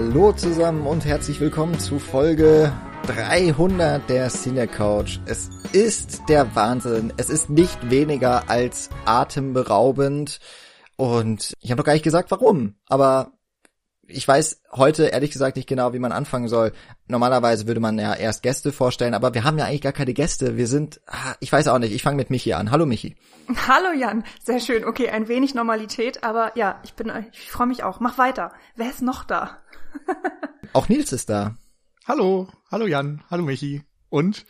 [0.00, 2.72] Hallo zusammen und herzlich willkommen zu Folge
[3.08, 5.18] 300 der Cine Couch.
[5.26, 7.12] Es ist der Wahnsinn.
[7.16, 10.38] Es ist nicht weniger als atemberaubend.
[10.94, 12.76] Und ich habe noch gar nicht gesagt, warum.
[12.86, 13.32] Aber
[14.06, 16.72] ich weiß heute ehrlich gesagt nicht genau, wie man anfangen soll.
[17.08, 20.56] Normalerweise würde man ja erst Gäste vorstellen, aber wir haben ja eigentlich gar keine Gäste.
[20.56, 22.70] Wir sind, ah, ich weiß auch nicht, ich fange mit Michi an.
[22.70, 23.16] Hallo Michi.
[23.68, 24.84] Hallo Jan, sehr schön.
[24.84, 27.98] Okay, ein wenig Normalität, aber ja, ich bin, ich freue mich auch.
[27.98, 28.52] Mach weiter.
[28.76, 29.58] Wer ist noch da?
[30.72, 31.56] auch Nils ist da.
[32.06, 33.82] Hallo, hallo Jan, hallo Michi.
[34.08, 34.46] Und?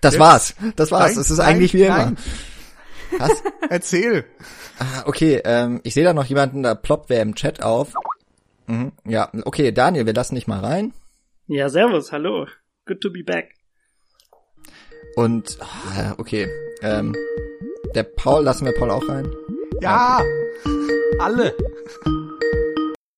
[0.00, 0.20] Das Jetzt?
[0.20, 0.54] war's.
[0.76, 1.16] Das war's.
[1.16, 1.96] Es ist nein, eigentlich wie immer.
[1.96, 2.16] Nein.
[3.18, 3.42] Was?
[3.68, 4.24] Erzähl.
[4.78, 7.94] Ah, okay, ähm, ich sehe da noch jemanden, da ploppt wer im Chat auf.
[8.66, 10.92] Mhm, ja, okay, Daniel, wir lassen dich mal rein.
[11.46, 12.46] Ja, servus, hallo.
[12.86, 13.54] Good to be back.
[15.16, 16.48] Und, ah, okay,
[16.82, 17.14] ähm,
[17.94, 19.28] der Paul, lassen wir Paul auch rein?
[19.80, 20.22] Ja,
[21.18, 21.54] alle.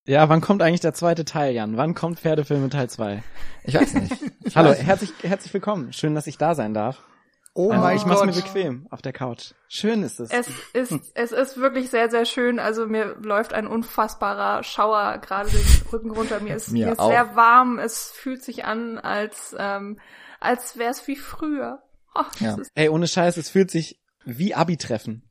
[0.05, 1.77] Ja, wann kommt eigentlich der zweite Teil, Jan?
[1.77, 3.23] Wann kommt Pferdefilme Teil 2?
[3.65, 4.17] Ich weiß nicht.
[4.45, 4.83] Ich Hallo, weiß.
[4.83, 5.93] herzlich, herzlich willkommen.
[5.93, 7.01] Schön, dass ich da sein darf.
[7.55, 9.53] Oh ähm, mein ich mach's mir bequem auf der Couch.
[9.69, 10.31] Schön ist es.
[10.31, 12.59] Es ist, es ist wirklich sehr, sehr schön.
[12.59, 16.41] Also mir läuft ein unfassbarer Schauer gerade den Rücken runter.
[16.41, 17.79] Mir ist, mir, mir ist sehr warm.
[17.79, 20.01] Es fühlt sich an, als, ähm,
[20.41, 21.81] als wär's wie früher.
[22.17, 22.57] Oh, ja.
[22.75, 25.23] Ey, ohne Scheiß, es fühlt sich wie Abi-Treffen.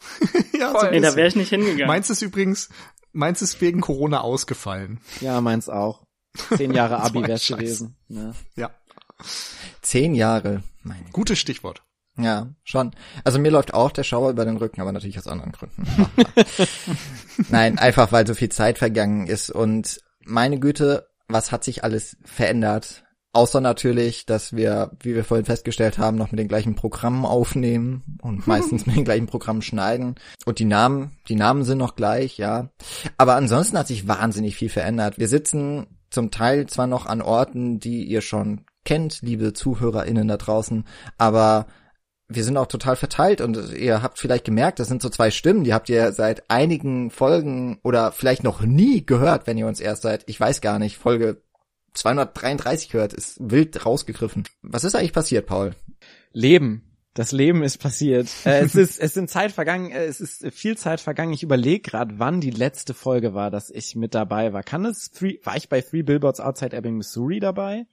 [0.58, 0.80] ja, Voll.
[0.80, 1.86] So Ey, da wäre ich nicht hingegangen.
[1.86, 2.70] Meins ist übrigens,
[3.18, 5.00] meins ist wegen Corona ausgefallen.
[5.20, 6.04] Ja, meins auch.
[6.56, 7.96] Zehn Jahre Abi wär's gewesen.
[8.08, 8.22] Ja.
[8.22, 8.34] Ne?
[8.56, 8.70] ja.
[9.82, 10.62] Zehn Jahre.
[10.82, 11.82] Meine Gutes Stichwort.
[12.16, 12.92] Ja, schon.
[13.24, 15.84] Also mir läuft auch der Schauer über den Rücken, aber natürlich aus anderen Gründen.
[17.48, 22.16] Nein, einfach weil so viel Zeit vergangen ist und meine Güte, was hat sich alles
[22.24, 23.04] verändert?
[23.32, 28.18] Außer natürlich, dass wir, wie wir vorhin festgestellt haben, noch mit den gleichen Programmen aufnehmen
[28.22, 30.16] und meistens mit den gleichen Programmen schneiden.
[30.44, 32.70] Und die Namen, die Namen sind noch gleich, ja.
[33.16, 35.18] Aber ansonsten hat sich wahnsinnig viel verändert.
[35.18, 40.38] Wir sitzen zum Teil zwar noch an Orten, die ihr schon kennt, liebe ZuhörerInnen da
[40.38, 40.84] draußen,
[41.18, 41.66] aber
[42.28, 45.64] wir sind auch total verteilt und ihr habt vielleicht gemerkt, das sind so zwei Stimmen,
[45.64, 50.02] die habt ihr seit einigen Folgen oder vielleicht noch nie gehört, wenn ihr uns erst
[50.02, 51.42] seit, ich weiß gar nicht, Folge
[51.94, 54.44] 233 hört, ist wild rausgegriffen.
[54.62, 55.74] Was ist eigentlich passiert, Paul?
[56.32, 56.84] Leben.
[57.14, 58.28] Das Leben ist passiert.
[58.44, 61.32] äh, es ist, es sind Zeit vergangen, äh, es ist viel Zeit vergangen.
[61.32, 64.62] Ich überlege gerade, wann die letzte Folge war, dass ich mit dabei war.
[64.62, 67.86] Kann es three, war ich bei Three Billboards Outside Ebbing, Missouri dabei?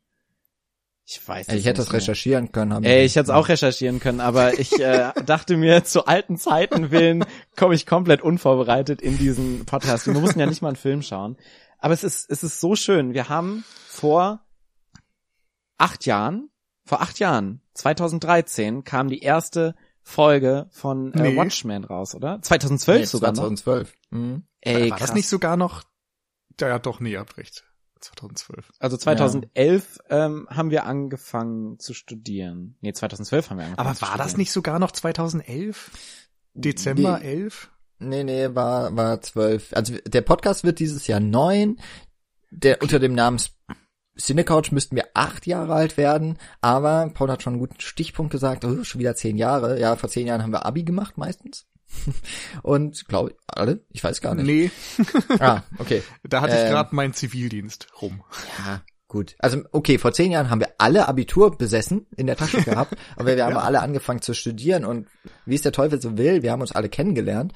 [1.08, 1.60] Ich weiß nicht.
[1.60, 2.84] Ich hätte das recherchieren können.
[2.84, 6.90] Ey, ich hätte es auch recherchieren können, aber ich äh, dachte mir, zu alten Zeiten
[6.90, 7.26] willen
[7.56, 10.08] komme ich komplett unvorbereitet in diesen Podcast.
[10.08, 11.38] Wir mussten ja nicht mal einen Film schauen.
[11.86, 13.14] Aber es ist, es ist so schön.
[13.14, 14.44] Wir haben vor
[15.78, 16.50] acht Jahren,
[16.84, 21.38] vor acht Jahren, 2013, kam die erste Folge von äh, nee.
[21.38, 22.42] Watchmen raus, oder?
[22.42, 23.94] 2012 nee, sogar 2012.
[24.10, 24.20] noch.
[24.20, 24.48] Mhm.
[24.62, 25.10] Ey, war krass.
[25.10, 25.84] das nicht sogar noch?
[26.60, 27.66] Ja, doch, nee, habt recht.
[28.00, 28.72] 2012.
[28.80, 30.26] Also 2011 ja.
[30.26, 32.80] ähm, haben wir angefangen zu studieren.
[32.82, 35.92] Nee, 2012 haben wir angefangen Aber war das nicht sogar noch 2011?
[36.56, 37.44] Dezember nee.
[37.44, 37.70] 11?
[38.00, 39.74] Nee, nee, war, war 12.
[39.74, 41.80] Also der Podcast wird dieses Jahr neun.
[42.52, 43.40] Der unter dem Namen
[44.18, 48.64] Cinecouch müssten wir acht Jahre alt werden, aber Paul hat schon einen guten Stichpunkt gesagt,
[48.64, 49.80] oh, schon wieder zehn Jahre.
[49.80, 51.68] Ja, vor zehn Jahren haben wir Abi gemacht meistens.
[52.64, 53.86] Und glaube ich, alle?
[53.90, 54.46] Ich weiß gar nicht.
[54.46, 54.72] Nee.
[55.40, 56.02] ah, okay.
[56.24, 58.24] Da hatte ich gerade meinen Zivildienst rum.
[58.60, 58.82] Ja,
[59.16, 59.36] gut.
[59.40, 63.36] Also, okay, vor zehn Jahren haben wir alle Abitur besessen, in der Tasche gehabt, aber
[63.36, 63.62] wir haben ja.
[63.62, 65.08] alle angefangen zu studieren und
[65.46, 67.54] wie es der Teufel so will, wir haben uns alle kennengelernt.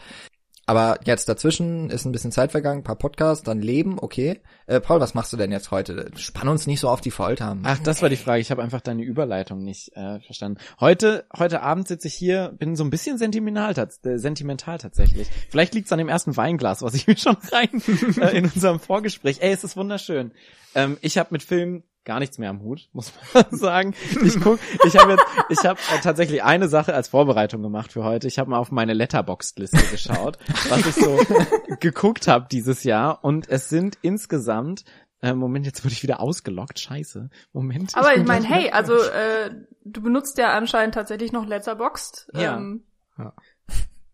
[0.65, 4.39] Aber jetzt dazwischen ist ein bisschen Zeit vergangen, paar Podcasts, dann Leben, okay.
[4.67, 6.11] Äh, Paul, was machst du denn jetzt heute?
[6.15, 7.57] Spann uns nicht so auf die Folter.
[7.63, 8.39] Ach, das war die Frage.
[8.39, 10.59] Ich habe einfach deine Überleitung nicht äh, verstanden.
[10.79, 15.27] Heute, heute Abend sitze ich hier, bin so ein bisschen sentimental, äh, sentimental tatsächlich.
[15.49, 17.81] Vielleicht liegt's an dem ersten Weinglas, was ich mir schon rein
[18.21, 19.39] äh, in unserem Vorgespräch.
[19.41, 20.33] Ey, es ist wunderschön.
[20.75, 23.95] Ähm, ich habe mit Filmen gar nichts mehr am Hut, muss man sagen.
[24.23, 28.03] Ich guck, ich habe jetzt, ich habe äh, tatsächlich eine Sache als Vorbereitung gemacht für
[28.03, 28.27] heute.
[28.27, 30.37] Ich habe mal auf meine Letterboxd-Liste geschaut,
[30.69, 31.19] was ich so
[31.79, 34.85] geguckt habe dieses Jahr und es sind insgesamt
[35.21, 36.79] äh, Moment, jetzt wurde ich wieder ausgelockt.
[36.79, 37.29] Scheiße.
[37.51, 37.95] Moment.
[37.95, 39.51] Aber ich, ich meine, hey, also äh,
[39.83, 42.29] du benutzt ja anscheinend tatsächlich noch Letterboxd.
[42.33, 42.55] Ja.
[42.55, 42.85] Ähm,
[43.17, 43.33] ja.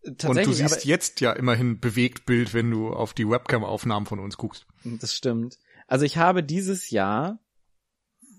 [0.04, 4.36] Und du siehst jetzt ja immerhin bewegt Bild, wenn du auf die Webcam-Aufnahmen von uns
[4.36, 4.66] guckst.
[4.84, 5.58] Das stimmt.
[5.86, 7.38] Also ich habe dieses Jahr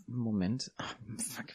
[0.10, 0.72] Moment.
[0.78, 1.48] Ach, fuck,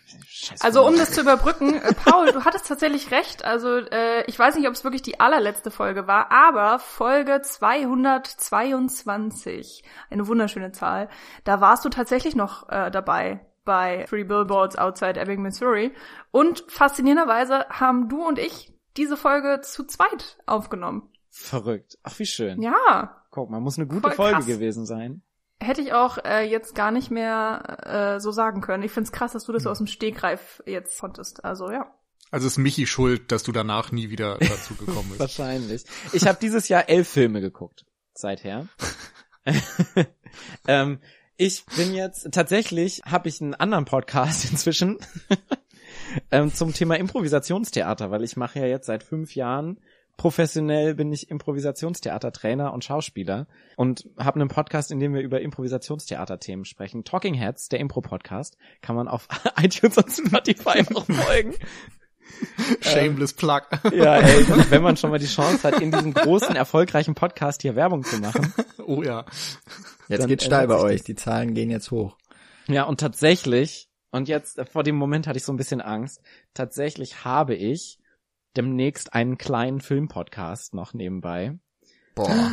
[0.60, 3.46] also um das zu überbrücken, äh, Paul, du hattest tatsächlich recht.
[3.46, 9.82] Also äh, ich weiß nicht, ob es wirklich die allerletzte Folge war, aber Folge 222,
[10.10, 11.08] eine wunderschöne Zahl,
[11.44, 15.94] da warst du tatsächlich noch äh, dabei bei Three Billboards Outside Ebbing, Missouri.
[16.30, 21.08] Und faszinierenderweise haben du und ich diese Folge zu zweit aufgenommen.
[21.30, 21.96] Verrückt.
[22.02, 22.60] Ach, wie schön.
[22.60, 23.24] Ja.
[23.30, 25.22] Guck mal, muss eine gute Folge gewesen sein.
[25.62, 28.82] Hätte ich auch äh, jetzt gar nicht mehr äh, so sagen können.
[28.82, 31.44] Ich find's krass, dass du das so aus dem Stegreif jetzt konntest.
[31.44, 31.92] Also ja.
[32.30, 35.20] Also ist Michi schuld, dass du danach nie wieder dazu gekommen bist.
[35.20, 35.84] Wahrscheinlich.
[36.12, 38.68] Ich habe dieses Jahr elf Filme geguckt seither.
[40.66, 40.98] ähm,
[41.36, 44.98] ich bin jetzt tatsächlich habe ich einen anderen Podcast inzwischen
[46.30, 49.80] ähm, zum Thema Improvisationstheater, weil ich mache ja jetzt seit fünf Jahren
[50.22, 56.64] professionell bin ich Improvisationstheatertrainer und Schauspieler und habe einen Podcast, in dem wir über Improvisationstheaterthemen
[56.64, 57.02] sprechen.
[57.02, 59.26] Talking Heads, der Impro-Podcast, kann man auf
[59.60, 61.56] iTunes und Spotify noch folgen.
[62.82, 63.62] Shameless Plug.
[63.92, 67.74] Ja, ey, wenn man schon mal die Chance hat, in diesem großen, erfolgreichen Podcast hier
[67.74, 68.54] Werbung zu machen.
[68.84, 69.24] Oh ja.
[70.08, 72.16] Jetzt geht's steil bei euch, die Zahlen gehen jetzt hoch.
[72.68, 76.20] Ja, und tatsächlich, und jetzt, vor dem Moment hatte ich so ein bisschen Angst,
[76.52, 77.98] tatsächlich habe ich
[78.56, 81.58] demnächst einen kleinen Filmpodcast noch nebenbei.
[82.14, 82.50] Boah.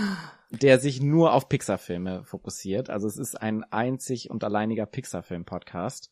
[0.51, 2.89] Der sich nur auf Pixar-Filme fokussiert.
[2.89, 6.11] Also es ist ein einzig und alleiniger Pixar-Film-Podcast,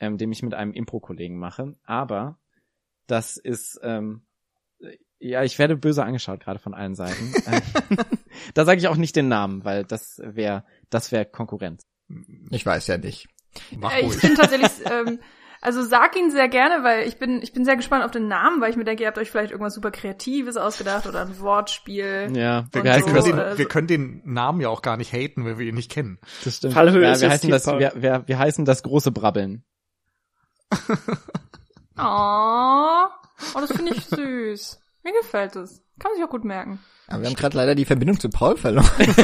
[0.00, 1.76] ähm, den ich mit einem Impro-Kollegen mache.
[1.84, 2.38] Aber
[3.06, 4.22] das ist, ähm,
[5.18, 7.32] ja, ich werde böse angeschaut, gerade von allen Seiten.
[8.54, 11.86] da sage ich auch nicht den Namen, weil das wäre das wäre Konkurrenz.
[12.50, 13.28] Ich weiß ja nicht.
[13.76, 15.18] Mach äh, ich bin tatsächlich ähm,
[15.60, 18.60] also sag ihn sehr gerne, weil ich bin, ich bin sehr gespannt auf den Namen,
[18.60, 22.32] weil ich mir denke, ihr habt euch vielleicht irgendwas super Kreatives ausgedacht oder ein Wortspiel.
[22.34, 23.06] Ja, wir, so.
[23.06, 25.90] können den, wir können den Namen ja auch gar nicht haten, weil wir ihn nicht
[25.90, 26.18] kennen.
[26.44, 26.74] Das stimmt.
[26.74, 29.64] Fallhöhe ja, wir, heißen das, wir, wir, wir heißen das große Brabbeln.
[31.98, 33.06] oh,
[33.54, 34.80] oh, das finde ich süß.
[35.04, 35.85] Mir gefällt es.
[35.98, 36.78] Kann man sich auch gut merken.
[37.08, 38.90] Aber wir haben gerade leider die Verbindung zu Paul verloren.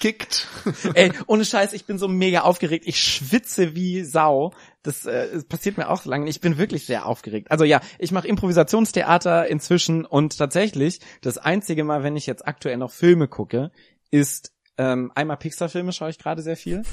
[0.00, 0.48] Kickt.
[0.94, 2.84] Ey, ohne Scheiß, ich bin so mega aufgeregt.
[2.86, 4.54] Ich schwitze wie Sau.
[4.82, 6.30] Das, äh, das passiert mir auch so lange.
[6.30, 7.50] Ich bin wirklich sehr aufgeregt.
[7.50, 12.78] Also ja, ich mache Improvisationstheater inzwischen und tatsächlich das einzige Mal, wenn ich jetzt aktuell
[12.78, 13.70] noch Filme gucke,
[14.10, 16.84] ist ähm, einmal Pixar-Filme schaue ich gerade sehr viel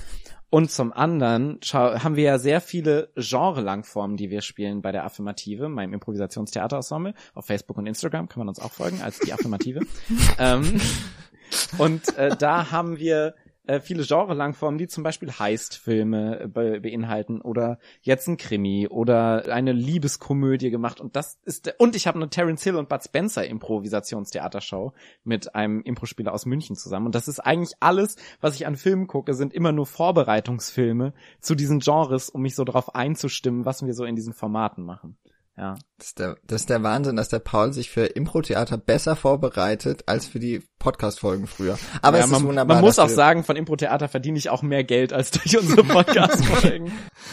[0.50, 5.70] und zum anderen haben wir ja sehr viele Genre-Langformen, die wir spielen bei der Affirmative,
[5.70, 7.14] meinem Improvisationstheaterensemble.
[7.34, 9.82] Auf Facebook und Instagram kann man uns auch folgen als die Affirmative.
[10.40, 10.80] ähm,
[11.78, 13.36] und äh, da haben wir
[13.68, 19.52] äh, viele Genre-Langformen, die zum Beispiel Heist-Filme äh, be beinhalten oder jetzt ein Krimi oder
[19.52, 23.46] eine Liebeskomödie gemacht und das ist und ich habe eine Terence Hill und Bud Spencer
[23.46, 28.76] Improvisationstheatershow mit einem Impro-Spieler aus München zusammen und das ist eigentlich alles, was ich an
[28.76, 33.86] Filmen gucke, sind immer nur Vorbereitungsfilme zu diesen Genres, um mich so darauf einzustimmen, was
[33.86, 35.18] wir so in diesen Formaten machen.
[35.58, 35.76] Ja.
[35.98, 40.04] Das ist, der, das ist der Wahnsinn, dass der Paul sich für Impro-Theater besser vorbereitet
[40.06, 41.80] als für die Podcast-Folgen früher.
[42.02, 42.76] Aber ja, es man, ist wunderbar.
[42.78, 46.92] Man muss auch sagen, von Impro-Theater verdiene ich auch mehr Geld als durch unsere Podcast-Folgen.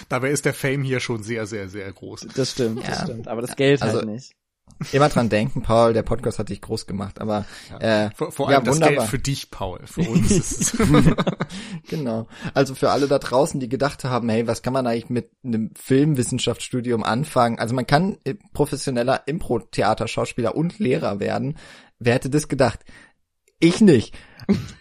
[0.09, 2.29] Dabei ist der Fame hier schon sehr, sehr, sehr groß.
[2.37, 2.91] Das stimmt, ja.
[2.91, 3.27] das stimmt.
[3.27, 4.33] Aber das Geld also, halt nicht.
[4.93, 8.07] Immer dran denken, Paul, der Podcast hat dich groß gemacht, aber ja.
[8.07, 10.89] äh, vor, vor allem ja, das Geld für dich, Paul, für uns ist es.
[11.89, 12.27] genau.
[12.55, 15.70] Also für alle da draußen, die gedacht haben, hey, was kann man eigentlich mit einem
[15.75, 17.58] Filmwissenschaftsstudium anfangen?
[17.58, 18.19] Also man kann
[18.53, 21.56] professioneller Impro-Theater-Schauspieler und Lehrer werden.
[21.99, 22.81] Wer hätte das gedacht?
[23.61, 24.15] Ich nicht.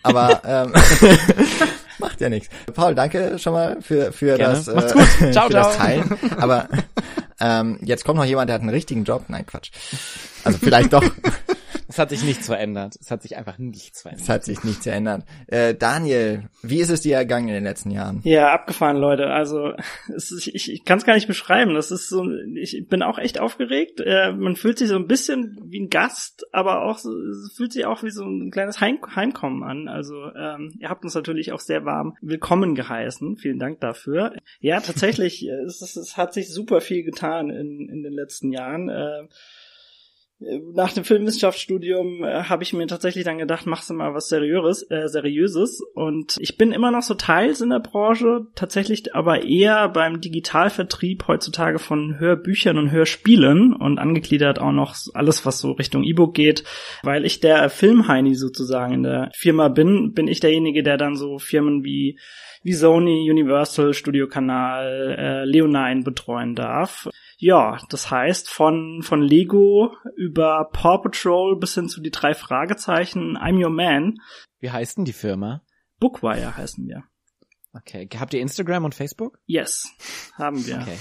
[0.04, 0.74] Aber ähm,
[2.00, 2.50] macht ja nichts.
[2.74, 4.56] Paul, danke schon mal für für Gerne.
[4.56, 5.50] das äh, ciao, für ciao.
[5.50, 6.18] das Teilen.
[6.38, 6.68] Aber
[7.41, 9.25] ähm, jetzt kommt noch jemand, der hat einen richtigen Job.
[9.27, 9.71] Nein, Quatsch.
[10.43, 11.03] Also vielleicht doch.
[11.91, 12.95] Es hat sich nichts verändert.
[13.01, 14.24] Es hat sich einfach nichts verändert.
[14.24, 15.25] Es hat sich nichts verändert.
[15.48, 18.21] Äh, Daniel, wie ist es dir ergangen in den letzten Jahren?
[18.24, 19.27] Ja, abgefahren, Leute.
[19.27, 19.74] Also
[20.07, 21.74] es ist, ich, ich kann es gar nicht beschreiben.
[21.74, 24.00] Das ist so, ich bin auch echt aufgeregt.
[24.00, 27.74] Äh, man fühlt sich so ein bisschen wie ein Gast, aber auch so, es fühlt
[27.74, 29.89] sich auch wie so ein kleines Heim, Heimkommen an.
[29.89, 33.36] Also ähm, ihr habt uns natürlich auch sehr warm willkommen geheißen.
[33.36, 34.33] Vielen Dank dafür.
[34.62, 38.88] Ja, tatsächlich, es, es, es hat sich super viel getan in, in den letzten Jahren.
[38.88, 39.27] Äh,
[40.74, 44.89] nach dem Filmwissenschaftsstudium äh, habe ich mir tatsächlich dann gedacht, machst du mal was Seriöses,
[44.89, 45.81] äh, Seriöses.
[45.93, 51.27] Und ich bin immer noch so teils in der Branche, tatsächlich aber eher beim Digitalvertrieb
[51.27, 56.63] heutzutage von Hörbüchern und Hörspielen und angegliedert auch noch alles, was so Richtung E-Book geht.
[57.03, 61.38] Weil ich der Filmheini sozusagen in der Firma bin, bin ich derjenige, der dann so
[61.38, 62.17] Firmen wie
[62.63, 67.10] wie Sony, Universal, Studio Kanal, äh, Leonine betreuen darf.
[67.38, 73.38] Ja, das heißt von, von Lego über Paw Patrol bis hin zu die drei Fragezeichen,
[73.38, 74.20] I'm Your Man.
[74.60, 75.63] Wie heißt denn die Firma?
[76.00, 77.03] Bookwire heißen wir.
[77.74, 78.08] Okay.
[78.20, 79.39] Habt ihr Instagram und Facebook?
[79.46, 79.88] Yes,
[80.38, 80.80] haben wir.
[80.82, 80.98] Okay.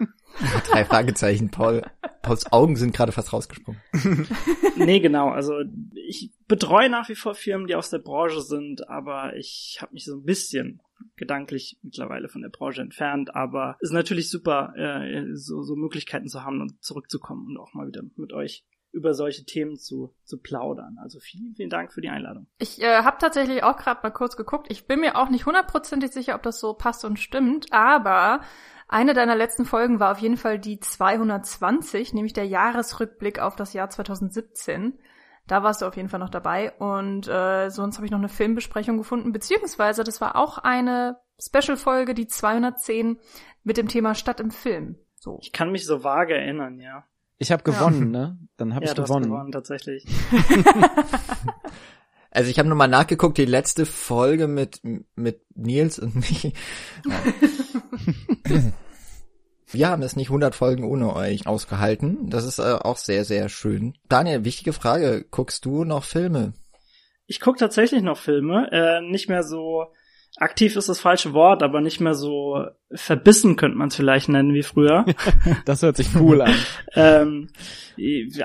[0.70, 1.82] Drei Fragezeichen, Paul.
[2.22, 3.80] Pauls Augen sind gerade fast rausgesprungen.
[4.76, 5.28] nee, genau.
[5.28, 5.54] Also
[5.94, 10.04] ich betreue nach wie vor Firmen, die aus der Branche sind, aber ich habe mich
[10.04, 10.80] so ein bisschen
[11.16, 13.34] gedanklich mittlerweile von der Branche entfernt.
[13.34, 17.74] Aber es ist natürlich super, äh, so, so Möglichkeiten zu haben und zurückzukommen und auch
[17.74, 18.64] mal wieder mit euch
[18.94, 20.96] über solche Themen zu, zu plaudern.
[21.02, 22.46] Also vielen, vielen Dank für die Einladung.
[22.58, 24.68] Ich äh, habe tatsächlich auch gerade mal kurz geguckt.
[24.70, 28.40] Ich bin mir auch nicht hundertprozentig sicher, ob das so passt und stimmt, aber
[28.88, 33.72] eine deiner letzten Folgen war auf jeden Fall die 220, nämlich der Jahresrückblick auf das
[33.72, 34.98] Jahr 2017.
[35.46, 36.72] Da warst du auf jeden Fall noch dabei.
[36.72, 42.14] Und äh, sonst habe ich noch eine Filmbesprechung gefunden, beziehungsweise das war auch eine Special-Folge,
[42.14, 43.18] die 210
[43.62, 44.98] mit dem Thema Stadt im Film.
[45.16, 45.38] So.
[45.42, 47.04] Ich kann mich so vage erinnern, ja.
[47.38, 48.20] Ich habe gewonnen, ja.
[48.20, 48.38] ne?
[48.56, 49.30] Dann habe ja, ich gewonnen.
[49.30, 50.06] gewonnen, tatsächlich.
[52.30, 54.80] also ich habe nochmal nachgeguckt, die letzte Folge mit
[55.14, 56.52] mit Nils und mich.
[59.66, 62.30] Wir haben es nicht 100 Folgen ohne euch ausgehalten.
[62.30, 63.94] Das ist äh, auch sehr, sehr schön.
[64.08, 65.24] Daniel, wichtige Frage.
[65.30, 66.52] Guckst du noch Filme?
[67.26, 68.68] Ich guck tatsächlich noch Filme.
[68.70, 69.86] Äh, nicht mehr so
[70.36, 74.52] aktiv ist das falsche Wort, aber nicht mehr so verbissen könnte man es vielleicht nennen
[74.52, 75.04] wie früher.
[75.64, 76.54] das hört sich cool an.
[76.94, 77.48] ähm,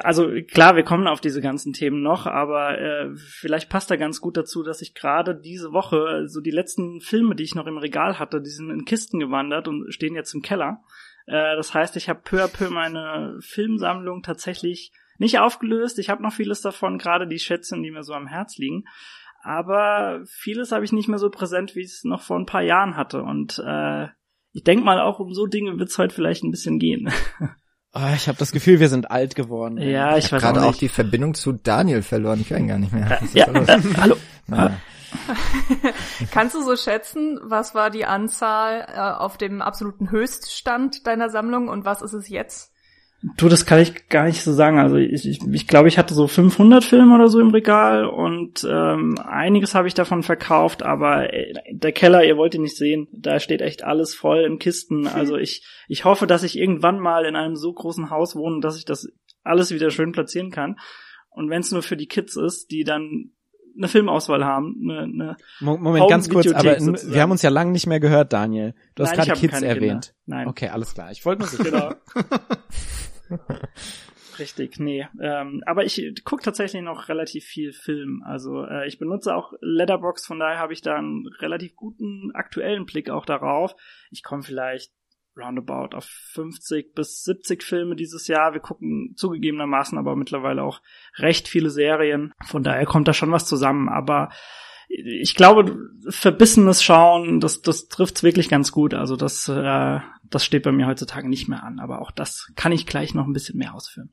[0.04, 4.22] also klar, wir kommen auf diese ganzen Themen noch, aber äh, vielleicht passt da ganz
[4.22, 7.78] gut dazu, dass ich gerade diese Woche so die letzten Filme, die ich noch im
[7.78, 10.84] Regal hatte, die sind in Kisten gewandert und stehen jetzt im Keller.
[11.26, 16.00] Äh, das heißt, ich habe peu à peu meine Filmsammlung tatsächlich nicht aufgelöst.
[16.00, 18.86] Ich habe noch vieles davon, gerade die Schätze, die mir so am Herz liegen
[19.42, 22.62] aber vieles habe ich nicht mehr so präsent, wie ich es noch vor ein paar
[22.62, 23.24] Jahren hatte.
[23.24, 24.08] Und äh,
[24.52, 27.10] ich denke mal, auch um so Dinge wird es heute vielleicht ein bisschen gehen.
[27.94, 29.78] Oh, ich habe das Gefühl, wir sind alt geworden.
[29.78, 32.42] Ja, ich, ich weiß gerade auch, auch, die Verbindung zu Daniel verloren.
[32.42, 33.20] Ich höre ihn gar nicht mehr.
[33.34, 34.16] Ja, ja äh, hallo.
[36.32, 41.68] Kannst du so schätzen, was war die Anzahl äh, auf dem absoluten Höchststand deiner Sammlung
[41.68, 42.74] und was ist es jetzt?
[43.36, 44.80] Du, das kann ich gar nicht so sagen.
[44.80, 48.66] Also ich, ich, ich glaube, ich hatte so 500 Filme oder so im Regal und
[48.70, 53.10] ähm, einiges habe ich davon verkauft, aber äh, der Keller, ihr wollt ihn nicht sehen,
[53.12, 55.06] da steht echt alles voll in Kisten.
[55.06, 58.78] Also ich, ich hoffe, dass ich irgendwann mal in einem so großen Haus wohne, dass
[58.78, 59.10] ich das
[59.44, 60.78] alles wieder schön platzieren kann.
[61.30, 63.32] Und wenn es nur für die Kids ist, die dann
[63.78, 64.76] eine Filmauswahl haben.
[64.84, 67.14] Eine, eine Moment, ganz kurz, aber sozusagen.
[67.14, 68.76] wir haben uns ja lange nicht mehr gehört, Daniel.
[68.96, 70.14] Du hast gerade Kids erwähnt.
[70.16, 70.38] Kinder.
[70.38, 70.48] Nein.
[70.48, 71.12] Okay, alles klar.
[71.12, 71.64] Ich wollte nur sicher.
[71.64, 71.94] Genau.
[74.40, 75.06] Richtig, nee.
[75.22, 78.24] Ähm, aber ich gucke tatsächlich noch relativ viel Film.
[78.26, 82.86] Also äh, ich benutze auch Letterbox, von daher habe ich da einen relativ guten aktuellen
[82.86, 83.76] Blick auch darauf.
[84.12, 84.94] Ich komme vielleicht
[85.38, 88.54] roundabout auf 50 bis 70 Filme dieses Jahr.
[88.54, 90.82] Wir gucken zugegebenermaßen aber mittlerweile auch
[91.16, 92.34] recht viele Serien.
[92.46, 93.90] Von daher kommt da schon was zusammen.
[93.90, 94.30] Aber
[94.90, 98.94] ich glaube, verbissenes Schauen, das, das trifft's wirklich ganz gut.
[98.94, 101.80] Also das, äh, das steht bei mir heutzutage nicht mehr an.
[101.80, 104.12] Aber auch das kann ich gleich noch ein bisschen mehr ausführen.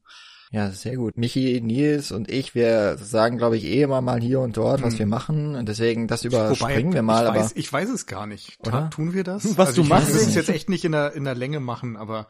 [0.53, 1.17] Ja, sehr gut.
[1.17, 4.93] Michi, Nils und ich, wir sagen, glaube ich, eh immer mal hier und dort, was
[4.93, 4.99] hm.
[5.01, 5.57] wir machen.
[5.57, 7.25] Und deswegen, das überspringen Wobei, wir mal.
[7.25, 8.59] Ich weiß, aber ich weiß es gar nicht.
[8.67, 8.91] Oder?
[8.91, 9.45] Tun wir das?
[9.59, 10.11] Was also du machst.
[10.11, 12.29] Ich es jetzt echt nicht in der, in der Länge machen, aber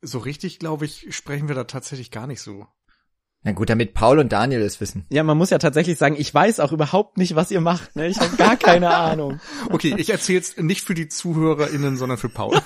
[0.00, 2.66] so richtig, glaube ich, sprechen wir da tatsächlich gar nicht so.
[3.44, 5.04] Na gut, damit Paul und Daniel es wissen.
[5.08, 7.96] Ja, man muss ja tatsächlich sagen, ich weiß auch überhaupt nicht, was ihr macht.
[7.96, 8.06] Ne?
[8.06, 9.40] Ich habe gar keine Ahnung.
[9.68, 12.60] Okay, ich erzähl's nicht für die ZuhörerInnen, sondern für Paul.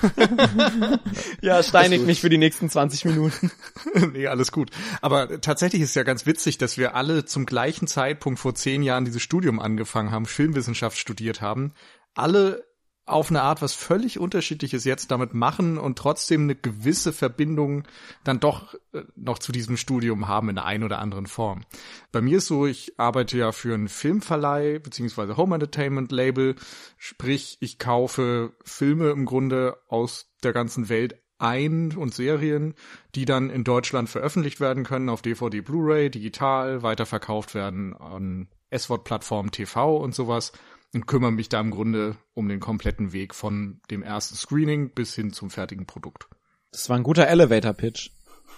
[1.40, 3.50] ja, steinigt mich für die nächsten 20 Minuten.
[4.12, 4.70] nee, alles gut.
[5.00, 9.06] Aber tatsächlich ist ja ganz witzig, dass wir alle zum gleichen Zeitpunkt vor zehn Jahren
[9.06, 11.72] dieses Studium angefangen haben, Filmwissenschaft studiert haben.
[12.14, 12.64] Alle
[13.06, 17.84] auf eine Art was völlig unterschiedliches jetzt damit machen und trotzdem eine gewisse Verbindung
[18.24, 21.64] dann doch äh, noch zu diesem Studium haben in der einen oder anderen Form.
[22.10, 26.56] Bei mir ist so, ich arbeite ja für einen Filmverleih beziehungsweise Home Entertainment Label,
[26.98, 32.74] sprich ich kaufe Filme im Grunde aus der ganzen Welt ein und Serien,
[33.14, 39.50] die dann in Deutschland veröffentlicht werden können auf DVD, Blu-ray, digital, weiterverkauft werden an S-Wort-Plattformen
[39.50, 40.52] TV und sowas
[40.96, 45.14] und kümmere mich da im Grunde um den kompletten Weg von dem ersten Screening bis
[45.14, 46.26] hin zum fertigen Produkt.
[46.72, 48.10] Das war ein guter Elevator-Pitch.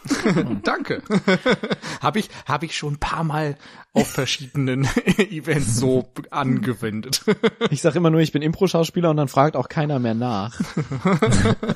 [0.63, 1.03] Danke.
[2.01, 3.57] habe ich habe ich schon ein paar Mal
[3.93, 4.85] auf verschiedenen
[5.17, 7.25] Events so angewendet.
[7.71, 10.61] ich sag immer nur, ich bin Impro-Schauspieler und dann fragt auch keiner mehr nach.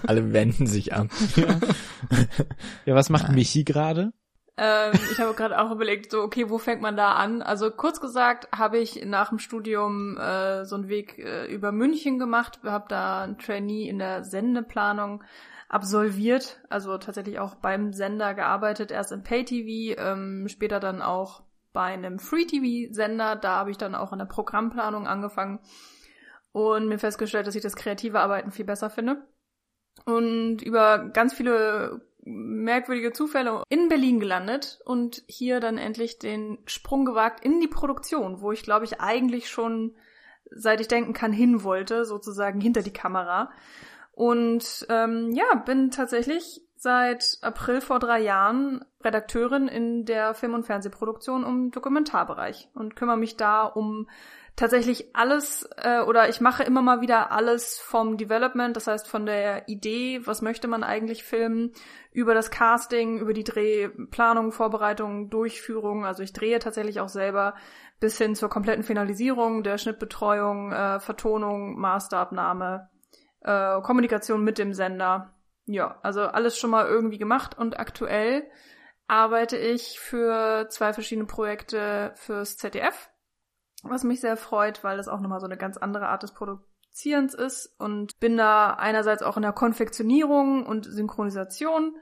[0.07, 1.11] Alle wenden sich an.
[1.35, 1.59] Ja,
[2.87, 4.13] ja was macht Michi gerade?
[4.65, 7.43] Ähm, ich habe gerade auch überlegt, so, okay, wo fängt man da an?
[7.43, 12.21] Also kurz gesagt habe ich nach dem Studium äh, so einen Weg äh, über München
[12.21, 15.25] gemacht, habe da ein Trainee in der Sendeplanung
[15.69, 21.43] absolviert, also tatsächlich auch beim Sender gearbeitet, erst in Pay-TV, ähm, später dann auch
[21.73, 25.59] bei einem Free-TV-Sender, da habe ich dann auch in der Programmplanung angefangen
[26.53, 29.27] und mir festgestellt, dass ich das kreative Arbeiten viel besser finde.
[30.05, 37.05] Und über ganz viele merkwürdige Zufälle in Berlin gelandet und hier dann endlich den Sprung
[37.05, 39.95] gewagt in die Produktion, wo ich glaube ich eigentlich schon
[40.55, 43.51] seit ich denken kann hin wollte, sozusagen hinter die Kamera.
[44.13, 50.67] Und ähm, ja, bin tatsächlich seit April vor drei Jahren Redakteurin in der Film- und
[50.67, 54.09] Fernsehproduktion im Dokumentarbereich und kümmere mich da um
[54.57, 59.27] tatsächlich alles äh, oder ich mache immer mal wieder alles vom Development, das heißt von
[59.27, 61.73] der Idee, was möchte man eigentlich filmen,
[62.13, 66.05] über das Casting, über die Drehplanung, Vorbereitung, Durchführung.
[66.05, 67.55] Also ich drehe tatsächlich auch selber
[68.01, 72.91] bis hin zur kompletten Finalisierung der Schnittbetreuung, äh, Vertonung, Masterabnahme,
[73.41, 75.35] äh, Kommunikation mit dem Sender.
[75.65, 78.45] Ja, also alles schon mal irgendwie gemacht und aktuell
[79.07, 83.12] arbeite ich für zwei verschiedene Projekte fürs ZDF
[83.83, 87.35] was mich sehr freut, weil das auch nochmal so eine ganz andere Art des Produzierens
[87.35, 91.97] ist und bin da einerseits auch in der Konfektionierung und Synchronisation.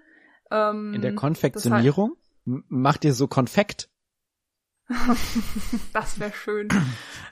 [0.51, 2.17] Ähm, in der Konfektionierung?
[2.45, 3.90] Macht ihr so Konfekt?
[5.93, 6.69] das wäre schön.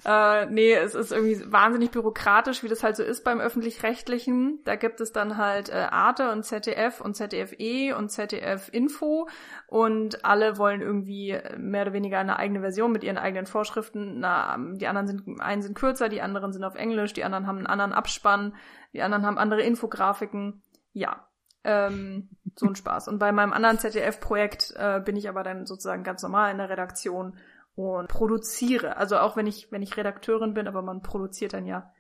[0.05, 4.61] äh, nee, es ist irgendwie wahnsinnig bürokratisch, wie das halt so ist beim öffentlich-rechtlichen.
[4.65, 9.29] Da gibt es dann halt äh, Arte und ZDF und ZDF-E und ZDF-Info
[9.67, 14.21] und alle wollen irgendwie mehr oder weniger eine eigene Version mit ihren eigenen Vorschriften.
[14.21, 17.59] Na, die anderen sind, einen sind kürzer, die anderen sind auf Englisch, die anderen haben
[17.59, 18.55] einen anderen Abspann,
[18.93, 20.63] die anderen haben andere Infografiken.
[20.93, 21.28] Ja,
[21.65, 23.09] ähm, so ein Spaß.
[23.09, 26.71] Und bei meinem anderen ZDF-Projekt äh, bin ich aber dann sozusagen ganz normal in der
[26.71, 27.39] Redaktion
[27.75, 28.97] und produziere.
[28.97, 31.93] Also auch wenn ich, wenn ich Redakteurin bin, aber man produziert dann ja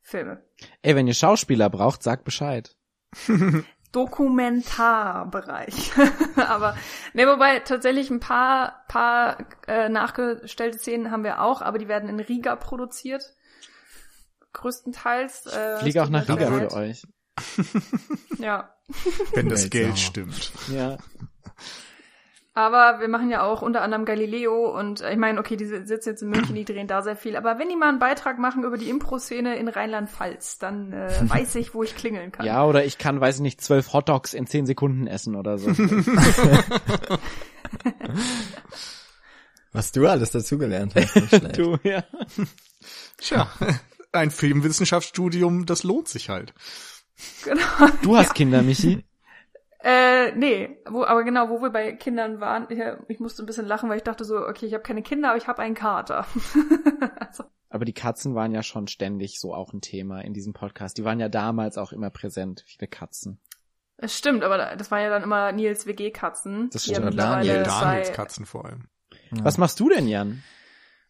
[0.00, 0.42] Filme.
[0.82, 2.76] Ey, wenn ihr Schauspieler braucht, sagt Bescheid.
[3.92, 5.92] Dokumentarbereich.
[6.36, 6.76] aber
[7.12, 12.08] ne, wobei tatsächlich ein paar paar äh, nachgestellte Szenen haben wir auch, aber die werden
[12.08, 13.34] in Riga produziert.
[14.52, 15.46] Größtenteils.
[15.46, 17.06] Äh, Fliege auch nach Riga für euch.
[18.38, 18.74] Ja.
[19.34, 20.52] Wenn das Geld stimmt.
[20.72, 20.98] Ja.
[22.56, 26.08] Aber wir machen ja auch unter anderem Galileo und äh, ich meine, okay, die sitzen
[26.08, 27.36] jetzt in München, die drehen da sehr viel.
[27.36, 31.56] Aber wenn die mal einen Beitrag machen über die Impro-Szene in Rheinland-Pfalz, dann äh, weiß
[31.56, 32.46] ich, wo ich klingeln kann.
[32.46, 35.68] Ja, oder ich kann, weiß ich nicht, zwölf Hotdogs in zehn Sekunden essen oder so.
[39.72, 41.14] Was du alles dazugelernt hast.
[41.58, 42.04] Du, ja.
[43.18, 43.50] Tja,
[44.12, 46.54] ein Filmwissenschaftsstudium, das lohnt sich halt.
[47.44, 47.88] Genau.
[48.02, 48.34] Du hast ja.
[48.34, 49.04] Kinder, Michi?
[49.80, 53.66] Äh, nee, wo, aber genau, wo wir bei Kindern waren, ich, ich musste ein bisschen
[53.66, 56.26] lachen, weil ich dachte so, okay, ich habe keine Kinder, aber ich habe einen Kater.
[57.20, 57.44] also.
[57.68, 60.98] Aber die Katzen waren ja schon ständig so auch ein Thema in diesem Podcast.
[60.98, 63.38] Die waren ja damals auch immer präsent, viele Katzen.
[63.98, 66.70] Es stimmt, aber das waren ja dann immer Nils WG-Katzen.
[66.70, 67.18] Das stimmt.
[67.18, 68.88] Daniel, Daniels Katzen vor allem.
[69.30, 69.44] Ja.
[69.44, 70.42] Was machst du denn, Jan?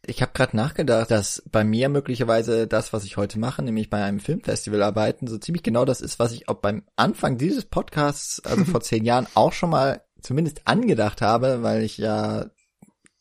[0.09, 4.05] Ich habe gerade nachgedacht, dass bei mir möglicherweise das, was ich heute mache, nämlich bei
[4.05, 8.41] einem Filmfestival arbeiten, so ziemlich genau das ist, was ich auch beim Anfang dieses Podcasts,
[8.45, 12.47] also vor zehn Jahren, auch schon mal zumindest angedacht habe, weil ich ja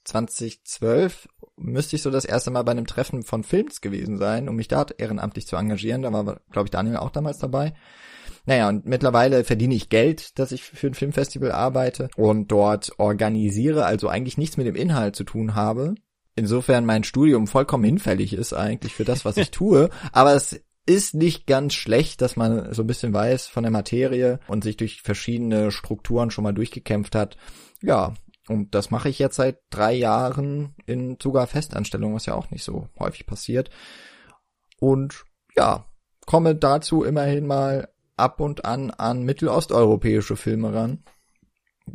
[0.03, 4.55] 2012 müsste ich so das erste Mal bei einem Treffen von Films gewesen sein, um
[4.55, 6.03] mich da ehrenamtlich zu engagieren.
[6.03, 7.73] Da war, glaube ich, Daniel auch damals dabei.
[8.45, 13.85] Naja, und mittlerweile verdiene ich Geld, dass ich für ein Filmfestival arbeite und dort organisiere,
[13.85, 15.95] also eigentlich nichts mit dem Inhalt zu tun habe,
[16.35, 19.89] insofern mein Studium vollkommen hinfällig ist eigentlich für das, was ich tue.
[20.11, 24.39] Aber es ist nicht ganz schlecht, dass man so ein bisschen weiß von der Materie
[24.47, 27.37] und sich durch verschiedene Strukturen schon mal durchgekämpft hat.
[27.81, 28.13] Ja,
[28.47, 32.63] und das mache ich jetzt seit drei Jahren in sogar Festanstellung, was ja auch nicht
[32.63, 33.71] so häufig passiert.
[34.79, 35.23] Und
[35.55, 35.85] ja,
[36.25, 41.03] komme dazu immerhin mal ab und an an mittelosteuropäische Filme ran.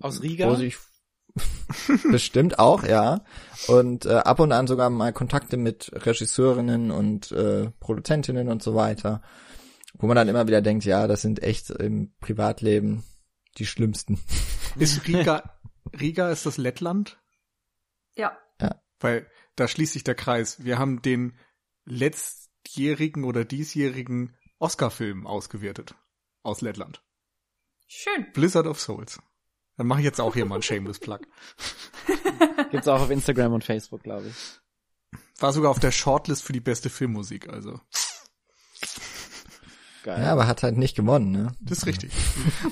[0.00, 0.48] Aus Riga?
[0.50, 0.76] Wo sich
[2.10, 3.24] Bestimmt auch, ja.
[3.68, 8.74] Und äh, ab und an sogar mal Kontakte mit Regisseurinnen und äh, Produzentinnen und so
[8.74, 9.22] weiter.
[9.94, 13.04] Wo man dann immer wieder denkt, ja, das sind echt im Privatleben
[13.58, 14.20] die schlimmsten.
[14.78, 15.58] Ist Riga,
[15.98, 17.20] Riga ist das Lettland?
[18.14, 18.38] Ja.
[18.60, 18.80] Ja.
[19.00, 20.62] Weil da schließt sich der Kreis.
[20.64, 21.36] Wir haben den
[21.84, 25.94] letztjährigen oder diesjährigen Oscar-Film ausgewertet.
[26.42, 27.02] Aus Lettland.
[27.88, 28.30] Schön.
[28.32, 29.20] Blizzard of Souls.
[29.80, 31.20] Dann mache ich jetzt auch hier mal einen Shameless Plug.
[32.70, 34.60] Gibt's auch auf Instagram und Facebook, glaube ich.
[35.40, 37.80] War sogar auf der Shortlist für die beste Filmmusik, also.
[40.02, 40.22] Geil.
[40.22, 41.52] Ja, aber hat halt nicht gewonnen, ne?
[41.62, 42.12] Das ist richtig.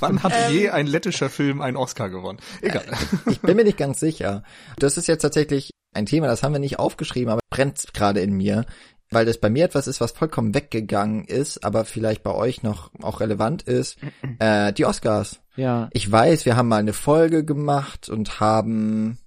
[0.01, 2.41] Wann hat ähm, je ein lettischer Film einen Oscar gewonnen?
[2.61, 2.85] Egal.
[2.87, 4.43] Äh, ich bin mir nicht ganz sicher.
[4.79, 8.35] Das ist jetzt tatsächlich ein Thema, das haben wir nicht aufgeschrieben, aber brennt gerade in
[8.35, 8.67] mir
[9.11, 12.91] weil das bei mir etwas ist, was vollkommen weggegangen ist, aber vielleicht bei euch noch
[13.03, 13.99] auch relevant ist,
[14.39, 15.41] äh, die Oscars.
[15.57, 15.89] Ja.
[15.93, 19.19] Ich weiß, wir haben mal eine Folge gemacht und haben,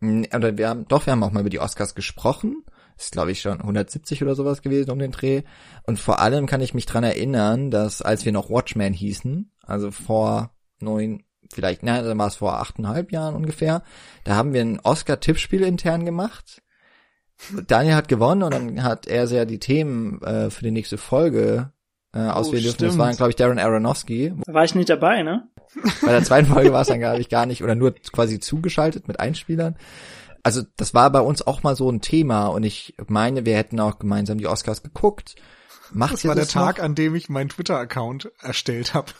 [0.00, 2.64] oder wir haben, doch, wir haben auch mal über die Oscars gesprochen.
[2.96, 5.42] Das ist, glaube ich, schon 170 oder sowas gewesen um den Dreh.
[5.84, 9.90] Und vor allem kann ich mich dran erinnern, dass als wir noch Watchmen hießen, also
[9.90, 13.82] vor neun, vielleicht, nein, dann war es vor achteinhalb Jahren ungefähr,
[14.24, 16.62] da haben wir ein Oscar-Tippspiel intern gemacht
[17.66, 21.72] Daniel hat gewonnen und dann hat er sehr die Themen äh, für die nächste Folge
[22.14, 22.86] äh, auswählen oh, dürfen.
[22.86, 24.34] Das waren, glaube ich, Darren Aronofsky.
[24.46, 25.48] Da war ich nicht dabei, ne?
[26.02, 29.08] Bei der zweiten Folge war es dann, glaube ich, gar nicht, oder nur quasi zugeschaltet
[29.08, 29.76] mit Einspielern.
[30.42, 33.80] Also das war bei uns auch mal so ein Thema und ich meine, wir hätten
[33.80, 35.34] auch gemeinsam die Oscars geguckt.
[35.92, 36.84] Macht das war der Tag, noch?
[36.84, 39.12] an dem ich meinen Twitter-Account erstellt habe.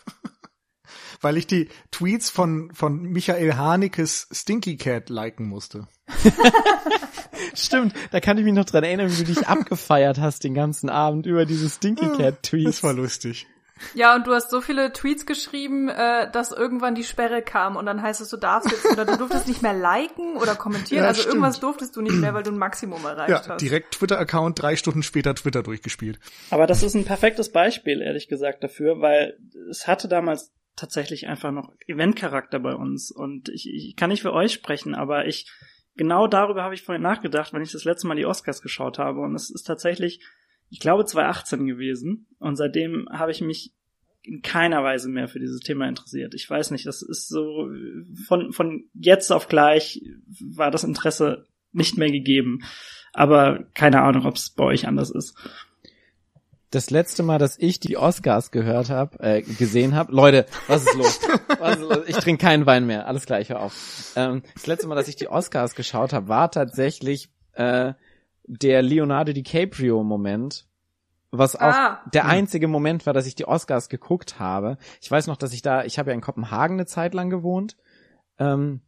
[1.21, 5.89] Weil ich die Tweets von, von Michael Hanekes Stinky Cat liken musste.
[7.55, 10.89] Stimmt, da kann ich mich noch dran erinnern, wie du dich abgefeiert hast den ganzen
[10.89, 12.65] Abend über diese Stinky Cat Tweets.
[12.65, 13.47] Das war lustig.
[13.95, 17.87] Ja, und du hast so viele Tweets geschrieben, äh, dass irgendwann die Sperre kam und
[17.87, 21.03] dann heißt es, du darfst jetzt oder du durftest nicht mehr liken oder kommentieren.
[21.03, 21.35] Ja, also stimmt.
[21.35, 23.61] irgendwas durftest du nicht mehr, weil du ein Maximum erreicht ja, hast.
[23.61, 26.19] Direkt Twitter-Account, drei Stunden später Twitter durchgespielt.
[26.51, 29.39] Aber das ist ein perfektes Beispiel, ehrlich gesagt, dafür, weil
[29.71, 33.11] es hatte damals tatsächlich einfach noch Eventcharakter bei uns.
[33.11, 35.51] Und ich, ich kann nicht für euch sprechen, aber ich
[35.97, 39.21] genau darüber habe ich vorhin nachgedacht, wenn ich das letzte Mal die Oscars geschaut habe.
[39.21, 40.21] Und es ist tatsächlich,
[40.69, 42.27] ich glaube, 2018 gewesen.
[42.39, 43.73] Und seitdem habe ich mich
[44.23, 46.35] in keiner Weise mehr für dieses Thema interessiert.
[46.35, 47.71] Ich weiß nicht, das ist so
[48.27, 50.03] von, von jetzt auf gleich
[50.41, 52.61] war das Interesse nicht mehr gegeben.
[53.13, 55.37] Aber keine Ahnung, ob es bei euch anders ist
[56.71, 60.95] das letzte Mal, dass ich die Oscars gehört habe, äh, gesehen habe, Leute, was ist
[60.95, 61.21] los?
[61.59, 61.99] Was ist los?
[62.07, 64.13] Ich trinke keinen Wein mehr, alles gleich, hör auf.
[64.17, 67.95] Ähm, das letzte Mal, dass ich die Oscars geschaut habe, war tatsächlich äh,
[68.45, 70.67] der Leonardo DiCaprio-Moment,
[71.31, 72.01] was auch ah.
[72.13, 74.79] der einzige Moment war, dass ich die Oscars geguckt habe.
[75.01, 77.77] Ich weiß noch, dass ich da, ich habe ja in Kopenhagen eine Zeit lang gewohnt.
[78.39, 78.81] Ähm,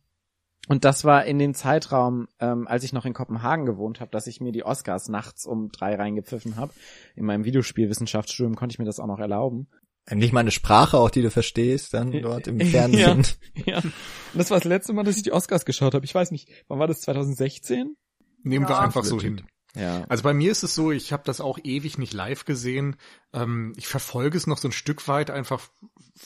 [0.68, 4.26] und das war in dem Zeitraum, ähm, als ich noch in Kopenhagen gewohnt habe, dass
[4.26, 6.72] ich mir die Oscars nachts um drei reingepfiffen habe.
[7.16, 9.68] In meinem Videospielwissenschaftsstudium konnte ich mir das auch noch erlauben.
[10.06, 13.26] Endlich mal eine Sprache auch, die du verstehst, dann dort im Fernsehen.
[13.54, 13.78] ja, ja.
[13.78, 13.92] Und
[14.34, 16.04] das war das letzte Mal, dass ich die Oscars geschaut habe.
[16.04, 17.02] Ich weiß nicht, wann war das?
[17.02, 17.94] 2016?
[18.42, 19.42] Nehmen ja, wir einfach so hin.
[19.74, 20.04] Ja.
[20.08, 22.96] Also bei mir ist es so, ich habe das auch ewig nicht live gesehen.
[23.32, 25.68] Ähm, ich verfolge es noch so ein Stück weit, einfach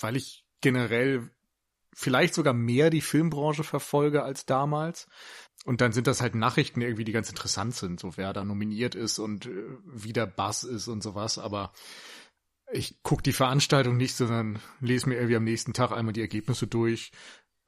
[0.00, 1.30] weil ich generell
[1.94, 5.06] vielleicht sogar mehr die Filmbranche verfolge als damals.
[5.64, 8.94] Und dann sind das halt Nachrichten irgendwie, die ganz interessant sind, so wer da nominiert
[8.94, 11.38] ist und äh, wie der Bass ist und sowas.
[11.38, 11.72] Aber
[12.72, 16.66] ich guck die Veranstaltung nicht, sondern lese mir irgendwie am nächsten Tag einmal die Ergebnisse
[16.66, 17.12] durch,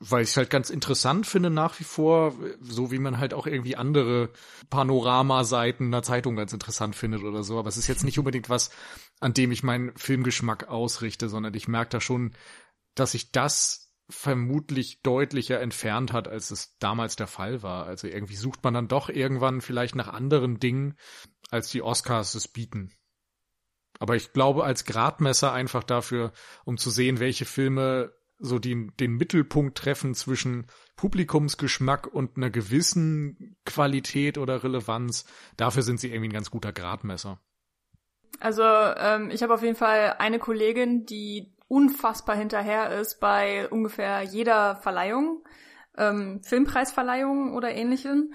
[0.00, 3.46] weil ich es halt ganz interessant finde nach wie vor, so wie man halt auch
[3.46, 4.30] irgendwie andere
[4.70, 7.58] Panoramaseiten einer Zeitung ganz interessant findet oder so.
[7.58, 8.70] Aber es ist jetzt nicht unbedingt was,
[9.20, 12.32] an dem ich meinen Filmgeschmack ausrichte, sondern ich merke da schon,
[12.94, 17.86] dass ich das vermutlich deutlicher entfernt hat, als es damals der Fall war.
[17.86, 20.96] Also irgendwie sucht man dann doch irgendwann vielleicht nach anderen Dingen,
[21.50, 22.92] als die Oscars es bieten.
[23.98, 26.32] Aber ich glaube, als Gradmesser einfach dafür,
[26.64, 33.56] um zu sehen, welche Filme so den, den Mittelpunkt treffen zwischen Publikumsgeschmack und einer gewissen
[33.64, 35.24] Qualität oder Relevanz,
[35.56, 37.40] dafür sind sie irgendwie ein ganz guter Gradmesser.
[38.40, 44.22] Also ähm, ich habe auf jeden Fall eine Kollegin, die unfassbar hinterher ist bei ungefähr
[44.22, 45.44] jeder Verleihung,
[45.96, 48.34] ähm, Filmpreisverleihung oder ähnlichem.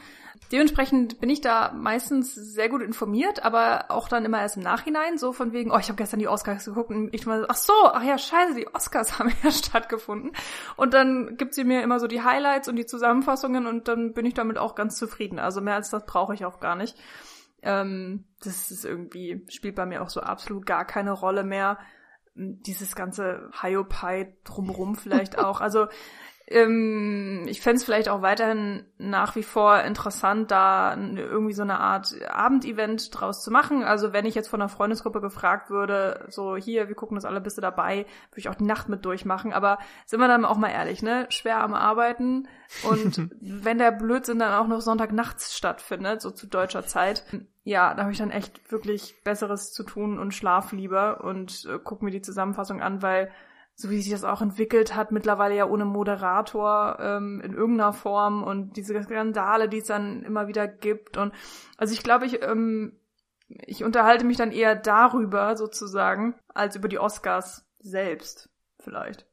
[0.52, 5.18] Dementsprechend bin ich da meistens sehr gut informiert, aber auch dann immer erst im Nachhinein,
[5.20, 7.74] so von wegen, oh, ich habe gestern die Oscars geguckt und ich mal, ach so,
[7.84, 10.32] ach ja, scheiße, die Oscars haben ja stattgefunden.
[10.76, 14.26] Und dann gibt sie mir immer so die Highlights und die Zusammenfassungen und dann bin
[14.26, 15.38] ich damit auch ganz zufrieden.
[15.38, 16.98] Also mehr als das brauche ich auch gar nicht.
[17.62, 21.78] Ähm, das ist irgendwie, spielt bei mir auch so absolut gar keine Rolle mehr
[22.40, 25.60] dieses ganze Hiopai drumrum vielleicht auch.
[25.62, 25.88] Also
[26.52, 31.80] ähm, ich fände es vielleicht auch weiterhin nach wie vor interessant, da irgendwie so eine
[31.80, 33.84] Art Abendevent draus zu machen.
[33.84, 37.40] Also wenn ich jetzt von einer Freundesgruppe gefragt würde, so hier, wir gucken das alle,
[37.40, 39.54] bist du dabei, würde ich auch die Nacht mit durchmachen.
[39.54, 41.28] Aber sind wir dann auch mal ehrlich, ne?
[41.30, 42.48] Schwer am Arbeiten.
[42.84, 47.26] Und wenn der Blödsinn dann auch noch Sonntagnachts stattfindet, so zu deutscher Zeit,
[47.64, 51.78] ja, da habe ich dann echt wirklich Besseres zu tun und schlaf lieber und äh,
[51.84, 53.30] guck mir die Zusammenfassung an, weil
[53.80, 58.44] so wie sich das auch entwickelt hat, mittlerweile ja ohne Moderator ähm, in irgendeiner Form
[58.44, 61.16] und diese Skandale, die es dann immer wieder gibt.
[61.16, 61.32] Und
[61.78, 63.00] also ich glaube, ich, ähm,
[63.48, 68.50] ich unterhalte mich dann eher darüber sozusagen, als über die Oscars selbst,
[68.82, 69.26] vielleicht.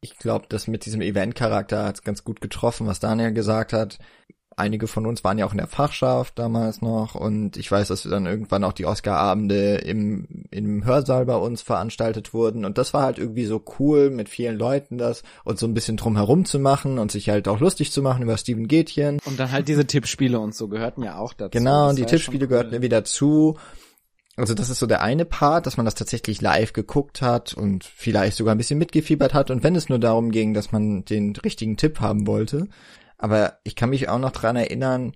[0.00, 4.00] Ich glaube, das mit diesem Event-Charakter hat ganz gut getroffen, was Daniel gesagt hat
[4.56, 8.02] einige von uns waren ja auch in der Fachschaft damals noch und ich weiß, dass
[8.02, 13.02] dann irgendwann auch die Oscar-Abende im, im Hörsaal bei uns veranstaltet wurden und das war
[13.02, 16.58] halt irgendwie so cool mit vielen Leuten das und so ein bisschen drum herum zu
[16.58, 19.18] machen und sich halt auch lustig zu machen über Steven Gätchen.
[19.24, 21.50] Und dann halt diese Tippspiele und so gehörten ja auch dazu.
[21.58, 22.48] Genau, und die Tippspiele cool.
[22.48, 23.56] gehörten irgendwie dazu.
[24.36, 27.84] Also das ist so der eine Part, dass man das tatsächlich live geguckt hat und
[27.84, 31.36] vielleicht sogar ein bisschen mitgefiebert hat und wenn es nur darum ging, dass man den
[31.36, 32.68] richtigen Tipp haben wollte.
[33.22, 35.12] Aber ich kann mich auch noch dran erinnern,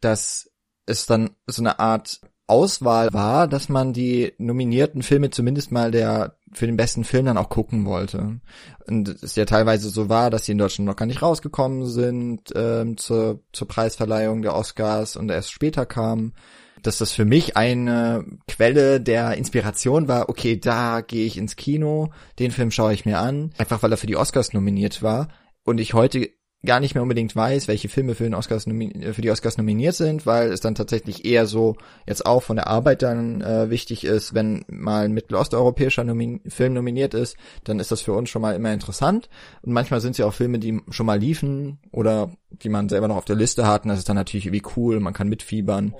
[0.00, 0.50] dass
[0.86, 6.36] es dann so eine Art Auswahl war, dass man die nominierten Filme zumindest mal der
[6.52, 8.40] für den besten Film dann auch gucken wollte.
[8.88, 12.52] Und es ja teilweise so war, dass die in Deutschland noch gar nicht rausgekommen sind
[12.56, 16.34] ähm, zur, zur Preisverleihung der Oscars und erst später kamen.
[16.82, 22.10] Dass das für mich eine Quelle der Inspiration war, okay, da gehe ich ins Kino,
[22.40, 25.28] den Film schaue ich mir an, einfach weil er für die Oscars nominiert war
[25.66, 26.30] und ich heute
[26.64, 30.26] gar nicht mehr unbedingt weiß, welche Filme für, den Oscars für die Oscars nominiert sind,
[30.26, 34.34] weil es dann tatsächlich eher so jetzt auch von der Arbeit dann äh, wichtig ist,
[34.34, 38.56] wenn mal ein mittelosteuropäischer Nomin Film nominiert ist, dann ist das für uns schon mal
[38.56, 39.28] immer interessant.
[39.62, 43.08] Und manchmal sind es ja auch Filme, die schon mal liefen oder die man selber
[43.08, 45.94] noch auf der Liste hat und das ist dann natürlich irgendwie cool, man kann mitfiebern.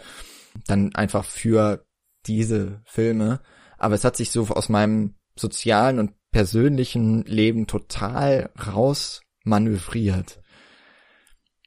[0.67, 1.85] Dann einfach für
[2.27, 3.41] diese Filme.
[3.79, 10.41] Aber es hat sich so aus meinem sozialen und persönlichen Leben total rausmanövriert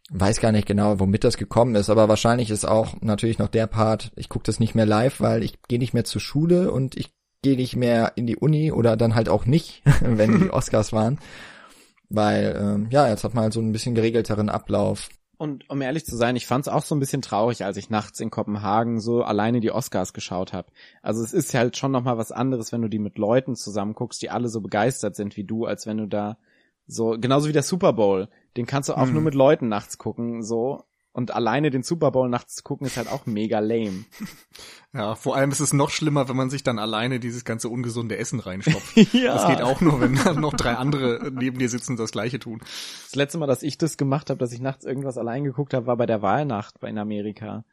[0.10, 3.68] weiß gar nicht genau, womit das gekommen ist, aber wahrscheinlich ist auch natürlich noch der
[3.68, 6.98] Part, ich gucke das nicht mehr live, weil ich gehe nicht mehr zur Schule und
[6.98, 10.94] ich gehe nicht mehr in die Uni oder dann halt auch nicht, wenn die Oscars
[10.94, 11.20] waren.
[12.10, 15.10] Weil, ähm, ja, jetzt hat man halt so ein bisschen geregelteren Ablauf.
[15.38, 17.90] Und um ehrlich zu sein, ich fand es auch so ein bisschen traurig, als ich
[17.90, 20.70] nachts in Kopenhagen so alleine die Oscars geschaut habe.
[21.02, 24.22] Also es ist halt schon nochmal was anderes, wenn du die mit Leuten zusammen guckst,
[24.22, 26.38] die alle so begeistert sind wie du, als wenn du da
[26.88, 28.28] so, genauso wie der Super Bowl.
[28.60, 29.14] Den kannst du auch hm.
[29.14, 30.84] nur mit Leuten nachts gucken, so.
[31.14, 34.04] Und alleine den Super Bowl nachts zu gucken, ist halt auch mega lame.
[34.92, 38.18] Ja, vor allem ist es noch schlimmer, wenn man sich dann alleine dieses ganze ungesunde
[38.18, 38.98] Essen reinstopft.
[39.14, 39.36] ja.
[39.36, 42.40] Das geht auch nur, wenn dann noch drei andere neben dir sitzen und das gleiche
[42.40, 42.60] tun.
[43.04, 45.86] Das letzte Mal, dass ich das gemacht habe, dass ich nachts irgendwas allein geguckt habe,
[45.86, 47.66] war bei der Wahlnacht in Amerika.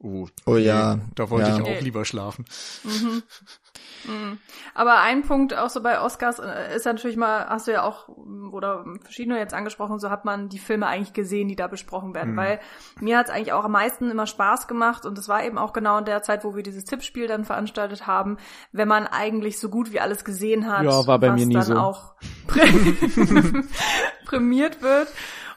[0.00, 1.00] Oh, oh ja.
[1.14, 1.56] Da wollte ja.
[1.56, 2.44] ich auch lieber schlafen.
[2.84, 3.22] Mhm.
[4.04, 4.38] Mhm.
[4.74, 7.82] Aber ein Punkt auch so bei Oscars äh, ist ja natürlich mal, hast du ja
[7.82, 12.14] auch, oder verschiedene jetzt angesprochen, so hat man die Filme eigentlich gesehen, die da besprochen
[12.14, 12.32] werden.
[12.32, 12.36] Mhm.
[12.36, 12.60] Weil
[13.00, 15.72] mir hat es eigentlich auch am meisten immer Spaß gemacht und es war eben auch
[15.72, 18.38] genau in der Zeit, wo wir dieses Tippspiel dann veranstaltet haben,
[18.72, 21.54] wenn man eigentlich so gut wie alles gesehen hat, ja, war bei was mir nie
[21.54, 21.76] dann so.
[21.76, 22.14] auch
[24.24, 25.08] prämiert wird.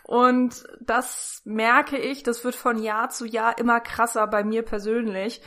[0.03, 5.41] Und das merke ich, das wird von Jahr zu Jahr immer krasser bei mir persönlich,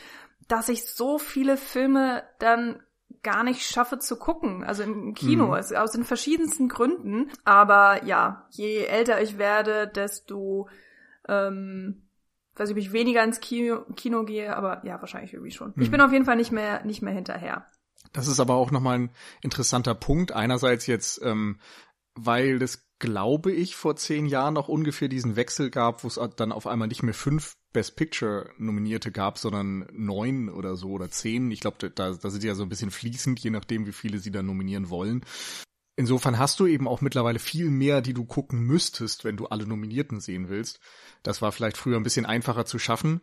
[0.49, 2.83] dass ich so viele Filme dann
[3.31, 5.77] gar nicht schaffe zu gucken, also im Kino, mhm.
[5.77, 7.31] aus den verschiedensten Gründen.
[7.45, 10.71] Aber ja, je älter ich werde, desto
[11.29, 12.09] ähm,
[12.57, 15.75] weiß ich, ob ich weniger ins Kino, Kino gehe, aber ja, wahrscheinlich irgendwie schon.
[15.77, 15.83] Mhm.
[15.83, 17.67] Ich bin auf jeden Fall nicht mehr nicht mehr hinterher.
[18.15, 19.11] Das ist aber auch nochmal ein
[19.43, 20.33] interessanter Punkt.
[20.33, 21.61] Einerseits jetzt, ähm,
[22.15, 26.51] weil das glaube ich, vor zehn Jahren noch ungefähr diesen Wechsel gab, wo es dann
[26.51, 31.51] auf einmal nicht mehr fünf Best Picture Nominierte gab, sondern neun oder so oder zehn.
[31.51, 34.31] Ich glaube, da, da sind ja so ein bisschen fließend, je nachdem, wie viele sie
[34.31, 35.25] da nominieren wollen.
[35.97, 39.67] Insofern hast du eben auch mittlerweile viel mehr, die du gucken müsstest, wenn du alle
[39.67, 40.79] Nominierten sehen willst.
[41.25, 43.21] Das war vielleicht früher ein bisschen einfacher zu schaffen.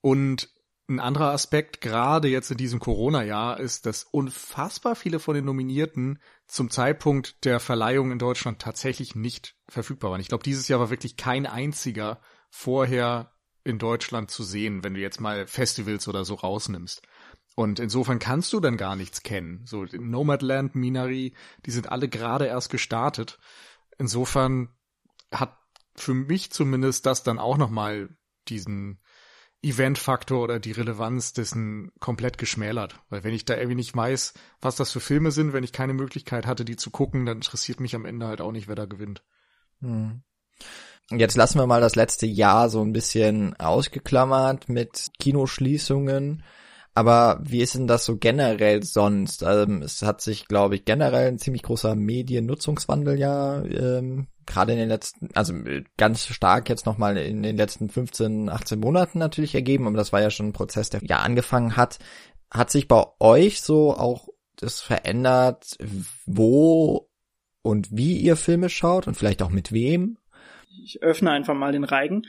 [0.00, 0.52] Und
[0.88, 6.18] ein anderer Aspekt, gerade jetzt in diesem Corona-Jahr, ist, dass unfassbar viele von den Nominierten
[6.48, 10.20] zum Zeitpunkt der Verleihung in Deutschland tatsächlich nicht verfügbar waren.
[10.20, 13.32] Ich glaube, dieses Jahr war wirklich kein einziger vorher
[13.64, 17.02] in Deutschland zu sehen, wenn du jetzt mal Festivals oder so rausnimmst.
[17.56, 19.62] Und insofern kannst du dann gar nichts kennen.
[19.66, 21.34] So Nomadland, Minari,
[21.66, 23.38] die sind alle gerade erst gestartet.
[23.98, 24.68] Insofern
[25.30, 25.58] hat
[25.94, 28.08] für mich zumindest das dann auch nochmal
[28.48, 29.00] diesen
[29.62, 32.98] Event-Faktor oder die Relevanz dessen komplett geschmälert.
[33.10, 35.92] Weil wenn ich da irgendwie nicht weiß, was das für Filme sind, wenn ich keine
[35.92, 38.86] Möglichkeit hatte, die zu gucken, dann interessiert mich am Ende halt auch nicht, wer da
[38.86, 39.22] gewinnt.
[39.80, 40.22] Hm.
[41.12, 46.44] Jetzt lassen wir mal das letzte Jahr so ein bisschen ausgeklammert mit Kinoschließungen.
[46.94, 49.42] Aber wie ist denn das so generell sonst?
[49.42, 54.78] Also, es hat sich, glaube ich, generell ein ziemlich großer Mediennutzungswandel ja ähm, gerade in
[54.78, 55.54] den letzten, also
[55.96, 60.20] ganz stark jetzt nochmal in den letzten 15, 18 Monaten natürlich ergeben, aber das war
[60.20, 61.98] ja schon ein Prozess, der ja angefangen hat.
[62.50, 65.76] Hat sich bei euch so auch das verändert,
[66.26, 67.08] wo
[67.62, 70.18] und wie ihr Filme schaut und vielleicht auch mit wem?
[70.84, 72.22] Ich öffne einfach mal den Reigen.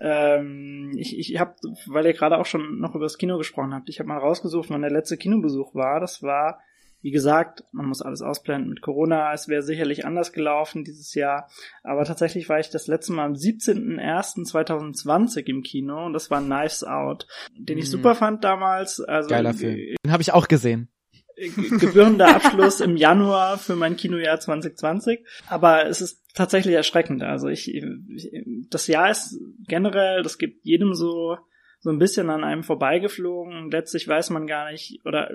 [0.00, 1.54] Ähm, ich ich habe,
[1.86, 4.70] weil ihr gerade auch schon noch über das Kino gesprochen habt, ich habe mal rausgesucht,
[4.70, 6.00] wann der letzte Kinobesuch war.
[6.00, 6.60] Das war
[7.06, 9.32] wie gesagt, man muss alles ausblenden mit Corona.
[9.32, 11.48] Es wäre sicherlich anders gelaufen dieses Jahr.
[11.84, 16.82] Aber tatsächlich war ich das letzte Mal am 17.01.2020 im Kino und das war Knives
[16.82, 17.90] Out, den ich mhm.
[17.90, 19.00] super fand damals.
[19.00, 19.76] Also, Geiler Film.
[20.04, 20.88] Den habe ich auch gesehen
[21.36, 25.20] gebührender Abschluss im Januar für mein Kinojahr 2020.
[25.48, 27.22] Aber es ist tatsächlich erschreckend.
[27.22, 27.86] Also ich, ich
[28.70, 31.36] das Jahr ist generell, das gibt jedem so
[31.86, 33.70] so ein bisschen an einem vorbeigeflogen.
[33.70, 35.30] Letztlich weiß man gar nicht, oder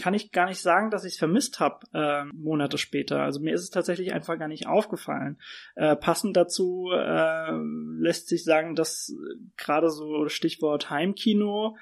[0.00, 3.22] kann ich gar nicht sagen, dass ich es vermisst habe äh, Monate später.
[3.22, 5.38] Also mir ist es tatsächlich einfach gar nicht aufgefallen.
[5.76, 7.52] Äh, passend dazu äh,
[8.00, 9.14] lässt sich sagen, dass
[9.56, 11.76] gerade so Stichwort Heimkino,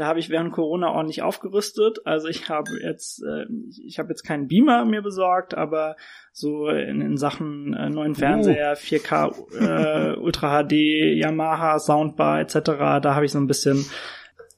[0.00, 2.06] Da habe ich während Corona ordentlich aufgerüstet.
[2.06, 3.44] Also ich habe jetzt, äh,
[3.84, 5.96] ich habe jetzt keinen Beamer mir besorgt, aber
[6.32, 10.72] so in, in Sachen äh, neuen Fernseher, 4K, äh, Ultra HD,
[11.18, 12.54] Yamaha, Soundbar etc.
[13.02, 13.84] Da habe ich so ein bisschen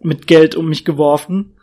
[0.00, 1.56] mit Geld um mich geworfen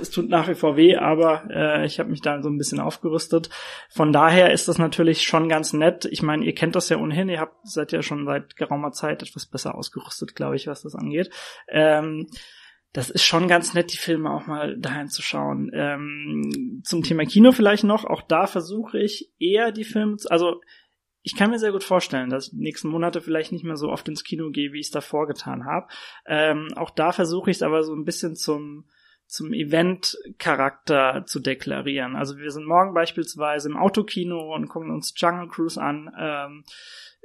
[0.00, 2.80] es tut nach wie vor weh, aber äh, ich habe mich da so ein bisschen
[2.80, 3.50] aufgerüstet.
[3.90, 6.06] Von daher ist das natürlich schon ganz nett.
[6.06, 9.22] Ich meine, ihr kennt das ja ohnehin, ihr habt seid ja schon seit geraumer Zeit
[9.22, 11.30] etwas besser ausgerüstet, glaube ich, was das angeht.
[11.68, 12.28] Ähm,
[12.94, 15.68] das ist schon ganz nett, die Filme auch mal dahin zu schauen.
[15.74, 20.60] Ähm, zum Thema Kino vielleicht noch, auch da versuche ich eher die Filme, zu, also
[21.22, 23.90] ich kann mir sehr gut vorstellen, dass ich die nächsten Monate vielleicht nicht mehr so
[23.90, 25.88] oft ins Kino gehe, wie ich es davor getan habe.
[26.24, 28.86] Ähm, auch da versuche ich es aber so ein bisschen zum
[29.26, 32.14] zum Event-Charakter zu deklarieren.
[32.14, 36.14] Also wir sind morgen beispielsweise im Autokino und gucken uns Jungle Cruise an.
[36.16, 36.64] Ähm,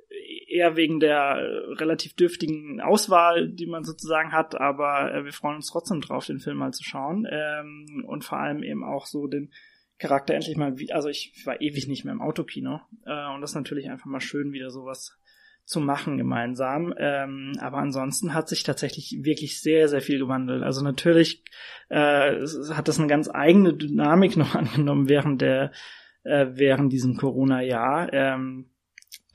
[0.10, 1.38] eher wegen der
[1.80, 6.40] relativ dürftigen Auswahl, die man sozusagen hat, aber äh, wir freuen uns trotzdem drauf, den
[6.40, 9.52] Film mal zu schauen ähm, und vor allem eben auch so den
[10.00, 13.56] Charakter endlich mal, also ich war ewig nicht mehr im Autokino äh, und das ist
[13.56, 15.20] natürlich einfach mal schön, wieder sowas
[15.66, 16.96] zu machen gemeinsam.
[16.98, 20.64] Ähm, aber ansonsten hat sich tatsächlich wirklich sehr, sehr viel gewandelt.
[20.64, 21.44] Also natürlich
[21.90, 22.42] äh,
[22.74, 25.72] hat das eine ganz eigene Dynamik noch angenommen während der
[26.24, 28.12] äh, während diesem Corona-Jahr.
[28.14, 28.72] Ähm,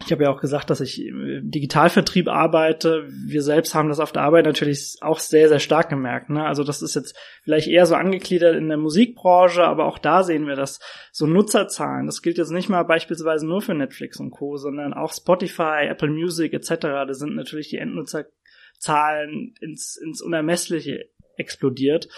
[0.04, 3.06] ich habe ja auch gesagt, dass ich im Digitalvertrieb arbeite.
[3.08, 6.30] Wir selbst haben das auf der Arbeit natürlich auch sehr, sehr stark gemerkt.
[6.30, 6.44] Ne?
[6.44, 10.46] Also das ist jetzt vielleicht eher so angegliedert in der Musikbranche, aber auch da sehen
[10.46, 10.80] wir das.
[11.12, 15.12] So Nutzerzahlen, das gilt jetzt nicht mal beispielsweise nur für Netflix und Co., sondern auch
[15.12, 16.74] Spotify, Apple Music etc.
[16.80, 22.08] Da sind natürlich die Endnutzerzahlen ins, ins Unermessliche explodiert.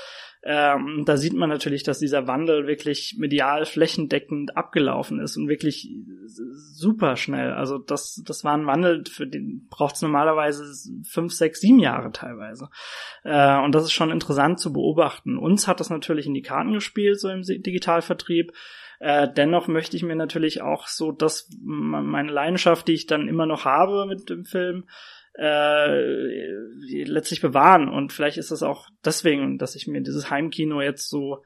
[0.49, 5.91] Ähm, da sieht man natürlich, dass dieser Wandel wirklich medial flächendeckend abgelaufen ist und wirklich
[6.27, 7.53] super schnell.
[7.53, 10.63] Also das, das war ein Wandel, für den braucht es normalerweise
[11.05, 12.69] fünf, sechs, sieben Jahre teilweise.
[13.25, 15.37] Äh, und das ist schon interessant zu beobachten.
[15.37, 18.53] Uns hat das natürlich in die Karten gespielt, so im Digitalvertrieb.
[19.01, 23.47] Äh, dennoch möchte ich mir natürlich auch so, dass meine Leidenschaft, die ich dann immer
[23.47, 24.85] noch habe mit dem Film,
[25.39, 26.53] äh,
[27.05, 27.89] letztlich bewahren.
[27.89, 31.43] Und vielleicht ist es auch deswegen, dass ich mir dieses Heimkino jetzt so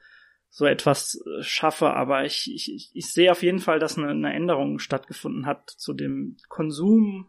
[0.51, 4.33] so etwas äh, schaffe, aber ich, ich, ich sehe auf jeden Fall, dass eine, eine
[4.33, 7.29] Änderung stattgefunden hat zu dem Konsum,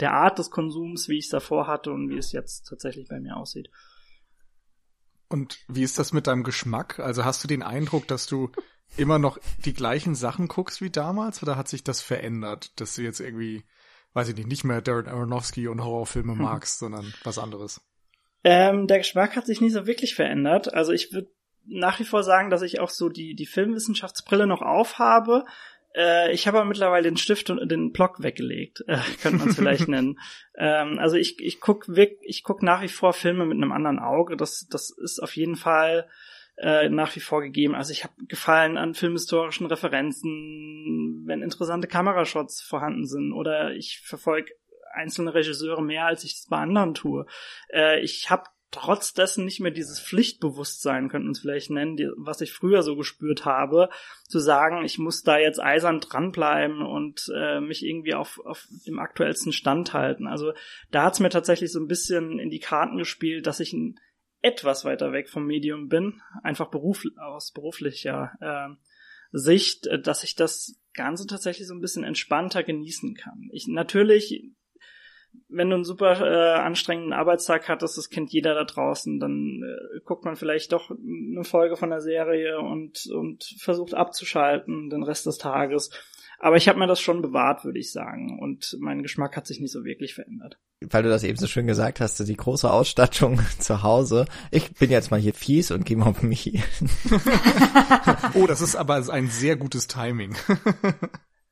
[0.00, 3.20] der Art des Konsums, wie ich es davor hatte und wie es jetzt tatsächlich bei
[3.20, 3.70] mir aussieht.
[5.28, 6.98] Und wie ist das mit deinem Geschmack?
[7.00, 8.50] Also hast du den Eindruck, dass du
[8.96, 13.02] immer noch die gleichen Sachen guckst wie damals oder hat sich das verändert, dass du
[13.02, 13.64] jetzt irgendwie
[14.14, 17.80] weiß ich nicht, nicht mehr Darren Aronofsky und Horrorfilme magst, sondern was anderes?
[18.44, 20.72] Ähm, der Geschmack hat sich nicht so wirklich verändert.
[20.72, 21.30] Also ich würde
[21.66, 25.44] nach wie vor sagen, dass ich auch so die, die Filmwissenschaftsbrille noch aufhabe.
[25.96, 29.56] Äh, ich habe aber mittlerweile den Stift und den Block weggelegt, äh, könnte man es
[29.56, 30.18] vielleicht nennen.
[30.56, 31.86] Ähm, also ich, ich guck
[32.22, 34.36] ich guck nach wie vor Filme mit einem anderen Auge.
[34.36, 36.08] Das, das ist auf jeden Fall
[36.56, 37.74] äh, nach wie vor gegeben.
[37.74, 44.52] Also ich habe Gefallen an filmhistorischen Referenzen, wenn interessante Kamerashots vorhanden sind oder ich verfolge
[44.92, 47.26] einzelne Regisseure mehr, als ich es bei anderen tue.
[47.72, 52.08] Äh, ich habe trotz dessen nicht mehr dieses Pflichtbewusstsein, könnten wir es vielleicht nennen, die,
[52.16, 53.88] was ich früher so gespürt habe,
[54.28, 58.98] zu sagen, ich muss da jetzt eisern dranbleiben und äh, mich irgendwie auf, auf dem
[58.98, 60.26] aktuellsten Stand halten.
[60.26, 60.52] Also
[60.90, 64.00] da hat es mir tatsächlich so ein bisschen in die Karten gespielt, dass ich ein
[64.44, 68.74] etwas weiter weg vom Medium bin, einfach beruf, aus beruflicher äh,
[69.32, 73.48] Sicht, dass ich das Ganze tatsächlich so ein bisschen entspannter genießen kann.
[73.52, 74.44] Ich natürlich,
[75.48, 80.00] wenn du einen super äh, anstrengenden Arbeitstag hattest, das kennt jeder da draußen, dann äh,
[80.04, 85.24] guckt man vielleicht doch eine Folge von der Serie und und versucht abzuschalten den Rest
[85.24, 85.90] des Tages.
[86.38, 88.38] Aber ich habe mir das schon bewahrt, würde ich sagen.
[88.40, 90.58] Und mein Geschmack hat sich nicht so wirklich verändert.
[90.80, 94.26] Weil du das eben so schön gesagt hast, die große Ausstattung zu Hause.
[94.50, 96.62] Ich bin jetzt mal hier fies und gehe mal auf mich.
[98.34, 100.34] oh, das ist aber ein sehr gutes Timing.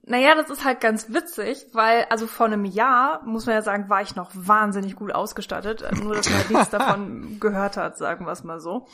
[0.05, 3.89] Naja, das ist halt ganz witzig, weil, also vor einem Jahr, muss man ja sagen,
[3.89, 5.85] war ich noch wahnsinnig gut ausgestattet.
[6.03, 8.89] Nur, dass man halt nichts davon gehört hat, sagen wir es mal so.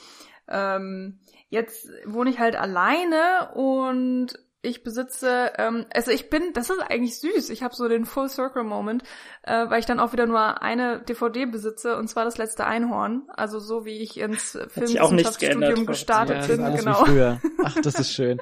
[0.48, 6.80] Ähm, jetzt wohne ich halt alleine und ich besitze, ähm, also ich bin, das ist
[6.80, 7.50] eigentlich süß.
[7.50, 9.04] Ich habe so den Full Circle Moment,
[9.42, 13.22] äh, weil ich dann auch wieder nur eine DVD besitze und zwar das letzte Einhorn.
[13.28, 17.04] Also so wie ich ins Filmwissenschaftsstudium gestartet ja, bin, genau.
[17.64, 18.40] Ach, das ist schön.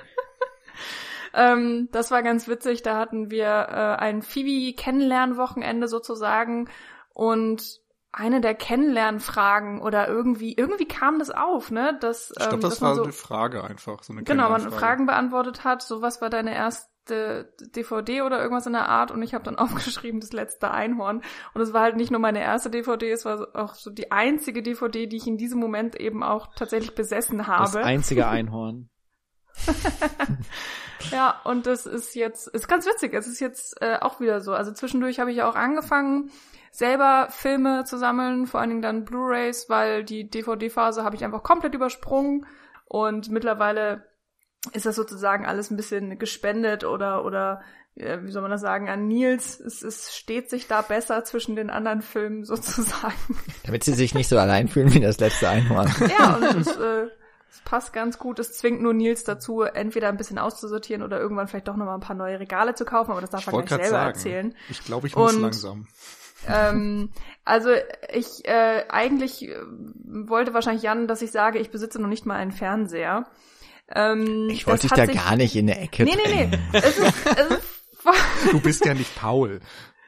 [1.34, 2.82] ähm, das war ganz witzig.
[2.82, 6.70] Da hatten wir äh, ein Phoebe-Kennenlernwochenende sozusagen
[7.12, 7.80] und
[8.16, 11.98] eine der Kennenlernfragen oder irgendwie, irgendwie kam das auf, ne?
[12.00, 15.06] Dass, ich glaube, ähm, das war so, eine Frage einfach, so eine Genau, man Fragen
[15.06, 19.22] beantwortet hat, so was war deine erst, letzte DVD oder irgendwas in der Art und
[19.22, 21.22] ich habe dann aufgeschrieben das letzte Einhorn
[21.54, 24.62] und es war halt nicht nur meine erste DVD, es war auch so die einzige
[24.62, 27.64] DVD, die ich in diesem Moment eben auch tatsächlich besessen habe.
[27.64, 28.90] Das einzige Einhorn.
[31.10, 34.52] ja, und das ist jetzt, ist ganz witzig, es ist jetzt äh, auch wieder so.
[34.52, 36.30] Also zwischendurch habe ich auch angefangen,
[36.70, 41.42] selber Filme zu sammeln, vor allen Dingen dann Blu-rays, weil die DVD-Phase habe ich einfach
[41.42, 42.46] komplett übersprungen
[42.86, 44.06] und mittlerweile
[44.72, 47.62] ist das sozusagen alles ein bisschen gespendet oder oder
[47.96, 49.58] äh, wie soll man das sagen, an Nils.
[49.58, 53.14] Es, es steht sich da besser zwischen den anderen Filmen sozusagen.
[53.64, 55.92] Damit sie sich nicht so allein fühlen wie das letzte Einhorn.
[56.18, 57.06] Ja, und es, äh,
[57.50, 58.38] es passt ganz gut.
[58.38, 62.00] Es zwingt nur Nils dazu, entweder ein bisschen auszusortieren oder irgendwann vielleicht doch nochmal ein
[62.00, 64.08] paar neue Regale zu kaufen, aber das darf ich er gleich selber sagen.
[64.08, 64.54] erzählen.
[64.68, 65.86] Ich glaube, ich muss und, langsam.
[66.48, 67.10] Ähm,
[67.44, 67.70] also
[68.12, 69.56] ich äh, eigentlich äh,
[70.04, 73.26] wollte wahrscheinlich Jan, dass ich sage, ich besitze noch nicht mal einen Fernseher.
[73.88, 75.16] Ähm, ich wollte dich da sich...
[75.16, 76.58] gar nicht in der Ecke Nee, nee, nee.
[76.72, 77.76] Es ist, es ist
[78.50, 79.60] du bist ja nicht Paul.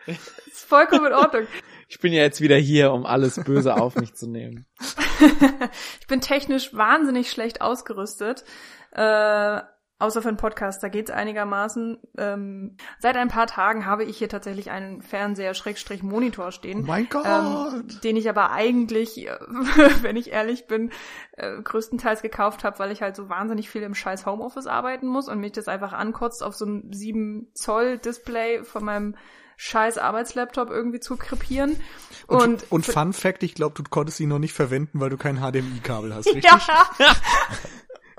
[0.07, 1.47] ist vollkommen in Ordnung.
[1.89, 4.67] Ich bin ja jetzt wieder hier, um alles Böse auf mich zu nehmen.
[6.01, 8.45] ich bin technisch wahnsinnig schlecht ausgerüstet.
[8.93, 9.61] Äh,
[10.01, 11.99] Außer für einen Podcast, da geht's einigermaßen.
[12.17, 16.83] Ähm, seit ein paar Tagen habe ich hier tatsächlich einen Fernseher Schrägstrich Monitor stehen.
[16.85, 17.27] Oh mein Gott!
[17.27, 19.29] Ähm, den ich aber eigentlich,
[20.03, 20.93] wenn ich ehrlich bin,
[21.33, 25.29] äh, größtenteils gekauft habe, weil ich halt so wahnsinnig viel im scheiß Homeoffice arbeiten muss
[25.29, 29.17] und mich das einfach ankotzt, auf so ein 7 Zoll Display von meinem
[29.57, 31.81] scheiß Arbeitslaptop irgendwie zu krepieren.
[32.29, 35.17] Und, und, und Fun Fact, ich glaube, du konntest ihn noch nicht verwenden, weil du
[35.17, 36.45] kein HDMI-Kabel hast, richtig?
[36.45, 36.87] Ja.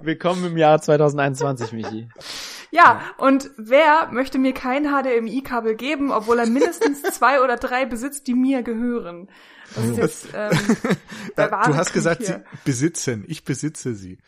[0.02, 2.08] Willkommen im Jahr 2021, Michi.
[2.72, 8.28] Ja, und wer möchte mir kein HDMI-Kabel geben, obwohl er mindestens zwei oder drei besitzt,
[8.28, 9.28] die mir gehören?
[9.76, 10.52] Das ist jetzt, ähm,
[11.36, 12.46] du hast gesagt, hier.
[12.52, 13.26] sie besitzen.
[13.28, 14.20] Ich besitze sie.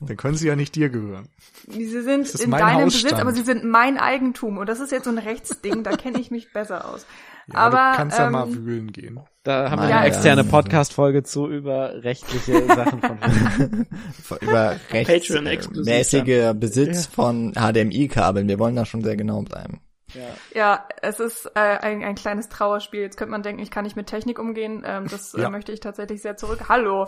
[0.00, 1.28] Dann können sie ja nicht dir gehören.
[1.68, 3.04] Sie sind in deinem Hausstand.
[3.04, 4.58] Besitz, aber sie sind mein Eigentum.
[4.58, 7.06] Und das ist jetzt so ein Rechtsding, da kenne ich mich besser aus.
[7.46, 9.20] Ja, aber du kannst ähm, ja mal ähm, wühlen gehen.
[9.42, 17.10] Da haben wir eine externe Podcast-Folge zu über rechtliche Sachen von über rechtsmäßiger Besitz ja.
[17.10, 18.48] von HDMI-Kabeln.
[18.48, 19.82] Wir wollen da schon sehr genau bleiben.
[20.14, 23.00] Ja, ja es ist äh, ein, ein kleines Trauerspiel.
[23.00, 24.82] Jetzt könnte man denken, ich kann nicht mit Technik umgehen.
[24.86, 25.50] Ähm, das äh, ja.
[25.50, 26.68] möchte ich tatsächlich sehr zurück.
[26.68, 27.06] Hallo.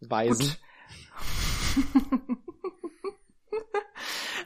[0.00, 0.54] Weisen.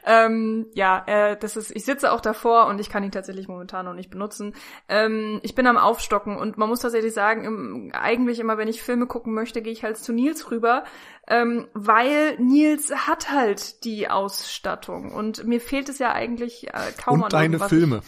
[0.06, 3.84] Ähm, ja, äh, das ist, ich sitze auch davor und ich kann ihn tatsächlich momentan
[3.84, 4.54] noch nicht benutzen.
[4.88, 8.82] Ähm, ich bin am Aufstocken und man muss tatsächlich sagen, im, eigentlich immer, wenn ich
[8.82, 10.84] Filme gucken möchte, gehe ich halt zu Nils rüber,
[11.28, 17.22] ähm, weil Nils hat halt die Ausstattung und mir fehlt es ja eigentlich äh, kaum
[17.22, 18.02] und an deine Filme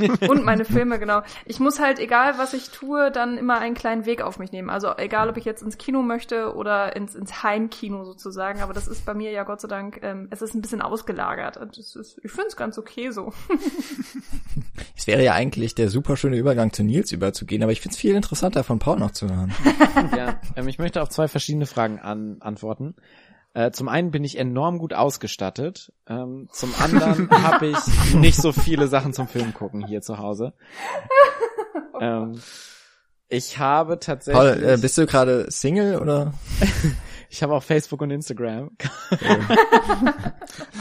[0.00, 1.22] ich, und meine Filme genau.
[1.44, 4.70] Ich muss halt egal was ich tue, dann immer einen kleinen Weg auf mich nehmen.
[4.70, 8.88] Also egal ob ich jetzt ins Kino möchte oder ins ins Heimkino sozusagen, aber das
[8.88, 11.94] ist bei mir ja Gott sei Dank, ähm, es ist ein bisschen ausgelagert und das
[11.94, 13.32] ist, ich finde es ganz okay so.
[14.96, 18.00] es wäre ja eigentlich der super schöne Übergang zu Nils überzugehen, aber ich finde es
[18.00, 19.54] viel interessanter von Paul noch zu hören.
[20.16, 22.94] ja, ähm, ich möchte auf zwei verschiedene Fragen an, antworten beantworten.
[23.52, 25.92] Äh, zum einen bin ich enorm gut ausgestattet.
[26.08, 30.54] Ähm, zum anderen habe ich nicht so viele Sachen zum Film gucken hier zu Hause.
[32.00, 32.40] Ähm,
[33.28, 34.42] ich habe tatsächlich.
[34.42, 36.34] Paul, äh, bist du gerade Single oder?
[37.30, 38.76] ich habe auch Facebook und Instagram.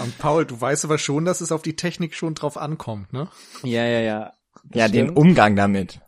[0.02, 3.30] und Paul, du weißt aber schon, dass es auf die Technik schon drauf ankommt, ne?
[3.62, 4.34] Ja, ja, ja.
[4.74, 5.12] Ja, stimmt.
[5.12, 6.02] den Umgang damit.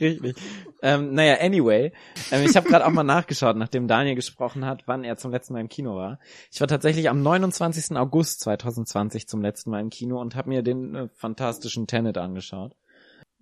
[0.00, 0.36] Richtig.
[0.82, 1.92] Ähm, naja, anyway.
[2.32, 5.54] Ähm, ich habe gerade auch mal nachgeschaut, nachdem Daniel gesprochen hat, wann er zum letzten
[5.54, 6.18] Mal im Kino war.
[6.50, 7.96] Ich war tatsächlich am 29.
[7.96, 12.74] August 2020 zum letzten Mal im Kino und habe mir den äh, fantastischen Tenet angeschaut.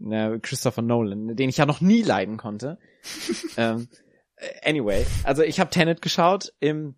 [0.05, 2.78] Äh, Christopher Nolan, den ich ja noch nie leiden konnte.
[3.57, 3.88] ähm,
[4.62, 6.95] anyway, also ich habe Tenet geschaut im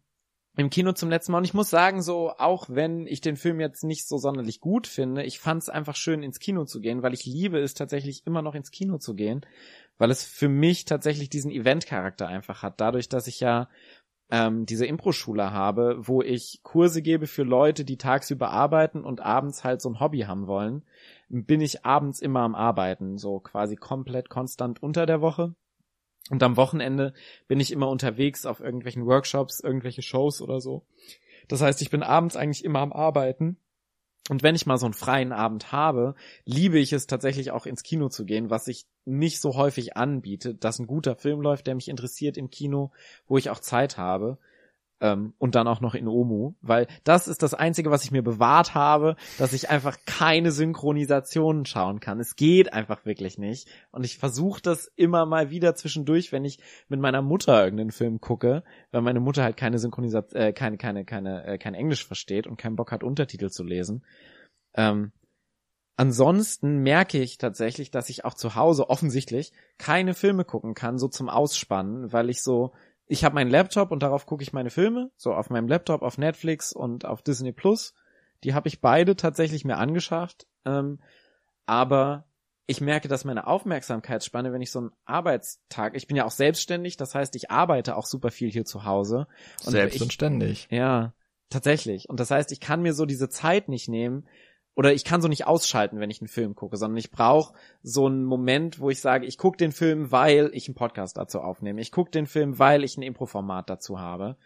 [0.56, 1.38] im Kino zum letzten Mal.
[1.38, 4.86] Und ich muss sagen, so, auch wenn ich den Film jetzt nicht so sonderlich gut
[4.86, 8.26] finde, ich fand es einfach schön, ins Kino zu gehen, weil ich liebe es tatsächlich
[8.26, 9.46] immer noch ins Kino zu gehen,
[10.02, 12.80] weil es für mich tatsächlich diesen Event-Charakter einfach hat.
[12.80, 13.68] Dadurch, dass ich ja
[14.32, 19.62] ähm, diese Impro-Schule habe, wo ich Kurse gebe für Leute, die tagsüber arbeiten und abends
[19.62, 20.82] halt so ein Hobby haben wollen,
[21.28, 25.54] bin ich abends immer am Arbeiten, so quasi komplett konstant unter der Woche
[26.30, 27.14] und am Wochenende
[27.46, 30.84] bin ich immer unterwegs auf irgendwelchen Workshops, irgendwelche Shows oder so.
[31.46, 33.56] Das heißt, ich bin abends eigentlich immer am Arbeiten.
[34.28, 36.14] Und wenn ich mal so einen freien Abend habe,
[36.44, 40.62] liebe ich es tatsächlich auch ins Kino zu gehen, was sich nicht so häufig anbietet,
[40.62, 42.92] dass ein guter Film läuft, der mich interessiert im Kino,
[43.26, 44.38] wo ich auch Zeit habe.
[45.02, 48.22] Ähm, und dann auch noch in Omu, weil das ist das Einzige, was ich mir
[48.22, 52.20] bewahrt habe, dass ich einfach keine Synchronisationen schauen kann.
[52.20, 53.68] Es geht einfach wirklich nicht.
[53.90, 58.20] Und ich versuche das immer mal wieder zwischendurch, wenn ich mit meiner Mutter irgendeinen Film
[58.20, 62.46] gucke, weil meine Mutter halt keine Synchronisation, äh, keine, keine, keine, äh, kein Englisch versteht
[62.46, 64.04] und keinen Bock hat, Untertitel zu lesen.
[64.74, 65.10] Ähm,
[65.96, 71.06] Ansonsten merke ich tatsächlich, dass ich auch zu Hause offensichtlich keine Filme gucken kann, so
[71.06, 72.72] zum Ausspannen, weil ich so
[73.12, 76.16] ich habe meinen Laptop und darauf gucke ich meine Filme, so auf meinem Laptop, auf
[76.16, 77.92] Netflix und auf Disney Plus.
[78.42, 80.46] Die habe ich beide tatsächlich mir angeschafft.
[80.64, 80.98] Ähm,
[81.66, 82.24] aber
[82.66, 86.96] ich merke, dass meine Aufmerksamkeitsspanne, wenn ich so einen Arbeitstag, ich bin ja auch selbstständig,
[86.96, 89.26] das heißt, ich arbeite auch super viel hier zu Hause.
[89.66, 90.68] Und Selbst ich, und ständig.
[90.70, 91.12] Ja,
[91.50, 92.08] tatsächlich.
[92.08, 94.26] Und das heißt, ich kann mir so diese Zeit nicht nehmen,
[94.74, 98.06] oder ich kann so nicht ausschalten, wenn ich einen Film gucke, sondern ich brauche so
[98.06, 101.80] einen Moment, wo ich sage, ich gucke den Film, weil ich einen Podcast dazu aufnehme.
[101.80, 104.36] Ich gucke den Film, weil ich ein Improformat dazu habe.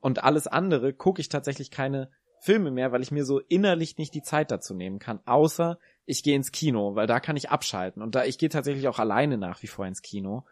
[0.00, 4.14] Und alles andere gucke ich tatsächlich keine Filme mehr, weil ich mir so innerlich nicht
[4.14, 8.02] die Zeit dazu nehmen kann, außer ich gehe ins Kino, weil da kann ich abschalten.
[8.02, 10.44] Und da ich gehe tatsächlich auch alleine nach wie vor ins Kino,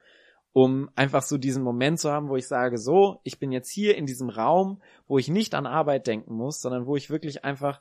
[0.53, 3.97] um einfach so diesen Moment zu haben, wo ich sage, so, ich bin jetzt hier
[3.97, 7.81] in diesem Raum, wo ich nicht an Arbeit denken muss, sondern wo ich wirklich einfach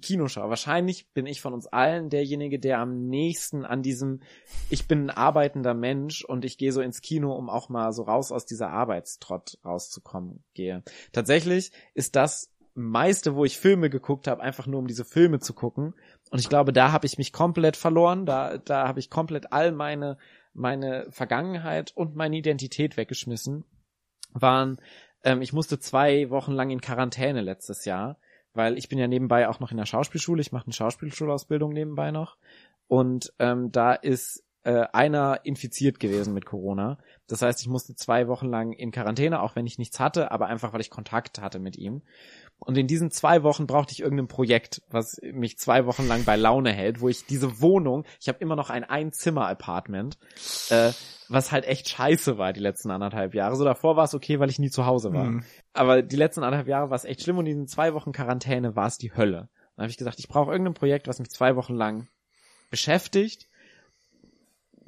[0.00, 0.48] Kinoschau.
[0.48, 4.20] Wahrscheinlich bin ich von uns allen derjenige, der am nächsten an diesem,
[4.70, 8.02] ich bin ein arbeitender Mensch und ich gehe so ins Kino, um auch mal so
[8.02, 10.82] raus aus dieser Arbeitstrott rauszukommen, gehe.
[11.12, 15.54] Tatsächlich ist das meiste, wo ich Filme geguckt habe, einfach nur um diese Filme zu
[15.54, 15.94] gucken.
[16.30, 18.26] Und ich glaube, da habe ich mich komplett verloren.
[18.26, 20.18] Da, da habe ich komplett all meine,
[20.52, 23.64] meine Vergangenheit und meine Identität weggeschmissen.
[24.32, 24.78] Waren,
[25.24, 28.18] ähm, ich musste zwei Wochen lang in Quarantäne letztes Jahr
[28.56, 32.10] weil ich bin ja nebenbei auch noch in der Schauspielschule, ich mache eine Schauspielschulausbildung nebenbei
[32.10, 32.36] noch
[32.88, 36.98] und ähm, da ist äh, einer infiziert gewesen mit Corona.
[37.28, 40.46] Das heißt, ich musste zwei Wochen lang in Quarantäne, auch wenn ich nichts hatte, aber
[40.46, 42.02] einfach, weil ich Kontakt hatte mit ihm.
[42.58, 46.36] Und in diesen zwei Wochen brauchte ich irgendein Projekt, was mich zwei Wochen lang bei
[46.36, 50.18] Laune hält, wo ich diese Wohnung, ich habe immer noch ein Einzimmer-Apartment,
[50.70, 50.92] äh,
[51.28, 53.56] was halt echt scheiße war die letzten anderthalb Jahre.
[53.56, 55.24] So davor war es okay, weil ich nie zu Hause war.
[55.24, 55.44] Mhm.
[55.74, 58.74] Aber die letzten anderthalb Jahre war es echt schlimm und in diesen zwei Wochen Quarantäne
[58.74, 59.48] war es die Hölle.
[59.76, 62.08] Dann habe ich gesagt, ich brauche irgendein Projekt, was mich zwei Wochen lang
[62.70, 63.48] beschäftigt.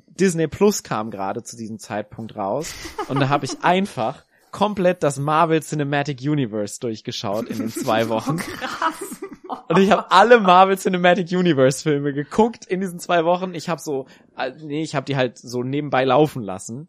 [0.06, 2.74] Disney Plus kam gerade zu diesem Zeitpunkt raus
[3.08, 8.36] und da habe ich einfach komplett das Marvel Cinematic Universe durchgeschaut in den zwei Wochen.
[8.36, 9.20] Krass.
[9.68, 13.54] Und ich habe alle Marvel Cinematic Universe Filme geguckt in diesen zwei Wochen.
[13.54, 16.88] Ich habe so, äh, nee, ich habe die halt so nebenbei laufen lassen.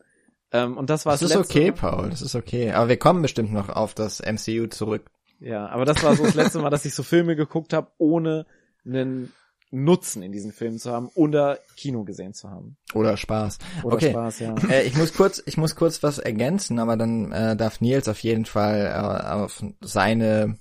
[0.52, 1.78] Ähm, und das war das, das ist okay, Mal.
[1.78, 2.72] Paul, das ist okay.
[2.72, 5.10] Aber wir kommen bestimmt noch auf das MCU zurück.
[5.40, 8.46] Ja, aber das war so das letzte Mal, dass ich so Filme geguckt habe, ohne
[8.86, 9.32] einen
[9.72, 12.78] Nutzen in diesen Filmen zu haben oder Kino gesehen zu haben.
[12.94, 13.60] Oder Spaß.
[13.84, 14.12] Oder okay.
[14.12, 14.56] Spaß, ja.
[14.70, 18.20] Äh, ich muss kurz, ich muss kurz was ergänzen, aber dann äh, darf Nils auf
[18.24, 20.58] jeden Fall äh, auf seine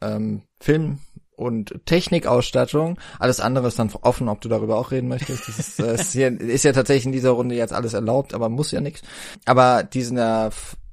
[0.00, 1.00] ähm, Film
[1.34, 2.98] und Technikausstattung.
[3.18, 5.48] Alles andere ist dann offen, ob du darüber auch reden möchtest.
[5.48, 8.48] Das ist, äh, ist, hier, ist ja tatsächlich in dieser Runde jetzt alles erlaubt, aber
[8.48, 9.02] muss ja nichts.
[9.44, 10.50] Aber dieser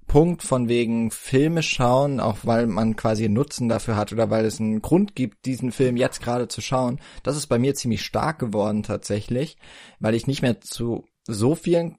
[0.09, 4.43] Punkt von wegen Filme schauen, auch weil man quasi einen Nutzen dafür hat oder weil
[4.43, 8.03] es einen Grund gibt, diesen Film jetzt gerade zu schauen, das ist bei mir ziemlich
[8.03, 9.57] stark geworden tatsächlich,
[9.99, 11.97] weil ich nicht mehr zu so vielen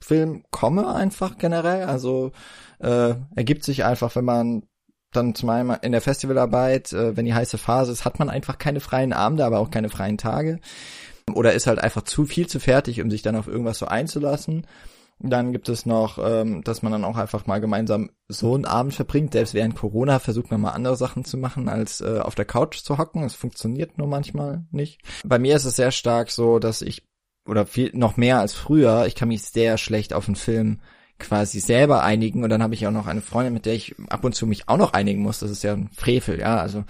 [0.00, 1.84] Filmen komme einfach generell.
[1.84, 2.32] Also
[2.80, 4.64] äh, ergibt sich einfach, wenn man
[5.12, 8.58] dann zum einen in der Festivalarbeit, äh, wenn die heiße Phase ist, hat man einfach
[8.58, 10.58] keine freien Abende, aber auch keine freien Tage.
[11.32, 14.66] Oder ist halt einfach zu viel zu fertig, um sich dann auf irgendwas so einzulassen.
[15.18, 18.94] Dann gibt es noch, ähm, dass man dann auch einfach mal gemeinsam so einen Abend
[18.94, 19.32] verbringt.
[19.32, 22.78] Selbst während Corona versucht man mal andere Sachen zu machen, als äh, auf der Couch
[22.78, 23.22] zu hocken.
[23.24, 25.00] Es funktioniert nur manchmal nicht.
[25.24, 27.02] Bei mir ist es sehr stark so, dass ich,
[27.48, 30.80] oder viel noch mehr als früher, ich kann mich sehr schlecht auf einen Film
[31.18, 34.22] quasi selber einigen und dann habe ich auch noch eine Freundin, mit der ich ab
[34.24, 35.38] und zu mich auch noch einigen muss.
[35.38, 36.84] Das ist ja ein Frevel, ja, also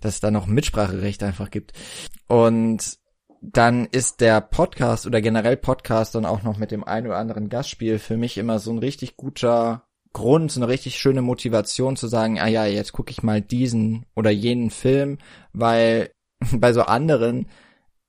[0.00, 1.72] dass es da noch ein Mitspracherecht einfach gibt.
[2.26, 2.98] Und
[3.52, 7.48] dann ist der Podcast oder generell Podcast dann auch noch mit dem ein oder anderen
[7.48, 12.08] Gastspiel für mich immer so ein richtig guter Grund, so eine richtig schöne Motivation zu
[12.08, 15.18] sagen, ah ja, jetzt gucke ich mal diesen oder jenen Film,
[15.52, 16.10] weil
[16.52, 17.46] bei so anderen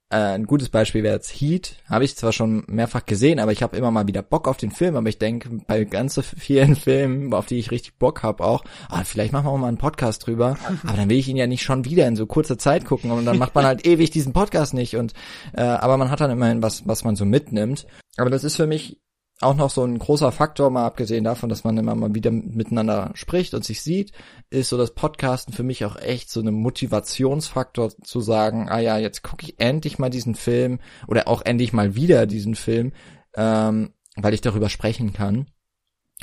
[0.09, 1.75] äh, ein gutes Beispiel wäre jetzt Heat.
[1.89, 4.71] Habe ich zwar schon mehrfach gesehen, aber ich habe immer mal wieder Bock auf den
[4.71, 4.95] Film.
[4.95, 8.63] Aber ich denke, bei ganz so vielen Filmen, auf die ich richtig Bock habe, auch,
[8.89, 10.57] ah, vielleicht machen wir auch mal einen Podcast drüber.
[10.85, 13.11] Aber dann will ich ihn ja nicht schon wieder in so kurzer Zeit gucken.
[13.11, 14.95] Und dann macht man halt ewig diesen Podcast nicht.
[14.95, 15.13] Und
[15.53, 17.85] äh, aber man hat dann immerhin was, was man so mitnimmt.
[18.15, 19.01] Aber das ist für mich
[19.39, 23.11] auch noch so ein großer Faktor, mal abgesehen davon, dass man immer mal wieder miteinander
[23.13, 24.11] spricht und sich sieht,
[24.49, 28.97] ist so das Podcasten für mich auch echt so ein Motivationsfaktor zu sagen, ah ja,
[28.97, 32.93] jetzt gucke ich endlich mal diesen Film oder auch endlich mal wieder diesen Film,
[33.35, 35.47] ähm, weil ich darüber sprechen kann.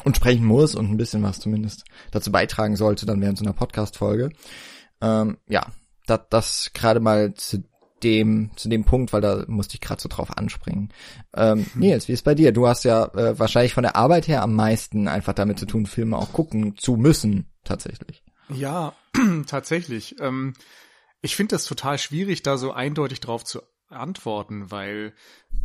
[0.03, 3.53] und sprechen muss und ein bisschen was zumindest dazu beitragen sollte, dann während so einer
[3.53, 4.31] Podcast-Folge.
[5.01, 5.69] Ähm, ja,
[6.07, 7.63] das, das gerade mal zu
[8.05, 10.93] dem, zu dem Punkt, weil da musste ich gerade so drauf anspringen.
[11.35, 12.53] Ähm, Nils, wie ist bei dir?
[12.53, 15.87] Du hast ja äh, wahrscheinlich von der Arbeit her am meisten einfach damit zu tun,
[15.87, 18.23] Filme auch gucken zu müssen, tatsächlich.
[18.49, 18.95] Ja,
[19.47, 20.17] tatsächlich.
[20.21, 20.55] Ähm,
[21.23, 25.15] ich finde das total schwierig, da so eindeutig drauf zu antworten, weil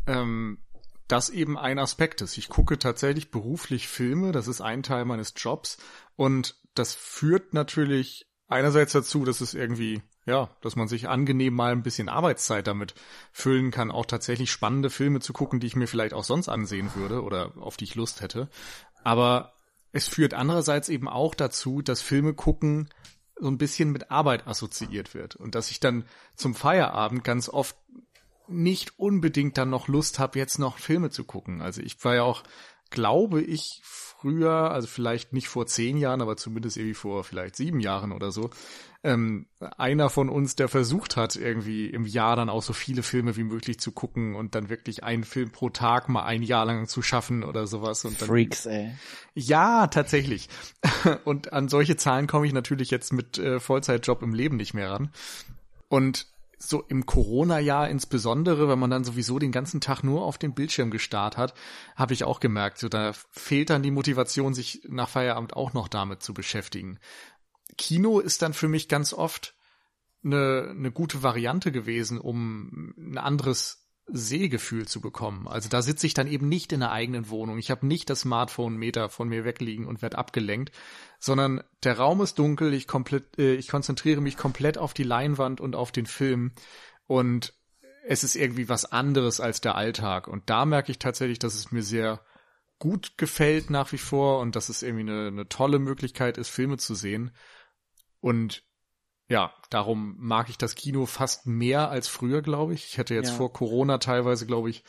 [0.07, 0.59] ähm,
[1.07, 2.37] das eben ein Aspekt ist.
[2.37, 5.77] Ich gucke tatsächlich beruflich Filme, das ist ein Teil meines Jobs
[6.15, 11.71] und das führt natürlich einerseits dazu, dass es irgendwie, ja, dass man sich angenehm mal
[11.71, 12.93] ein bisschen Arbeitszeit damit
[13.31, 16.91] füllen kann, auch tatsächlich spannende Filme zu gucken, die ich mir vielleicht auch sonst ansehen
[16.95, 18.47] würde oder auf die ich Lust hätte.
[19.03, 19.53] Aber
[19.91, 22.89] es führt andererseits eben auch dazu, dass Filme gucken
[23.35, 26.05] so ein bisschen mit Arbeit assoziiert wird und dass ich dann
[26.35, 27.75] zum Feierabend ganz oft
[28.47, 31.61] nicht unbedingt dann noch Lust habe, jetzt noch Filme zu gucken.
[31.61, 32.43] Also ich war ja auch,
[32.89, 37.79] glaube ich, früher, also vielleicht nicht vor zehn Jahren, aber zumindest irgendwie vor vielleicht sieben
[37.79, 38.49] Jahren oder so,
[39.03, 39.47] ähm,
[39.77, 43.43] einer von uns, der versucht hat, irgendwie im Jahr dann auch so viele Filme wie
[43.43, 47.01] möglich zu gucken und dann wirklich einen Film pro Tag mal ein Jahr lang zu
[47.01, 48.03] schaffen oder sowas.
[48.03, 48.91] Und dann, Freaks, ey.
[49.33, 50.49] Ja, tatsächlich.
[51.23, 54.91] Und an solche Zahlen komme ich natürlich jetzt mit äh, Vollzeitjob im Leben nicht mehr
[54.91, 55.11] ran.
[55.87, 56.27] Und
[56.57, 60.91] so im Corona-Jahr insbesondere, wenn man dann sowieso den ganzen Tag nur auf den Bildschirm
[60.91, 61.53] gestarrt hat,
[61.95, 65.87] habe ich auch gemerkt, so da fehlt dann die Motivation, sich nach Feierabend auch noch
[65.87, 66.99] damit zu beschäftigen.
[67.77, 69.55] Kino ist dann für mich ganz oft
[70.23, 75.47] eine, eine gute Variante gewesen, um ein anderes Sehgefühl zu bekommen.
[75.47, 77.59] Also da sitze ich dann eben nicht in der eigenen Wohnung.
[77.59, 80.71] Ich habe nicht das Smartphone Meter von mir wegliegen und werde abgelenkt,
[81.19, 85.61] sondern der Raum ist dunkel, ich komplett äh, ich konzentriere mich komplett auf die Leinwand
[85.61, 86.53] und auf den Film
[87.05, 87.53] und
[88.07, 91.71] es ist irgendwie was anderes als der Alltag und da merke ich tatsächlich, dass es
[91.71, 92.21] mir sehr
[92.79, 96.77] gut gefällt nach wie vor und dass es irgendwie eine, eine tolle Möglichkeit ist, Filme
[96.77, 97.31] zu sehen.
[98.19, 98.63] Und
[99.27, 102.85] ja, darum mag ich das Kino fast mehr als früher, glaube ich.
[102.87, 103.35] Ich hätte jetzt ja.
[103.35, 104.83] vor Corona teilweise, glaube ich,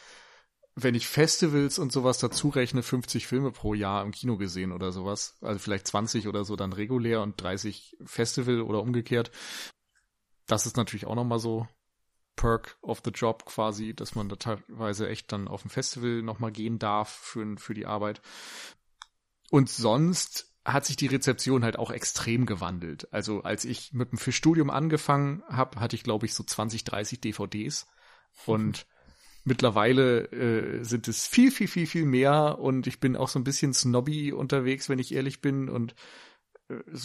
[0.75, 4.93] wenn ich Festivals und sowas dazu rechne, 50 Filme pro Jahr im Kino gesehen oder
[4.93, 5.37] sowas.
[5.43, 9.31] Also vielleicht 20 oder so dann regulär und 30 Festival oder umgekehrt.
[10.47, 11.69] Das ist natürlich auch nochmal so
[12.37, 16.53] Perk of the Job quasi, dass man da teilweise echt dann auf ein Festival nochmal
[16.53, 18.23] gehen darf für, für die Arbeit.
[19.51, 23.09] Und sonst hat sich die Rezeption halt auch extrem gewandelt.
[23.13, 27.21] Also als ich mit dem Fischstudium angefangen habe, hatte ich glaube ich so 20, 30
[27.21, 27.87] DVDs
[28.47, 28.87] und
[29.45, 32.59] mittlerweile äh, sind es viel, viel, viel, viel mehr.
[32.59, 35.69] Und ich bin auch so ein bisschen snobby unterwegs, wenn ich ehrlich bin.
[35.69, 35.95] Und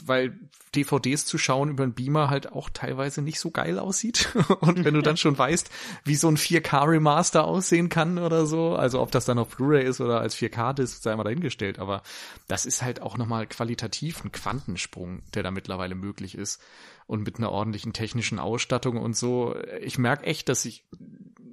[0.06, 0.38] weil
[0.76, 4.30] DVDs zu schauen über einen Beamer halt auch teilweise nicht so geil aussieht.
[4.60, 5.70] Und wenn du dann schon weißt,
[6.04, 9.86] wie so ein 4K Remaster aussehen kann oder so, also ob das dann auf Blu-ray
[9.86, 12.04] ist oder als 4K-Disc, sei mal dahingestellt, aber
[12.48, 16.62] das ist halt auch nochmal qualitativ ein Quantensprung, der da mittlerweile möglich ist.
[17.08, 19.56] Und mit einer ordentlichen technischen Ausstattung und so.
[19.82, 20.86] Ich merke echt, dass ich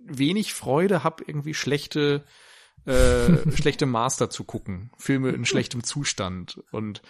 [0.07, 2.25] wenig Freude habe, irgendwie schlechte
[2.85, 7.03] äh, schlechte Master zu gucken, Filme in schlechtem Zustand und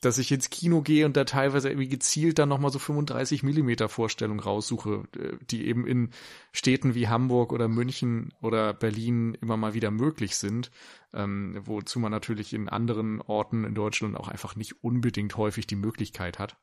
[0.00, 3.88] dass ich ins Kino gehe und da teilweise irgendwie gezielt dann nochmal so 35 Millimeter
[3.88, 6.10] Vorstellungen raussuche, äh, die eben in
[6.52, 10.70] Städten wie Hamburg oder München oder Berlin immer mal wieder möglich sind,
[11.14, 15.76] ähm, wozu man natürlich in anderen Orten in Deutschland auch einfach nicht unbedingt häufig die
[15.76, 16.56] Möglichkeit hat.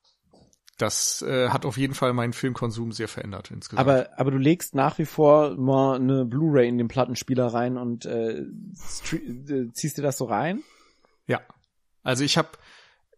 [0.77, 3.87] Das äh, hat auf jeden Fall meinen Filmkonsum sehr verändert insgesamt.
[3.87, 8.05] Aber, aber du legst nach wie vor mal eine Blu-ray in den Plattenspieler rein und
[8.05, 10.63] äh, äh ziehst dir das so rein?
[11.27, 11.41] Ja.
[12.01, 12.49] Also ich habe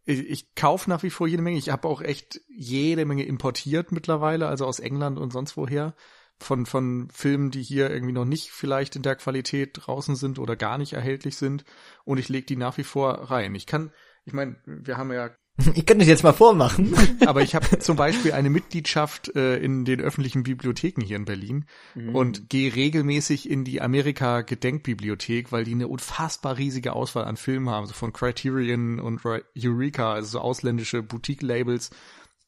[0.06, 1.58] ich, ich kaufe nach wie vor jede Menge.
[1.58, 5.96] Ich habe auch echt jede Menge importiert mittlerweile, also aus England und sonst woher.
[6.38, 10.58] Von, von Filmen, die hier irgendwie noch nicht vielleicht in der Qualität draußen sind oder
[10.58, 11.64] gar nicht erhältlich sind.
[12.04, 13.56] Und ich lege die nach wie vor rein.
[13.56, 13.92] Ich kann,
[14.26, 15.30] ich meine, wir haben ja
[15.76, 16.94] ich könnte es jetzt mal vormachen.
[17.26, 21.66] Aber ich habe zum Beispiel eine Mitgliedschaft äh, in den öffentlichen Bibliotheken hier in Berlin
[21.94, 22.16] mhm.
[22.16, 27.88] und gehe regelmäßig in die Amerika-Gedenkbibliothek, weil die eine unfassbar riesige Auswahl an Filmen haben,
[27.88, 31.92] so von Criterion und Eureka, also so ausländische Boutique-Labels,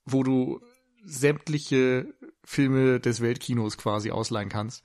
[0.06, 0.62] wo du
[1.06, 4.84] sämtliche Filme des Weltkinos quasi ausleihen kannst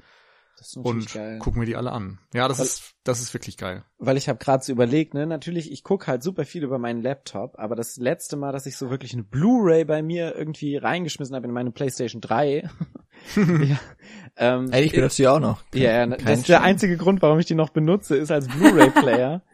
[0.76, 1.38] und geil.
[1.40, 2.18] guck mir die alle an.
[2.34, 3.84] Ja, das weil, ist das ist wirklich geil.
[3.98, 7.02] Weil ich habe gerade so überlegt, ne, natürlich, ich guck halt super viel über meinen
[7.02, 11.34] Laptop, aber das letzte Mal, dass ich so wirklich eine Blu-ray bei mir irgendwie reingeschmissen
[11.34, 12.68] habe in meine PlayStation 3.
[13.36, 13.78] ja,
[14.36, 15.62] ähm, Ey, ich benutze die auch noch.
[15.74, 18.90] Ja, ja das ist der einzige Grund, warum ich die noch benutze, ist als Blu-ray
[18.90, 19.42] Player.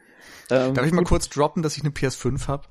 [0.51, 2.65] Ähm, Darf ich mal kurz droppen, dass ich eine PS5 habe?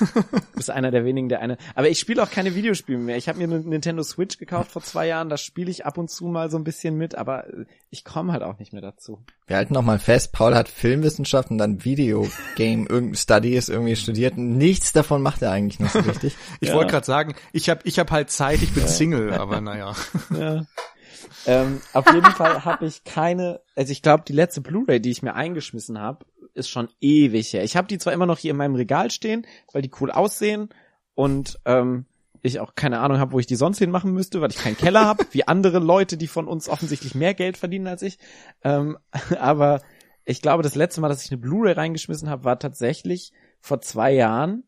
[0.00, 1.58] du bist einer der wenigen, der eine.
[1.74, 3.16] Aber ich spiele auch keine Videospiele mehr.
[3.16, 5.28] Ich habe mir eine Nintendo Switch gekauft vor zwei Jahren.
[5.28, 7.46] Da spiele ich ab und zu mal so ein bisschen mit, aber
[7.90, 9.24] ich komme halt auch nicht mehr dazu.
[9.46, 12.28] Wir halten noch mal fest, Paul hat Filmwissenschaften, dann Videogame
[12.88, 14.36] irgendein Studies irgendwie studiert.
[14.36, 16.36] Nichts davon macht er eigentlich noch so richtig.
[16.60, 16.74] ich ja.
[16.74, 18.86] wollte gerade sagen, ich habe ich hab halt Zeit, ich bin.
[18.86, 19.94] Single, aber naja.
[20.36, 20.64] Ja.
[21.46, 25.22] Ähm, auf jeden Fall habe ich keine, also ich glaube, die letzte Blu-ray, die ich
[25.22, 26.24] mir eingeschmissen habe,
[26.54, 27.64] ist schon ewig her.
[27.64, 30.68] Ich habe die zwar immer noch hier in meinem Regal stehen, weil die cool aussehen
[31.14, 32.06] und ähm,
[32.42, 34.76] ich auch keine Ahnung habe, wo ich die sonst hin machen müsste, weil ich keinen
[34.76, 38.18] Keller habe, wie andere Leute, die von uns offensichtlich mehr Geld verdienen als ich.
[38.62, 38.98] Ähm,
[39.38, 39.80] aber
[40.24, 44.12] ich glaube, das letzte Mal, dass ich eine Blu-ray reingeschmissen habe, war tatsächlich vor zwei
[44.12, 44.64] Jahren,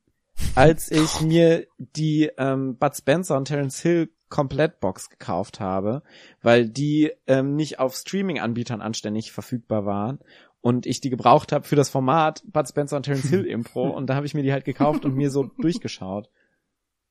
[0.55, 6.03] als ich mir die ähm, Bud Spencer und Terence Hill Komplettbox gekauft habe,
[6.43, 10.18] weil die ähm, nicht auf Streaming-Anbietern anständig verfügbar waren
[10.67, 14.09] und ich die gebraucht habe für das Format Bud Spencer und Terence Hill Impro und
[14.09, 16.29] da habe ich mir die halt gekauft und mir so durchgeschaut.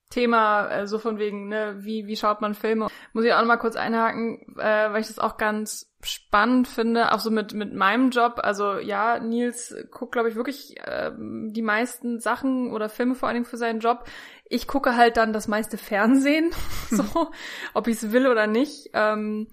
[0.09, 2.87] Thema äh, so von wegen, ne, wie wie schaut man Filme?
[3.13, 7.13] Muss ich auch noch mal kurz einhaken, äh, weil ich das auch ganz spannend finde,
[7.13, 8.41] auch so mit mit meinem Job.
[8.43, 13.35] Also ja, Nils guckt glaube ich wirklich äh, die meisten Sachen oder Filme vor allen
[13.35, 14.03] Dingen für seinen Job.
[14.49, 16.51] Ich gucke halt dann das meiste Fernsehen,
[16.89, 17.31] so
[17.73, 18.89] ob ich es will oder nicht.
[18.93, 19.47] Ähm,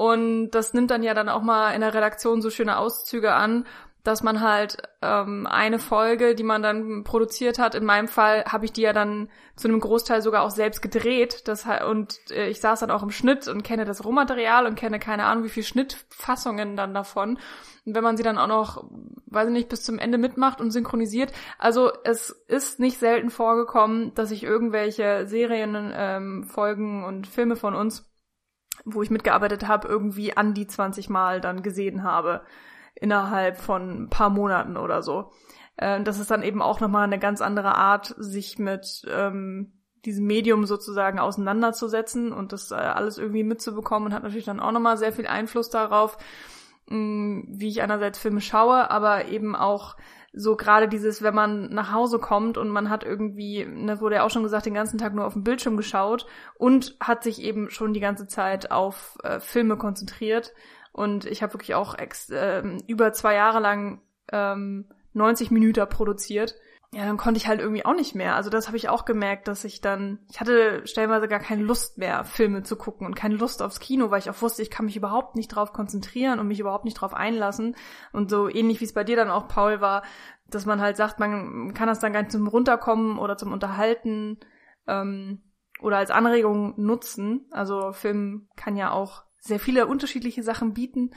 [0.00, 3.66] und das nimmt dann ja dann auch mal in der Redaktion so schöne Auszüge an,
[4.02, 8.64] dass man halt ähm, eine Folge, die man dann produziert hat, in meinem Fall habe
[8.64, 11.46] ich die ja dann zu einem Großteil sogar auch selbst gedreht.
[11.48, 15.00] Das, und äh, ich saß dann auch im Schnitt und kenne das Rohmaterial und kenne
[15.00, 17.38] keine Ahnung, wie viele Schnittfassungen dann davon.
[17.84, 18.84] Und wenn man sie dann auch noch,
[19.26, 21.30] weiß ich nicht, bis zum Ende mitmacht und synchronisiert.
[21.58, 27.74] Also es ist nicht selten vorgekommen, dass ich irgendwelche Serien, ähm, Folgen und Filme von
[27.74, 28.09] uns
[28.84, 32.42] wo ich mitgearbeitet habe, irgendwie an die 20 Mal dann gesehen habe
[32.94, 35.32] innerhalb von ein paar Monaten oder so.
[35.76, 39.72] Äh, das ist dann eben auch nochmal eine ganz andere Art, sich mit ähm,
[40.04, 44.72] diesem Medium sozusagen auseinanderzusetzen und das äh, alles irgendwie mitzubekommen und hat natürlich dann auch
[44.72, 46.16] nochmal sehr viel Einfluss darauf,
[46.86, 49.96] mh, wie ich einerseits Filme schaue, aber eben auch
[50.32, 54.22] so gerade dieses, wenn man nach Hause kommt und man hat irgendwie, das wurde ja
[54.22, 56.26] auch schon gesagt, den ganzen Tag nur auf den Bildschirm geschaut
[56.56, 60.52] und hat sich eben schon die ganze Zeit auf äh, Filme konzentriert.
[60.92, 64.00] Und ich habe wirklich auch ex äh, über zwei Jahre lang
[64.32, 66.54] ähm, 90 Minuten produziert
[66.92, 68.34] ja, dann konnte ich halt irgendwie auch nicht mehr.
[68.34, 71.98] Also das habe ich auch gemerkt, dass ich dann, ich hatte stellenweise gar keine Lust
[71.98, 74.86] mehr, Filme zu gucken und keine Lust aufs Kino, weil ich auch wusste, ich kann
[74.86, 77.76] mich überhaupt nicht drauf konzentrieren und mich überhaupt nicht drauf einlassen.
[78.12, 80.02] Und so ähnlich wie es bei dir dann auch, Paul, war,
[80.48, 84.40] dass man halt sagt, man kann das dann gar nicht zum Runterkommen oder zum Unterhalten
[84.88, 85.44] ähm,
[85.80, 87.46] oder als Anregung nutzen.
[87.52, 91.12] Also Film kann ja auch sehr viele unterschiedliche Sachen bieten.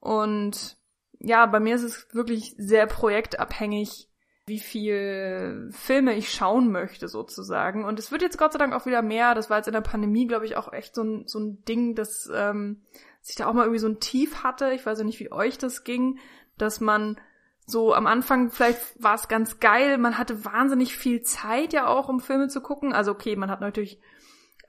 [0.00, 0.76] Und
[1.20, 4.10] ja, bei mir ist es wirklich sehr projektabhängig,
[4.46, 7.84] wie viel Filme ich schauen möchte sozusagen.
[7.84, 9.34] Und es wird jetzt Gott sei Dank auch wieder mehr.
[9.34, 11.94] Das war jetzt in der Pandemie, glaube ich, auch echt so ein, so ein Ding,
[11.94, 12.82] dass ähm,
[13.26, 14.72] ich da auch mal irgendwie so ein Tief hatte.
[14.72, 16.18] Ich weiß ja nicht, wie euch das ging,
[16.58, 17.18] dass man
[17.66, 19.96] so am Anfang vielleicht war es ganz geil.
[19.96, 22.92] Man hatte wahnsinnig viel Zeit ja auch, um Filme zu gucken.
[22.92, 23.98] Also okay, man hat natürlich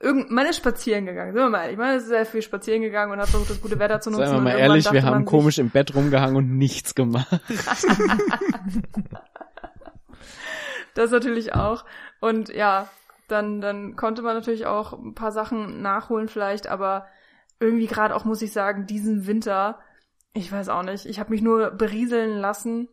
[0.00, 3.12] irgend, man ist spazieren gegangen, sind wir mal ehrlich, man ist sehr viel spazieren gegangen
[3.12, 4.26] und hat versucht, das gute Wetter zu nutzen.
[4.26, 7.28] Seien wir mal ehrlich, wir haben komisch im Bett rumgehangen und nichts gemacht.
[10.94, 11.84] das natürlich auch.
[12.20, 12.88] Und ja,
[13.28, 17.06] dann, dann konnte man natürlich auch ein paar Sachen nachholen vielleicht, aber
[17.60, 19.80] irgendwie gerade auch, muss ich sagen, diesen Winter,
[20.32, 22.88] ich weiß auch nicht, ich habe mich nur berieseln lassen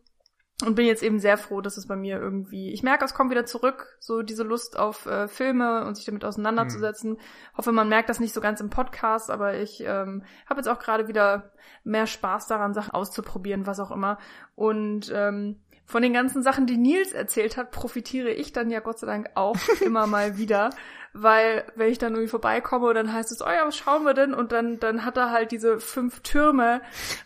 [0.64, 3.30] und bin jetzt eben sehr froh, dass es bei mir irgendwie, ich merke, es kommt
[3.30, 7.12] wieder zurück, so diese Lust auf äh, Filme und sich damit auseinanderzusetzen.
[7.12, 7.18] Mhm.
[7.56, 10.78] Hoffe, man merkt das nicht so ganz im Podcast, aber ich ähm, habe jetzt auch
[10.78, 14.18] gerade wieder mehr Spaß daran, Sachen auszuprobieren, was auch immer.
[14.54, 18.98] Und ähm, von den ganzen Sachen, die Nils erzählt hat, profitiere ich dann ja Gott
[18.98, 20.70] sei Dank auch immer mal wieder,
[21.12, 24.34] weil wenn ich dann irgendwie vorbeikomme, dann heißt es, oh ja, was schauen wir denn?
[24.34, 26.80] Und dann, dann hat er halt diese fünf Türme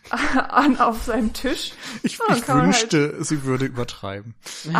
[0.49, 1.73] an auf seinem Tisch.
[2.03, 4.35] Ich, ich wünschte, halt sie würde übertreiben.
[4.65, 4.75] das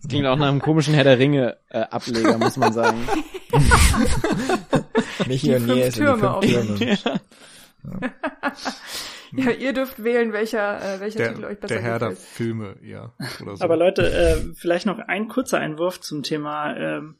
[0.08, 3.08] klingt auch nach einem komischen Herr der Ringe äh, Ableger, muss man sagen.
[5.26, 6.40] Nicht hier Nils, die fünf Türme.
[6.46, 7.20] Ja.
[7.82, 8.52] Ja,
[9.60, 12.18] ihr dürft wählen, welcher, äh, welcher der, Titel euch besser Der Herr gefällt.
[12.18, 13.12] der Filme, ja.
[13.42, 13.64] Oder so.
[13.64, 17.16] Aber Leute, äh, vielleicht noch ein kurzer Einwurf zum Thema ähm,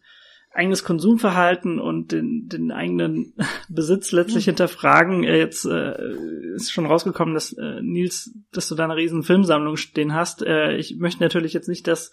[0.54, 3.34] eigenes Konsumverhalten und den, den eigenen
[3.68, 4.50] Besitz letztlich mhm.
[4.50, 5.24] hinterfragen.
[5.24, 5.94] Äh, jetzt äh,
[6.54, 10.42] ist schon rausgekommen, dass äh, Nils, dass du da eine riesen Filmsammlung stehen hast.
[10.42, 12.12] Äh, ich möchte natürlich jetzt nicht, dass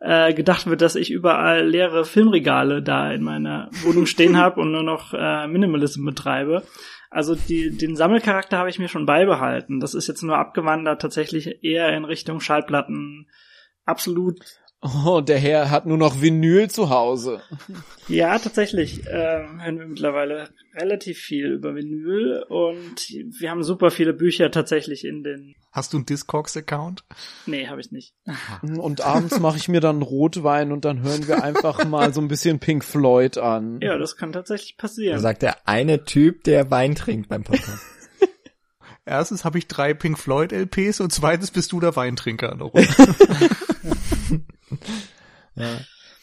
[0.00, 4.72] äh, gedacht wird, dass ich überall leere Filmregale da in meiner Wohnung stehen habe und
[4.72, 6.62] nur noch äh, Minimalism betreibe.
[7.10, 9.80] Also die, den Sammelcharakter habe ich mir schon beibehalten.
[9.80, 13.28] Das ist jetzt nur abgewandert tatsächlich eher in Richtung Schallplatten.
[13.84, 17.42] Absolut Oh, der Herr hat nur noch Vinyl zu Hause.
[18.08, 24.14] Ja, tatsächlich äh, hören wir mittlerweile relativ viel über Vinyl und wir haben super viele
[24.14, 25.54] Bücher tatsächlich in den.
[25.70, 27.04] Hast du einen Discogs-Account?
[27.44, 28.14] Nee, habe ich nicht.
[28.62, 32.28] Und abends mache ich mir dann Rotwein und dann hören wir einfach mal so ein
[32.28, 33.80] bisschen Pink Floyd an.
[33.82, 35.16] Ja, das kann tatsächlich passieren.
[35.16, 37.84] Da sagt der eine Typ, der Wein trinkt beim Podcast.
[39.04, 42.56] Erstens habe ich drei Pink Floyd LPs und zweitens bist du der Weintrinker.
[45.56, 45.78] ja.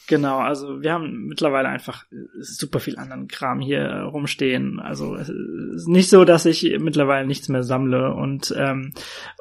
[0.07, 2.05] Genau, also wir haben mittlerweile einfach
[2.39, 4.79] super viel anderen Kram hier rumstehen.
[4.79, 8.13] Also es ist nicht so, dass ich mittlerweile nichts mehr sammle.
[8.13, 8.93] Und ähm,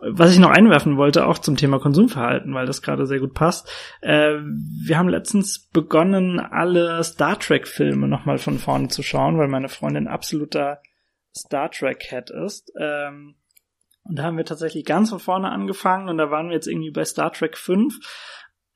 [0.03, 3.71] was ich noch einwerfen wollte, auch zum Thema Konsumverhalten, weil das gerade sehr gut passt.
[4.01, 9.69] Äh, wir haben letztens begonnen, alle Star Trek-Filme nochmal von vorne zu schauen, weil meine
[9.69, 10.81] Freundin absoluter
[11.33, 12.73] Star Trek-Head ist.
[12.77, 13.37] Ähm,
[14.03, 16.91] und da haben wir tatsächlich ganz von vorne angefangen und da waren wir jetzt irgendwie
[16.91, 17.99] bei Star Trek 5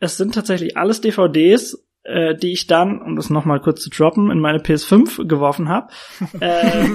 [0.00, 4.30] es sind tatsächlich alles DVDs, äh, die ich dann, um das nochmal kurz zu droppen,
[4.30, 5.92] in meine PS5 geworfen habe.
[6.40, 6.88] äh,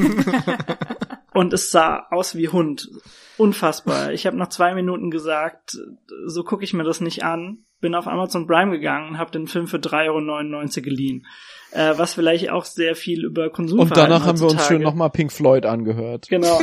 [1.34, 2.90] und es sah aus wie Hund.
[3.38, 4.14] Unfassbar.
[4.14, 5.78] Ich habe nach zwei Minuten gesagt,
[6.26, 7.66] so gucke ich mir das nicht an.
[7.82, 11.28] Bin auf Amazon Prime gegangen und habe den Film für 3,99 Euro geliehen.
[11.72, 15.10] Äh, was vielleicht auch sehr viel über Konsum Und danach haben wir uns schön nochmal
[15.10, 16.28] Pink Floyd angehört.
[16.30, 16.60] Genau.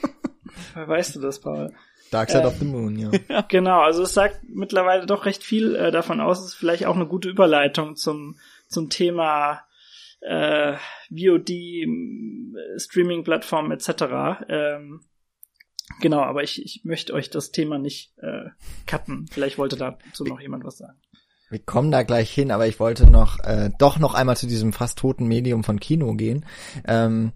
[0.74, 1.72] weißt du das, Paul?
[2.10, 2.98] Dark Side äh, of the Moon,
[3.28, 3.42] ja.
[3.48, 6.40] Genau, also es sagt mittlerweile doch recht viel äh, davon aus.
[6.40, 8.38] Es ist vielleicht auch eine gute Überleitung zum,
[8.68, 9.64] zum Thema
[10.20, 10.74] äh,
[11.10, 11.50] VOD,
[12.76, 14.44] Streaming-Plattformen etc.
[14.48, 15.00] Ähm,
[16.00, 18.50] genau, aber ich, ich möchte euch das Thema nicht äh,
[18.86, 19.26] cutten.
[19.30, 20.98] Vielleicht wollte dazu noch jemand was sagen.
[21.50, 24.74] Wir kommen da gleich hin, aber ich wollte noch äh, doch noch einmal zu diesem
[24.74, 26.44] fast toten Medium von Kino gehen.
[26.86, 27.32] Ähm,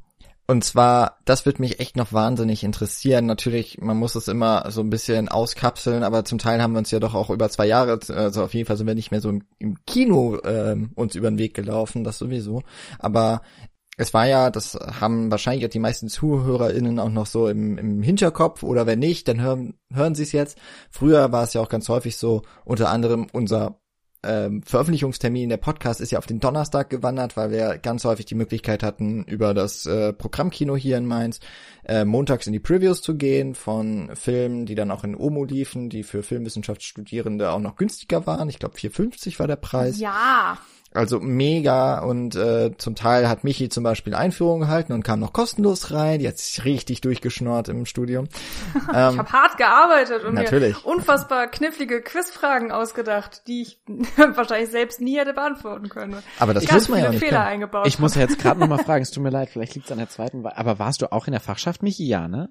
[0.48, 3.26] und zwar, das wird mich echt noch wahnsinnig interessieren.
[3.26, 6.90] Natürlich, man muss es immer so ein bisschen auskapseln, aber zum Teil haben wir uns
[6.90, 9.30] ja doch auch über zwei Jahre, also auf jeden Fall sind wir nicht mehr so
[9.30, 12.62] im, Kino äh, uns über den Weg gelaufen, das sowieso.
[12.98, 13.42] Aber
[13.96, 18.02] es war ja, das haben wahrscheinlich auch die meisten ZuhörerInnen auch noch so im, im
[18.02, 20.58] Hinterkopf oder wenn nicht, dann hören, hören sie es jetzt.
[20.90, 23.81] Früher war es ja auch ganz häufig so, unter anderem unser
[24.24, 28.34] ähm, Veröffentlichungstermin der Podcast ist ja auf den Donnerstag gewandert, weil wir ganz häufig die
[28.34, 31.40] Möglichkeit hatten, über das äh, Programmkino hier in Mainz
[31.84, 35.90] äh, montags in die Previews zu gehen von Filmen, die dann auch in OMO liefen,
[35.90, 38.48] die für Filmwissenschaftsstudierende auch noch günstiger waren.
[38.48, 39.98] Ich glaube 4,50 war der Preis.
[39.98, 40.58] Ja.
[40.94, 45.32] Also mega und äh, zum Teil hat Michi zum Beispiel Einführung gehalten und kam noch
[45.32, 46.18] kostenlos rein.
[46.18, 48.28] Die hat sich richtig durchgeschnort im Studium.
[48.94, 50.84] ähm, ich habe hart gearbeitet und natürlich.
[50.84, 53.82] mir unfassbar knifflige Quizfragen ausgedacht, die ich
[54.16, 56.22] wahrscheinlich selbst nie hätte beantworten können.
[56.38, 57.86] Aber das ich muss man ja nicht Fehler eingebaut.
[57.86, 59.92] Ich muss ja jetzt gerade noch mal fragen, es tut mir leid, vielleicht liegt es
[59.92, 60.52] an der zweiten Wahl.
[60.56, 62.06] Aber warst du auch in der Fachschaft, Michi?
[62.06, 62.50] Ja, ne?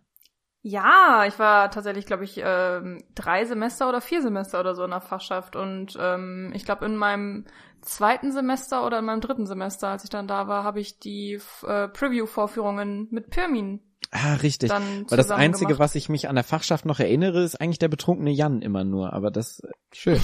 [0.63, 4.91] Ja, ich war tatsächlich, glaube ich, ähm, drei Semester oder vier Semester oder so in
[4.91, 7.45] der Fachschaft und ähm, ich glaube in meinem
[7.81, 11.39] zweiten Semester oder in meinem dritten Semester, als ich dann da war, habe ich die
[11.67, 14.69] äh, Preview-Vorführungen mit Pirmin Ah, richtig.
[14.71, 15.79] Weil das Einzige, gemacht.
[15.79, 19.13] was ich mich an der Fachschaft noch erinnere, ist eigentlich der betrunkene Jan immer nur.
[19.13, 20.19] Aber das äh, schön.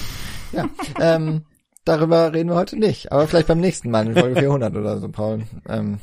[0.51, 0.65] Ja.
[0.99, 1.45] ähm,
[1.85, 3.11] darüber reden wir heute nicht.
[3.13, 5.43] Aber vielleicht beim nächsten Mal in Folge 400 oder so, Paul.
[5.69, 5.99] Ähm,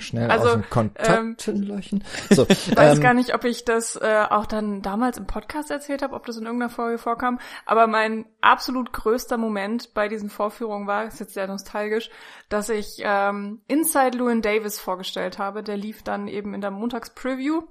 [0.00, 2.04] schnell also, aus dem Kontakt ähm, löschen.
[2.30, 5.70] So, ich weiß ähm, gar nicht, ob ich das äh, auch dann damals im Podcast
[5.70, 7.38] erzählt habe, ob das in irgendeiner Folge vorkam.
[7.66, 12.10] Aber mein absolut größter Moment bei diesen Vorführungen war, ist jetzt sehr nostalgisch,
[12.48, 15.62] dass ich ähm, Inside Llewyn Davis vorgestellt habe.
[15.62, 17.62] Der lief dann eben in der Montags-Preview.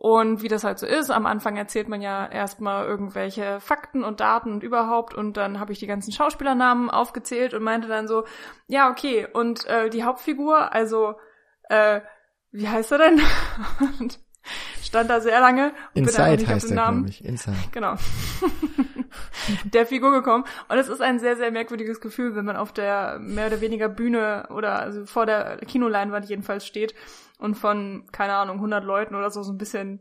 [0.00, 4.20] Und wie das halt so ist, am Anfang erzählt man ja erstmal irgendwelche Fakten und
[4.20, 8.24] Daten und überhaupt und dann habe ich die ganzen Schauspielernamen aufgezählt und meinte dann so,
[8.66, 11.16] ja, okay, und äh, die Hauptfigur, also
[11.70, 12.00] äh,
[12.52, 13.20] wie heißt er denn?
[14.00, 14.18] und
[14.82, 15.72] stand da sehr lange.
[15.94, 17.24] Und Inside bin heißt er, glaube ich.
[17.24, 17.56] Inside.
[17.72, 17.94] Genau.
[19.64, 20.44] der Figur gekommen.
[20.68, 23.88] Und es ist ein sehr, sehr merkwürdiges Gefühl, wenn man auf der mehr oder weniger
[23.88, 26.94] Bühne oder also vor der Kinoleinwand jedenfalls steht
[27.38, 30.00] und von, keine Ahnung, 100 Leuten oder so so ein bisschen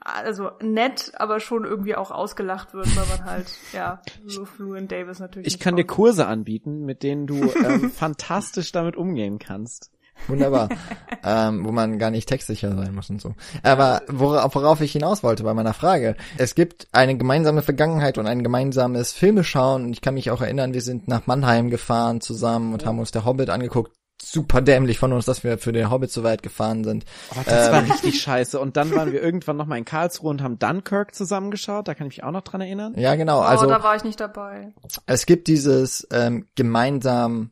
[0.00, 5.18] also nett, aber schon irgendwie auch ausgelacht wird, weil man halt, ja, so Fluent Davis
[5.18, 5.46] natürlich.
[5.46, 9.90] Ich kann dir Kurse anbieten, mit denen du ähm, fantastisch damit umgehen kannst.
[10.28, 10.68] Wunderbar.
[11.24, 13.34] ähm, wo man gar nicht textsicher sein muss und so.
[13.62, 16.16] Aber worauf, worauf ich hinaus wollte bei meiner Frage.
[16.38, 19.84] Es gibt eine gemeinsame Vergangenheit und ein gemeinsames Filmeschauen.
[19.84, 23.10] Und ich kann mich auch erinnern, wir sind nach Mannheim gefahren zusammen und haben uns
[23.10, 23.92] der Hobbit angeguckt.
[24.24, 27.04] Super dämlich von uns, dass wir für den Hobbit so weit gefahren sind.
[27.32, 28.60] Oh, das ähm, war richtig scheiße.
[28.60, 31.88] Und dann waren wir irgendwann nochmal in Karlsruhe und haben Dunkirk zusammengeschaut.
[31.88, 32.94] Da kann ich mich auch noch dran erinnern.
[32.96, 33.40] Ja, genau.
[33.40, 34.74] Oh, also, da war ich nicht dabei.
[35.06, 37.50] Es gibt dieses ähm, gemeinsam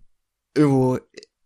[0.55, 0.99] irgendwo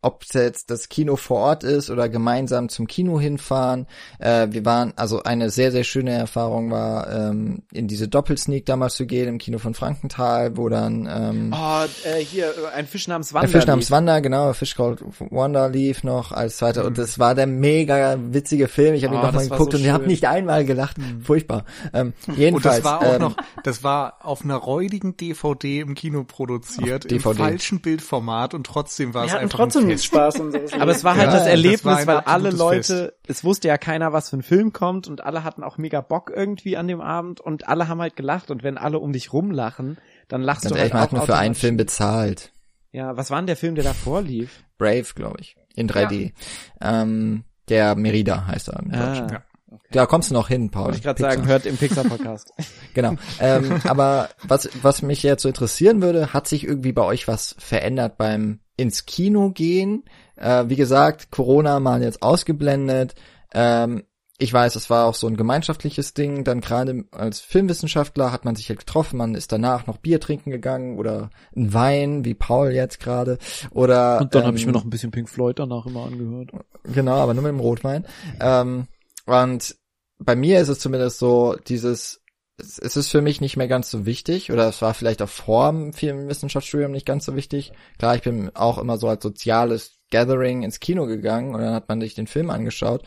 [0.05, 3.86] ob es jetzt das Kino vor Ort ist oder gemeinsam zum Kino hinfahren.
[4.18, 8.94] Äh, wir waren, also eine sehr, sehr schöne Erfahrung war, ähm, in diese Doppelsneak damals
[8.94, 13.09] zu gehen im Kino von Frankenthal, wo dann ähm, Oh, äh, hier, äh, ein Fisch
[13.09, 13.46] namens Wanda.
[13.46, 15.00] Ein Fisch namens Wanda, genau, Fish Called
[15.30, 16.88] Wanda lief noch als zweiter mhm.
[16.88, 18.94] und das war der mega witzige Film.
[18.94, 20.98] Ich habe oh, ihn nochmal geguckt so und ich habe nicht einmal gelacht.
[20.98, 21.22] Mhm.
[21.22, 21.64] Furchtbar.
[21.92, 22.55] Ähm, jedenfalls.
[22.84, 27.05] Und das war auch ähm, noch, das war auf einer räudigen DVD im Kino produziert,
[27.07, 30.72] im falschen Bildformat und trotzdem war es einfach trotzdem ein Spaß und sowas.
[30.72, 33.30] Aber es war halt ja, das Erlebnis, das weil alle Leute, Fest.
[33.30, 36.32] es wusste ja keiner, was für ein Film kommt und alle hatten auch mega Bock
[36.34, 39.99] irgendwie an dem Abend und alle haben halt gelacht und wenn alle um dich rumlachen,
[40.28, 41.12] dann lachst Ganz du halt ehrlich, auch.
[41.12, 42.53] Man hat nur für einen Film bezahlt.
[42.92, 44.62] Ja, was war denn der Film, der davor lief?
[44.78, 46.32] Brave, glaube ich, in 3D.
[46.80, 47.03] Ja.
[47.03, 49.07] Ähm, der Merida heißt er im ah.
[49.07, 49.28] Deutschen.
[49.30, 49.42] Ja.
[49.74, 49.88] Okay.
[49.90, 50.86] Da kommst du noch hin, Paul.
[50.86, 52.53] Wollte ich gerade sagen, hört im Pixar-Podcast.
[52.95, 53.14] genau.
[53.40, 57.57] Ähm, aber was, was mich jetzt so interessieren würde, hat sich irgendwie bei euch was
[57.59, 60.05] verändert beim ins Kino gehen?
[60.37, 63.14] Äh, wie gesagt, Corona mal jetzt ausgeblendet.
[63.53, 64.05] Ähm,
[64.39, 66.43] ich weiß, es war auch so ein gemeinschaftliches Ding.
[66.43, 70.51] Dann gerade als Filmwissenschaftler hat man sich halt getroffen, man ist danach noch Bier trinken
[70.51, 73.39] gegangen oder ein Wein, wie Paul jetzt gerade.
[73.70, 76.51] Oder und dann ähm, habe ich mir noch ein bisschen Pink Floyd danach immer angehört.
[76.83, 78.07] Genau, aber nur mit dem Rotwein.
[78.41, 78.89] Ähm,
[79.27, 79.77] und
[80.18, 82.24] bei mir ist es zumindest so, dieses,
[82.57, 85.72] es ist für mich nicht mehr ganz so wichtig, oder es war vielleicht auch vor
[85.72, 87.72] dem Filmwissenschaftsstudium nicht ganz so wichtig.
[87.98, 91.88] Klar, ich bin auch immer so als soziales Gathering ins Kino gegangen und dann hat
[91.88, 93.02] man sich den Film angeschaut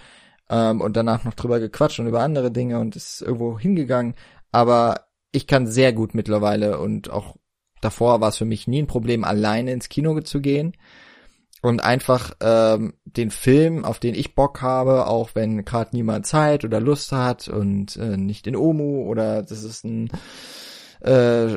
[0.50, 4.16] ähm, und danach noch drüber gequatscht und über andere Dinge und ist irgendwo hingegangen.
[4.52, 7.38] Aber ich kann sehr gut mittlerweile und auch
[7.82, 10.74] davor war es für mich nie ein Problem, alleine ins Kino zu gehen
[11.62, 16.64] und einfach ähm, den Film, auf den ich Bock habe, auch wenn gerade niemand Zeit
[16.64, 20.10] oder Lust hat und äh, nicht in Omu oder das ist ein
[21.02, 21.48] äh,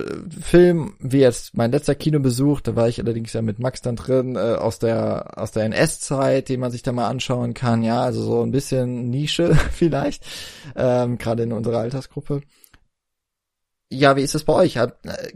[0.42, 4.36] Film, wie jetzt mein letzter Kinobesuch, da war ich allerdings ja mit Max dann drin,
[4.36, 8.22] äh, aus der aus der NS-Zeit, den man sich da mal anschauen kann, ja, also
[8.22, 10.24] so ein bisschen Nische vielleicht,
[10.76, 12.42] ähm, gerade in unserer Altersgruppe.
[13.93, 14.78] Ja, wie ist es bei euch?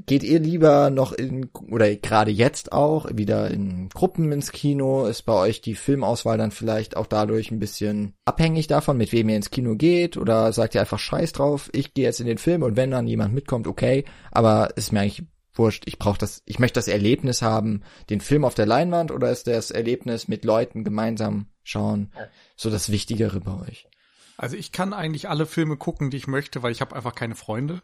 [0.07, 5.07] Geht ihr lieber noch in, oder gerade jetzt auch, wieder in Gruppen ins Kino?
[5.07, 9.29] Ist bei euch die Filmauswahl dann vielleicht auch dadurch ein bisschen abhängig davon, mit wem
[9.29, 10.17] ihr ins Kino geht?
[10.17, 13.09] Oder sagt ihr einfach Scheiß drauf, ich gehe jetzt in den Film und wenn dann
[13.09, 17.43] jemand mitkommt, okay, aber ist mir eigentlich wurscht, ich brauche das, ich möchte das Erlebnis
[17.43, 22.13] haben, den Film auf der Leinwand oder ist das Erlebnis mit Leuten gemeinsam schauen
[22.57, 23.89] so das Wichtigere bei euch?
[24.37, 27.35] Also ich kann eigentlich alle Filme gucken, die ich möchte, weil ich habe einfach keine
[27.35, 27.83] Freunde.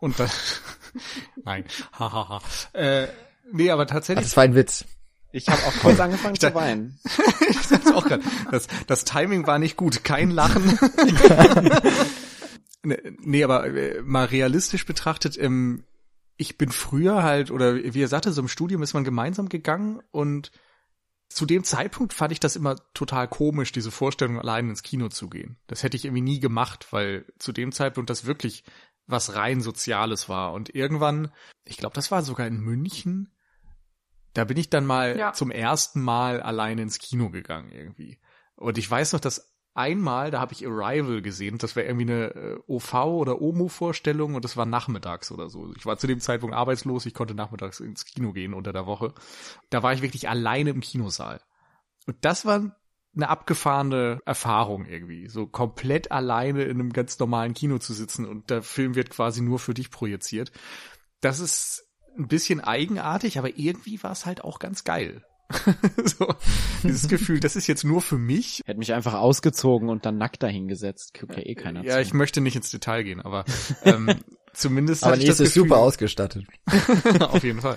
[0.00, 0.30] Und dann,
[1.44, 2.40] nein, hahaha.
[2.72, 3.08] äh,
[3.52, 4.26] nee, aber tatsächlich.
[4.26, 4.84] Das war ein Witz.
[5.32, 6.98] Ich habe auch kurz angefangen zu weinen.
[7.48, 8.20] ich auch grad,
[8.50, 10.02] das, das Timing war nicht gut.
[10.02, 10.76] Kein Lachen.
[12.82, 15.84] nee, aber äh, mal realistisch betrachtet, ähm,
[16.36, 20.00] ich bin früher halt, oder wie er sagte, so im Studium ist man gemeinsam gegangen
[20.10, 20.50] und
[21.28, 25.28] zu dem Zeitpunkt fand ich das immer total komisch, diese Vorstellung, allein ins Kino zu
[25.30, 25.58] gehen.
[25.68, 28.64] Das hätte ich irgendwie nie gemacht, weil zu dem Zeitpunkt das wirklich
[29.06, 30.52] was rein Soziales war.
[30.52, 31.32] Und irgendwann,
[31.64, 33.34] ich glaube, das war sogar in München,
[34.34, 35.32] da bin ich dann mal ja.
[35.32, 38.20] zum ersten Mal allein ins Kino gegangen irgendwie.
[38.54, 42.34] Und ich weiß noch, dass einmal, da habe ich Arrival gesehen, das wäre irgendwie eine
[42.34, 45.72] äh, OV oder OMU-Vorstellung und das war nachmittags oder so.
[45.76, 49.14] Ich war zu dem Zeitpunkt arbeitslos, ich konnte nachmittags ins Kino gehen unter der Woche.
[49.70, 51.40] Da war ich wirklich alleine im Kinosaal.
[52.06, 52.76] Und das war
[53.14, 58.50] eine abgefahrene Erfahrung irgendwie, so komplett alleine in einem ganz normalen Kino zu sitzen und
[58.50, 60.52] der Film wird quasi nur für dich projiziert.
[61.20, 61.84] Das ist
[62.16, 65.24] ein bisschen eigenartig, aber irgendwie war es halt auch ganz geil.
[66.04, 66.32] so,
[66.84, 68.62] dieses Gefühl, das ist jetzt nur für mich.
[68.66, 71.18] Hätte mich einfach ausgezogen und dann nackt dahingesetzt.
[71.18, 72.02] Guckt ja eh keiner Ja, zu.
[72.02, 73.44] ich möchte nicht ins Detail gehen, aber
[73.84, 74.14] ähm,
[74.52, 76.46] zumindest Aber Nils ist super ausgestattet.
[77.20, 77.76] Auf jeden Fall.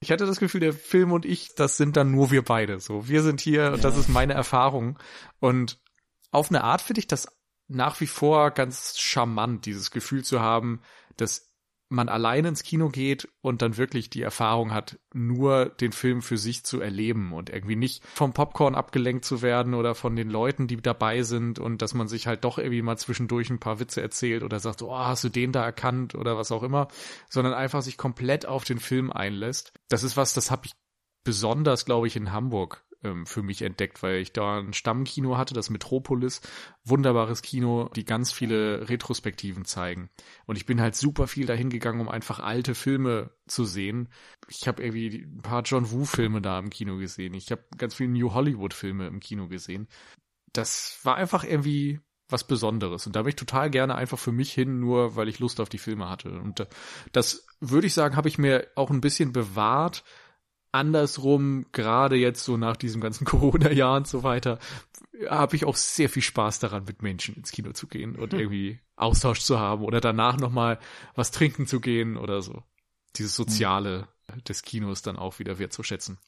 [0.00, 2.80] Ich hatte das Gefühl, der Film und ich, das sind dann nur wir beide.
[2.80, 4.98] So, wir sind hier und das ist meine Erfahrung.
[5.40, 5.80] Und
[6.30, 7.28] auf eine Art finde ich das
[7.68, 10.80] nach wie vor ganz charmant, dieses Gefühl zu haben,
[11.16, 11.47] dass
[11.88, 16.36] man allein ins Kino geht und dann wirklich die Erfahrung hat, nur den Film für
[16.36, 20.66] sich zu erleben und irgendwie nicht vom Popcorn abgelenkt zu werden oder von den Leuten,
[20.66, 24.02] die dabei sind und dass man sich halt doch irgendwie mal zwischendurch ein paar Witze
[24.02, 26.88] erzählt oder sagt, oh, hast du den da erkannt oder was auch immer,
[27.30, 29.72] sondern einfach sich komplett auf den Film einlässt.
[29.88, 30.72] Das ist was, das habe ich
[31.24, 35.54] besonders, glaube ich, in Hamburg ähm, für mich entdeckt, weil ich da ein Stammkino hatte,
[35.54, 36.40] das Metropolis,
[36.84, 40.10] wunderbares Kino, die ganz viele Retrospektiven zeigen.
[40.46, 44.08] Und ich bin halt super viel dahin gegangen, um einfach alte Filme zu sehen.
[44.48, 47.34] Ich habe irgendwie ein paar John Woo-Filme da im Kino gesehen.
[47.34, 49.88] Ich habe ganz viele New Hollywood-Filme im Kino gesehen.
[50.52, 53.06] Das war einfach irgendwie was Besonderes.
[53.06, 55.68] Und da bin ich total gerne einfach für mich hin, nur weil ich Lust auf
[55.68, 56.30] die Filme hatte.
[56.30, 56.66] Und
[57.12, 60.04] das würde ich sagen, habe ich mir auch ein bisschen bewahrt,
[60.72, 64.58] andersrum, gerade jetzt so nach diesem ganzen Corona-Jahr und so weiter,
[65.28, 68.40] habe ich auch sehr viel Spaß daran, mit Menschen ins Kino zu gehen und hm.
[68.40, 70.78] irgendwie Austausch zu haben oder danach nochmal
[71.14, 72.62] was trinken zu gehen oder so.
[73.16, 74.44] Dieses Soziale hm.
[74.44, 76.18] des Kinos dann auch wieder wertzuschätzen.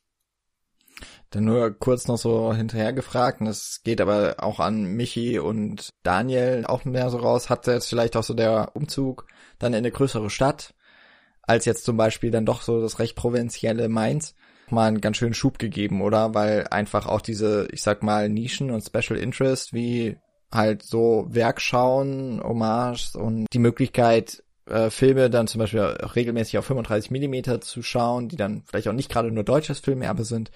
[1.31, 5.91] Dann nur kurz noch so hinterher gefragt, und das geht aber auch an Michi und
[6.03, 9.27] Daniel auch mehr so raus, hat jetzt vielleicht auch so der Umzug
[9.59, 10.75] dann in eine größere Stadt,
[11.51, 14.37] als jetzt zum Beispiel dann doch so das recht provinzielle Mainz,
[14.71, 16.33] mal einen ganz schönen Schub gegeben, oder?
[16.33, 20.17] Weil einfach auch diese, ich sag mal, Nischen und Special Interest wie
[20.53, 27.11] halt so Werkschauen, Hommage und die Möglichkeit, äh, Filme dann zum Beispiel regelmäßig auf 35
[27.11, 30.53] Millimeter zu schauen, die dann vielleicht auch nicht gerade nur deutsches Filmerbe sind,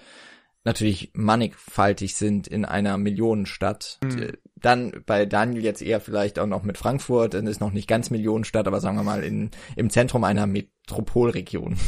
[0.63, 3.99] natürlich mannigfaltig sind in einer Millionenstadt.
[4.01, 4.31] Mhm.
[4.55, 8.09] Dann bei Daniel jetzt eher vielleicht auch noch mit Frankfurt, dann ist noch nicht ganz
[8.09, 11.77] Millionenstadt, aber sagen wir mal in, im Zentrum einer Metropolregion.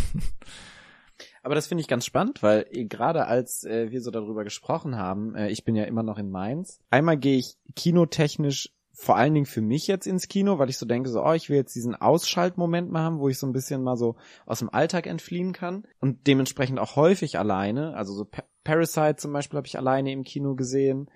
[1.44, 4.98] Aber das finde ich ganz spannend, weil äh, gerade als äh, wir so darüber gesprochen
[4.98, 6.82] haben, äh, ich bin ja immer noch in Mainz.
[6.90, 10.86] Einmal gehe ich kinotechnisch vor allen Dingen für mich jetzt ins Kino, weil ich so
[10.88, 13.96] denke, so, oh, ich will jetzt diesen Ausschaltmoment machen, wo ich so ein bisschen mal
[13.96, 14.16] so
[14.48, 17.96] aus dem Alltag entfliehen kann und dementsprechend auch häufig alleine.
[17.96, 21.10] Also so pa Parasite zum Beispiel habe ich alleine im Kino gesehen.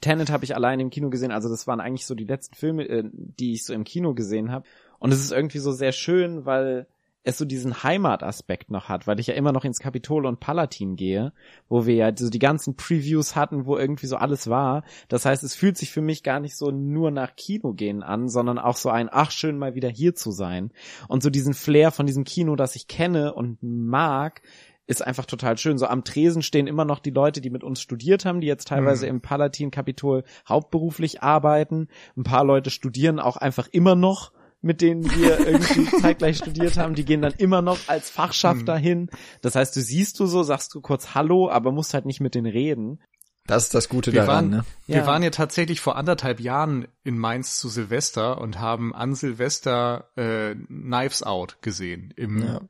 [0.00, 1.32] Tenet habe ich alleine im Kino gesehen.
[1.32, 4.50] Also das waren eigentlich so die letzten Filme, äh, die ich so im Kino gesehen
[4.50, 4.66] habe.
[4.98, 6.86] Und es ist irgendwie so sehr schön, weil
[7.24, 10.96] es so diesen Heimataspekt noch hat, weil ich ja immer noch ins Kapitol und Palatin
[10.96, 11.32] gehe,
[11.68, 14.82] wo wir ja so die ganzen Previews hatten, wo irgendwie so alles war.
[15.08, 18.28] Das heißt, es fühlt sich für mich gar nicht so nur nach Kino gehen an,
[18.28, 20.72] sondern auch so ein, ach schön mal wieder hier zu sein.
[21.06, 24.42] Und so diesen Flair von diesem Kino, das ich kenne und mag,
[24.86, 25.78] ist einfach total schön.
[25.78, 28.68] So am Tresen stehen immer noch die Leute, die mit uns studiert haben, die jetzt
[28.68, 29.16] teilweise mhm.
[29.16, 31.88] im Palatin Kapitol hauptberuflich arbeiten.
[32.16, 36.94] Ein paar Leute studieren auch einfach immer noch mit denen wir irgendwie zeitgleich studiert haben,
[36.94, 38.66] die gehen dann immer noch als Fachschaft mhm.
[38.66, 39.10] dahin.
[39.40, 42.36] Das heißt, du siehst du so, sagst du kurz Hallo, aber musst halt nicht mit
[42.36, 43.00] denen reden.
[43.46, 44.64] Das ist das Gute wir daran, waren, ne?
[44.86, 45.06] Wir ja.
[45.06, 50.54] waren ja tatsächlich vor anderthalb Jahren in Mainz zu Silvester und haben an Silvester äh,
[50.54, 52.14] Knives Out gesehen.
[52.16, 52.60] Im ja.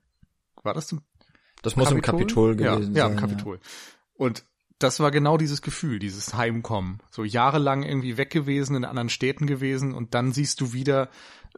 [0.63, 1.03] war das im
[1.63, 1.99] Das muss Kapitol?
[1.99, 2.95] im Kapitol gewesen ja, sein.
[2.95, 3.57] Ja, im Kapitol.
[3.57, 3.63] Ja.
[4.15, 4.45] Und
[4.79, 7.01] das war genau dieses Gefühl, dieses Heimkommen.
[7.11, 11.09] So jahrelang irgendwie weg gewesen, in anderen Städten gewesen und dann siehst du wieder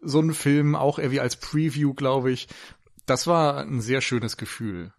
[0.03, 2.49] so einen Film, auch irgendwie als Preview, glaube ich.
[3.07, 4.93] Das war ein sehr schönes Gefühl.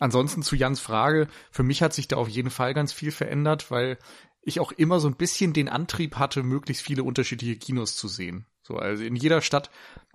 [0.00, 3.70] Ansonsten zu Jans Frage, für mich hat sich da auf jeden Fall ganz viel verändert,
[3.70, 3.98] weil
[4.42, 8.46] ich auch immer so ein bisschen den Antrieb hatte, möglichst viele unterschiedliche Kinos zu sehen.
[8.70, 9.68] So, also in jeder Stadt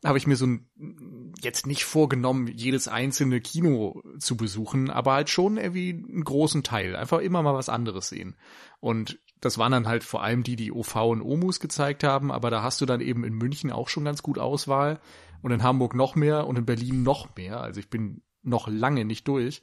[0.06, 5.30] habe ich mir so ein, jetzt nicht vorgenommen, jedes einzelne Kino zu besuchen, aber halt
[5.30, 6.96] schon irgendwie einen großen Teil.
[6.96, 8.38] Einfach immer mal was anderes sehen.
[8.80, 12.50] Und das waren dann halt vor allem die, die OV und OMUS gezeigt haben, aber
[12.50, 15.02] da hast du dann eben in München auch schon ganz gut Auswahl
[15.42, 17.60] und in Hamburg noch mehr und in Berlin noch mehr.
[17.60, 19.62] Also ich bin noch lange nicht durch,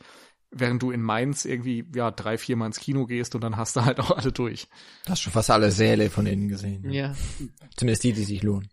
[0.52, 3.76] während du in Mainz irgendwie ja drei, vier Mal ins Kino gehst und dann hast
[3.76, 4.68] du halt auch alle durch.
[5.04, 6.84] Du hast schon fast alle Säle von denen gesehen.
[6.90, 7.08] Ja.
[7.08, 7.14] ja.
[7.76, 8.68] Zumindest die, die sich lohnen.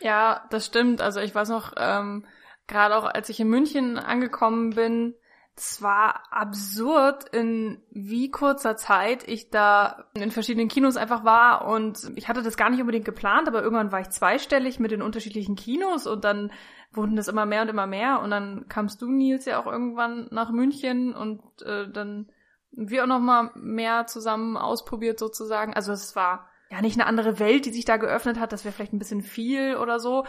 [0.00, 1.00] Ja, das stimmt.
[1.00, 2.24] Also ich weiß noch, ähm,
[2.66, 5.14] gerade auch als ich in München angekommen bin,
[5.58, 12.12] es war absurd, in wie kurzer Zeit ich da in verschiedenen Kinos einfach war und
[12.14, 15.56] ich hatte das gar nicht unbedingt geplant, aber irgendwann war ich zweistellig mit den unterschiedlichen
[15.56, 16.52] Kinos und dann
[16.96, 20.28] wurden das immer mehr und immer mehr und dann kamst du, Nils, ja auch irgendwann
[20.30, 22.30] nach München und äh, dann
[22.76, 25.74] wir auch noch mal mehr zusammen ausprobiert sozusagen.
[25.74, 28.52] Also es war ja nicht eine andere Welt, die sich da geöffnet hat.
[28.52, 30.26] Das wäre vielleicht ein bisschen viel oder so.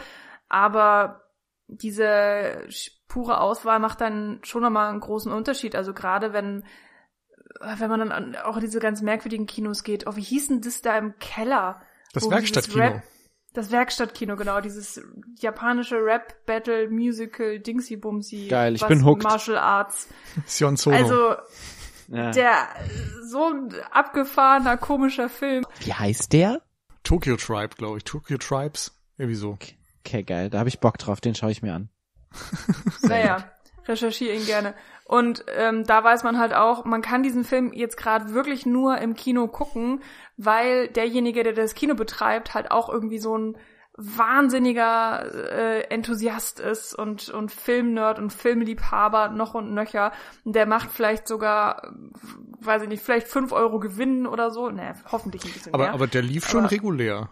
[0.48, 1.24] Aber
[1.66, 2.66] diese
[3.06, 5.76] pure Auswahl macht dann schon nochmal einen großen Unterschied.
[5.76, 6.64] Also gerade wenn,
[7.60, 10.06] wenn man dann auch in diese ganz merkwürdigen Kinos geht.
[10.06, 11.82] Oh, wie hieß denn das da im Keller?
[12.14, 13.02] Das Werkstattkino.
[13.54, 15.00] Das Werkstattkino, genau, dieses
[15.40, 18.48] japanische Rap-Battle, Musical, Dingsy Bumsy.
[18.48, 19.24] Geil, ich bin hooked.
[19.24, 20.08] Martial Arts.
[20.46, 20.96] Sion Sono.
[20.96, 21.34] Also,
[22.08, 22.30] ja.
[22.30, 22.68] Der
[23.24, 25.64] so ein abgefahrener, komischer Film.
[25.80, 26.62] Wie heißt der?
[27.02, 28.04] Tokyo Tribe, glaube ich.
[28.04, 28.92] Tokyo Tribes.
[29.16, 29.50] Irgendwie so.
[29.50, 30.50] Okay, okay geil.
[30.50, 31.20] Da habe ich Bock drauf.
[31.20, 31.88] Den schaue ich mir an.
[33.02, 33.50] naja,
[33.88, 34.74] recherchiere ihn gerne.
[35.04, 38.98] Und ähm, da weiß man halt auch, man kann diesen Film jetzt gerade wirklich nur
[38.98, 40.02] im Kino gucken,
[40.36, 43.56] weil derjenige, der das Kino betreibt, halt auch irgendwie so ein
[44.00, 50.12] wahnsinniger äh, Enthusiast ist und, und Filmnerd und Filmliebhaber noch und nöcher.
[50.44, 51.94] Der macht vielleicht sogar,
[52.60, 54.70] weiß ich nicht, vielleicht fünf Euro Gewinn oder so.
[54.70, 55.94] Ne, hoffentlich ein bisschen aber, mehr.
[55.94, 57.28] Aber der lief aber, schon regulär.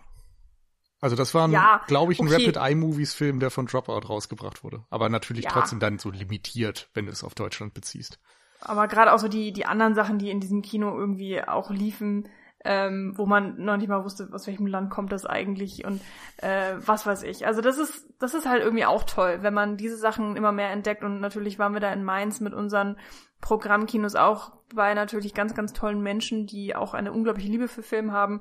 [1.01, 2.47] Also das war, ja, glaube ich, ein okay.
[2.47, 4.85] Rapid Eye Movies Film, der von Dropout rausgebracht wurde.
[4.91, 5.51] Aber natürlich ja.
[5.51, 8.19] trotzdem dann so limitiert, wenn du es auf Deutschland beziehst.
[8.61, 12.29] Aber gerade auch so die, die anderen Sachen, die in diesem Kino irgendwie auch liefen,
[12.65, 16.01] ähm, wo man noch nicht mal wusste, aus welchem Land kommt das eigentlich und
[16.39, 17.47] äh, was weiß ich.
[17.47, 20.71] Also das ist, das ist halt irgendwie auch toll, wenn man diese Sachen immer mehr
[20.71, 22.97] entdeckt und natürlich waren wir da in Mainz mit unseren
[23.41, 28.13] Programmkinos auch bei natürlich ganz, ganz tollen Menschen, die auch eine unglaubliche Liebe für Film
[28.13, 28.41] haben.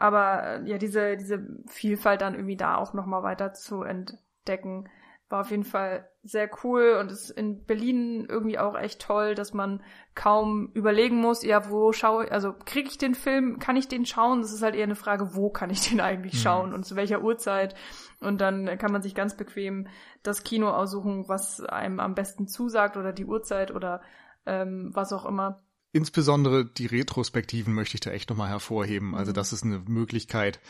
[0.00, 4.88] Aber äh, ja, diese, diese Vielfalt dann irgendwie da auch nochmal weiter zu entdecken,
[5.28, 9.52] war auf jeden Fall sehr cool und ist in Berlin irgendwie auch echt toll, dass
[9.52, 9.82] man
[10.14, 14.06] kaum überlegen muss, ja, wo schaue ich, also kriege ich den Film, kann ich den
[14.06, 14.40] schauen?
[14.40, 16.38] Das ist halt eher eine Frage, wo kann ich den eigentlich mhm.
[16.38, 17.74] schauen und zu welcher Uhrzeit.
[18.20, 19.86] Und dann kann man sich ganz bequem
[20.22, 24.00] das Kino aussuchen, was einem am besten zusagt oder die Uhrzeit oder
[24.46, 25.62] ähm, was auch immer.
[25.92, 29.14] Insbesondere die Retrospektiven möchte ich da echt nochmal hervorheben.
[29.14, 29.34] Also mhm.
[29.34, 30.60] das ist eine Möglichkeit,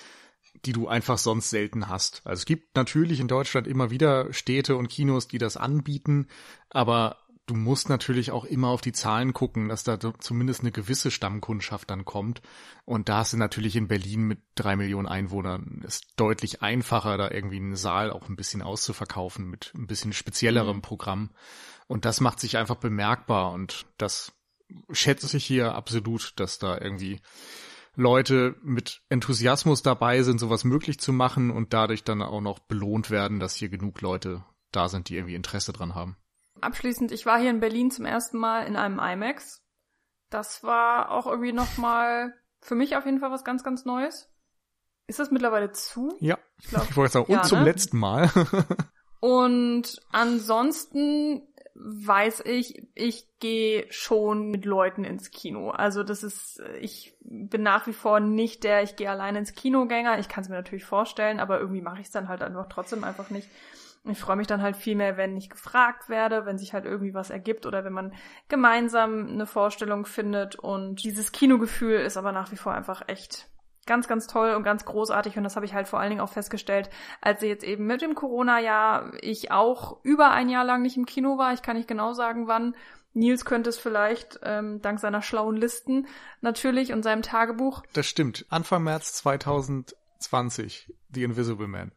[0.64, 2.22] die du einfach sonst selten hast.
[2.24, 6.26] Also es gibt natürlich in Deutschland immer wieder Städte und Kinos, die das anbieten,
[6.70, 11.10] aber du musst natürlich auch immer auf die Zahlen gucken, dass da zumindest eine gewisse
[11.10, 12.42] Stammkundschaft dann kommt.
[12.84, 17.56] Und da ist natürlich in Berlin mit drei Millionen Einwohnern ist deutlich einfacher, da irgendwie
[17.56, 20.82] einen Saal auch ein bisschen auszuverkaufen mit ein bisschen speziellerem mhm.
[20.82, 21.30] Programm.
[21.86, 24.32] Und das macht sich einfach bemerkbar und das
[24.90, 27.20] schätze ich hier absolut, dass da irgendwie
[27.96, 33.10] Leute mit Enthusiasmus dabei sind, sowas möglich zu machen und dadurch dann auch noch belohnt
[33.10, 36.16] werden, dass hier genug Leute da sind, die irgendwie Interesse dran haben.
[36.60, 39.62] Abschließend, ich war hier in Berlin zum ersten Mal in einem IMAX.
[40.30, 44.30] Das war auch irgendwie nochmal für mich auf jeden Fall was ganz, ganz Neues.
[45.06, 46.16] Ist das mittlerweile zu?
[46.20, 46.38] Ja.
[46.58, 47.64] Ich, glaub, ich wollte sagen, und ja, zum ne?
[47.64, 48.30] letzten Mal.
[49.20, 51.42] und ansonsten
[51.74, 55.70] weiß ich, ich gehe schon mit Leuten ins Kino.
[55.70, 60.18] Also das ist, ich bin nach wie vor nicht der, ich gehe alleine ins Kinogänger.
[60.18, 63.04] Ich kann es mir natürlich vorstellen, aber irgendwie mache ich es dann halt einfach trotzdem
[63.04, 63.48] einfach nicht.
[64.04, 67.12] Ich freue mich dann halt viel mehr, wenn ich gefragt werde, wenn sich halt irgendwie
[67.12, 68.14] was ergibt oder wenn man
[68.48, 70.56] gemeinsam eine Vorstellung findet.
[70.56, 73.49] Und dieses Kinogefühl ist aber nach wie vor einfach echt
[73.90, 76.30] ganz, ganz toll und ganz großartig und das habe ich halt vor allen Dingen auch
[76.30, 76.88] festgestellt,
[77.20, 81.38] als jetzt eben mit dem Corona-Jahr ich auch über ein Jahr lang nicht im Kino
[81.38, 81.52] war.
[81.54, 82.76] Ich kann nicht genau sagen, wann.
[83.14, 86.06] Nils könnte es vielleicht ähm, dank seiner schlauen Listen
[86.40, 87.82] natürlich und seinem Tagebuch.
[87.92, 88.46] Das stimmt.
[88.48, 91.90] Anfang März 2020, The Invisible Man.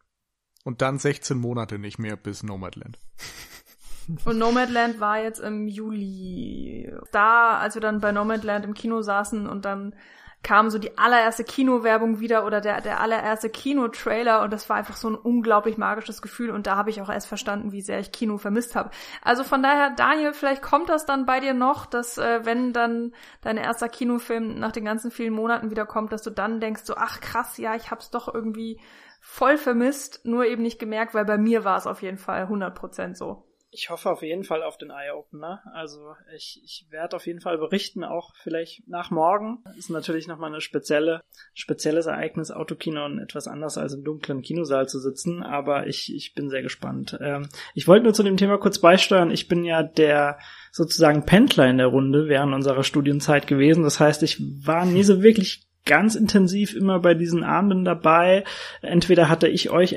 [0.63, 2.97] Und dann 16 Monate nicht mehr bis Nomadland.
[4.25, 6.91] Und Nomadland war jetzt im Juli.
[7.11, 9.95] Da, als wir dann bei Nomadland im Kino saßen und dann
[10.43, 14.97] kam so die allererste Kinowerbung wieder oder der, der allererste Kinotrailer und das war einfach
[14.97, 18.11] so ein unglaublich magisches Gefühl und da habe ich auch erst verstanden, wie sehr ich
[18.11, 18.91] Kino vermisst habe.
[19.21, 23.13] Also von daher, Daniel, vielleicht kommt das dann bei dir noch, dass äh, wenn dann
[23.41, 26.95] dein erster Kinofilm nach den ganzen vielen Monaten wieder kommt, dass du dann denkst so,
[26.97, 28.81] ach krass, ja, ich hab's doch irgendwie
[29.21, 33.15] voll vermisst, nur eben nicht gemerkt, weil bei mir war es auf jeden Fall 100%
[33.15, 35.61] so ich hoffe auf jeden Fall auf den Eye-Opener.
[35.73, 39.63] Also ich, ich werde auf jeden Fall berichten, auch vielleicht nach morgen.
[39.77, 41.21] Ist natürlich nochmal eine spezielle,
[41.53, 46.33] spezielles Ereignis, Autokino und etwas anders als im dunklen Kinosaal zu sitzen, aber ich, ich
[46.33, 47.17] bin sehr gespannt.
[47.21, 49.31] Ähm, ich wollte nur zu dem Thema kurz beisteuern.
[49.31, 50.37] Ich bin ja der
[50.71, 53.83] sozusagen Pendler in der Runde während unserer Studienzeit gewesen.
[53.83, 58.43] Das heißt, ich war nie so wirklich ganz intensiv immer bei diesen Abenden dabei.
[58.81, 59.95] Entweder hatte ich euch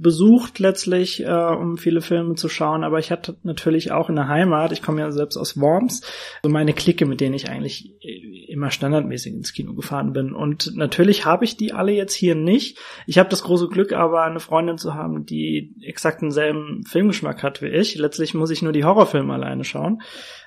[0.00, 4.28] besucht letztlich, äh, um viele Filme zu schauen, aber ich hatte natürlich auch in der
[4.28, 6.02] Heimat, ich komme ja selbst aus Worms,
[6.42, 10.32] so meine Clique, mit denen ich eigentlich äh, immer standardmäßig ins Kino gefahren bin.
[10.32, 12.78] Und natürlich habe ich die alle jetzt hier nicht.
[13.06, 17.62] Ich habe das große Glück, aber eine Freundin zu haben, die exakt denselben Filmgeschmack hat
[17.62, 17.96] wie ich.
[17.96, 20.02] Letztlich muss ich nur die Horrorfilme alleine schauen.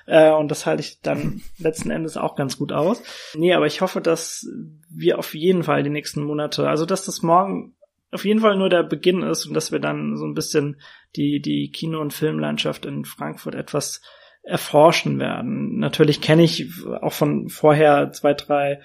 [0.06, 3.02] Äh, und das halte ich dann letzten Endes auch ganz gut aus.
[3.36, 4.48] Nee, aber ich hoffe, dass
[4.88, 7.74] wir auf jeden Fall die nächsten Monate, also dass das morgen
[8.12, 10.80] auf jeden Fall nur der Beginn ist und dass wir dann so ein bisschen
[11.16, 14.02] die, die Kino- und Filmlandschaft in Frankfurt etwas
[14.42, 15.78] erforschen werden.
[15.78, 16.68] Natürlich kenne ich
[17.00, 18.80] auch von vorher zwei, drei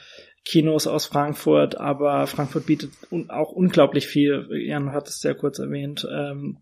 [0.45, 4.48] Kinos aus Frankfurt, aber Frankfurt bietet un auch unglaublich viel.
[4.52, 6.08] Jan hat es sehr kurz erwähnt.
[6.10, 6.60] Ähm,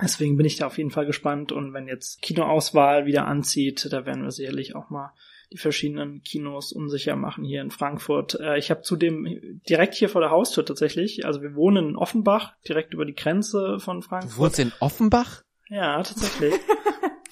[0.00, 4.04] deswegen bin ich da auf jeden Fall gespannt und wenn jetzt Kinoauswahl wieder anzieht, da
[4.04, 5.12] werden wir sicherlich auch mal
[5.52, 8.38] die verschiedenen Kinos unsicher machen hier in Frankfurt.
[8.40, 12.54] Äh, ich habe zudem direkt hier vor der Haustür tatsächlich, also wir wohnen in Offenbach,
[12.66, 14.32] direkt über die Grenze von Frankfurt.
[14.32, 15.42] Du wohnst in Offenbach?
[15.68, 16.54] Ja, tatsächlich.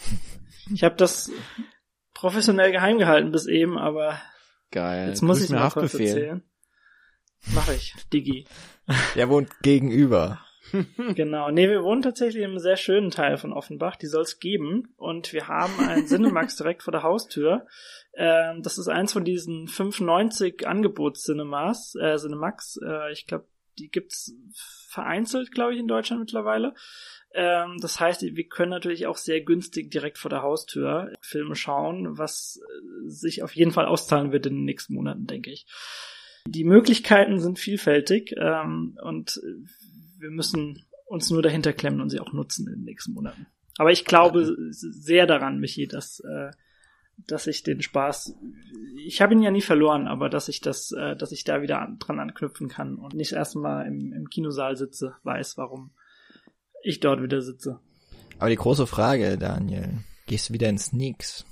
[0.74, 1.30] ich habe das
[2.14, 4.20] professionell geheim gehalten bis eben, aber
[4.70, 5.08] Geil.
[5.08, 6.42] jetzt muss ich mir mal kurz erzählen.
[7.54, 8.46] Mache ich, Digi.
[9.14, 10.44] Der wohnt gegenüber.
[11.14, 11.50] Genau.
[11.50, 13.96] Nee, wir wohnen tatsächlich im sehr schönen Teil von Offenbach.
[13.96, 14.94] Die soll es geben.
[14.96, 17.66] Und wir haben einen Cinemax direkt vor der Haustür.
[18.14, 22.78] Ähm, das ist eins von diesen 95 Angebots-Cinemas, äh, Cinemax.
[22.84, 23.46] Äh, ich glaube,
[23.78, 24.34] die gibt's
[24.88, 26.74] vereinzelt, glaube ich, in Deutschland mittlerweile.
[27.32, 32.18] Ähm, das heißt, wir können natürlich auch sehr günstig direkt vor der Haustür Filme schauen,
[32.18, 35.66] was äh, sich auf jeden Fall auszahlen wird in den nächsten Monaten, denke ich.
[36.46, 39.40] Die Möglichkeiten sind vielfältig ähm, und
[40.20, 43.46] wir müssen uns nur dahinter klemmen und sie auch nutzen in den nächsten Monaten.
[43.78, 46.50] Aber ich glaube sehr daran, Michi, dass, äh,
[47.26, 48.34] dass ich den Spaß,
[49.04, 51.80] ich habe ihn ja nie verloren, aber dass ich das, äh, dass ich da wieder
[51.80, 55.92] an, dran anknüpfen kann und nicht erstmal im, im Kinosaal sitze, weiß, warum
[56.82, 57.80] ich dort wieder sitze.
[58.38, 61.44] Aber die große Frage, Daniel, gehst du wieder in Sneaks?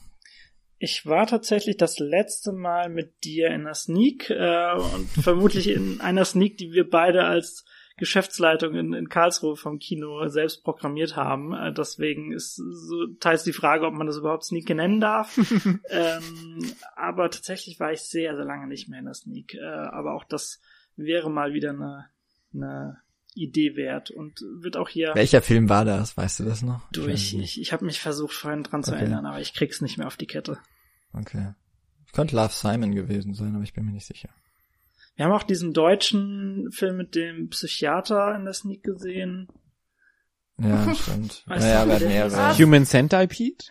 [0.78, 6.00] Ich war tatsächlich das letzte Mal mit dir in einer Sneak äh, und vermutlich in
[6.00, 7.64] einer Sneak, die wir beide als
[7.98, 11.52] Geschäftsleitung in, in Karlsruhe vom Kino selbst programmiert haben.
[11.52, 15.36] Äh, deswegen ist so teils die Frage, ob man das überhaupt Sneak nennen darf.
[15.90, 19.54] ähm, aber tatsächlich war ich sehr, sehr lange nicht mehr in der Sneak.
[19.54, 20.60] Äh, aber auch das
[20.96, 22.06] wäre mal wieder eine,
[22.54, 22.98] eine
[23.34, 25.14] Idee wert und wird auch hier.
[25.14, 26.16] Welcher Film war das?
[26.16, 26.90] Weißt du das noch?
[26.92, 28.90] Du, ich, ich, ich habe mich versucht vorhin dran okay.
[28.90, 30.58] zu erinnern, aber ich krieg's nicht mehr auf die Kette.
[31.12, 31.52] Okay.
[32.12, 34.30] Könnte Love Simon gewesen sein, aber ich bin mir nicht sicher.
[35.18, 39.48] Wir haben auch diesen deutschen Film mit dem Psychiater in der Sneak gesehen.
[40.58, 41.42] Ja, stimmt.
[41.46, 42.56] Weißt naja, wir hatten mehrere.
[42.56, 43.64] Human Centipede?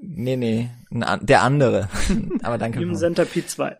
[0.00, 1.90] Nee, nee, der andere.
[2.42, 2.78] aber danke.
[2.78, 3.76] Human Centipede 2.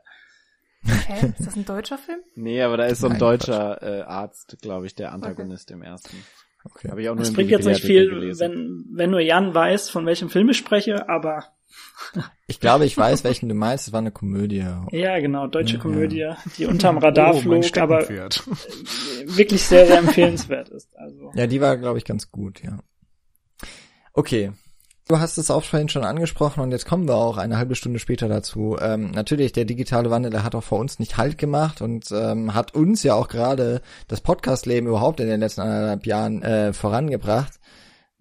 [0.84, 1.32] Hä?
[1.38, 2.20] Ist das ein deutscher Film?
[2.34, 5.78] Nee, aber da ist so ein Nein, deutscher äh, Arzt, glaube ich, der Antagonist okay.
[5.78, 6.16] im ersten.
[6.62, 6.88] Okay.
[6.88, 10.28] Ich auch nur das bringt jetzt nicht viel, wenn, wenn nur Jan weiß, von welchem
[10.28, 11.55] Film ich spreche, aber
[12.46, 13.88] ich glaube, ich weiß, welchen du meinst.
[13.88, 14.64] Es war eine Komödie.
[14.90, 16.36] Ja, genau, deutsche ja, Komödie, ja.
[16.56, 20.96] die unterm Radar oh, flog, aber wirklich sehr, sehr empfehlenswert ist.
[20.96, 21.32] Also.
[21.34, 22.78] Ja, die war, glaube ich, ganz gut, ja.
[24.12, 24.52] Okay.
[25.08, 28.00] Du hast es auch vorhin schon angesprochen und jetzt kommen wir auch eine halbe Stunde
[28.00, 28.76] später dazu.
[28.80, 32.54] Ähm, natürlich, der digitale Wandel, der hat auch vor uns nicht Halt gemacht und ähm,
[32.54, 37.52] hat uns ja auch gerade das Podcast-Leben überhaupt in den letzten anderthalb Jahren äh, vorangebracht.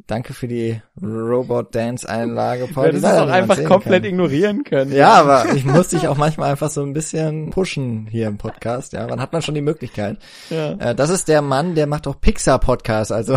[0.07, 2.91] Danke für die Robot Dance Einlage, Paul.
[2.91, 4.11] Du hättest auch einfach komplett kann.
[4.11, 4.91] ignorieren können.
[4.91, 8.93] Ja, aber ich muss dich auch manchmal einfach so ein bisschen pushen hier im Podcast.
[8.93, 10.19] Ja, wann hat man schon die Möglichkeit?
[10.51, 10.73] Ja.
[10.73, 13.35] Äh, das ist der Mann, der macht auch Pixar Podcast, also.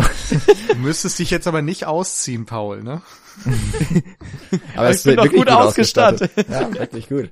[0.67, 3.01] Du müsstest dich jetzt aber nicht ausziehen, Paul, ne?
[4.75, 6.31] aber es wird wirklich gut ausgestattet.
[6.37, 6.73] ausgestattet.
[6.73, 7.31] Ja, wirklich gut.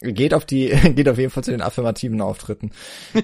[0.00, 2.70] Geht auf die, geht auf jeden Fall zu den affirmativen Auftritten.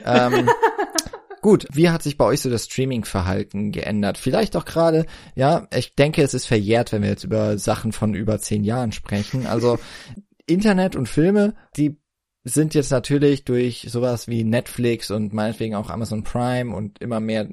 [0.05, 0.51] ähm,
[1.45, 4.16] Gut, wie hat sich bei euch so das Streaming-Verhalten geändert?
[4.16, 5.05] Vielleicht auch gerade,
[5.35, 8.93] ja, ich denke, es ist verjährt, wenn wir jetzt über Sachen von über zehn Jahren
[8.93, 9.47] sprechen.
[9.47, 9.79] Also
[10.47, 12.01] Internet und Filme, die
[12.45, 17.51] sind jetzt natürlich durch sowas wie Netflix und meinetwegen auch Amazon Prime und immer mehr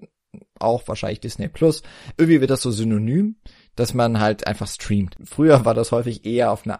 [0.57, 1.83] auch wahrscheinlich Disney Plus.
[2.15, 3.41] Irgendwie wird das so synonym,
[3.75, 5.17] dass man halt einfach streamt.
[5.25, 6.79] Früher war das häufig eher auf eine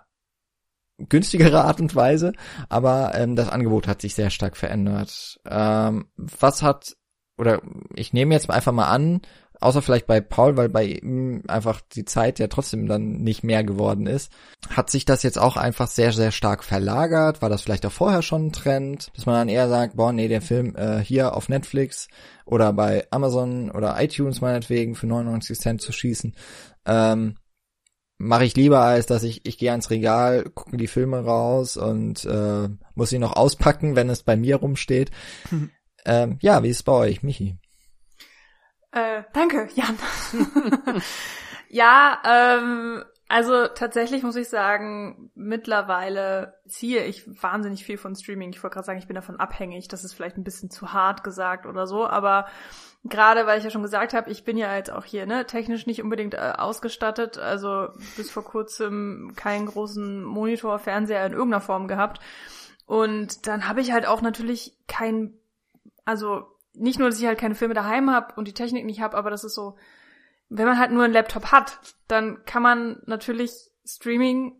[1.09, 2.31] günstigere Art und Weise,
[2.69, 5.41] aber ähm, das Angebot hat sich sehr stark verändert.
[5.45, 6.95] Ähm, was hat
[7.41, 7.59] oder
[7.95, 9.21] ich nehme jetzt einfach mal an,
[9.59, 13.63] außer vielleicht bei Paul, weil bei ihm einfach die Zeit ja trotzdem dann nicht mehr
[13.63, 14.31] geworden ist,
[14.69, 17.41] hat sich das jetzt auch einfach sehr, sehr stark verlagert?
[17.41, 20.27] War das vielleicht auch vorher schon ein Trend, dass man dann eher sagt, boah, nee,
[20.27, 22.09] der Film äh, hier auf Netflix
[22.45, 26.35] oder bei Amazon oder iTunes meinetwegen für 99 Cent zu schießen,
[26.85, 27.37] ähm,
[28.19, 32.23] mache ich lieber, als dass ich, ich gehe ans Regal, gucke die Filme raus und
[32.25, 35.09] äh, muss sie noch auspacken, wenn es bei mir rumsteht.
[36.05, 37.57] Ähm, ja, wie ist es bei euch, Michi?
[38.91, 39.97] Äh, danke, Jan.
[41.69, 48.51] ja, ähm, also tatsächlich muss ich sagen, mittlerweile ziehe ich wahnsinnig viel von Streaming.
[48.51, 49.87] Ich wollte gerade sagen, ich bin davon abhängig.
[49.87, 52.47] Das ist vielleicht ein bisschen zu hart gesagt oder so, aber
[53.05, 55.87] gerade weil ich ja schon gesagt habe, ich bin ja jetzt auch hier ne technisch
[55.87, 57.87] nicht unbedingt äh, ausgestattet, also
[58.17, 62.19] bis vor kurzem keinen großen Monitor, Fernseher in irgendeiner Form gehabt.
[62.85, 65.39] Und dann habe ich halt auch natürlich kein
[66.11, 69.17] also nicht nur, dass ich halt keine Filme daheim habe und die Technik nicht habe,
[69.17, 69.77] aber das ist so,
[70.49, 73.51] wenn man halt nur einen Laptop hat, dann kann man natürlich
[73.85, 74.53] Streaming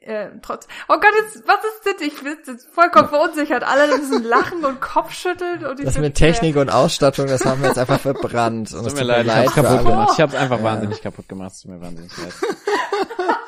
[0.00, 0.68] äh, äh trotz.
[0.88, 2.06] Oh Gott, jetzt, was ist das?
[2.06, 3.64] Ich bin jetzt vollkommen verunsichert.
[3.64, 7.68] Alle müssen lachen und Kopfschütteln und ich Das mit Technik und Ausstattung, das haben wir
[7.68, 8.72] jetzt einfach verbrannt.
[8.72, 10.10] Und tut mir leid, leid ich hab's kaputt gemacht.
[10.14, 10.64] Ich hab's einfach ja.
[10.64, 11.52] wahnsinnig kaputt gemacht.
[11.52, 12.32] Es tut mir wahnsinnig leid.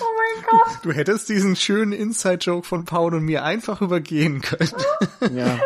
[0.00, 0.78] Oh mein Gott.
[0.82, 4.72] Du hättest diesen schönen Inside-Joke von Paul und mir einfach übergehen können.
[5.32, 5.58] Ja.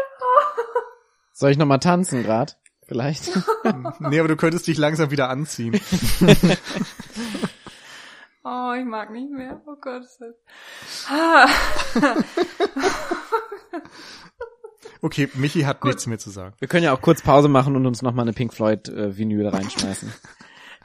[1.38, 2.58] Soll ich nochmal tanzen grad?
[2.88, 3.30] Vielleicht?
[4.00, 5.72] nee, aber du könntest dich langsam wieder anziehen.
[8.42, 9.62] oh, ich mag nicht mehr.
[9.64, 10.02] Oh Gott.
[15.00, 15.90] okay, Michi hat Gut.
[15.90, 16.56] nichts mehr zu sagen.
[16.58, 19.46] Wir können ja auch kurz Pause machen und uns nochmal eine Pink Floyd äh, Vinyl
[19.46, 20.12] reinschmeißen.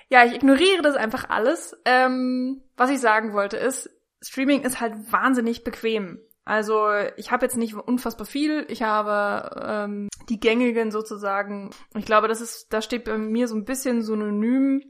[0.10, 1.76] Ja, ich ignoriere das einfach alles.
[1.86, 3.90] Ähm, was ich sagen wollte ist,
[4.22, 6.20] Streaming ist halt wahnsinnig bequem.
[6.46, 8.66] Also ich habe jetzt nicht unfassbar viel.
[8.70, 11.72] Ich habe ähm, die gängigen sozusagen.
[11.96, 14.84] Ich glaube, das ist, da steht bei mir so ein bisschen synonym,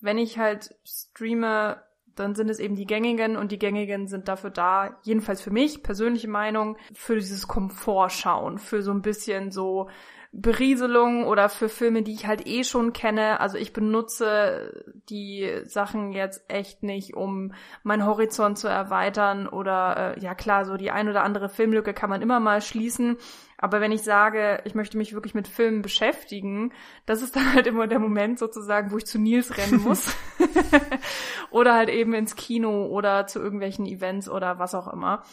[0.00, 1.82] wenn ich halt streame,
[2.14, 5.82] dann sind es eben die gängigen und die gängigen sind dafür da, jedenfalls für mich,
[5.82, 9.88] persönliche Meinung, für dieses Komfortschauen, für so ein bisschen so
[10.34, 13.38] Berieselung oder für Filme, die ich halt eh schon kenne.
[13.40, 17.52] Also ich benutze die Sachen jetzt echt nicht, um
[17.82, 22.08] meinen Horizont zu erweitern oder äh, ja klar, so die ein oder andere Filmlücke kann
[22.08, 23.18] man immer mal schließen.
[23.58, 26.72] Aber wenn ich sage, ich möchte mich wirklich mit Filmen beschäftigen,
[27.04, 30.16] das ist dann halt immer der Moment sozusagen, wo ich zu Nils rennen muss.
[31.50, 35.24] oder halt eben ins Kino oder zu irgendwelchen Events oder was auch immer.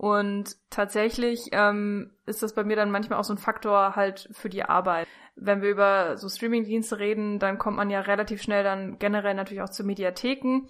[0.00, 4.48] Und tatsächlich ähm, ist das bei mir dann manchmal auch so ein Faktor halt für
[4.48, 5.06] die Arbeit.
[5.36, 9.60] Wenn wir über so Streamingdienste reden, dann kommt man ja relativ schnell dann generell natürlich
[9.60, 10.62] auch zu Mediatheken.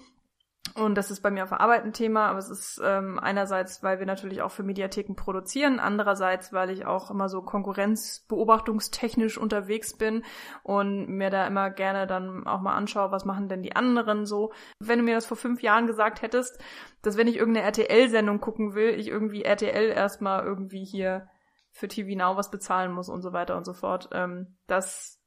[0.74, 3.82] Und das ist bei mir auf der Arbeit ein Thema, aber es ist ähm, einerseits,
[3.82, 9.96] weil wir natürlich auch für Mediatheken produzieren, andererseits, weil ich auch immer so konkurrenzbeobachtungstechnisch unterwegs
[9.96, 10.24] bin
[10.62, 14.52] und mir da immer gerne dann auch mal anschaue, was machen denn die anderen so.
[14.78, 16.62] Wenn du mir das vor fünf Jahren gesagt hättest,
[17.02, 21.28] dass wenn ich irgendeine RTL-Sendung gucken will, ich irgendwie RTL erstmal irgendwie hier
[21.72, 25.19] für TV Now was bezahlen muss und so weiter und so fort, ähm, das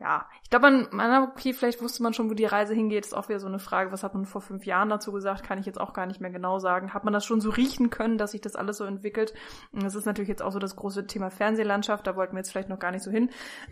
[0.00, 3.14] ja, ich glaube, man, man, okay, vielleicht wusste man schon, wo die Reise hingeht, ist
[3.16, 5.66] auch wieder so eine Frage, was hat man vor fünf Jahren dazu gesagt, kann ich
[5.66, 6.94] jetzt auch gar nicht mehr genau sagen.
[6.94, 9.34] Hat man das schon so riechen können, dass sich das alles so entwickelt?
[9.72, 12.52] Und das ist natürlich jetzt auch so das große Thema Fernsehlandschaft, da wollten wir jetzt
[12.52, 13.30] vielleicht noch gar nicht so hin.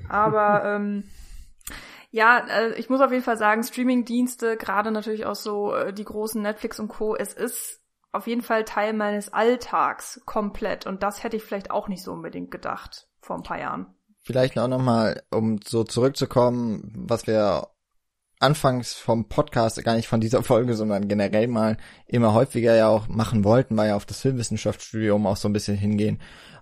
[0.08, 1.04] Aber ähm,
[2.10, 6.04] ja, äh, ich muss auf jeden Fall sagen, Streamingdienste, gerade natürlich auch so äh, die
[6.04, 10.86] großen Netflix und Co., es ist auf jeden Fall Teil meines Alltags komplett.
[10.86, 13.95] Und das hätte ich vielleicht auch nicht so unbedingt gedacht vor ein paar Jahren.
[14.26, 17.68] Vielleicht auch nochmal, um so zurückzukommen, was wir
[18.40, 21.76] anfangs vom Podcast, gar nicht von dieser Folge, sondern generell mal
[22.08, 25.76] immer häufiger ja auch machen wollten, war ja auf das Filmwissenschaftsstudium auch so ein bisschen
[25.76, 26.20] hingehen.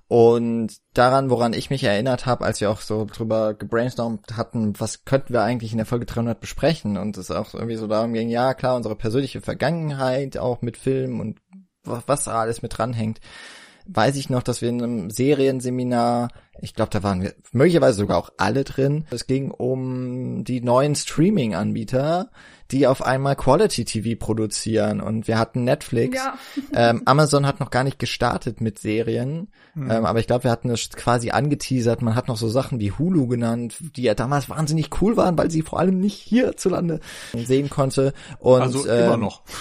[0.09, 5.07] Und daran, woran ich mich erinnert habe, als wir auch so drüber gebrainstormt hatten, was
[5.07, 8.29] könnten wir eigentlich in der Folge 300 besprechen und es auch irgendwie so darum ging,
[8.29, 11.41] ja klar, unsere persönliche Vergangenheit auch mit Film und
[11.83, 13.21] was da alles mit dranhängt
[13.87, 16.29] weiß ich noch, dass wir in einem Serienseminar,
[16.61, 19.05] ich glaube, da waren wir möglicherweise sogar auch alle drin.
[19.11, 22.31] Es ging um die neuen Streaming-Anbieter,
[22.75, 25.01] die auf einmal Quality TV produzieren.
[25.01, 26.17] Und wir hatten Netflix.
[26.17, 26.35] Ja.
[26.75, 29.49] Ähm, Amazon hat noch gar nicht gestartet mit Serien.
[29.75, 29.91] Mhm.
[29.91, 32.03] Ähm, aber ich glaube, wir hatten es quasi angeteasert.
[32.03, 35.53] Man hat noch so Sachen wie Hulu genannt, die ja damals wahnsinnig cool waren, weil
[35.53, 36.99] sie vor allem nicht hierzulande
[37.33, 38.13] sehen konnte.
[38.41, 39.43] Und, also immer ähm, noch.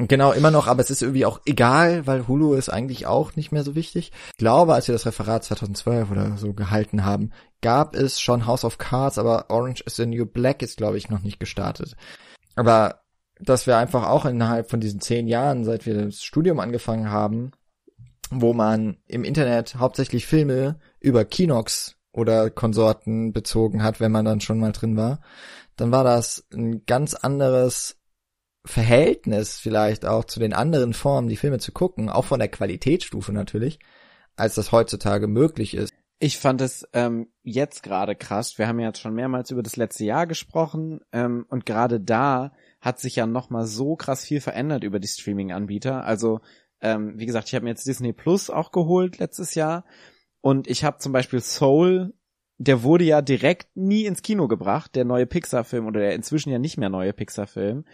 [0.00, 3.50] Genau, immer noch, aber es ist irgendwie auch egal, weil Hulu ist eigentlich auch nicht
[3.50, 4.12] mehr so wichtig.
[4.28, 8.64] Ich glaube, als wir das Referat 2012 oder so gehalten haben, gab es schon House
[8.64, 11.96] of Cards, aber Orange is the New Black ist, glaube ich, noch nicht gestartet.
[12.58, 13.02] Aber
[13.40, 17.52] dass wir einfach auch innerhalb von diesen zehn Jahren, seit wir das Studium angefangen haben,
[18.30, 24.40] wo man im Internet hauptsächlich Filme über Kinox oder Konsorten bezogen hat, wenn man dann
[24.40, 25.20] schon mal drin war,
[25.76, 27.96] dann war das ein ganz anderes
[28.64, 33.32] Verhältnis vielleicht auch zu den anderen Formen, die Filme zu gucken, auch von der Qualitätsstufe
[33.32, 33.78] natürlich,
[34.34, 35.92] als das heutzutage möglich ist.
[36.20, 38.58] Ich fand es ähm, jetzt gerade krass.
[38.58, 42.52] Wir haben ja jetzt schon mehrmals über das letzte Jahr gesprochen ähm, und gerade da
[42.80, 46.04] hat sich ja noch mal so krass viel verändert über die Streaming-Anbieter.
[46.04, 46.40] Also
[46.80, 49.84] ähm, wie gesagt, ich habe mir jetzt Disney Plus auch geholt letztes Jahr
[50.40, 52.14] und ich habe zum Beispiel Soul,
[52.56, 56.58] der wurde ja direkt nie ins Kino gebracht, der neue Pixar-Film oder der inzwischen ja
[56.58, 57.84] nicht mehr neue Pixar-Film.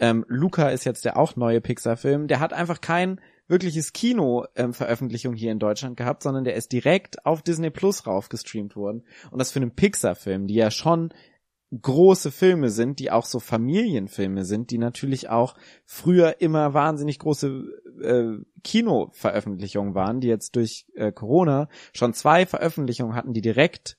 [0.00, 2.28] Ähm, Luca ist jetzt der auch neue Pixar-Film.
[2.28, 7.24] Der hat einfach kein wirkliches Kino-Veröffentlichung ähm, hier in Deutschland gehabt, sondern der ist direkt
[7.26, 9.04] auf Disney Plus raufgestreamt worden.
[9.30, 11.12] Und das für einen Pixar-Film, die ja schon
[11.80, 15.54] große Filme sind, die auch so Familienfilme sind, die natürlich auch
[15.84, 17.64] früher immer wahnsinnig große
[18.02, 23.96] äh, Kino-Veröffentlichungen waren, die jetzt durch äh, Corona schon zwei Veröffentlichungen hatten, die direkt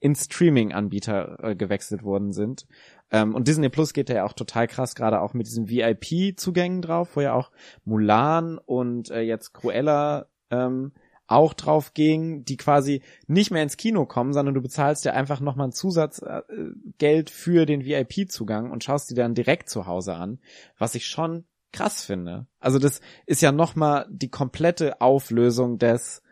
[0.00, 2.66] in Streaming-Anbieter äh, gewechselt worden sind.
[3.12, 7.10] Ähm, und Disney Plus geht ja auch total krass, gerade auch mit diesen VIP-Zugängen drauf,
[7.14, 7.52] wo ja auch
[7.84, 10.92] Mulan und äh, jetzt Cruella ähm,
[11.26, 15.40] auch drauf ging, die quasi nicht mehr ins Kino kommen, sondern du bezahlst ja einfach
[15.40, 20.40] nochmal ein Zusatzgeld äh, für den VIP-Zugang und schaust die dann direkt zu Hause an,
[20.78, 22.46] was ich schon krass finde.
[22.60, 26.22] Also das ist ja nochmal die komplette Auflösung des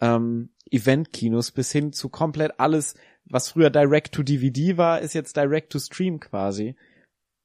[0.00, 2.94] ähm, Event-Kinos bis hin zu komplett alles
[3.30, 6.76] was früher Direct to DVD war, ist jetzt Direct to Stream quasi.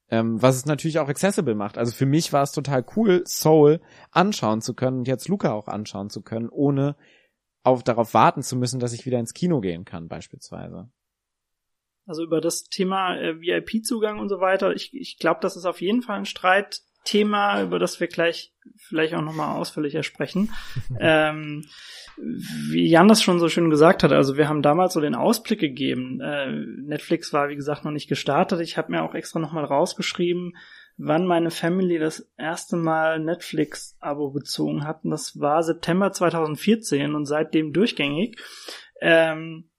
[0.09, 1.77] Ähm, was es natürlich auch accessible macht.
[1.77, 3.81] Also für mich war es total cool, Soul
[4.11, 6.95] anschauen zu können und jetzt Luca auch anschauen zu können, ohne
[7.63, 10.89] auf, darauf warten zu müssen, dass ich wieder ins Kino gehen kann, beispielsweise.
[12.05, 15.79] Also über das Thema äh, VIP-Zugang und so weiter, ich, ich glaube, das ist auf
[15.79, 16.25] jeden Fall ein
[17.03, 20.51] Streitthema, über das wir gleich vielleicht auch nochmal ausführlicher sprechen.
[20.99, 21.65] ähm,
[22.17, 25.59] wie Jan das schon so schön gesagt hat, also wir haben damals so den Ausblick
[25.59, 26.21] gegeben.
[26.21, 28.61] Äh, Netflix war, wie gesagt, noch nicht gestartet.
[28.61, 30.53] Ich habe mir auch extra nochmal rausgeschrieben,
[30.97, 35.03] wann meine Family das erste Mal Netflix-Abo bezogen hat.
[35.03, 38.39] Und das war September 2014 und seitdem durchgängig.
[39.01, 39.69] Ähm,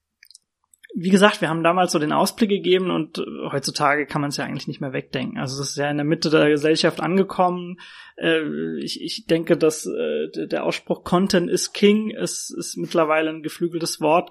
[0.96, 4.36] wie gesagt, wir haben damals so den Ausblick gegeben und äh, heutzutage kann man es
[4.36, 5.38] ja eigentlich nicht mehr wegdenken.
[5.38, 7.80] Also es ist ja in der Mitte der Gesellschaft angekommen.
[8.16, 13.42] Äh, ich, ich denke, dass äh, der Ausspruch Content is King ist, ist mittlerweile ein
[13.42, 14.30] geflügeltes Wort,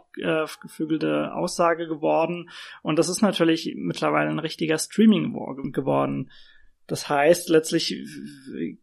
[0.62, 2.50] geflügelte Aussage geworden.
[2.82, 5.34] Und das ist natürlich mittlerweile ein richtiger Streaming
[5.74, 6.32] geworden.
[6.88, 8.04] Das heißt, letztlich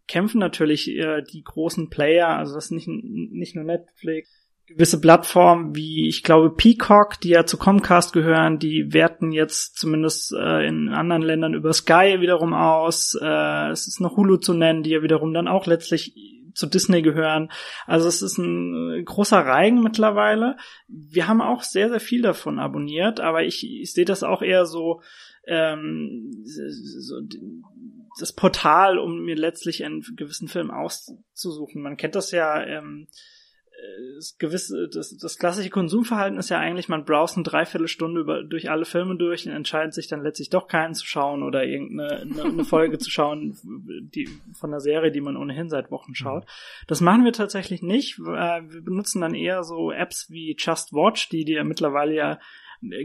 [0.07, 4.40] kämpfen natürlich die großen Player, also das ist nicht, nicht nur Netflix,
[4.71, 10.33] gewisse Plattformen wie, ich glaube, Peacock, die ja zu Comcast gehören, die werten jetzt zumindest
[10.33, 13.19] äh, in anderen Ländern über Sky wiederum aus.
[13.21, 16.15] Äh, es ist noch Hulu zu nennen, die ja wiederum dann auch letztlich
[16.55, 17.51] zu Disney gehören.
[17.87, 20.57] Also es ist ein äh, großer Reigen mittlerweile.
[20.89, 24.67] Wir haben auch sehr, sehr viel davon abonniert, aber ich, ich sehe das auch eher
[24.67, 25.03] so,
[25.47, 27.21] ähm, so
[28.19, 31.83] das Portal, um mir letztlich einen gewissen Film auszusuchen.
[31.83, 33.09] Man kennt das ja, ähm,
[34.17, 38.71] das gewisse, das, das klassische Konsumverhalten ist ja eigentlich, man browst eine Dreiviertelstunde über, durch
[38.71, 42.65] alle Filme durch und entscheidet sich dann letztlich doch keinen zu schauen oder irgendeine eine,
[42.65, 46.45] Folge zu schauen, die, von der Serie, die man ohnehin seit Wochen schaut.
[46.87, 48.19] Das machen wir tatsächlich nicht.
[48.19, 52.39] Äh, wir benutzen dann eher so Apps wie Just Watch, die dir mittlerweile ja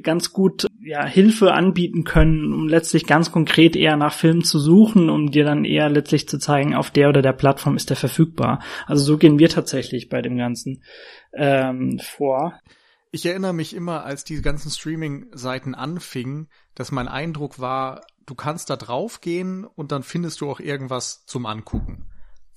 [0.03, 5.09] ganz gut ja, Hilfe anbieten können, um letztlich ganz konkret eher nach Filmen zu suchen,
[5.09, 8.61] um dir dann eher letztlich zu zeigen, auf der oder der Plattform ist der verfügbar.
[8.85, 10.83] Also so gehen wir tatsächlich bei dem Ganzen
[11.33, 12.59] ähm, vor.
[13.11, 18.69] Ich erinnere mich immer, als die ganzen Streaming-Seiten anfingen, dass mein Eindruck war, du kannst
[18.69, 22.05] da draufgehen und dann findest du auch irgendwas zum Angucken.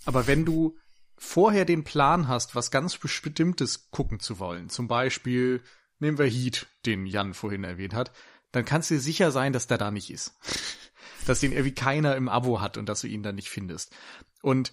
[0.05, 0.77] Aber wenn du
[1.16, 5.62] vorher den Plan hast, was ganz Bestimmtes gucken zu wollen, zum Beispiel
[5.99, 8.12] nehmen wir Heat, den Jan vorhin erwähnt hat,
[8.53, 10.35] dann kannst du dir sicher sein, dass der da nicht ist.
[11.27, 13.95] dass den irgendwie keiner im Abo hat und dass du ihn dann nicht findest.
[14.41, 14.73] Und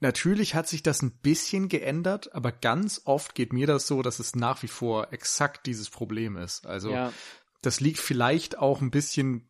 [0.00, 4.20] natürlich hat sich das ein bisschen geändert, aber ganz oft geht mir das so, dass
[4.20, 6.66] es nach wie vor exakt dieses Problem ist.
[6.66, 7.12] Also ja.
[7.60, 9.48] Das liegt vielleicht auch ein bisschen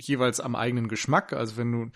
[0.00, 1.32] jeweils am eigenen Geschmack.
[1.32, 1.90] Also wenn du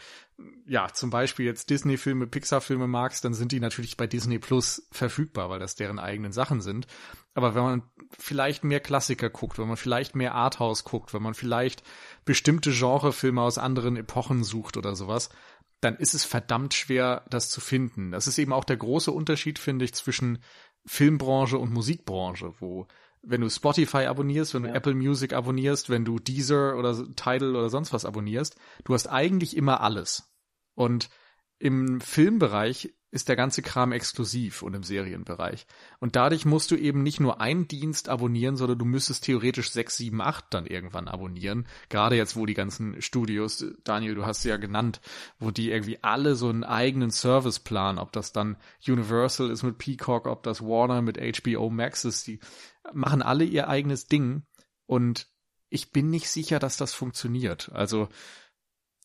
[0.66, 5.50] ja zum Beispiel jetzt Disney-Filme, Pixar-Filme magst, dann sind die natürlich bei Disney Plus verfügbar,
[5.50, 6.86] weil das deren eigenen Sachen sind.
[7.34, 7.82] Aber wenn man
[8.18, 11.82] vielleicht mehr Klassiker guckt, wenn man vielleicht mehr Arthouse guckt, wenn man vielleicht
[12.24, 15.30] bestimmte Genrefilme aus anderen Epochen sucht oder sowas,
[15.80, 18.12] dann ist es verdammt schwer, das zu finden.
[18.12, 20.38] Das ist eben auch der große Unterschied, finde ich, zwischen
[20.86, 22.86] Filmbranche und Musikbranche, wo
[23.26, 24.74] wenn du Spotify abonnierst, wenn du ja.
[24.74, 29.56] Apple Music abonnierst, wenn du Deezer oder Tidal oder sonst was abonnierst, du hast eigentlich
[29.56, 30.32] immer alles.
[30.74, 31.10] Und
[31.58, 35.66] im Filmbereich ist der ganze Kram exklusiv und im Serienbereich.
[35.98, 39.96] Und dadurch musst du eben nicht nur einen Dienst abonnieren, sondern du müsstest theoretisch sechs,
[39.96, 41.66] sieben, acht dann irgendwann abonnieren.
[41.88, 45.00] Gerade jetzt, wo die ganzen Studios, Daniel, du hast sie ja genannt,
[45.40, 48.56] wo die irgendwie alle so einen eigenen Service planen, ob das dann
[48.86, 52.38] Universal ist mit Peacock, ob das Warner mit HBO Max ist, die
[52.92, 54.44] machen alle ihr eigenes Ding
[54.86, 55.28] und
[55.68, 57.70] ich bin nicht sicher, dass das funktioniert.
[57.72, 58.08] Also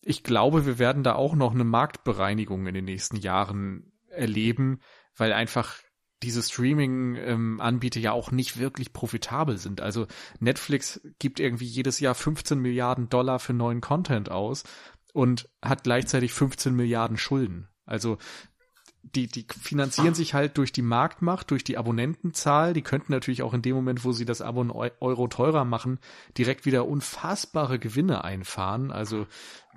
[0.01, 4.79] ich glaube, wir werden da auch noch eine Marktbereinigung in den nächsten Jahren erleben,
[5.15, 5.75] weil einfach
[6.23, 9.81] diese Streaming-Anbieter ja auch nicht wirklich profitabel sind.
[9.81, 10.07] Also
[10.39, 14.63] Netflix gibt irgendwie jedes Jahr 15 Milliarden Dollar für neuen Content aus
[15.13, 17.69] und hat gleichzeitig 15 Milliarden Schulden.
[17.85, 18.17] Also
[19.03, 22.73] die, die finanzieren sich halt durch die Marktmacht, durch die Abonnentenzahl.
[22.73, 24.61] Die könnten natürlich auch in dem Moment, wo sie das Abo
[24.99, 25.99] Euro teurer machen,
[26.37, 28.91] direkt wieder unfassbare Gewinne einfahren.
[28.91, 29.25] Also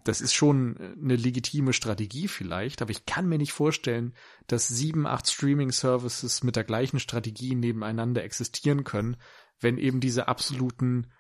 [0.05, 4.15] das ist schon eine legitime Strategie vielleicht, aber ich kann mir nicht vorstellen,
[4.47, 9.17] dass sieben, acht Streaming-Services mit der gleichen Strategie nebeneinander existieren können,
[9.61, 11.11] wenn eben diese absoluten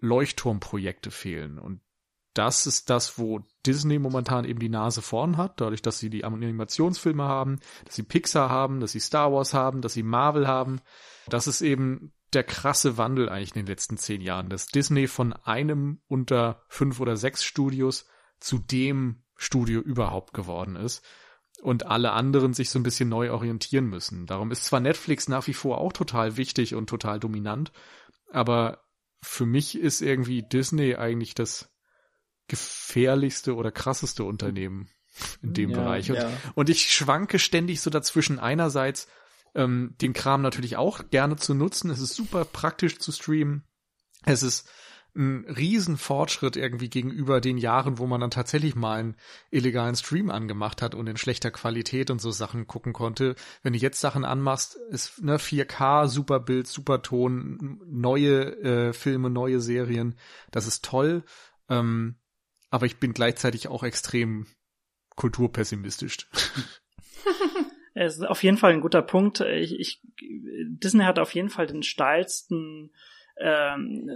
[0.00, 1.58] Leuchtturmprojekte fehlen.
[1.58, 1.80] Und
[2.34, 6.24] das ist das, wo Disney momentan eben die Nase vorn hat, dadurch, dass sie die
[6.24, 10.80] Animationsfilme haben, dass sie Pixar haben, dass sie Star Wars haben, dass sie Marvel haben.
[11.28, 15.32] Das ist eben der krasse Wandel eigentlich in den letzten zehn Jahren, dass Disney von
[15.32, 18.06] einem unter fünf oder sechs Studios
[18.44, 21.02] zu dem Studio überhaupt geworden ist
[21.62, 24.26] und alle anderen sich so ein bisschen neu orientieren müssen.
[24.26, 27.72] Darum ist zwar Netflix nach wie vor auch total wichtig und total dominant,
[28.30, 28.84] aber
[29.22, 31.70] für mich ist irgendwie Disney eigentlich das
[32.48, 34.90] gefährlichste oder krasseste Unternehmen
[35.42, 36.10] in dem ja, Bereich.
[36.10, 36.30] Und, ja.
[36.54, 39.08] und ich schwanke ständig so dazwischen einerseits
[39.54, 41.90] ähm, den Kram natürlich auch gerne zu nutzen.
[41.90, 43.64] Es ist super praktisch zu streamen.
[44.24, 44.68] Es ist
[45.16, 49.16] ein Riesenfortschritt irgendwie gegenüber den Jahren, wo man dann tatsächlich mal einen
[49.50, 53.36] illegalen Stream angemacht hat und in schlechter Qualität und so Sachen gucken konnte.
[53.62, 59.30] Wenn du jetzt Sachen anmachst, ist ne 4K, super Bild, super Ton, neue äh, Filme,
[59.30, 60.16] neue Serien,
[60.50, 61.22] das ist toll.
[61.68, 62.16] Ähm,
[62.70, 64.46] aber ich bin gleichzeitig auch extrem
[65.16, 66.28] kulturpessimistisch.
[67.94, 69.40] Es ist auf jeden Fall ein guter Punkt.
[69.40, 72.92] Ich, ich, Disney hat auf jeden Fall den steilsten
[73.36, 74.10] ähm,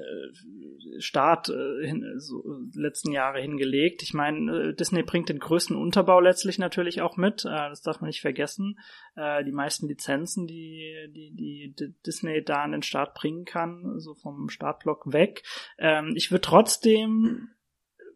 [0.99, 2.43] Start äh, hin, so,
[2.75, 4.03] letzten Jahre hingelegt.
[4.03, 7.45] Ich meine, äh, Disney bringt den größten Unterbau letztlich natürlich auch mit.
[7.45, 8.79] Äh, das darf man nicht vergessen.
[9.17, 14.15] Äh, die meisten Lizenzen, die, die, die Disney da an den Start bringen kann, so
[14.15, 15.43] vom Startblock weg.
[15.79, 17.49] Ähm, ich würde trotzdem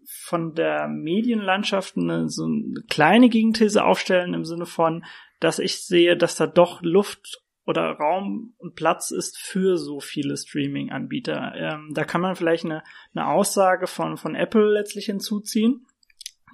[0.04, 5.04] von der Medienlandschaft eine, so eine kleine Gegenthese aufstellen im Sinne von,
[5.40, 10.36] dass ich sehe, dass da doch Luft oder Raum und Platz ist für so viele
[10.36, 11.54] Streaming-Anbieter.
[11.54, 12.82] Ähm, da kann man vielleicht eine,
[13.14, 15.86] eine Aussage von, von Apple letztlich hinzuziehen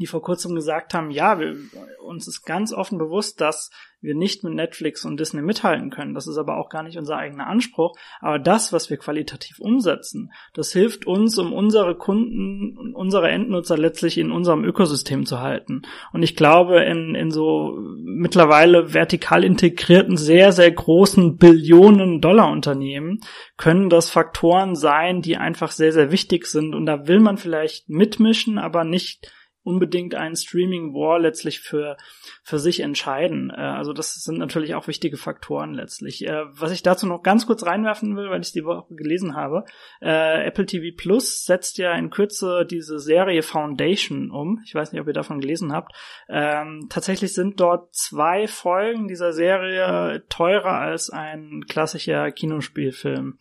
[0.01, 1.57] die vor kurzem gesagt haben, ja, wir,
[2.03, 3.71] uns ist ganz offen bewusst, dass
[4.01, 6.15] wir nicht mit Netflix und Disney mithalten können.
[6.15, 7.97] Das ist aber auch gar nicht unser eigener Anspruch.
[8.21, 13.77] Aber das, was wir qualitativ umsetzen, das hilft uns, um unsere Kunden und unsere Endnutzer
[13.77, 15.83] letztlich in unserem Ökosystem zu halten.
[16.13, 23.21] Und ich glaube, in, in so mittlerweile vertikal integrierten, sehr, sehr großen Billionen-Dollar-Unternehmen
[23.57, 26.75] können das Faktoren sein, die einfach sehr, sehr wichtig sind.
[26.75, 29.33] Und da will man vielleicht mitmischen, aber nicht
[29.69, 31.97] unbedingt einen Streaming War letztlich für
[32.43, 33.51] für sich entscheiden.
[33.51, 36.27] Äh, also das sind natürlich auch wichtige Faktoren letztlich.
[36.27, 39.65] Äh, was ich dazu noch ganz kurz reinwerfen will, weil ich die Woche gelesen habe,
[40.01, 44.63] äh, Apple TV Plus setzt ja in Kürze diese Serie Foundation um.
[44.65, 45.93] Ich weiß nicht, ob ihr davon gelesen habt.
[46.29, 53.37] Ähm, tatsächlich sind dort zwei Folgen dieser Serie teurer als ein klassischer Kinospielfilm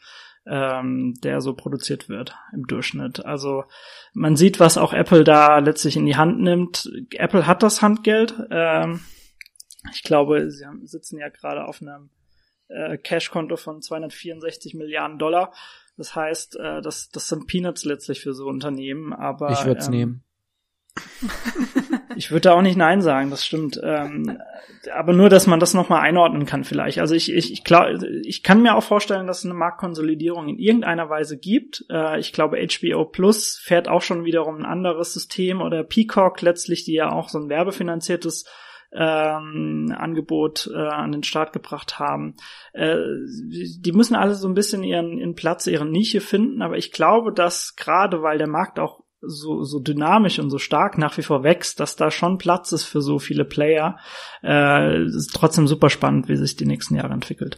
[0.49, 3.25] ähm, der so produziert wird im Durchschnitt.
[3.25, 3.65] Also
[4.13, 6.89] man sieht, was auch Apple da letztlich in die Hand nimmt.
[7.11, 8.35] Apple hat das Handgeld.
[8.49, 9.01] Ähm,
[9.93, 12.09] ich glaube, sie haben, sitzen ja gerade auf einem
[12.67, 15.53] äh, Cash-Konto von 264 Milliarden Dollar.
[15.97, 19.51] Das heißt, äh, das, das sind Peanuts letztlich für so Unternehmen, aber.
[19.51, 20.23] Ich würde es ähm, nehmen.
[22.15, 23.79] ich würde da auch nicht Nein sagen, das stimmt.
[23.83, 24.39] Ähm,
[24.93, 26.99] aber nur, dass man das nochmal einordnen kann vielleicht.
[26.99, 27.87] Also ich, ich, ich, glaub,
[28.23, 31.85] ich kann mir auch vorstellen, dass es eine Marktkonsolidierung in irgendeiner Weise gibt.
[31.89, 36.85] Äh, ich glaube, HBO Plus fährt auch schon wiederum ein anderes System oder Peacock letztlich,
[36.85, 38.45] die ja auch so ein werbefinanziertes
[38.93, 42.35] ähm, Angebot äh, an den Start gebracht haben.
[42.73, 42.95] Äh,
[43.79, 47.33] die müssen alle so ein bisschen ihren, ihren Platz, ihre Nische finden, aber ich glaube,
[47.33, 51.43] dass gerade weil der Markt auch so, so dynamisch und so stark nach wie vor
[51.43, 53.97] wächst, dass da schon Platz ist für so viele Player.
[54.43, 57.57] Äh, ist trotzdem super spannend, wie sich die nächsten Jahre entwickelt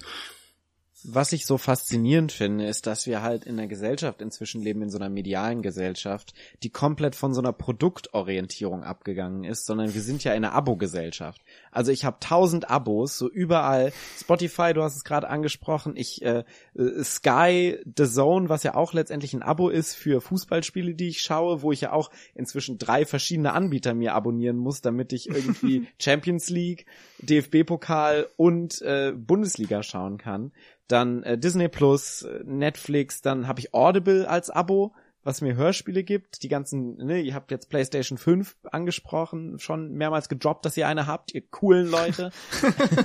[1.13, 4.89] was ich so faszinierend finde, ist, dass wir halt in der Gesellschaft inzwischen leben, in
[4.89, 6.33] so einer medialen Gesellschaft,
[6.63, 11.41] die komplett von so einer Produktorientierung abgegangen ist, sondern wir sind ja in einer Abo-Gesellschaft.
[11.71, 13.91] Also ich habe tausend Abos, so überall.
[14.17, 16.43] Spotify, du hast es gerade angesprochen, ich äh,
[16.75, 21.21] äh, Sky, The Zone, was ja auch letztendlich ein Abo ist für Fußballspiele, die ich
[21.21, 25.87] schaue, wo ich ja auch inzwischen drei verschiedene Anbieter mir abonnieren muss, damit ich irgendwie
[25.99, 26.85] Champions League,
[27.19, 30.51] DFB-Pokal und äh, Bundesliga schauen kann
[30.91, 34.93] dann äh, Disney Plus, äh, Netflix, dann habe ich Audible als Abo,
[35.23, 36.43] was mir Hörspiele gibt.
[36.43, 41.07] Die ganzen, ne, ihr habt jetzt PlayStation 5 angesprochen, schon mehrmals gedroppt, dass ihr eine
[41.07, 42.31] habt, ihr coolen Leute.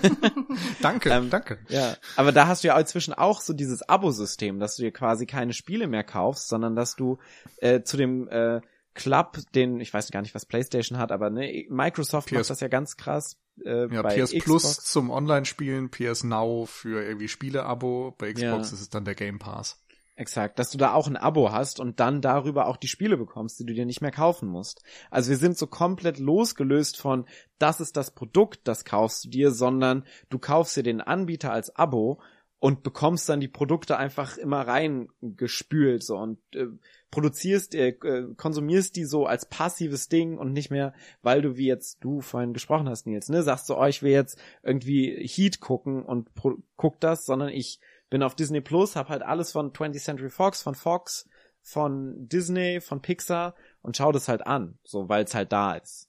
[0.83, 1.59] danke, ähm, danke.
[1.69, 5.27] Ja, aber da hast du ja inzwischen auch so dieses Abo-System, dass du dir quasi
[5.27, 7.19] keine Spiele mehr kaufst, sondern dass du
[7.59, 8.61] äh, zu dem äh,
[8.95, 12.61] Club, den, ich weiß gar nicht, was PlayStation hat, aber ne, Microsoft PS macht das
[12.61, 13.37] ja ganz krass.
[13.65, 14.45] Äh, ja, PS Xbox.
[14.45, 18.75] Plus zum Online-Spielen, PS Now für irgendwie Spiele-Abo, bei Xbox ja.
[18.75, 19.85] ist es dann der Game Pass.
[20.17, 23.59] Exakt, dass du da auch ein Abo hast und dann darüber auch die Spiele bekommst,
[23.59, 24.81] die du dir nicht mehr kaufen musst.
[25.11, 27.27] Also wir sind so komplett losgelöst von,
[27.59, 31.75] das ist das Produkt, das kaufst du dir, sondern du kaufst dir den Anbieter als
[31.75, 32.21] Abo
[32.59, 36.67] und bekommst dann die Produkte einfach immer reingespült so und äh,
[37.11, 37.93] produzierst, äh,
[38.37, 42.53] konsumierst die so als passives Ding und nicht mehr, weil du wie jetzt du vorhin
[42.53, 46.31] gesprochen hast, Nils, ne, sagst du, oh, ich will jetzt irgendwie Heat gucken und
[46.77, 50.63] guck das, sondern ich bin auf Disney Plus, hab halt alles von 20th Century Fox,
[50.63, 51.29] von Fox,
[51.61, 56.09] von Disney, von Pixar und schau das halt an, so weil es halt da ist.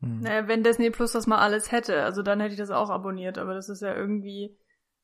[0.00, 0.20] Hm.
[0.20, 3.38] Naja, wenn Disney Plus das mal alles hätte, also dann hätte ich das auch abonniert,
[3.38, 4.56] aber das ist ja irgendwie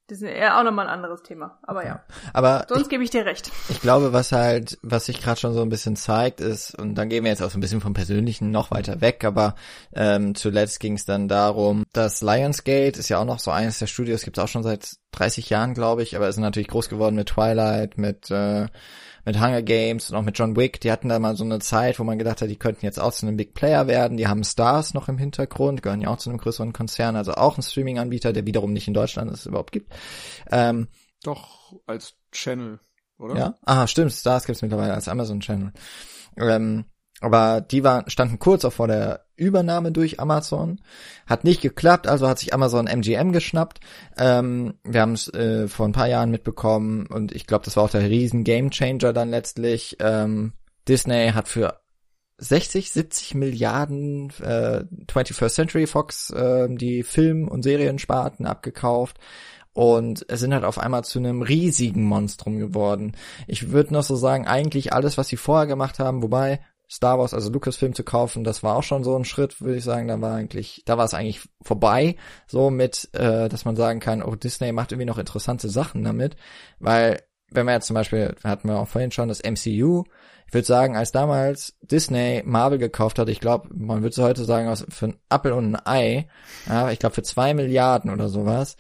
[0.08, 1.58] das ist eher auch nochmal ein anderes Thema.
[1.62, 2.02] Aber ja.
[2.32, 3.50] Aber sonst gebe ich dir recht.
[3.68, 7.08] Ich glaube, was halt, was sich gerade schon so ein bisschen zeigt, ist, und dann
[7.08, 9.54] gehen wir jetzt auch so ein bisschen vom Persönlichen noch weiter weg, aber
[9.94, 13.86] ähm, zuletzt ging es dann darum, dass Lionsgate ist ja auch noch so eines der
[13.86, 17.14] Studios, gibt es auch schon seit 30 Jahren, glaube ich, aber ist natürlich groß geworden
[17.14, 18.66] mit Twilight, mit äh,
[19.24, 21.98] mit Hunger Games und auch mit John Wick, die hatten da mal so eine Zeit,
[21.98, 24.16] wo man gedacht hat, die könnten jetzt auch zu einem Big Player werden.
[24.16, 27.56] Die haben Stars noch im Hintergrund, gehören ja auch zu einem größeren Konzern, also auch
[27.56, 29.92] ein Streaming-Anbieter, der wiederum nicht in Deutschland es überhaupt gibt.
[30.50, 30.88] Ähm,
[31.22, 32.80] Doch, als Channel,
[33.18, 33.36] oder?
[33.36, 35.72] Ja, ah, stimmt, Stars gibt's mittlerweile als Amazon Channel.
[36.36, 36.84] Ähm,
[37.22, 40.80] aber die waren, standen kurz auch vor der Übernahme durch Amazon.
[41.26, 43.80] Hat nicht geklappt, also hat sich Amazon MGM geschnappt.
[44.16, 47.84] Ähm, wir haben es äh, vor ein paar Jahren mitbekommen und ich glaube, das war
[47.84, 49.96] auch der riesen Gamechanger dann letztlich.
[50.00, 50.52] Ähm,
[50.88, 51.80] Disney hat für
[52.38, 59.18] 60, 70 Milliarden äh, 21st Century Fox äh, die Film- und Seriensparten abgekauft
[59.74, 63.12] und sind halt auf einmal zu einem riesigen Monstrum geworden.
[63.46, 66.60] Ich würde noch so sagen, eigentlich alles, was sie vorher gemacht haben, wobei
[66.93, 69.85] Star Wars, also Lucasfilm zu kaufen, das war auch schon so ein Schritt, würde ich
[69.85, 70.09] sagen.
[70.09, 72.16] Da war eigentlich, da war es eigentlich vorbei,
[72.47, 76.36] so mit, äh, dass man sagen kann, oh, Disney macht irgendwie noch interessante Sachen damit,
[76.81, 80.05] weil wenn wir jetzt zum Beispiel, hatten wir auch vorhin schon das MCU,
[80.47, 84.74] ich würde sagen, als damals Disney Marvel gekauft hat, ich glaube, man würde heute sagen,
[84.77, 86.28] für ein Apple und ein Ei,
[86.66, 88.77] ja, ich glaube für zwei Milliarden oder sowas.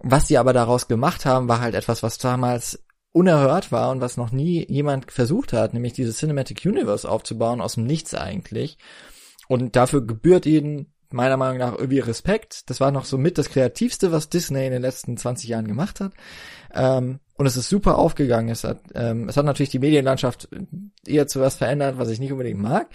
[0.00, 2.82] Was sie aber daraus gemacht haben, war halt etwas, was damals
[3.12, 7.74] unerhört war und was noch nie jemand versucht hat, nämlich dieses Cinematic Universe aufzubauen, aus
[7.74, 8.78] dem Nichts eigentlich.
[9.48, 12.70] Und dafür gebührt ihnen meiner Meinung nach irgendwie Respekt.
[12.70, 16.00] Das war noch so mit das Kreativste, was Disney in den letzten 20 Jahren gemacht
[16.00, 16.12] hat.
[16.74, 18.50] Ähm, und es ist super aufgegangen.
[18.50, 20.48] Es hat, ähm, es hat natürlich die Medienlandschaft
[21.06, 22.88] eher zu was verändert, was ich nicht unbedingt mag,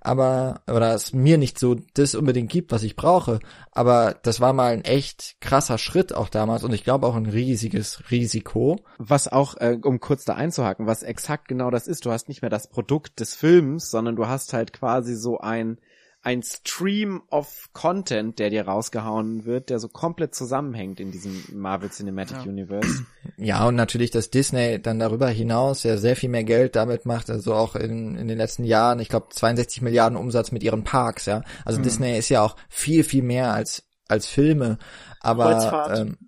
[0.00, 3.40] aber oder es mir nicht so das unbedingt gibt, was ich brauche.
[3.72, 7.26] Aber das war mal ein echt krasser Schritt auch damals und ich glaube auch ein
[7.26, 8.78] riesiges Risiko.
[8.98, 12.06] Was auch, äh, um kurz da einzuhaken, was exakt genau das ist.
[12.06, 15.78] Du hast nicht mehr das Produkt des Films, sondern du hast halt quasi so ein
[16.22, 21.90] ein Stream of Content, der dir rausgehauen wird, der so komplett zusammenhängt in diesem Marvel
[21.90, 22.50] Cinematic ja.
[22.50, 23.06] Universe.
[23.38, 27.30] Ja, und natürlich, dass Disney dann darüber hinaus ja sehr viel mehr Geld damit macht,
[27.30, 31.24] also auch in, in den letzten Jahren, ich glaube 62 Milliarden Umsatz mit ihren Parks,
[31.24, 31.42] ja.
[31.64, 31.84] Also mhm.
[31.84, 34.78] Disney ist ja auch viel, viel mehr als, als Filme,
[35.20, 35.98] aber Kreuzfahrt.
[35.98, 36.18] ähm,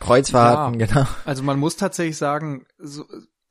[0.00, 1.06] Kreuzfahrten, ja, genau.
[1.26, 3.04] Also man muss tatsächlich sagen, so,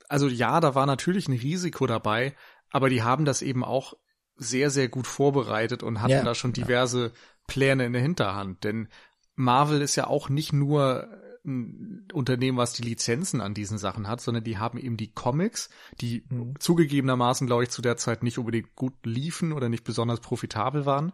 [0.09, 2.33] also ja, da war natürlich ein Risiko dabei,
[2.71, 3.93] aber die haben das eben auch
[4.37, 6.23] sehr, sehr gut vorbereitet und hatten ja.
[6.23, 7.11] da schon diverse
[7.47, 8.63] Pläne in der Hinterhand.
[8.63, 8.87] Denn
[9.35, 11.09] Marvel ist ja auch nicht nur
[11.45, 15.69] ein Unternehmen, was die Lizenzen an diesen Sachen hat, sondern die haben eben die Comics,
[16.01, 16.59] die mhm.
[16.59, 21.13] zugegebenermaßen, glaube ich, zu der Zeit nicht unbedingt gut liefen oder nicht besonders profitabel waren.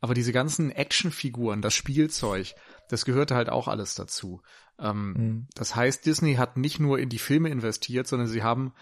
[0.00, 2.54] Aber diese ganzen Actionfiguren, das Spielzeug,
[2.88, 4.42] das gehörte halt auch alles dazu.
[4.78, 5.46] Ähm, mhm.
[5.54, 8.72] Das heißt, Disney hat nicht nur in die Filme investiert, sondern sie haben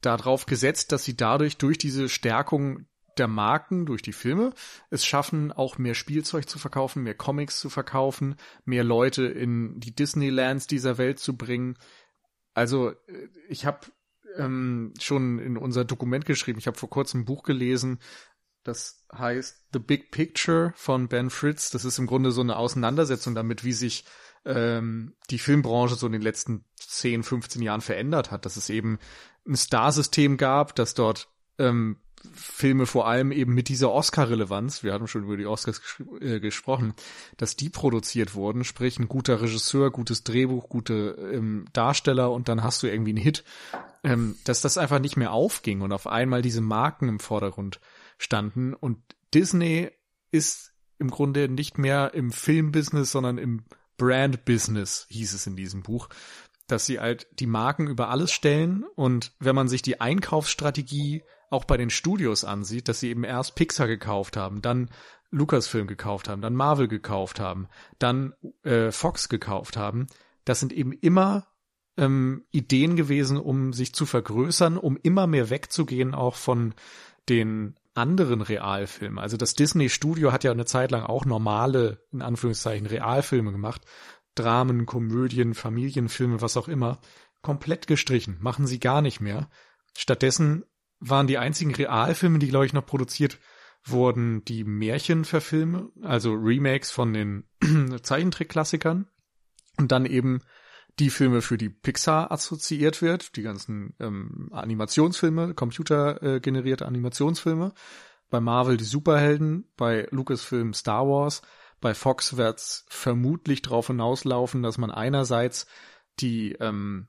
[0.00, 2.86] darauf gesetzt, dass sie dadurch durch diese Stärkung
[3.18, 4.52] der Marken durch die Filme
[4.90, 9.94] es schaffen, auch mehr Spielzeug zu verkaufen, mehr Comics zu verkaufen, mehr Leute in die
[9.94, 11.76] Disneylands dieser Welt zu bringen.
[12.54, 13.80] Also äh, ich habe
[14.36, 17.98] ähm, schon in unser Dokument geschrieben, ich habe vor kurzem ein Buch gelesen,
[18.64, 21.70] das heißt The Big Picture von Ben Fritz.
[21.70, 24.04] Das ist im Grunde so eine Auseinandersetzung damit, wie sich
[24.46, 28.46] ähm, die Filmbranche so in den letzten 10, 15 Jahren verändert hat.
[28.46, 28.98] Dass es eben
[29.46, 31.28] ein Star-System gab, dass dort
[31.58, 31.98] ähm,
[32.32, 35.80] Filme vor allem eben mit dieser Oscar-Relevanz, wir hatten schon über die Oscars
[36.20, 36.94] äh, gesprochen,
[37.36, 42.62] dass die produziert wurden, sprich ein guter Regisseur, gutes Drehbuch, gute ähm, Darsteller und dann
[42.62, 43.44] hast du irgendwie einen Hit,
[44.02, 47.80] ähm, dass das einfach nicht mehr aufging und auf einmal diese Marken im Vordergrund
[48.18, 48.98] standen und
[49.32, 49.90] Disney
[50.30, 53.64] ist im Grunde nicht mehr im Filmbusiness, sondern im
[53.96, 56.08] Brand-Business, hieß es in diesem Buch
[56.66, 61.64] dass sie halt die Marken über alles stellen und wenn man sich die Einkaufsstrategie auch
[61.64, 64.90] bei den Studios ansieht, dass sie eben erst Pixar gekauft haben, dann
[65.30, 67.68] Lucasfilm gekauft haben, dann Marvel gekauft haben,
[67.98, 70.06] dann äh, Fox gekauft haben,
[70.44, 71.46] das sind eben immer
[71.96, 76.74] ähm, Ideen gewesen, um sich zu vergrößern, um immer mehr wegzugehen auch von
[77.28, 79.18] den anderen Realfilmen.
[79.18, 83.82] Also das Disney Studio hat ja eine Zeit lang auch normale, in Anführungszeichen, Realfilme gemacht.
[84.34, 87.00] Dramen, Komödien, Familienfilme, was auch immer.
[87.40, 88.36] Komplett gestrichen.
[88.40, 89.48] Machen sie gar nicht mehr.
[89.96, 90.64] Stattdessen
[91.00, 93.38] waren die einzigen Realfilme, die, glaube ich, noch produziert
[93.84, 97.44] wurden, die Märchenverfilme, also Remakes von den
[98.02, 99.06] Zeichentrick-Klassikern
[99.78, 100.40] und dann eben
[100.98, 107.72] die Filme, für die Pixar assoziiert wird, die ganzen ähm, Animationsfilme, computergenerierte äh, Animationsfilme.
[108.30, 111.42] Bei Marvel die Superhelden, bei Lucasfilm Star Wars,
[111.80, 115.66] bei Fox wird's vermutlich darauf hinauslaufen, dass man einerseits
[116.20, 117.08] die ähm,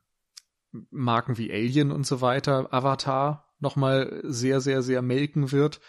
[0.89, 5.79] Marken wie Alien und so weiter, Avatar nochmal sehr, sehr, sehr melken wird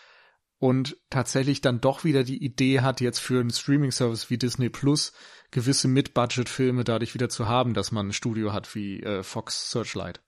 [0.59, 5.12] und tatsächlich dann doch wieder die Idee hat, jetzt für einen Streaming-Service wie Disney Plus
[5.51, 10.22] gewisse Mid-Budget-Filme dadurch wieder zu haben, dass man ein Studio hat wie äh, Fox Searchlight.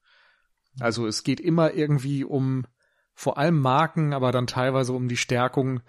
[0.81, 2.67] Also es geht immer irgendwie um
[3.15, 5.81] vor allem Marken, aber dann teilweise um die Stärkung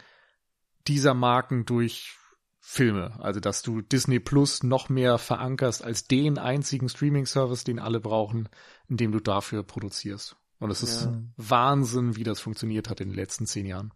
[0.88, 2.16] dieser Marken durch
[2.60, 3.20] Filme.
[3.20, 8.50] Also dass du Disney Plus noch mehr verankerst als den einzigen Streaming-Service, den alle brauchen,
[8.88, 10.39] indem du dafür produzierst.
[10.60, 11.22] Und es ist ja.
[11.38, 13.94] Wahnsinn, wie das funktioniert hat in den letzten zehn Jahren.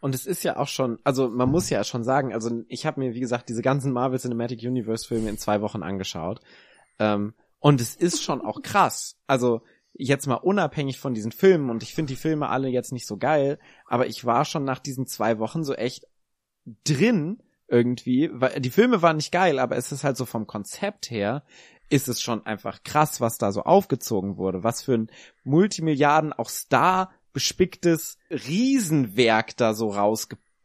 [0.00, 3.00] Und es ist ja auch schon, also man muss ja schon sagen, also ich habe
[3.00, 6.40] mir, wie gesagt, diese ganzen Marvel Cinematic Universe Filme in zwei Wochen angeschaut.
[6.98, 9.16] Ähm, und es ist schon auch krass.
[9.26, 9.62] Also
[9.94, 13.16] jetzt mal unabhängig von diesen Filmen, und ich finde die Filme alle jetzt nicht so
[13.16, 16.06] geil, aber ich war schon nach diesen zwei Wochen so echt
[16.84, 21.10] drin irgendwie, weil die Filme waren nicht geil, aber es ist halt so vom Konzept
[21.10, 21.42] her,
[21.88, 25.10] ist es schon einfach krass, was da so aufgezogen wurde, was für ein
[25.44, 29.94] Multimilliarden, auch Star bespicktes Riesenwerk da so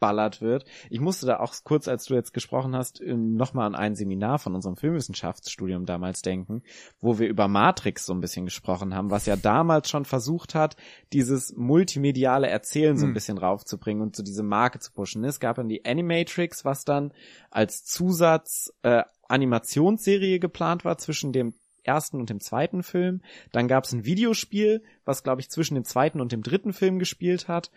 [0.02, 0.65] rausgeballert wird.
[0.90, 4.56] Ich musste da auch kurz, als du jetzt gesprochen hast, nochmal an ein Seminar von
[4.56, 6.64] unserem Filmwissenschaftsstudium damals denken,
[6.99, 10.76] wo wir über Matrix so ein bisschen gesprochen haben, was ja damals schon versucht hat,
[11.14, 13.14] dieses multimediale Erzählen so ein hm.
[13.14, 15.23] bisschen raufzubringen und so diese Marke zu pushen.
[15.23, 17.14] Es gab dann die Animatrix, was dann
[17.49, 21.53] als Zusatz äh, Animationsserie geplant war zwischen dem
[21.84, 23.22] ersten und dem zweiten Film.
[23.52, 26.99] Dann gab es ein Videospiel, was glaube ich zwischen dem zweiten und dem dritten Film
[26.99, 27.72] gespielt hat.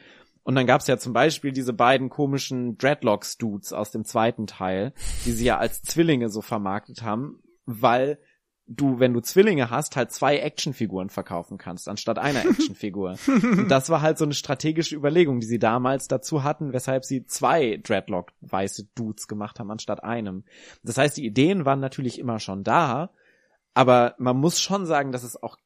[0.45, 4.93] Und dann gab es ja zum Beispiel diese beiden komischen Dreadlocks-Dudes aus dem zweiten Teil,
[5.25, 8.19] die sie ja als Zwillinge so vermarktet haben, weil
[8.67, 13.17] du, wenn du Zwillinge hast, halt zwei Actionfiguren verkaufen kannst, anstatt einer Actionfigur.
[13.27, 17.27] Und das war halt so eine strategische Überlegung, die sie damals dazu hatten, weshalb sie
[17.27, 20.45] zwei Dreadlock-weiße Dudes gemacht haben, anstatt einem.
[20.83, 23.11] Das heißt, die Ideen waren natürlich immer schon da,
[23.73, 25.57] aber man muss schon sagen, dass es auch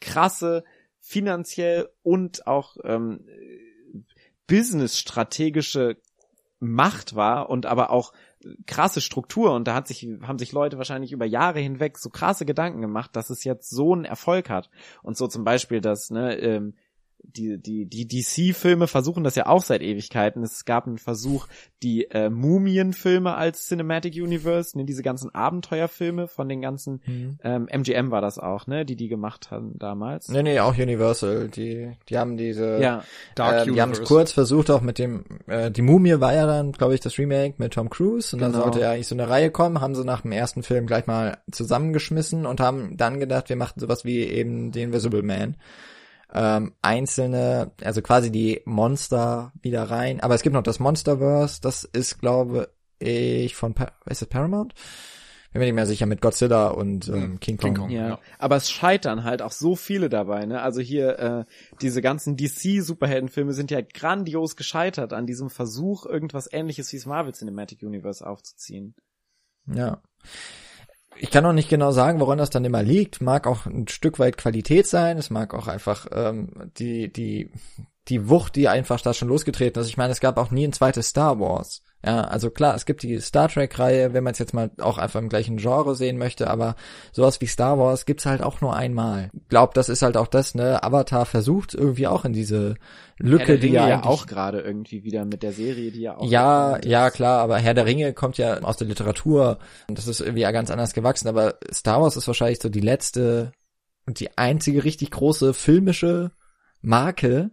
[0.00, 0.64] krasse
[1.00, 3.26] finanziell und auch ähm,
[4.46, 5.96] business-strategische
[6.60, 8.12] Macht war und aber auch
[8.66, 12.44] krasse Struktur und da hat sich, haben sich Leute wahrscheinlich über Jahre hinweg so krasse
[12.44, 14.70] Gedanken gemacht, dass es jetzt so einen Erfolg hat.
[15.02, 16.74] Und so zum Beispiel, dass ne, ähm,
[17.26, 20.42] die, die, die DC-Filme versuchen das ja auch seit Ewigkeiten.
[20.42, 21.46] Es gab einen Versuch,
[21.82, 27.38] die äh, Mumien-Filme als Cinematic Universe, ne, diese ganzen Abenteuerfilme von den ganzen, mhm.
[27.42, 30.28] ähm, MGM war das auch, ne, die die gemacht haben damals.
[30.28, 31.48] Nee, nee, auch Universal.
[31.48, 33.04] Die, die haben diese, ja.
[33.34, 36.46] Dark äh, die haben es kurz versucht, auch mit dem, äh, die Mumie war ja
[36.46, 38.52] dann, glaube ich, das Remake mit Tom Cruise und genau.
[38.52, 41.06] dann sollte ja eigentlich so eine Reihe kommen, haben sie nach dem ersten Film gleich
[41.06, 45.56] mal zusammengeschmissen und haben dann gedacht, wir machen sowas wie eben den Invisible Man
[46.34, 50.20] ähm, einzelne, also quasi die Monster wieder rein.
[50.20, 54.74] Aber es gibt noch das Monsterverse, das ist, glaube ich, von, pa ist das Paramount?
[55.52, 57.74] Bin mir nicht mehr sicher, mit Godzilla und ähm, hm, King Kong.
[57.74, 58.08] King Kong ja.
[58.08, 58.18] ja.
[58.40, 60.60] Aber es scheitern halt auch so viele dabei, ne?
[60.60, 61.44] Also hier, äh,
[61.80, 67.34] diese ganzen DC-Superheldenfilme sind ja grandios gescheitert an diesem Versuch, irgendwas ähnliches wie das Marvel
[67.34, 68.96] Cinematic Universe aufzuziehen.
[69.72, 70.02] Ja
[71.16, 73.20] ich kann auch nicht genau sagen, woran das dann immer liegt.
[73.20, 75.18] Mag auch ein Stück weit Qualität sein.
[75.18, 77.50] Es mag auch einfach ähm, die die
[78.08, 79.88] die Wucht, die einfach da schon losgetreten ist.
[79.88, 81.82] Ich meine, es gab auch nie ein zweites Star Wars.
[82.04, 85.20] Ja, also klar, es gibt die Star Trek-Reihe, wenn man es jetzt mal auch einfach
[85.20, 86.76] im gleichen Genre sehen möchte, aber
[87.12, 89.30] sowas wie Star Wars gibt's halt auch nur einmal.
[89.48, 90.82] Glaub, das ist halt auch das, ne?
[90.82, 92.74] Avatar versucht irgendwie auch in diese
[93.18, 96.28] Lücke, ja, die ja, ja auch gerade irgendwie wieder mit der Serie, die ja auch.
[96.28, 99.58] Ja, ja, klar, aber Herr der Ringe kommt ja aus der Literatur
[99.88, 102.80] und das ist irgendwie ja ganz anders gewachsen, aber Star Wars ist wahrscheinlich so die
[102.80, 103.52] letzte
[104.06, 106.32] und die einzige richtig große filmische
[106.82, 107.50] Marke,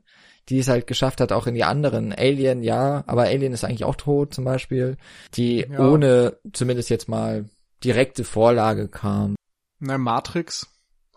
[0.49, 2.13] die es halt geschafft hat, auch in die anderen.
[2.13, 4.97] Alien, ja, aber Alien ist eigentlich auch tot zum Beispiel,
[5.35, 5.79] die ja.
[5.79, 7.45] ohne zumindest jetzt mal
[7.83, 9.35] direkte Vorlage kam.
[9.79, 10.67] Na, Matrix,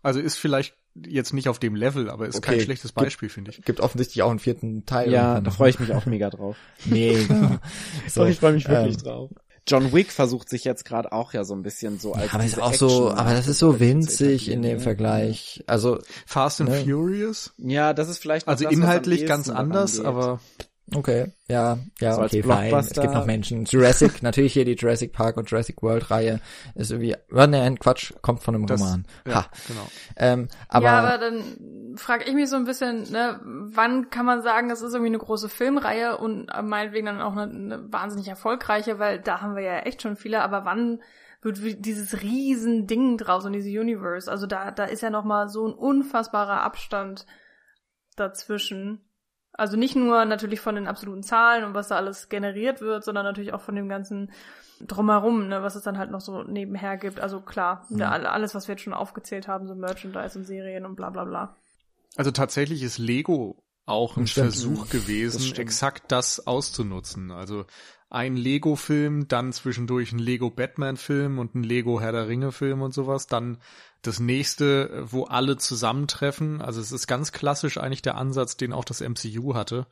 [0.02, 2.52] also ist vielleicht jetzt nicht auf dem Level, aber ist okay.
[2.52, 3.62] kein schlechtes Beispiel, finde ich.
[3.62, 5.10] Gibt offensichtlich auch einen vierten Teil.
[5.10, 6.56] Ja, da freue ich mich auch mega drauf.
[6.84, 7.60] Mega.
[8.08, 9.30] so, ich freue mich wirklich ähm, drauf.
[9.66, 12.44] John Wick versucht sich jetzt gerade auch ja so ein bisschen so als ja, aber
[12.44, 15.64] ist auch so, aber das ist so winzig in dem Vergleich.
[15.66, 16.84] Also Fast and ne?
[16.84, 17.54] Furious?
[17.56, 20.40] Ja, das ist vielleicht also das, inhaltlich ganz anders, aber
[20.92, 22.74] Okay, ja, ja, so okay, fein.
[22.74, 23.64] Es gibt noch Menschen.
[23.64, 26.40] Jurassic, natürlich hier die Jurassic Park und Jurassic World Reihe
[26.74, 29.06] ist irgendwie, oh, nee, Quatsch, kommt von einem das, Roman.
[29.26, 29.46] Ja, ha.
[29.66, 29.86] genau.
[30.16, 34.42] Ähm, aber, ja, aber dann frage ich mich so ein bisschen, ne, wann kann man
[34.42, 38.98] sagen, das ist irgendwie eine große Filmreihe und meinetwegen dann auch eine, eine wahnsinnig erfolgreiche,
[38.98, 41.00] weil da haben wir ja echt schon viele, aber wann
[41.40, 45.48] wird dieses riesen Ding draus und diese Universe, also da, da ist ja noch mal
[45.48, 47.26] so ein unfassbarer Abstand
[48.16, 49.03] dazwischen
[49.56, 53.24] also nicht nur natürlich von den absoluten Zahlen und was da alles generiert wird, sondern
[53.24, 54.30] natürlich auch von dem ganzen
[54.80, 57.20] drumherum, ne, was es dann halt noch so nebenher gibt.
[57.20, 58.02] Also klar, mhm.
[58.02, 61.56] alles, was wir jetzt schon aufgezählt haben, so Merchandise und Serien und bla bla bla.
[62.16, 64.52] Also tatsächlich ist Lego auch ein Stimmt.
[64.52, 67.30] Versuch gewesen, das exakt das auszunutzen.
[67.30, 67.66] Also
[68.10, 73.26] ein Lego-Film, dann zwischendurch ein Lego Batman-Film und ein Lego Herr der Ringe-Film und sowas,
[73.26, 73.58] dann
[74.06, 76.60] das nächste, wo alle zusammentreffen.
[76.62, 79.86] Also es ist ganz klassisch eigentlich der Ansatz, den auch das MCU hatte.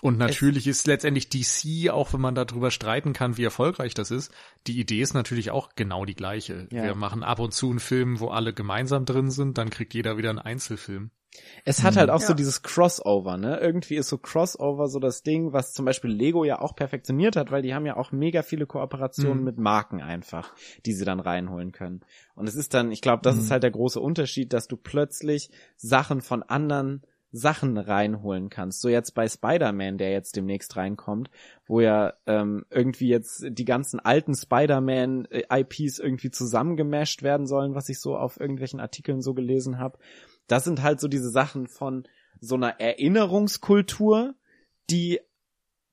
[0.00, 4.10] Und natürlich es ist letztendlich DC, auch wenn man darüber streiten kann, wie erfolgreich das
[4.10, 4.32] ist,
[4.66, 6.68] die Idee ist natürlich auch genau die gleiche.
[6.70, 6.82] Ja.
[6.82, 10.18] Wir machen ab und zu einen Film, wo alle gemeinsam drin sind, dann kriegt jeder
[10.18, 11.10] wieder einen Einzelfilm.
[11.64, 12.26] Es hat halt auch ja.
[12.26, 13.58] so dieses Crossover, ne?
[13.58, 17.50] Irgendwie ist so Crossover so das Ding, was zum Beispiel Lego ja auch perfektioniert hat,
[17.50, 19.44] weil die haben ja auch mega viele Kooperationen mhm.
[19.44, 20.54] mit Marken einfach,
[20.86, 22.00] die sie dann reinholen können.
[22.34, 23.40] Und es ist dann, ich glaube, das mhm.
[23.42, 27.02] ist halt der große Unterschied, dass du plötzlich Sachen von anderen
[27.34, 28.80] Sachen reinholen kannst.
[28.80, 31.30] So jetzt bei Spider-Man, der jetzt demnächst reinkommt,
[31.66, 37.98] wo ja ähm, irgendwie jetzt die ganzen alten Spider-Man-IPs irgendwie zusammengemasht werden sollen, was ich
[37.98, 39.98] so auf irgendwelchen Artikeln so gelesen habe.
[40.46, 42.06] Das sind halt so diese Sachen von
[42.40, 44.34] so einer Erinnerungskultur,
[44.90, 45.20] die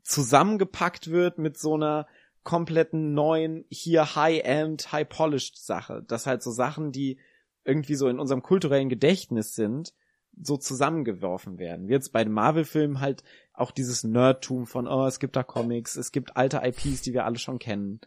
[0.04, 2.08] zusammengepackt wird mit so einer
[2.44, 6.04] kompletten neuen, hier High-End, High-Polished Sache.
[6.08, 7.20] Das halt so Sachen, die
[7.64, 9.94] irgendwie so in unserem kulturellen Gedächtnis sind,
[10.42, 11.88] so zusammengeworfen werden.
[11.88, 13.24] Wie jetzt bei den Marvel-Filmen halt
[13.54, 17.26] auch dieses Nerdtum von, oh, es gibt da Comics, es gibt alte IPs, die wir
[17.26, 18.02] alle schon kennen.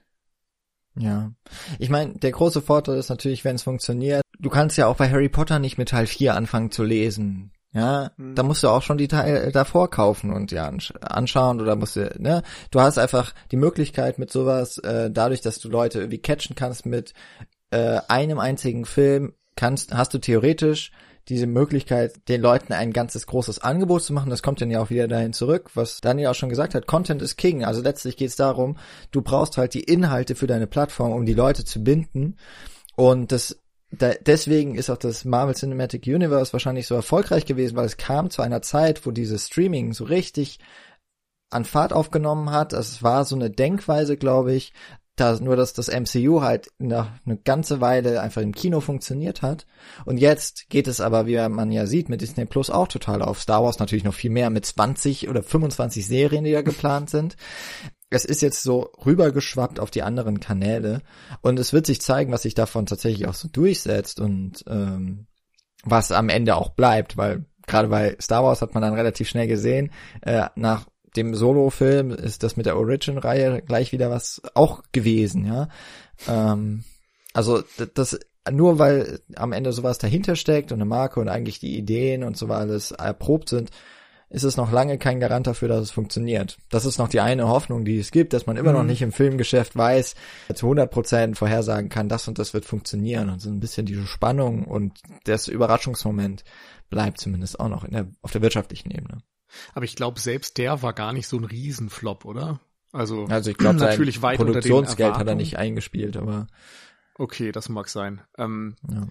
[0.96, 1.32] Ja.
[1.78, 5.10] Ich meine, der große Vorteil ist natürlich, wenn es funktioniert, du kannst ja auch bei
[5.10, 7.52] Harry Potter nicht mit Teil 4 anfangen zu lesen.
[7.72, 8.36] Ja, mhm.
[8.36, 12.08] da musst du auch schon die Teile davor kaufen und ja anschauen oder musst du,
[12.18, 12.44] ne?
[12.70, 16.86] Du hast einfach die Möglichkeit mit sowas, äh, dadurch, dass du Leute irgendwie catchen kannst
[16.86, 17.14] mit
[17.70, 20.92] äh, einem einzigen Film, kannst, hast du theoretisch
[21.28, 24.30] diese Möglichkeit, den Leuten ein ganzes großes Angebot zu machen.
[24.30, 26.86] Das kommt dann ja auch wieder dahin zurück, was Daniel auch schon gesagt hat.
[26.86, 27.64] Content ist King.
[27.64, 28.76] Also letztlich geht es darum,
[29.10, 32.36] du brauchst halt die Inhalte für deine Plattform, um die Leute zu binden.
[32.96, 33.58] Und das
[33.98, 38.30] da, deswegen ist auch das Marvel Cinematic Universe wahrscheinlich so erfolgreich gewesen, weil es kam
[38.30, 40.58] zu einer Zeit, wo dieses Streaming so richtig
[41.50, 42.72] an Fahrt aufgenommen hat.
[42.72, 44.72] Es war so eine Denkweise, glaube ich,
[45.16, 49.66] da nur, dass das MCU halt nach eine ganze Weile einfach im Kino funktioniert hat.
[50.04, 53.40] Und jetzt geht es aber, wie man ja sieht, mit Disney Plus auch total auf.
[53.40, 57.36] Star Wars natürlich noch viel mehr mit 20 oder 25 Serien, die da geplant sind.
[58.10, 61.02] Es ist jetzt so rübergeschwappt auf die anderen Kanäle
[61.40, 65.26] und es wird sich zeigen, was sich davon tatsächlich auch so durchsetzt und ähm,
[65.84, 69.48] was am Ende auch bleibt, weil gerade bei Star Wars hat man dann relativ schnell
[69.48, 69.90] gesehen,
[70.22, 70.86] äh, nach
[71.16, 75.68] dem Solo-Film ist das mit der Origin-Reihe gleich wieder was auch gewesen, ja.
[76.28, 76.84] Ähm,
[77.32, 77.62] also
[77.94, 78.18] das
[78.50, 82.36] nur weil am Ende sowas dahinter steckt und eine Marke und eigentlich die Ideen und
[82.36, 83.70] so alles erprobt sind,
[84.30, 86.58] ist es noch lange kein Garant dafür, dass es funktioniert.
[86.68, 88.78] Das ist noch die eine Hoffnung, die es gibt, dass man immer mhm.
[88.78, 90.14] noch nicht im Filmgeschäft weiß,
[90.54, 93.30] zu 100 Prozent vorhersagen kann, das und das wird funktionieren.
[93.30, 96.44] Und so ein bisschen diese Spannung und das Überraschungsmoment
[96.90, 99.18] bleibt zumindest auch noch der, auf der wirtschaftlichen Ebene.
[99.74, 102.60] Aber ich glaube, selbst der war gar nicht so ein Riesenflop, oder?
[102.92, 106.46] Also, also ich glaube, natürlich weit Produktionsgeld hat er nicht eingespielt, aber
[107.16, 108.22] okay, das mag sein.
[108.38, 109.06] Ähm, ja.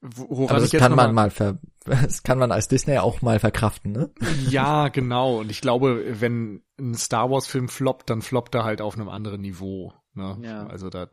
[0.00, 3.92] Woran aber das kann man mal, ver das kann man als Disney auch mal verkraften,
[3.92, 4.10] ne?
[4.48, 5.40] Ja, genau.
[5.40, 9.08] Und ich glaube, wenn ein Star Wars Film floppt, dann floppt er halt auf einem
[9.08, 9.92] anderen Niveau.
[10.18, 10.38] Ne?
[10.42, 10.66] Ja.
[10.66, 11.08] Also da,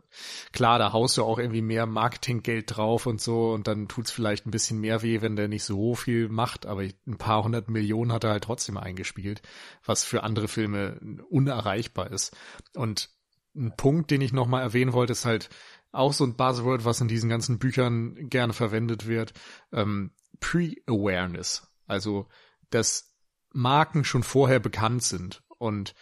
[0.52, 4.46] klar, da haust du auch irgendwie mehr Marketinggeld drauf und so und dann tut's vielleicht
[4.46, 8.12] ein bisschen mehr weh, wenn der nicht so viel macht, aber ein paar hundert Millionen
[8.12, 9.42] hat er halt trotzdem eingespielt,
[9.86, 11.00] was für andere Filme
[11.30, 12.36] unerreichbar ist.
[12.76, 13.10] Und
[13.56, 15.50] ein Punkt, den ich nochmal erwähnen wollte, ist halt
[15.92, 19.34] auch so ein Buzzword, was in diesen ganzen Büchern gerne verwendet wird,
[19.72, 20.12] ähm,
[20.42, 21.72] Pre-Awareness.
[21.88, 22.28] Also,
[22.70, 23.16] dass
[23.54, 25.96] Marken schon vorher bekannt sind und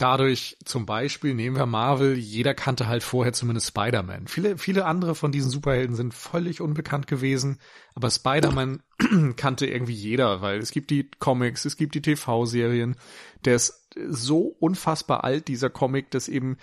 [0.00, 4.28] dadurch zum Beispiel nehmen wir Marvel, jeder kannte halt vorher zumindest Spider-Man.
[4.28, 7.58] Viele, viele andere von diesen Superhelden sind völlig unbekannt gewesen,
[7.94, 8.82] aber Spider-Man
[9.36, 12.96] kannte irgendwie jeder, weil es gibt die Comics, es gibt die TV-Serien.
[13.44, 16.56] Der ist so unfassbar alt, dieser Comic, dass eben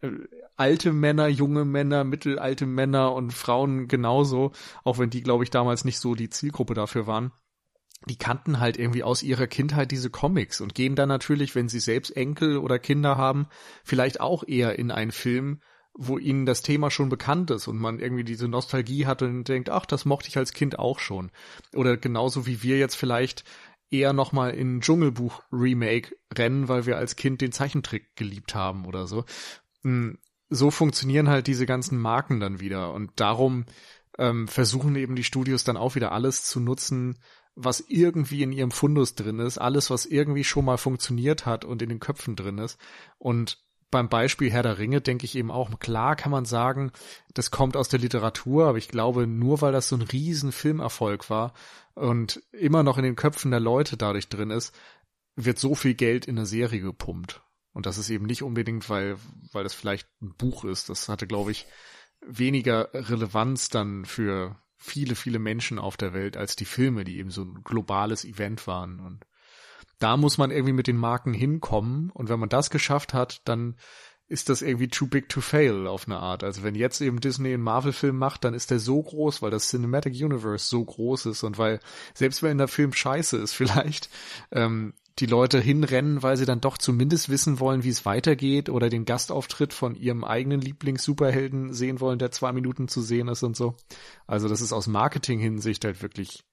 [0.00, 0.10] äh,
[0.56, 4.52] alte Männer, junge Männer, mittelalte Männer und Frauen genauso,
[4.82, 7.32] auch wenn die, glaube ich, damals nicht so die Zielgruppe dafür waren,
[8.06, 11.80] die kannten halt irgendwie aus ihrer Kindheit diese Comics und gehen dann natürlich, wenn sie
[11.80, 13.48] selbst Enkel oder Kinder haben,
[13.84, 15.60] vielleicht auch eher in einen Film,
[15.94, 19.68] wo ihnen das Thema schon bekannt ist und man irgendwie diese Nostalgie hat und denkt,
[19.68, 21.32] ach, das mochte ich als Kind auch schon.
[21.74, 23.44] Oder genauso wie wir jetzt vielleicht
[23.90, 29.08] eher nochmal in Dschungelbuch Remake rennen, weil wir als Kind den Zeichentrick geliebt haben oder
[29.08, 29.24] so.
[29.82, 30.18] Hm,
[30.50, 33.66] so funktionieren halt diese ganzen Marken dann wieder und darum
[34.18, 37.18] ähm, versuchen eben die Studios dann auch wieder alles zu nutzen,
[37.60, 41.82] was irgendwie in ihrem Fundus drin ist, alles, was irgendwie schon mal funktioniert hat und
[41.82, 42.78] in den Köpfen drin ist.
[43.18, 43.58] Und
[43.90, 46.92] beim Beispiel Herr der Ringe denke ich eben auch, klar kann man sagen,
[47.34, 51.30] das kommt aus der Literatur, aber ich glaube, nur weil das so ein riesen Filmerfolg
[51.30, 51.52] war
[51.94, 54.72] und immer noch in den Köpfen der Leute dadurch drin ist,
[55.34, 57.42] wird so viel Geld in eine Serie gepumpt.
[57.72, 59.16] Und das ist eben nicht unbedingt, weil,
[59.52, 60.88] weil das vielleicht ein Buch ist.
[60.90, 61.66] Das hatte, glaube ich,
[62.20, 67.30] weniger Relevanz dann für viele, viele Menschen auf der Welt als die Filme, die eben
[67.30, 69.00] so ein globales Event waren.
[69.00, 69.26] Und
[69.98, 72.10] da muss man irgendwie mit den Marken hinkommen.
[72.10, 73.76] Und wenn man das geschafft hat, dann
[74.28, 76.44] ist das irgendwie too big to fail auf eine Art.
[76.44, 79.68] Also wenn jetzt eben Disney einen Marvel-Film macht, dann ist der so groß, weil das
[79.68, 81.80] Cinematic Universe so groß ist und weil,
[82.14, 84.10] selbst wenn der Film scheiße ist vielleicht,
[84.52, 88.88] ähm, die Leute hinrennen, weil sie dann doch zumindest wissen wollen, wie es weitergeht oder
[88.88, 93.56] den Gastauftritt von ihrem eigenen Lieblings-Superhelden sehen wollen, der zwei Minuten zu sehen ist und
[93.56, 93.74] so.
[94.26, 96.44] Also das ist aus Marketing-Hinsicht halt wirklich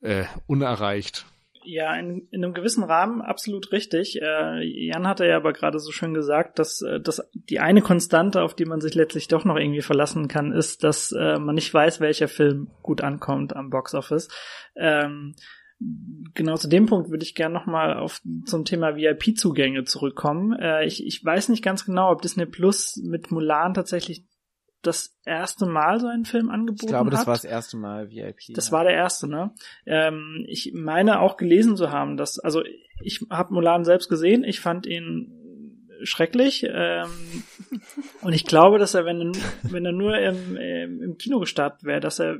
[0.00, 1.26] äh, unerreicht.
[1.68, 4.20] Ja, in, in einem gewissen Rahmen absolut richtig.
[4.22, 8.42] Äh, Jan hatte ja aber gerade so schön gesagt, dass, äh, dass die eine Konstante,
[8.42, 11.74] auf die man sich letztlich doch noch irgendwie verlassen kann, ist, dass äh, man nicht
[11.74, 14.28] weiß, welcher Film gut ankommt am Boxoffice.
[14.76, 15.34] Ähm,
[15.78, 20.52] genau zu dem Punkt würde ich gerne nochmal auf zum Thema VIP-Zugänge zurückkommen.
[20.54, 24.24] Äh, ich, ich weiß nicht ganz genau, ob Disney Plus mit Mulan tatsächlich
[24.82, 26.84] das erste Mal so einen Film angeboten hat.
[26.84, 27.26] Ich glaube, das hat.
[27.26, 28.54] war das erste Mal VIP.
[28.54, 28.72] Das ja.
[28.72, 29.52] war der erste, ne?
[29.84, 32.62] Ähm, ich meine auch gelesen zu haben, dass, also
[33.02, 35.45] ich habe Mulan selbst gesehen, ich fand ihn
[36.02, 37.10] schrecklich ähm,
[38.22, 39.32] und ich glaube, dass er, wenn er,
[39.62, 42.36] wenn er nur im, im Kino gestartet wäre, dass er,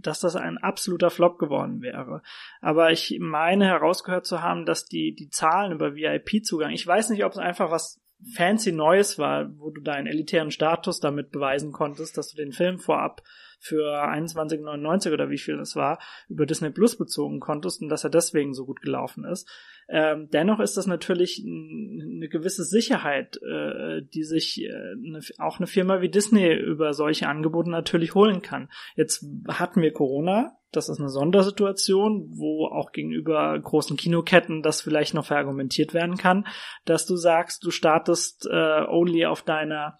[0.00, 2.22] dass das ein absoluter Flop geworden wäre.
[2.60, 7.24] Aber ich meine herausgehört zu haben, dass die die Zahlen über VIP-Zugang, ich weiß nicht,
[7.24, 8.00] ob es einfach was
[8.34, 12.78] fancy Neues war, wo du deinen elitären Status damit beweisen konntest, dass du den Film
[12.78, 13.22] vorab
[13.60, 18.10] für 21,99 oder wie viel es war, über Disney Plus bezogen konntest und dass er
[18.10, 19.48] deswegen so gut gelaufen ist.
[19.88, 25.66] Ähm, dennoch ist das natürlich eine gewisse Sicherheit, äh, die sich äh, eine, auch eine
[25.66, 28.70] Firma wie Disney über solche Angebote natürlich holen kann.
[28.96, 35.14] Jetzt hatten wir Corona, das ist eine Sondersituation, wo auch gegenüber großen Kinoketten das vielleicht
[35.14, 36.46] noch verargumentiert werden kann,
[36.84, 39.98] dass du sagst, du startest äh, only auf deiner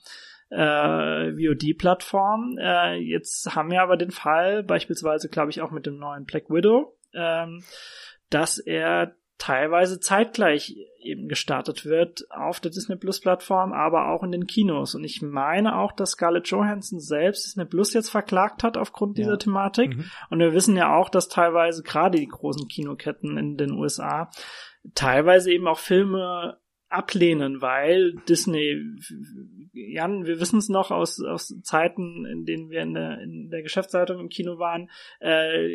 [0.51, 2.59] äh, VOD-Plattform.
[2.59, 6.51] Äh, jetzt haben wir aber den Fall, beispielsweise glaube ich auch mit dem neuen Black
[6.51, 7.63] Widow, ähm,
[8.31, 14.33] dass er teilweise zeitgleich eben gestartet wird auf der Disney Plus Plattform, aber auch in
[14.33, 14.95] den Kinos.
[14.95, 19.33] Und ich meine auch, dass Scarlett Johansson selbst Disney Plus jetzt verklagt hat aufgrund dieser
[19.33, 19.37] ja.
[19.39, 19.97] Thematik.
[19.97, 20.05] Mhm.
[20.29, 24.31] Und wir wissen ja auch, dass teilweise gerade die großen Kinoketten in den USA
[24.95, 26.59] teilweise eben auch Filme
[26.91, 28.83] ablehnen, weil Disney,
[29.73, 33.63] Jan, wir wissen es noch aus, aus Zeiten, in denen wir in der, in der
[33.63, 34.91] Geschäftsleitung im Kino waren,
[35.21, 35.69] äh,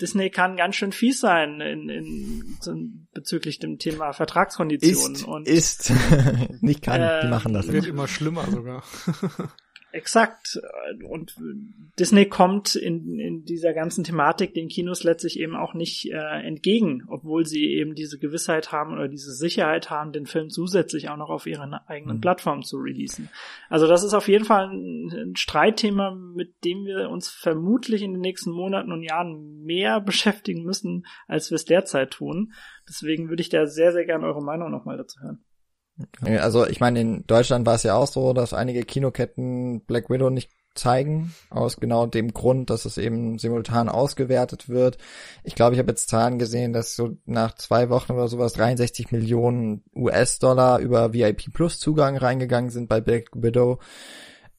[0.00, 5.14] Disney kann ganz schön fies sein in, in, bezüglich dem Thema Vertragskonditionen.
[5.14, 5.92] Ist, und, ist.
[6.60, 7.72] nicht kann, äh, die machen das.
[7.72, 8.82] Wird immer schlimmer sogar.
[9.92, 10.58] Exakt.
[11.06, 11.36] Und
[11.98, 17.04] Disney kommt in, in dieser ganzen Thematik den Kinos letztlich eben auch nicht äh, entgegen,
[17.08, 21.28] obwohl sie eben diese Gewissheit haben oder diese Sicherheit haben, den Film zusätzlich auch noch
[21.28, 22.20] auf ihren eigenen mhm.
[22.22, 23.28] Plattformen zu releasen.
[23.68, 28.12] Also das ist auf jeden Fall ein, ein Streitthema, mit dem wir uns vermutlich in
[28.12, 32.54] den nächsten Monaten und Jahren mehr beschäftigen müssen, als wir es derzeit tun.
[32.88, 35.44] Deswegen würde ich da sehr, sehr gerne eure Meinung nochmal dazu hören.
[36.20, 40.30] Also ich meine, in Deutschland war es ja auch so, dass einige Kinoketten Black Widow
[40.30, 44.98] nicht zeigen, aus genau dem Grund, dass es eben simultan ausgewertet wird.
[45.44, 49.12] Ich glaube, ich habe jetzt Zahlen gesehen, dass so nach zwei Wochen oder sowas 63
[49.12, 53.78] Millionen US-Dollar über VIP Plus Zugang reingegangen sind bei Black Widow.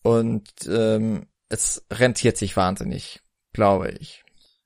[0.04, 3.22] Und ähm, es rentiert sich wahnsinnig,
[3.54, 4.23] glaube ich.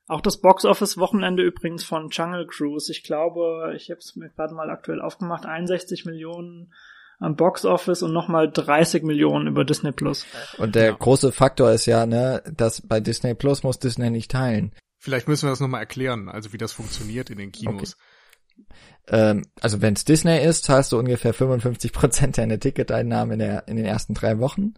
[0.08, 2.92] Auch das Box-Office-Wochenende übrigens von Jungle Cruise.
[2.92, 6.74] Ich glaube, ich habe es mir gerade mal aktuell aufgemacht, 61 Millionen
[7.20, 10.26] am Box-Office und nochmal 30 Millionen über Disney Plus.
[10.58, 10.92] Und der ja.
[10.92, 14.72] große Faktor ist ja, ne, dass bei Disney Plus muss Disney nicht teilen.
[15.00, 17.96] Vielleicht müssen wir das nochmal erklären, also wie das funktioniert in den Kinos.
[17.96, 18.66] Okay.
[19.10, 23.68] Ähm, also wenn es Disney ist, zahlst du ungefähr 55 Prozent deiner Ticketeinnahmen in, der,
[23.68, 24.74] in den ersten drei Wochen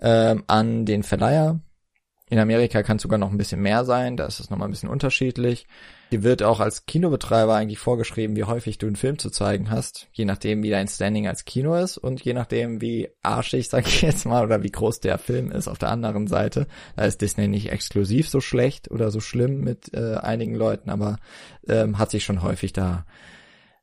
[0.00, 1.60] ähm, an den Verleiher
[2.32, 4.70] in Amerika kann es sogar noch ein bisschen mehr sein, da ist es nochmal ein
[4.70, 5.66] bisschen unterschiedlich.
[6.12, 10.08] Dir wird auch als Kinobetreiber eigentlich vorgeschrieben, wie häufig du einen Film zu zeigen hast,
[10.12, 14.00] je nachdem, wie dein Standing als Kino ist und je nachdem, wie arschig, sag ich
[14.00, 16.68] jetzt mal, oder wie groß der Film ist auf der anderen Seite.
[16.96, 21.18] Da ist Disney nicht exklusiv so schlecht oder so schlimm mit äh, einigen Leuten, aber
[21.68, 23.04] ähm, hat sich schon häufig da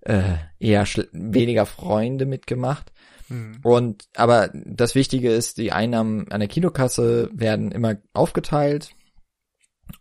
[0.02, 2.92] äh, eher weniger Freunde mitgemacht.
[3.30, 3.60] Mhm.
[3.64, 8.96] Und aber das Wichtige ist, die Einnahmen an der Kinokasse werden immer aufgeteilt.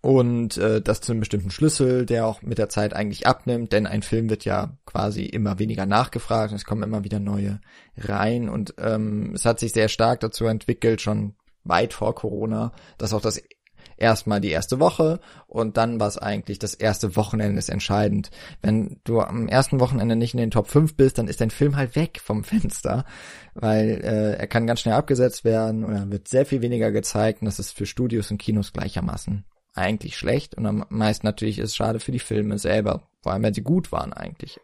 [0.03, 3.87] Und äh, das zu einem bestimmten Schlüssel, der auch mit der Zeit eigentlich abnimmt, denn
[3.87, 6.53] ein Film wird ja quasi immer weniger nachgefragt.
[6.53, 7.61] Und es kommen immer wieder neue
[7.97, 8.49] rein.
[8.51, 11.35] Und ähm, es hat sich sehr stark dazu entwickelt, schon
[11.65, 13.43] weit vor Corona, dass auch das
[13.99, 18.31] erstmal die erste Woche und dann war es eigentlich das erste Wochenende ist entscheidend.
[18.63, 21.77] Wenn du am ersten Wochenende nicht in den Top 5 bist, dann ist dein Film
[21.77, 23.05] halt weg vom Fenster,
[23.55, 27.47] weil äh, er kann ganz schnell abgesetzt werden oder wird sehr viel weniger gezeigt und
[27.47, 29.45] das ist für Studios und Kinos gleichermaßen
[29.75, 33.43] eigentlich schlecht und am meisten natürlich ist es schade für die Filme selber, vor allem
[33.43, 34.61] wenn sie gut waren eigentlich.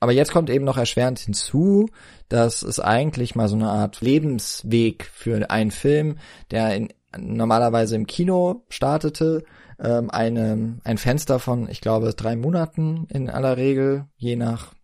[0.00, 1.88] aber jetzt kommt eben noch erschwerend hinzu,
[2.28, 6.18] dass es eigentlich mal so eine Art Lebensweg für einen Film,
[6.50, 6.88] der in,
[7.18, 9.44] normalerweise im Kino startete,
[9.78, 14.74] ähm, eine, ein Fenster von, ich glaube, drei Monaten in aller Regel, je nach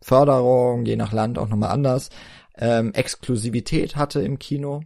[0.00, 2.10] Förderung, je nach Land auch nochmal anders,
[2.56, 4.82] ähm, Exklusivität hatte im Kino.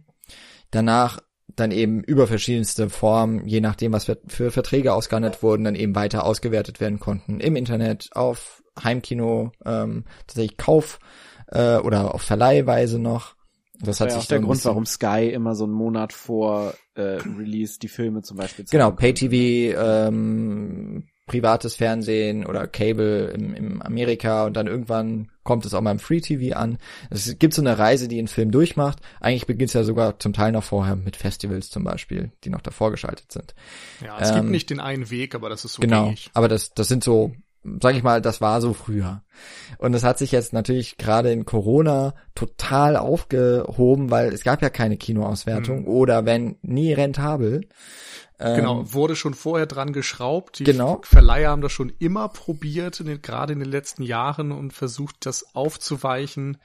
[0.71, 1.19] Danach
[1.55, 5.95] dann eben über verschiedenste Formen, je nachdem, was für, für Verträge ausgehandelt wurden, dann eben
[5.95, 7.39] weiter ausgewertet werden konnten.
[7.39, 10.99] Im Internet, auf Heimkino, ähm, tatsächlich Kauf
[11.47, 13.35] äh, oder auf Verleihweise noch.
[13.79, 17.01] Das, das hat sich auch der Grund, warum Sky immer so einen Monat vor äh,
[17.01, 19.77] Release die Filme zum Beispiel Genau, Pay-TV,
[20.07, 25.91] ähm, privates Fernsehen oder Cable im, im Amerika und dann irgendwann kommt es auch mal
[25.91, 26.77] im Free TV an.
[27.09, 28.99] Es gibt so eine Reise, die ein Film durchmacht.
[29.21, 32.61] Eigentlich beginnt es ja sogar zum Teil noch vorher mit Festivals zum Beispiel, die noch
[32.61, 33.55] davor geschaltet sind.
[34.03, 36.29] Ja, es ähm, gibt nicht den einen Weg, aber das ist so Genau, gängig.
[36.33, 37.33] aber das, das sind so,
[37.81, 39.23] sag ich mal, das war so früher.
[39.77, 44.69] Und es hat sich jetzt natürlich gerade in Corona total aufgehoben, weil es gab ja
[44.69, 45.87] keine Kinoauswertung mhm.
[45.87, 47.67] oder wenn nie rentabel.
[48.39, 50.59] Genau, ähm, wurde schon vorher dran geschraubt.
[50.59, 51.01] Die genau.
[51.03, 55.25] Verleiher haben das schon immer probiert, in den, gerade in den letzten Jahren und versucht,
[55.25, 56.57] das aufzuweichen.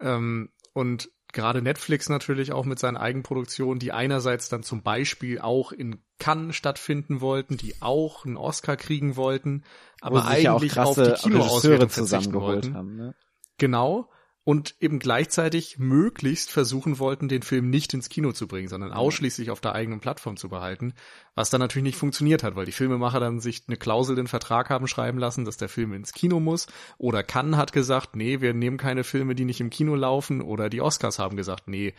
[0.00, 5.70] Ähm, und gerade Netflix natürlich auch mit seinen Eigenproduktionen, die einerseits dann zum Beispiel auch
[5.70, 9.62] in Cannes stattfinden wollten, die auch einen Oscar kriegen wollten,
[10.00, 12.96] aber eigentlich ja auf die Kinoauswertung zusammengeholt haben.
[12.96, 13.14] Ne?
[13.58, 14.08] Genau
[14.46, 19.50] und eben gleichzeitig möglichst versuchen wollten, den Film nicht ins Kino zu bringen, sondern ausschließlich
[19.50, 20.94] auf der eigenen Plattform zu behalten,
[21.34, 24.28] was dann natürlich nicht funktioniert hat, weil die Filmemacher dann sich eine Klausel in den
[24.28, 28.40] Vertrag haben schreiben lassen, dass der Film ins Kino muss, oder Cannes hat gesagt, nee,
[28.40, 31.94] wir nehmen keine Filme, die nicht im Kino laufen, oder die Oscars haben gesagt, nee,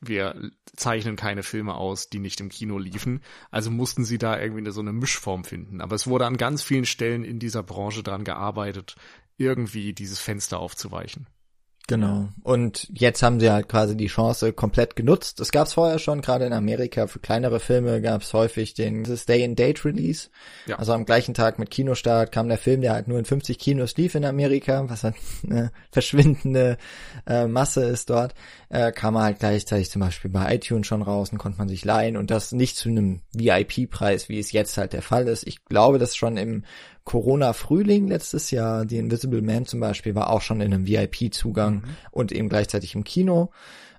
[0.00, 3.20] wir zeichnen keine Filme aus, die nicht im Kino liefen.
[3.50, 5.82] Also mussten sie da irgendwie eine, so eine Mischform finden.
[5.82, 8.96] Aber es wurde an ganz vielen Stellen in dieser Branche dran gearbeitet,
[9.36, 11.26] irgendwie dieses Fenster aufzuweichen.
[11.92, 12.30] Genau.
[12.42, 15.40] Und jetzt haben sie halt quasi die Chance komplett genutzt.
[15.40, 17.06] Das gab es vorher schon, gerade in Amerika.
[17.06, 20.30] Für kleinere Filme gab es häufig den Day-and-Date-Release.
[20.64, 20.78] Ja.
[20.78, 23.94] Also am gleichen Tag mit Kinostart kam der Film, der halt nur in 50 Kinos
[23.98, 26.78] lief in Amerika, was halt eine verschwindende
[27.26, 28.32] äh, Masse ist dort.
[28.70, 31.84] Äh, kam er halt gleichzeitig zum Beispiel bei iTunes schon raus und konnte man sich
[31.84, 32.16] leihen.
[32.16, 35.46] Und das nicht zu einem VIP-Preis, wie es jetzt halt der Fall ist.
[35.46, 36.64] Ich glaube, dass schon im
[37.04, 41.84] Corona-Frühling letztes Jahr, die Invisible Man zum Beispiel, war auch schon in einem VIP-Zugang mhm.
[42.10, 43.50] und eben gleichzeitig im Kino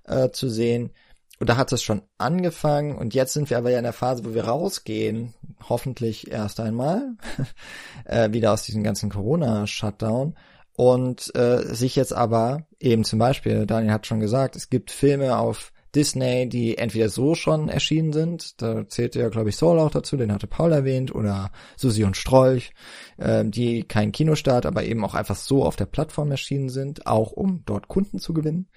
[0.05, 0.91] äh, zu sehen.
[1.39, 4.23] Und da hat es schon angefangen und jetzt sind wir aber ja in der Phase,
[4.23, 5.33] wo wir rausgehen,
[5.67, 7.17] hoffentlich erst einmal,
[8.05, 10.35] äh, wieder aus diesem ganzen Corona-Shutdown
[10.75, 15.37] und äh, sich jetzt aber eben zum Beispiel, Daniel hat schon gesagt, es gibt Filme
[15.37, 19.91] auf Disney, die entweder so schon erschienen sind, da zählte ja, glaube ich, Soul auch
[19.91, 22.73] dazu, den hatte Paul erwähnt, oder Susi und Strolch,
[23.17, 27.31] äh, die keinen Kinostart, aber eben auch einfach so auf der Plattform erschienen sind, auch
[27.31, 28.69] um dort Kunden zu gewinnen.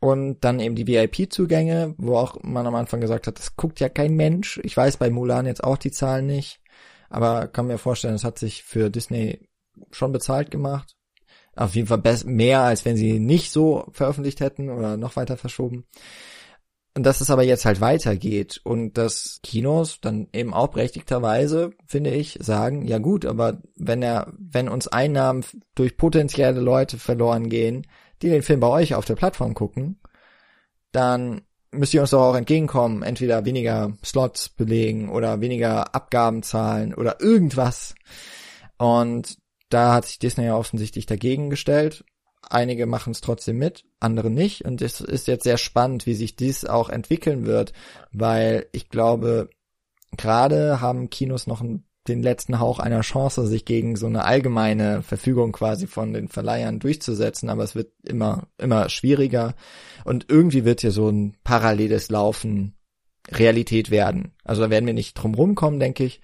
[0.00, 3.90] Und dann eben die VIP-Zugänge, wo auch man am Anfang gesagt hat, das guckt ja
[3.90, 4.58] kein Mensch.
[4.62, 6.60] Ich weiß bei Mulan jetzt auch die Zahlen nicht,
[7.10, 9.46] aber kann mir vorstellen, es hat sich für Disney
[9.90, 10.96] schon bezahlt gemacht
[11.56, 15.84] auf jeden Fall mehr, als wenn sie nicht so veröffentlicht hätten oder noch weiter verschoben.
[16.96, 22.10] Und dass es aber jetzt halt weitergeht und dass Kinos dann eben auch berechtigterweise, finde
[22.10, 25.44] ich, sagen, ja gut, aber wenn er, wenn uns Einnahmen
[25.76, 27.86] durch potenzielle Leute verloren gehen,
[28.22, 30.00] die den Film bei euch auf der Plattform gucken,
[30.90, 36.92] dann müsst ihr uns doch auch entgegenkommen, entweder weniger Slots belegen oder weniger Abgaben zahlen
[36.92, 37.94] oder irgendwas.
[38.78, 39.38] Und
[39.70, 42.04] da hat sich Disney ja offensichtlich dagegen gestellt.
[42.48, 44.64] Einige machen es trotzdem mit, andere nicht.
[44.64, 47.72] Und es ist jetzt sehr spannend, wie sich dies auch entwickeln wird,
[48.12, 49.50] weil ich glaube,
[50.16, 51.62] gerade haben Kinos noch
[52.08, 56.80] den letzten Hauch einer Chance, sich gegen so eine allgemeine Verfügung quasi von den Verleihern
[56.80, 59.54] durchzusetzen, aber es wird immer, immer schwieriger
[60.04, 62.74] und irgendwie wird hier so ein paralleles Laufen
[63.30, 64.32] Realität werden.
[64.44, 66.20] Also da werden wir nicht drum rumkommen, denke ich,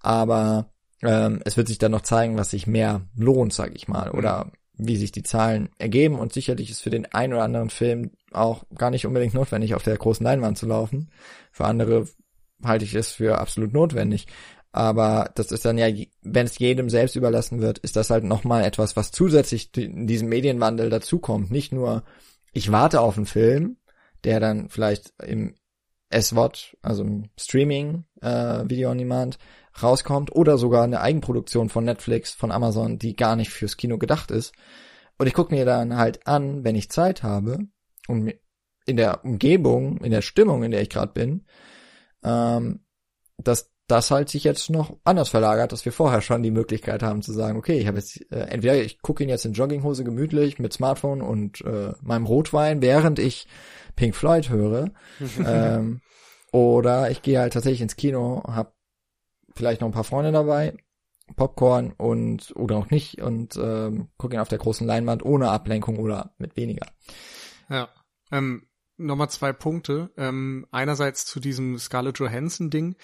[0.00, 0.71] aber
[1.02, 4.46] ähm, es wird sich dann noch zeigen, was sich mehr lohnt, sag ich mal, oder
[4.76, 4.88] mhm.
[4.88, 6.18] wie sich die Zahlen ergeben.
[6.18, 9.82] Und sicherlich ist für den einen oder anderen Film auch gar nicht unbedingt notwendig, auf
[9.82, 11.10] der großen Leinwand zu laufen.
[11.50, 12.06] Für andere
[12.64, 14.26] halte ich es für absolut notwendig.
[14.70, 15.88] Aber das ist dann ja,
[16.22, 20.30] wenn es jedem selbst überlassen wird, ist das halt nochmal etwas, was zusätzlich in diesem
[20.30, 21.50] Medienwandel dazukommt.
[21.50, 22.04] Nicht nur,
[22.52, 23.76] ich warte auf einen Film,
[24.24, 25.54] der dann vielleicht im
[26.20, 29.38] SWOT, also im Streaming, äh, Video on Demand,
[29.80, 34.30] rauskommt oder sogar eine Eigenproduktion von Netflix, von Amazon, die gar nicht fürs Kino gedacht
[34.30, 34.52] ist.
[35.18, 37.58] Und ich gucke mir dann halt an, wenn ich Zeit habe
[38.08, 38.34] und
[38.86, 41.46] in der Umgebung, in der Stimmung, in der ich gerade bin,
[42.24, 42.84] ähm,
[43.38, 47.22] dass das halt sich jetzt noch anders verlagert, dass wir vorher schon die Möglichkeit haben
[47.22, 50.58] zu sagen, okay, ich habe jetzt äh, entweder ich gucke ihn jetzt in Jogginghose gemütlich
[50.58, 53.46] mit Smartphone und äh, meinem Rotwein, während ich
[53.96, 54.90] Pink Floyd höre,
[55.46, 56.00] ähm,
[56.52, 58.74] oder ich gehe halt tatsächlich ins Kino, hab
[59.54, 60.76] vielleicht noch ein paar Freunde dabei,
[61.36, 65.98] Popcorn und oder auch nicht und ähm, gucke ihn auf der großen Leinwand ohne Ablenkung
[65.98, 66.86] oder mit weniger.
[67.68, 67.88] Ja.
[68.30, 68.66] Ähm,
[69.02, 70.10] Nochmal zwei Punkte.
[70.16, 72.96] Ähm, einerseits zu diesem Scarlett Johansson Ding.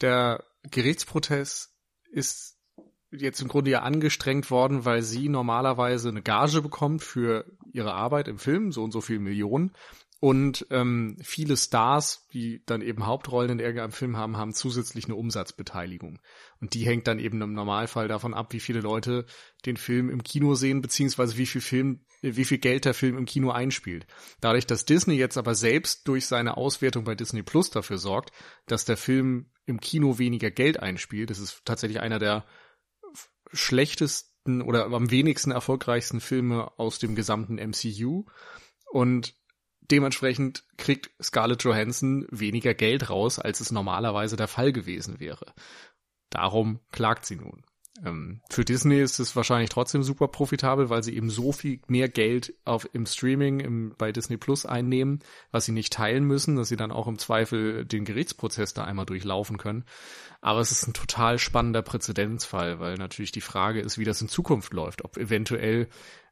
[0.00, 1.74] Der Gerichtsprozess
[2.10, 2.58] ist
[3.10, 8.28] jetzt im Grunde ja angestrengt worden, weil sie normalerweise eine Gage bekommt für ihre Arbeit
[8.28, 9.72] im Film, so und so viel Millionen.
[10.18, 15.14] Und ähm, viele Stars, die dann eben Hauptrollen in irgendeinem Film haben, haben zusätzlich eine
[15.14, 16.20] Umsatzbeteiligung.
[16.60, 19.26] Und die hängt dann eben im Normalfall davon ab, wie viele Leute
[19.66, 23.26] den Film im Kino sehen, beziehungsweise wie viel Film, wie viel Geld der Film im
[23.26, 24.06] Kino einspielt.
[24.40, 28.32] Dadurch, dass Disney jetzt aber selbst durch seine Auswertung bei Disney Plus dafür sorgt,
[28.66, 32.46] dass der Film im Kino weniger Geld einspielt, das ist tatsächlich einer der
[33.52, 38.24] schlechtesten oder am wenigsten erfolgreichsten Filme aus dem gesamten MCU.
[38.90, 39.34] Und
[39.90, 45.52] dementsprechend kriegt Scarlett Johansson weniger Geld raus, als es normalerweise der Fall gewesen wäre.
[46.30, 47.65] Darum klagt sie nun.
[48.04, 52.08] Ähm, für Disney ist es wahrscheinlich trotzdem super profitabel, weil sie eben so viel mehr
[52.08, 55.20] Geld auf, im Streaming im, bei Disney Plus einnehmen,
[55.50, 59.06] was sie nicht teilen müssen, dass sie dann auch im Zweifel den Gerichtsprozess da einmal
[59.06, 59.84] durchlaufen können.
[60.40, 64.28] Aber es ist ein total spannender Präzedenzfall, weil natürlich die Frage ist, wie das in
[64.28, 65.88] Zukunft läuft, ob eventuell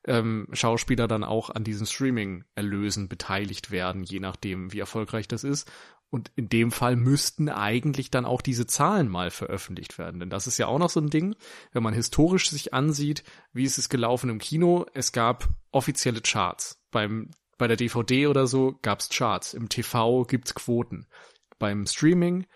[0.06, 5.70] ähm, Schauspieler dann auch an diesen Streaming-Erlösen beteiligt werden, je nachdem, wie erfolgreich das ist.
[6.14, 10.20] Und in dem Fall müssten eigentlich dann auch diese Zahlen mal veröffentlicht werden.
[10.20, 11.34] Denn das ist ja auch noch so ein Ding,
[11.72, 14.86] wenn man historisch sich ansieht, wie ist es gelaufen im Kino.
[14.94, 16.80] Es gab offizielle Charts.
[16.92, 19.54] Beim, bei der DVD oder so gab es Charts.
[19.54, 21.08] Im TV gibt's Quoten.
[21.58, 22.46] Beim Streaming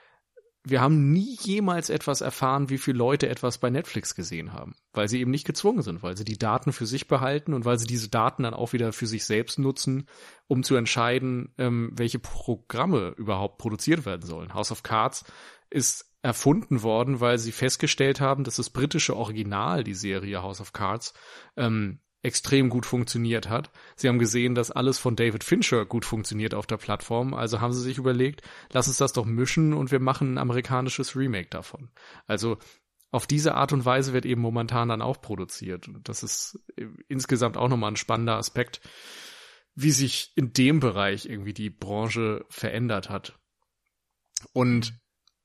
[0.64, 5.08] wir haben nie jemals etwas erfahren, wie viele Leute etwas bei Netflix gesehen haben, weil
[5.08, 7.86] sie eben nicht gezwungen sind, weil sie die Daten für sich behalten und weil sie
[7.86, 10.06] diese Daten dann auch wieder für sich selbst nutzen,
[10.46, 14.54] um zu entscheiden, ähm, welche Programme überhaupt produziert werden sollen.
[14.54, 15.24] House of Cards
[15.70, 20.72] ist erfunden worden, weil sie festgestellt haben, dass das britische Original, die Serie House of
[20.72, 21.14] Cards,
[21.56, 23.70] ähm, extrem gut funktioniert hat.
[23.94, 27.72] Sie haben gesehen, dass alles von David Fincher gut funktioniert auf der Plattform, also haben
[27.72, 28.42] sie sich überlegt,
[28.72, 31.90] lass uns das doch mischen und wir machen ein amerikanisches Remake davon.
[32.26, 32.58] Also
[33.10, 35.88] auf diese Art und Weise wird eben momentan dann auch produziert.
[35.88, 36.58] Und das ist
[37.08, 38.80] insgesamt auch nochmal ein spannender Aspekt,
[39.74, 43.38] wie sich in dem Bereich irgendwie die Branche verändert hat.
[44.52, 44.92] Und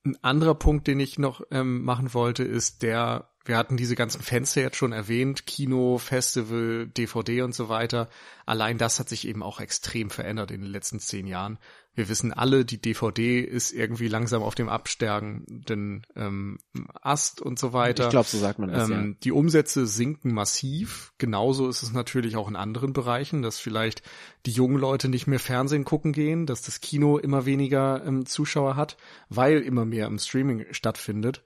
[0.06, 4.22] ein anderer Punkt, den ich noch ähm, machen wollte, ist der wir hatten diese ganzen
[4.22, 8.10] Fenster jetzt schon erwähnt, Kino, Festival, DVD und so weiter.
[8.46, 11.60] Allein das hat sich eben auch extrem verändert in den letzten zehn Jahren.
[11.96, 16.58] Wir wissen alle, die DVD ist irgendwie langsam auf dem absteigenden ähm,
[17.02, 18.06] Ast und so weiter.
[18.06, 18.90] Ich glaube, so sagt man das.
[18.90, 19.18] Ähm, ja.
[19.24, 21.14] Die Umsätze sinken massiv.
[21.20, 24.02] Genauso ist es natürlich auch in anderen Bereichen, dass vielleicht
[24.48, 28.76] die jungen Leute nicht mehr Fernsehen gucken gehen, dass das Kino immer weniger ähm, Zuschauer
[28.76, 28.98] hat,
[29.30, 31.44] weil immer mehr im Streaming stattfindet.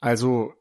[0.00, 0.52] Also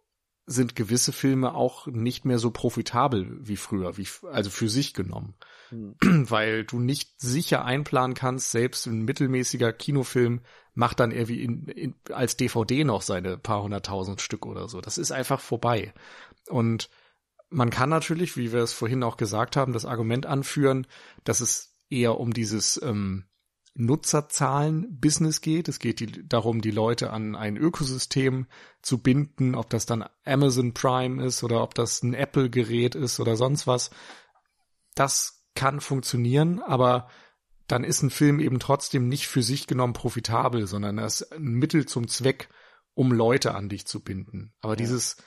[0.45, 5.33] sind gewisse Filme auch nicht mehr so profitabel wie früher, wie, also für sich genommen.
[5.71, 5.95] Mhm.
[6.29, 10.41] Weil du nicht sicher einplanen kannst, selbst ein mittelmäßiger Kinofilm
[10.73, 14.81] macht dann irgendwie in, in, als DVD noch seine paar hunderttausend Stück oder so.
[14.81, 15.93] Das ist einfach vorbei.
[16.49, 16.89] Und
[17.49, 20.87] man kann natürlich, wie wir es vorhin auch gesagt haben, das Argument anführen,
[21.23, 23.25] dass es eher um dieses ähm,
[23.75, 25.67] Nutzerzahlen-Business geht.
[25.67, 28.47] Es geht die, darum, die Leute an ein Ökosystem
[28.81, 33.35] zu binden, ob das dann Amazon Prime ist oder ob das ein Apple-Gerät ist oder
[33.35, 33.91] sonst was.
[34.95, 37.07] Das kann funktionieren, aber
[37.67, 41.53] dann ist ein Film eben trotzdem nicht für sich genommen profitabel, sondern er ist ein
[41.53, 42.49] Mittel zum Zweck,
[42.93, 44.53] um Leute an dich zu binden.
[44.61, 44.77] Aber ja.
[44.77, 45.17] dieses,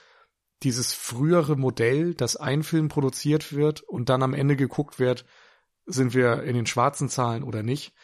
[0.63, 5.25] dieses frühere Modell, dass ein Film produziert wird und dann am Ende geguckt wird,
[5.87, 7.95] sind wir in den schwarzen Zahlen oder nicht,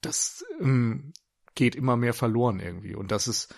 [0.00, 1.12] das ähm,
[1.54, 2.94] geht immer mehr verloren irgendwie.
[2.94, 3.54] Und das ist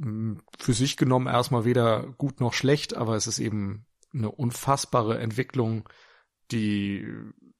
[0.00, 5.18] ähm, für sich genommen erstmal weder gut noch schlecht, aber es ist eben eine unfassbare
[5.18, 5.88] Entwicklung,
[6.50, 7.06] die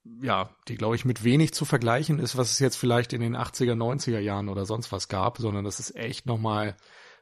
[0.05, 3.37] ja, die glaube ich mit wenig zu vergleichen ist, was es jetzt vielleicht in den
[3.37, 6.77] 80er, 90er Jahren oder sonst was gab, sondern das ist echt nochmal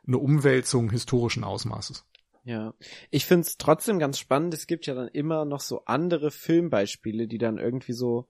[0.06, 2.06] eine Umwälzung historischen Ausmaßes.
[2.44, 2.74] Ja,
[3.10, 4.54] ich find's trotzdem ganz spannend.
[4.54, 8.28] Es gibt ja dann immer noch so andere Filmbeispiele, die dann irgendwie so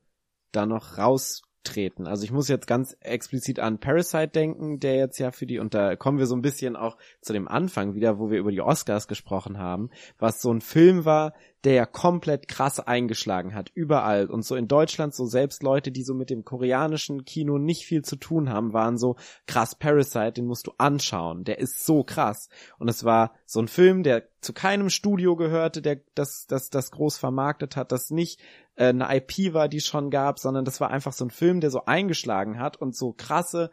[0.50, 2.06] da noch raus treten.
[2.06, 5.74] Also ich muss jetzt ganz explizit an Parasite denken, der jetzt ja für die, und
[5.74, 8.60] da kommen wir so ein bisschen auch zu dem Anfang wieder, wo wir über die
[8.60, 11.32] Oscars gesprochen haben, was so ein Film war,
[11.64, 14.26] der ja komplett krass eingeschlagen hat, überall.
[14.26, 18.02] Und so in Deutschland, so selbst Leute, die so mit dem koreanischen Kino nicht viel
[18.02, 19.16] zu tun haben, waren so,
[19.46, 22.48] krass, Parasite, den musst du anschauen, der ist so krass.
[22.78, 26.90] Und es war so ein Film, der zu keinem Studio gehörte, der das, das, das
[26.92, 28.40] groß vermarktet hat, das nicht
[28.80, 31.60] äh, eine IP war, die es schon gab, sondern das war einfach so ein Film,
[31.60, 33.70] der so eingeschlagen hat und so krasse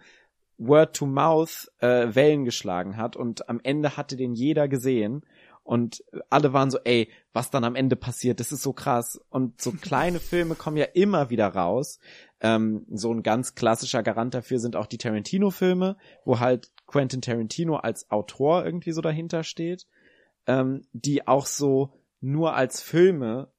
[0.57, 5.23] Word-to-Mouth äh, Wellen geschlagen hat und am Ende hatte den jeder gesehen
[5.63, 9.19] und alle waren so, ey, was dann am Ende passiert, das ist so krass.
[9.29, 11.99] Und so kleine Filme kommen ja immer wieder raus.
[12.39, 17.75] Ähm, so ein ganz klassischer Garant dafür sind auch die Tarantino-Filme, wo halt Quentin Tarantino
[17.75, 19.88] als Autor irgendwie so dahinter steht,
[20.47, 23.49] ähm, die auch so nur als Filme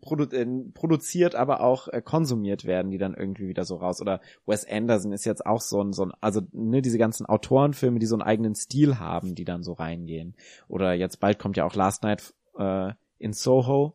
[0.00, 4.00] produ äh, produziert, aber auch äh, konsumiert werden, die dann irgendwie wieder so raus.
[4.00, 7.98] Oder Wes Anderson ist jetzt auch so ein, so ein, also ne, diese ganzen Autorenfilme,
[7.98, 10.34] die so einen eigenen Stil haben, die dann so reingehen.
[10.68, 13.94] Oder jetzt bald kommt ja auch Last Night äh, in Soho,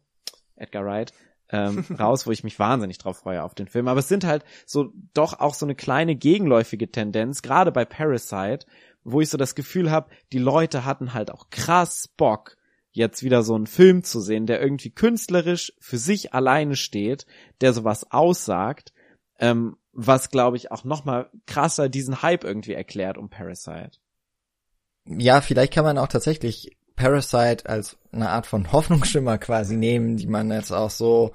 [0.55, 1.13] Edgar Wright,
[1.49, 3.87] ähm, raus, wo ich mich wahnsinnig drauf freue auf den Film.
[3.87, 8.65] Aber es sind halt so doch auch so eine kleine gegenläufige Tendenz, gerade bei Parasite,
[9.03, 12.57] wo ich so das Gefühl habe, die Leute hatten halt auch krass Bock,
[12.91, 17.25] jetzt wieder so einen Film zu sehen, der irgendwie künstlerisch für sich alleine steht,
[17.61, 18.93] der sowas aussagt,
[19.39, 23.91] ähm, was glaube ich auch nochmal krasser diesen Hype irgendwie erklärt um Parasite.
[25.05, 30.27] Ja, vielleicht kann man auch tatsächlich Parasite als eine Art von Hoffnungsschimmer quasi nehmen, die
[30.27, 31.33] man jetzt auch so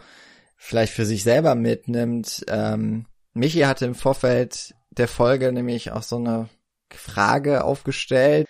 [0.56, 2.44] vielleicht für sich selber mitnimmt.
[2.48, 6.48] Ähm, Michi hatte im Vorfeld der Folge nämlich auch so eine
[6.92, 8.46] Frage aufgestellt,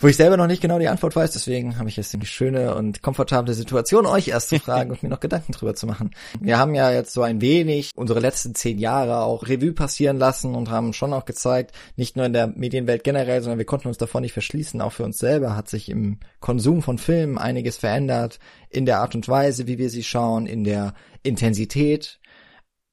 [0.00, 2.76] wo ich selber noch nicht genau die Antwort weiß, deswegen habe ich jetzt die schöne
[2.76, 6.12] und komfortable Situation, euch erst zu fragen und mir noch Gedanken drüber zu machen.
[6.40, 10.54] Wir haben ja jetzt so ein wenig unsere letzten zehn Jahre auch Revue passieren lassen
[10.54, 13.98] und haben schon auch gezeigt, nicht nur in der Medienwelt generell, sondern wir konnten uns
[13.98, 18.38] davon nicht verschließen, auch für uns selber hat sich im Konsum von Filmen einiges verändert,
[18.70, 20.94] in der Art und Weise, wie wir sie schauen, in der
[21.24, 22.20] Intensität,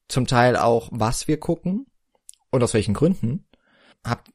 [0.08, 1.86] zum Teil auch, was wir gucken
[2.50, 3.46] und aus welchen Gründen.
[4.04, 4.30] Habt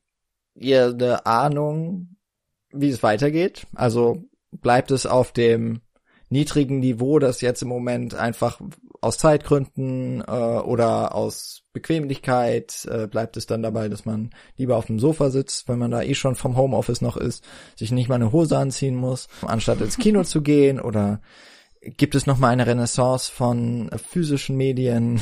[0.56, 2.11] ihr eine Ahnung,
[2.74, 3.68] wie es weitergeht.
[3.76, 5.82] Also bleibt es auf dem
[6.30, 8.62] niedrigen Niveau, das jetzt im Moment einfach
[9.02, 14.86] aus Zeitgründen äh, oder aus Bequemlichkeit äh, bleibt es dann dabei, dass man lieber auf
[14.86, 17.44] dem Sofa sitzt, wenn man da eh schon vom Homeoffice noch ist,
[17.76, 21.22] sich nicht mal eine Hose anziehen muss, anstatt ins Kino zu gehen oder
[21.82, 25.22] gibt es noch mal eine Renaissance von physischen Medien?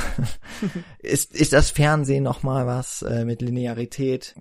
[1.00, 4.36] ist ist das Fernsehen noch mal was äh, mit Linearität?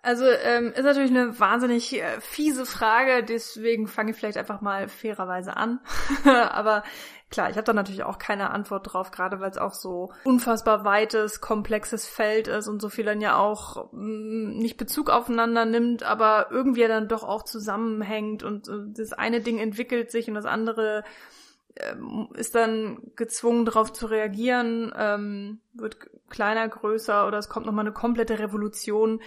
[0.00, 4.88] Also ähm, ist natürlich eine wahnsinnig äh, fiese Frage, deswegen fange ich vielleicht einfach mal
[4.88, 5.80] fairerweise an.
[6.24, 6.84] Aber
[7.30, 10.84] klar, ich habe da natürlich auch keine Antwort drauf, gerade weil es auch so unfassbar
[10.84, 15.64] weites, komplexes Feld ist und so viel dann ja auch mh, mm, nicht Bezug aufeinander
[15.64, 20.34] nimmt, aber irgendwie dann doch auch zusammenhängt und äh, das eine Ding entwickelt sich und
[20.34, 21.02] das andere
[21.76, 25.96] ähm, ist dann gezwungen darauf zu reagieren, ähm, wird
[26.30, 29.20] kleiner, größer oder es kommt nochmal eine komplette Revolution.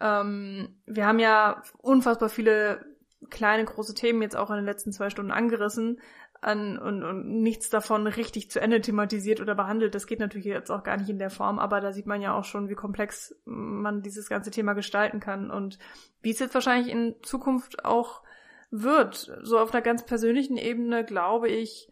[0.00, 2.84] Ähm, wir haben ja unfassbar viele
[3.30, 6.00] kleine, große Themen jetzt auch in den letzten zwei Stunden angerissen
[6.40, 9.94] an, und, und nichts davon richtig zu Ende thematisiert oder behandelt.
[9.94, 12.34] Das geht natürlich jetzt auch gar nicht in der Form, aber da sieht man ja
[12.34, 15.78] auch schon, wie komplex man dieses ganze Thema gestalten kann und
[16.22, 18.22] wie es jetzt wahrscheinlich in Zukunft auch
[18.70, 19.32] wird.
[19.42, 21.90] So auf einer ganz persönlichen Ebene glaube ich,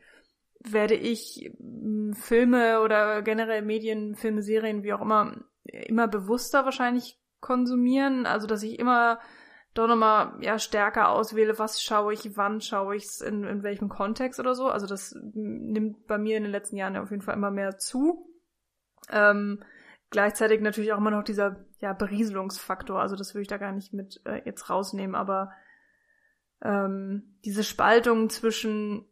[0.61, 1.53] werde ich
[2.13, 8.27] Filme oder generell Medien, Filme, Serien, wie auch immer, immer bewusster wahrscheinlich konsumieren.
[8.27, 9.19] Also, dass ich immer
[9.77, 13.89] doch nochmal ja, stärker auswähle, was schaue ich, wann schaue ich es, in, in welchem
[13.89, 14.69] Kontext oder so.
[14.69, 18.27] Also das nimmt bei mir in den letzten Jahren auf jeden Fall immer mehr zu.
[19.11, 19.63] Ähm,
[20.11, 23.01] gleichzeitig natürlich auch immer noch dieser ja, Berieselungsfaktor.
[23.01, 25.53] Also das würde ich da gar nicht mit äh, jetzt rausnehmen, aber
[26.63, 29.07] ähm, diese Spaltung zwischen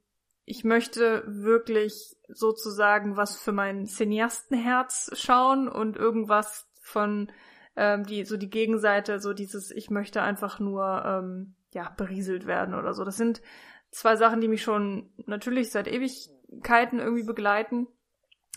[0.47, 7.33] ich möchte wirklich sozusagen was für mein Cineastenherz schauen und irgendwas von
[7.77, 12.75] ähm, die so die Gegenseite, so dieses, ich möchte einfach nur ähm, ja berieselt werden
[12.75, 13.05] oder so.
[13.05, 13.43] Das sind
[13.91, 17.87] zwei Sachen, die mich schon natürlich seit Ewigkeiten irgendwie begleiten.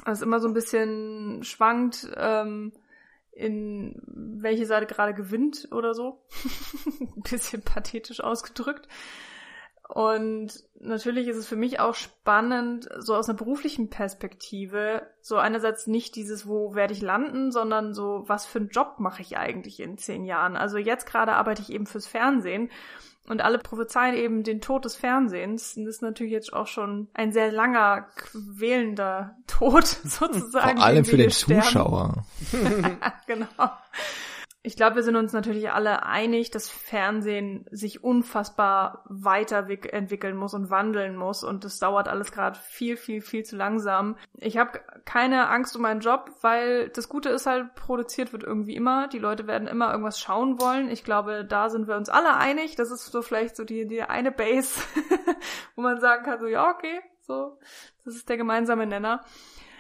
[0.03, 2.73] Also immer so ein bisschen schwankt, ähm,
[3.31, 6.23] in welche Seite gerade gewinnt oder so.
[6.99, 8.87] ein bisschen pathetisch ausgedrückt.
[9.87, 15.87] Und natürlich ist es für mich auch spannend, so aus einer beruflichen Perspektive, so einerseits
[15.87, 19.79] nicht dieses, wo werde ich landen, sondern so, was für einen Job mache ich eigentlich
[19.79, 20.57] in zehn Jahren.
[20.57, 22.69] Also jetzt gerade arbeite ich eben fürs Fernsehen
[23.29, 25.75] und alle prophezeien eben den Tod des Fernsehens.
[25.77, 30.77] Und das ist natürlich jetzt auch schon ein sehr langer, quälender Tod sozusagen.
[30.77, 32.25] Vor allem für den Zuschauer.
[33.27, 33.47] genau.
[34.67, 40.69] Ich glaube, wir sind uns natürlich alle einig, dass Fernsehen sich unfassbar weiterentwickeln muss und
[40.69, 44.17] wandeln muss und das dauert alles gerade viel, viel, viel zu langsam.
[44.35, 48.75] Ich habe keine Angst um meinen Job, weil das Gute ist halt, produziert wird irgendwie
[48.75, 49.07] immer.
[49.07, 50.89] Die Leute werden immer irgendwas schauen wollen.
[50.89, 52.75] Ich glaube, da sind wir uns alle einig.
[52.75, 54.81] Das ist so vielleicht so die, die eine Base,
[55.77, 57.57] wo man sagen kann, so ja, okay, so,
[58.03, 59.23] das ist der gemeinsame Nenner.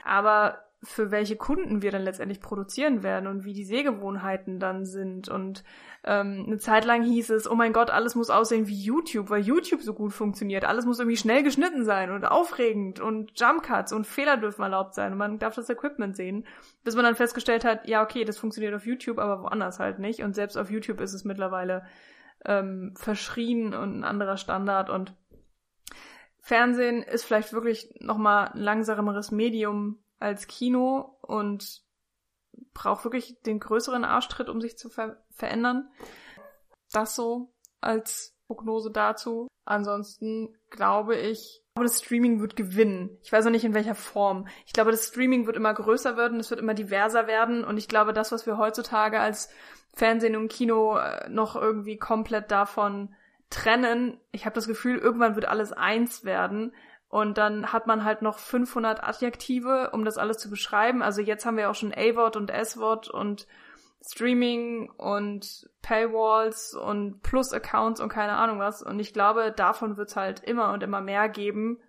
[0.05, 5.27] Aber für welche Kunden wir dann letztendlich produzieren werden und wie die Sehgewohnheiten dann sind.
[5.27, 5.63] Und
[6.03, 9.41] ähm, eine Zeit lang hieß es, oh mein Gott, alles muss aussehen wie YouTube, weil
[9.41, 10.65] YouTube so gut funktioniert.
[10.65, 15.13] Alles muss irgendwie schnell geschnitten sein und aufregend und Jumpcuts und Fehler dürfen erlaubt sein
[15.13, 16.45] und man darf das Equipment sehen.
[16.83, 20.21] Bis man dann festgestellt hat, ja, okay, das funktioniert auf YouTube, aber woanders halt nicht.
[20.21, 21.85] Und selbst auf YouTube ist es mittlerweile
[22.45, 25.15] ähm, verschrien und ein anderer Standard und
[26.39, 31.83] Fernsehen ist vielleicht wirklich nochmal ein langsameres Medium als Kino und
[32.73, 35.89] braucht wirklich den größeren Arschtritt, um sich zu ver verändern.
[36.91, 39.47] Das so als Prognose dazu.
[39.65, 43.17] Ansonsten glaube ich, das Streaming wird gewinnen.
[43.21, 44.47] Ich weiß noch nicht in welcher Form.
[44.65, 47.87] Ich glaube, das Streaming wird immer größer werden, es wird immer diverser werden und ich
[47.87, 49.49] glaube, das, was wir heutzutage als
[49.93, 53.13] Fernsehen und Kino äh, noch irgendwie komplett davon
[53.49, 56.73] trennen, ich habe das Gefühl, irgendwann wird alles eins werden
[57.09, 61.01] und dann hat man halt noch 500 Adjektive, um das alles zu beschreiben.
[61.01, 63.47] Also jetzt haben wir auch schon A-Wort und S-Wort und
[64.05, 68.83] Streaming und Paywalls und Plus-Accounts und keine Ahnung was.
[68.83, 71.79] Und ich glaube, davon wird es halt immer und immer mehr geben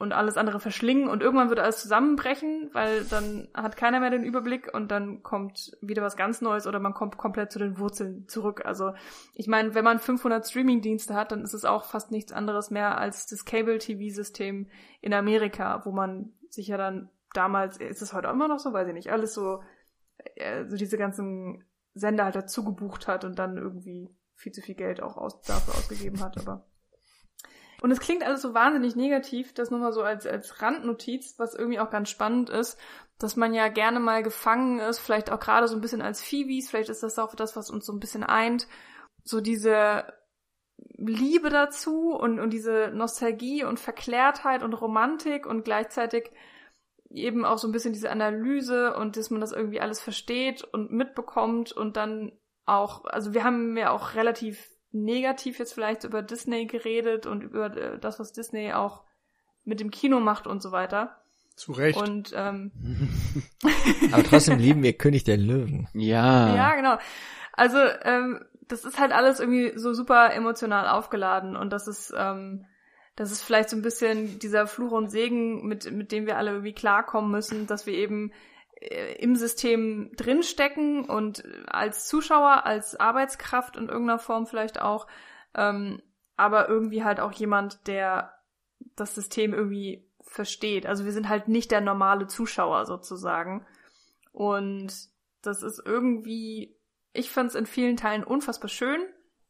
[0.00, 4.24] und alles andere verschlingen und irgendwann wird alles zusammenbrechen, weil dann hat keiner mehr den
[4.24, 8.26] Überblick und dann kommt wieder was ganz Neues oder man kommt komplett zu den Wurzeln
[8.26, 8.64] zurück.
[8.64, 8.94] Also
[9.34, 12.96] ich meine, wenn man 500 Streaming-Dienste hat, dann ist es auch fast nichts anderes mehr
[12.96, 14.68] als das Cable-TV-System
[15.02, 18.72] in Amerika, wo man sich ja dann damals, ist es heute auch immer noch so,
[18.72, 19.62] weiß ich nicht, alles so,
[20.36, 21.62] äh, so diese ganzen
[21.92, 25.74] Sender halt dazu gebucht hat und dann irgendwie viel zu viel Geld auch aus, dafür
[25.74, 26.69] ausgegeben hat, aber
[27.82, 31.54] und es klingt alles so wahnsinnig negativ, das nur mal so als, als Randnotiz, was
[31.54, 32.78] irgendwie auch ganz spannend ist,
[33.18, 36.68] dass man ja gerne mal gefangen ist, vielleicht auch gerade so ein bisschen als Phoebes,
[36.68, 38.66] vielleicht ist das auch das, was uns so ein bisschen eint,
[39.24, 40.12] so diese
[40.96, 46.30] Liebe dazu und, und diese Nostalgie und Verklärtheit und Romantik und gleichzeitig
[47.10, 50.92] eben auch so ein bisschen diese Analyse und dass man das irgendwie alles versteht und
[50.92, 52.32] mitbekommt und dann
[52.66, 57.76] auch, also wir haben ja auch relativ negativ jetzt vielleicht über Disney geredet und über
[57.76, 59.04] äh, das, was Disney auch
[59.64, 61.16] mit dem Kino macht und so weiter.
[61.54, 62.00] Zu Recht.
[62.00, 62.72] Und ähm,
[64.12, 65.88] aber trotzdem lieben wir König der Löwen.
[65.92, 66.54] Ja.
[66.54, 66.96] Ja, genau.
[67.52, 72.66] Also ähm, das ist halt alles irgendwie so super emotional aufgeladen und das ist ähm,
[73.16, 76.52] das ist vielleicht so ein bisschen dieser Fluch und Segen, mit mit dem wir alle
[76.52, 78.32] irgendwie klarkommen müssen, dass wir eben
[78.80, 85.06] im System drinstecken und als Zuschauer, als Arbeitskraft in irgendeiner Form vielleicht auch,
[85.54, 86.02] ähm,
[86.36, 88.34] aber irgendwie halt auch jemand, der
[88.96, 90.86] das System irgendwie versteht.
[90.86, 93.66] Also wir sind halt nicht der normale Zuschauer sozusagen.
[94.32, 94.92] Und
[95.42, 96.76] das ist irgendwie,
[97.12, 99.02] ich fand es in vielen Teilen unfassbar schön.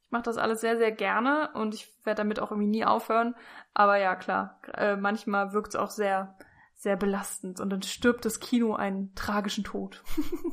[0.05, 3.37] Ich mache das alles sehr, sehr gerne und ich werde damit auch irgendwie nie aufhören.
[3.75, 6.37] Aber ja, klar, äh, manchmal wirkt es auch sehr
[6.81, 10.03] sehr belastend und dann stirbt das Kino einen tragischen Tod.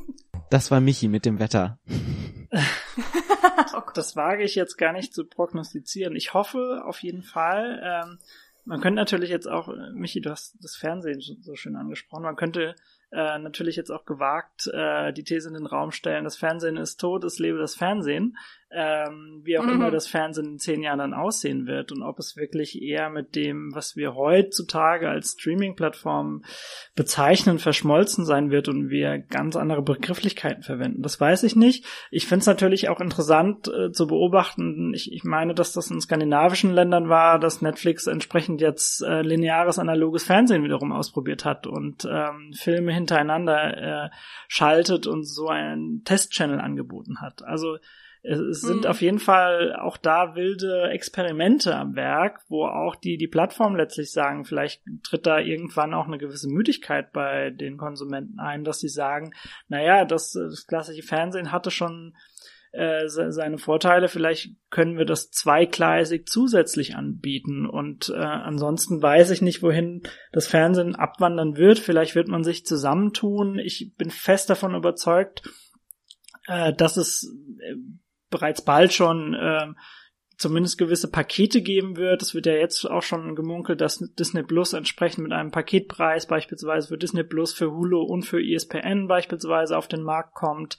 [0.50, 1.78] das war Michi mit dem Wetter.
[3.74, 6.14] oh das wage ich jetzt gar nicht zu prognostizieren.
[6.14, 7.80] Ich hoffe auf jeden Fall.
[7.82, 8.18] Ähm,
[8.66, 12.36] man könnte natürlich jetzt auch, äh, Michi, du hast das Fernsehen so schön angesprochen, man
[12.36, 12.74] könnte
[13.10, 16.98] äh, natürlich jetzt auch gewagt äh, die These in den Raum stellen, das Fernsehen ist
[16.98, 18.36] tot, es lebe das Fernsehen
[18.70, 19.70] ähm, wie auch mhm.
[19.70, 23.34] immer das Fernsehen in zehn Jahren dann aussehen wird und ob es wirklich eher mit
[23.34, 26.44] dem, was wir heutzutage als Streaming-Plattform
[26.94, 31.02] bezeichnen, verschmolzen sein wird und wir ganz andere Begrifflichkeiten verwenden.
[31.02, 31.86] Das weiß ich nicht.
[32.10, 34.92] Ich finde es natürlich auch interessant äh, zu beobachten.
[34.92, 39.78] Ich, ich meine, dass das in skandinavischen Ländern war, dass Netflix entsprechend jetzt äh, lineares
[39.78, 44.10] analoges Fernsehen wiederum ausprobiert hat und ähm, Filme hintereinander äh,
[44.46, 47.42] schaltet und so einen Testchannel angeboten hat.
[47.42, 47.78] Also
[48.22, 48.86] es sind mhm.
[48.86, 54.10] auf jeden Fall auch da wilde Experimente am Werk, wo auch die, die Plattform letztlich
[54.10, 58.88] sagen, vielleicht tritt da irgendwann auch eine gewisse Müdigkeit bei den Konsumenten ein, dass sie
[58.88, 59.32] sagen,
[59.68, 62.14] naja, das, das klassische Fernsehen hatte schon
[62.72, 64.08] äh, seine Vorteile.
[64.08, 67.66] Vielleicht können wir das zweigleisig zusätzlich anbieten.
[67.66, 71.78] Und äh, ansonsten weiß ich nicht, wohin das Fernsehen abwandern wird.
[71.78, 73.58] Vielleicht wird man sich zusammentun.
[73.58, 75.48] Ich bin fest davon überzeugt,
[76.46, 77.76] äh, dass es äh,
[78.30, 79.68] bereits bald schon äh,
[80.38, 82.22] zumindest gewisse Pakete geben wird.
[82.22, 86.88] Es wird ja jetzt auch schon gemunkelt, dass Disney Plus entsprechend mit einem Paketpreis beispielsweise
[86.88, 90.78] für Disney Plus, für Hulu und für ESPN beispielsweise auf den Markt kommt.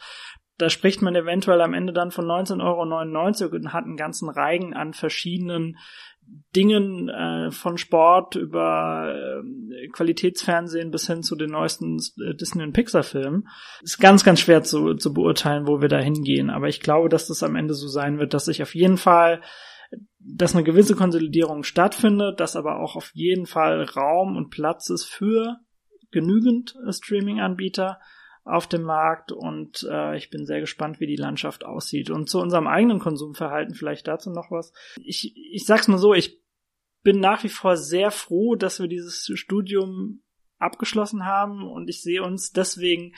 [0.57, 4.73] Da spricht man eventuell am Ende dann von 19,99 Euro und hat einen ganzen Reigen
[4.73, 5.77] an verschiedenen
[6.55, 12.73] Dingen äh, von Sport über äh, Qualitätsfernsehen bis hin zu den neuesten äh, Disney und
[12.73, 13.47] Pixar Filmen.
[13.81, 16.49] Ist ganz, ganz schwer zu, zu beurteilen, wo wir da hingehen.
[16.49, 19.41] Aber ich glaube, dass das am Ende so sein wird, dass sich auf jeden Fall
[20.19, 25.05] dass eine gewisse Konsolidierung stattfindet, dass aber auch auf jeden Fall Raum und Platz ist
[25.05, 25.57] für
[26.11, 27.99] genügend Streaming-Anbieter
[28.43, 32.09] auf dem Markt und äh, ich bin sehr gespannt, wie die Landschaft aussieht.
[32.09, 34.73] Und zu unserem eigenen Konsumverhalten vielleicht dazu noch was.
[35.03, 36.41] Ich, ich sag's mal so, ich
[37.03, 40.23] bin nach wie vor sehr froh, dass wir dieses Studium
[40.57, 43.13] abgeschlossen haben und ich sehe uns deswegen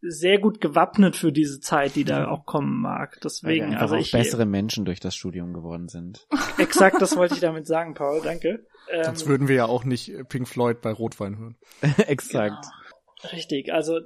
[0.00, 3.20] sehr gut gewappnet für diese Zeit, die da auch kommen mag.
[3.22, 6.26] Deswegen, also ich bessere Menschen durch das Studium geworden sind.
[6.58, 8.20] Exakt, das wollte ich damit sagen, Paul.
[8.22, 8.66] Danke.
[9.04, 11.56] Sonst ähm, würden wir ja auch nicht Pink Floyd bei Rotwein hören.
[12.08, 12.64] Exakt.
[12.64, 12.81] Genau.
[13.30, 14.00] Richtig, also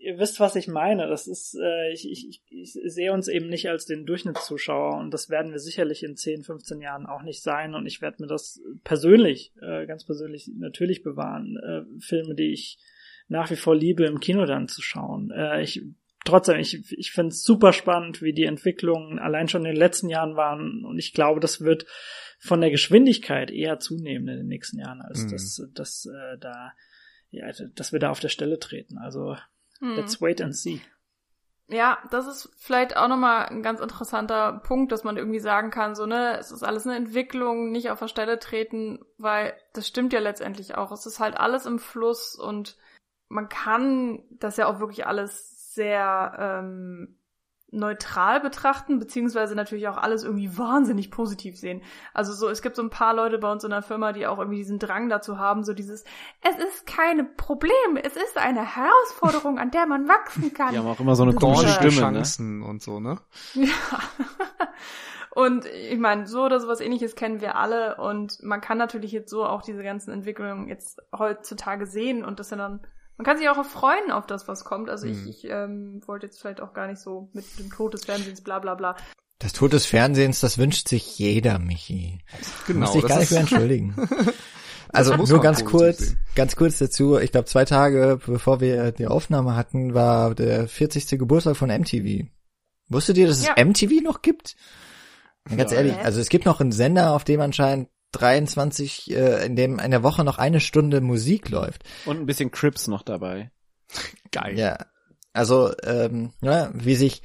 [0.00, 1.06] ihr wisst, was ich meine.
[1.06, 5.30] Das ist, äh, ich, ich, ich sehe uns eben nicht als den Durchschnittszuschauer und das
[5.30, 8.60] werden wir sicherlich in 10, 15 Jahren auch nicht sein und ich werde mir das
[8.82, 12.78] persönlich, äh, ganz persönlich natürlich bewahren, äh, Filme, die ich
[13.28, 15.30] nach wie vor liebe, im Kino dann zu schauen.
[15.30, 15.82] Äh, ich
[16.24, 20.08] trotzdem, ich, ich finde es super spannend, wie die Entwicklungen allein schon in den letzten
[20.08, 21.86] Jahren waren und ich glaube, das wird
[22.40, 25.30] von der Geschwindigkeit eher zunehmen in den nächsten Jahren, als mhm.
[25.30, 26.72] dass, dass äh, da
[27.30, 28.98] ja, also, dass wir da auf der Stelle treten.
[28.98, 29.36] Also
[29.80, 29.96] hm.
[29.96, 30.80] let's wait and see.
[31.70, 35.94] Ja, das ist vielleicht auch nochmal ein ganz interessanter Punkt, dass man irgendwie sagen kann,
[35.94, 40.14] so, ne, es ist alles eine Entwicklung, nicht auf der Stelle treten, weil das stimmt
[40.14, 40.90] ja letztendlich auch.
[40.92, 42.78] Es ist halt alles im Fluss und
[43.28, 47.17] man kann das ja auch wirklich alles sehr ähm,
[47.70, 51.82] neutral betrachten, beziehungsweise natürlich auch alles irgendwie wahnsinnig positiv sehen.
[52.14, 54.38] Also so, es gibt so ein paar Leute bei uns in der Firma, die auch
[54.38, 56.04] irgendwie diesen Drang dazu haben, so dieses,
[56.40, 60.72] es ist keine Problem, es ist eine Herausforderung, an der man wachsen kann.
[60.72, 62.00] Die haben auch immer so eine komische Stimme, ne?
[62.00, 62.66] Chancen ne?
[62.66, 63.18] und so, ne?
[63.54, 63.68] Ja.
[65.30, 69.30] Und ich meine, so oder sowas ähnliches kennen wir alle und man kann natürlich jetzt
[69.30, 72.80] so auch diese ganzen Entwicklungen jetzt heutzutage sehen und das sind dann
[73.18, 74.88] man kann sich auch freuen auf das, was kommt.
[74.88, 75.12] Also mhm.
[75.12, 78.40] ich, ich ähm, wollte jetzt vielleicht auch gar nicht so mit dem Tod des Fernsehens
[78.40, 78.96] bla bla bla.
[79.40, 82.20] Das Tod des Fernsehens, das wünscht sich jeder, Michi.
[82.66, 82.86] Genau.
[82.86, 83.94] Muss ich gar nicht mehr entschuldigen.
[84.88, 86.18] also nur ganz kurz, sehen.
[86.36, 87.18] ganz kurz dazu.
[87.18, 91.18] Ich glaube, zwei Tage bevor wir die Aufnahme hatten, war der 40.
[91.18, 92.26] Geburtstag von MTV.
[92.88, 93.64] Wusstet ihr, dass es ja.
[93.64, 94.56] MTV noch gibt?
[95.56, 99.56] Ganz ja, ehrlich, also es gibt noch einen Sender, auf dem anscheinend 23, äh, in
[99.56, 101.84] dem in der Woche noch eine Stunde Musik läuft.
[102.06, 103.50] Und ein bisschen Crips noch dabei.
[104.30, 104.58] Geil.
[104.58, 104.78] Ja.
[105.32, 107.22] Also, ähm, ja, wie sich,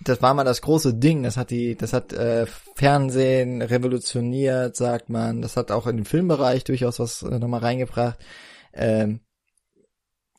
[0.00, 5.08] das war mal das große Ding, das hat die, das hat äh, Fernsehen revolutioniert, sagt
[5.08, 5.42] man.
[5.42, 8.18] Das hat auch in den Filmbereich durchaus was äh, nochmal reingebracht.
[8.72, 9.20] Ähm,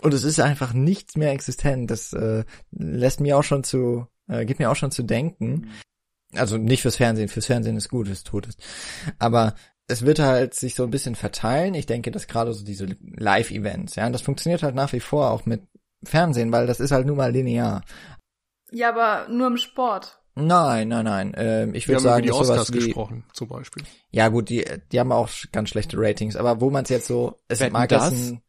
[0.02, 1.90] und es ist einfach nichts mehr existent.
[1.90, 5.72] Das äh, lässt mir auch schon zu, äh, gibt mir auch schon zu denken.
[6.34, 8.60] Also nicht fürs Fernsehen, fürs Fernsehen ist gut, es tot ist.
[9.20, 9.56] Aber
[9.88, 11.74] es wird halt sich so ein bisschen verteilen.
[11.74, 15.46] Ich denke, dass gerade so diese Live-Events, ja, das funktioniert halt nach wie vor auch
[15.46, 15.62] mit
[16.04, 17.84] Fernsehen, weil das ist halt nun mal linear.
[18.72, 20.20] Ja, aber nur im Sport.
[20.36, 21.34] Nein, nein, nein.
[21.36, 23.84] Ähm, ich würde sagen, über die Oscars wie, gesprochen, zum Beispiel.
[24.12, 26.36] Ja, gut, die, die haben auch ganz schlechte Ratings.
[26.36, 28.12] Aber wo man es jetzt so, es Wetten mag das?
[28.12, 28.42] Ein,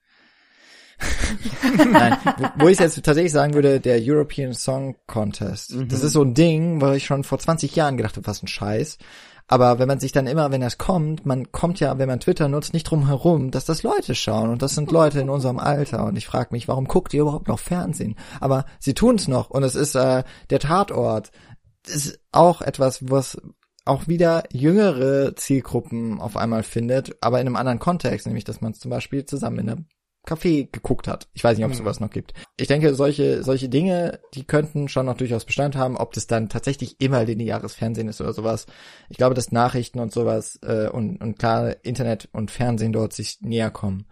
[1.92, 2.16] Nein,
[2.58, 5.74] wo, ich jetzt tatsächlich sagen würde, der European Song Contest.
[5.74, 5.88] Mhm.
[5.88, 8.48] Das ist so ein Ding, wo ich schon vor 20 Jahren gedacht habe, was ein
[8.48, 8.98] Scheiß.
[9.50, 12.48] Aber wenn man sich dann immer, wenn das kommt, man kommt ja, wenn man Twitter
[12.48, 14.50] nutzt, nicht drum herum, dass das Leute schauen.
[14.50, 16.04] Und das sind Leute in unserem Alter.
[16.04, 18.16] Und ich frage mich, warum guckt ihr überhaupt noch Fernsehen?
[18.40, 19.48] Aber sie tun es noch.
[19.48, 21.30] Und es ist äh, der Tatort.
[21.84, 23.38] Das ist auch etwas, was
[23.86, 28.72] auch wieder jüngere Zielgruppen auf einmal findet, aber in einem anderen Kontext, nämlich dass man
[28.72, 29.82] es zum Beispiel zusammen in einer
[30.28, 31.28] Café geguckt hat.
[31.32, 31.84] Ich weiß nicht, ob es mhm.
[31.84, 32.34] sowas noch gibt.
[32.56, 36.48] Ich denke, solche, solche Dinge, die könnten schon noch durchaus Bestand haben, ob das dann
[36.48, 38.66] tatsächlich immer lineares Fernsehen ist oder sowas.
[39.08, 43.38] Ich glaube, dass Nachrichten und sowas äh, und, und klar Internet und Fernsehen dort sich
[43.40, 44.06] näher kommen.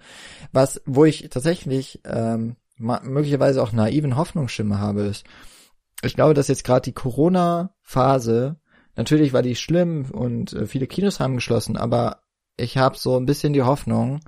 [0.53, 5.25] Was, wo ich tatsächlich ähm, möglicherweise auch naiven Hoffnungsschimmer habe, ist,
[6.03, 8.57] ich glaube, dass jetzt gerade die Corona-Phase,
[8.97, 12.23] natürlich war die schlimm und äh, viele Kinos haben geschlossen, aber
[12.57, 14.21] ich habe so ein bisschen die Hoffnung,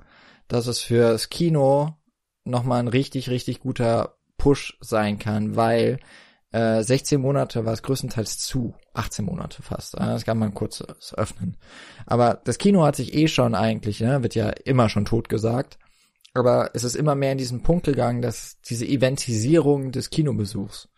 [0.49, 1.95] dass es fürs Kino
[2.43, 5.99] nochmal ein richtig, richtig guter Push sein kann, weil
[6.51, 9.93] Äh, 16 Monate war es größtenteils zu, 18 Monate fast.
[9.93, 10.81] Äh, das kann man kurz
[11.15, 11.57] öffnen.
[12.07, 15.77] Aber das Kino hat sich eh schon eigentlich, ne, wird ja immer schon tot gesagt.
[16.33, 20.89] Aber es ist immer mehr in diesen Punkt gegangen, dass diese Eventisierung des Kinobesuchs.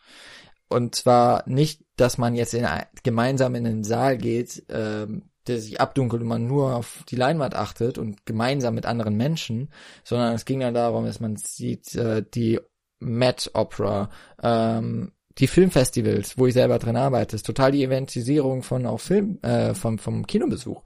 [0.69, 2.65] Und zwar nicht, dass man jetzt in,
[3.03, 7.55] gemeinsam in den Saal geht, ähm, der sich abdunkelt und man nur auf die Leinwand
[7.55, 9.69] achtet und gemeinsam mit anderen Menschen,
[10.03, 12.59] sondern es ging dann darum, dass man sieht äh, die
[12.99, 14.09] Met Opera,
[14.43, 19.39] ähm, die Filmfestivals, wo ich selber drin arbeite, ist total die Eventisierung von auch Film,
[19.41, 20.83] äh, vom, vom Kinobesuch.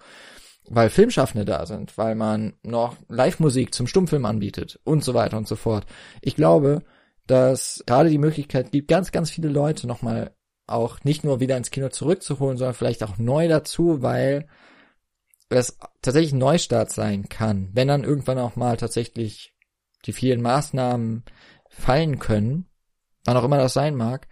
[0.67, 5.47] Weil Filmschaffende da sind, weil man noch Live-Musik zum Stummfilm anbietet und so weiter und
[5.47, 5.85] so fort.
[6.21, 6.83] Ich glaube,
[7.27, 10.31] dass gerade die Möglichkeit gibt, ganz, ganz viele Leute nochmal
[10.67, 14.47] auch nicht nur wieder ins Kino zurückzuholen, sondern vielleicht auch neu dazu, weil
[15.49, 19.53] es tatsächlich ein Neustart sein kann, wenn dann irgendwann auch mal tatsächlich
[20.05, 21.23] die vielen Maßnahmen
[21.69, 22.65] fallen können,
[23.25, 24.27] wann auch immer das sein mag,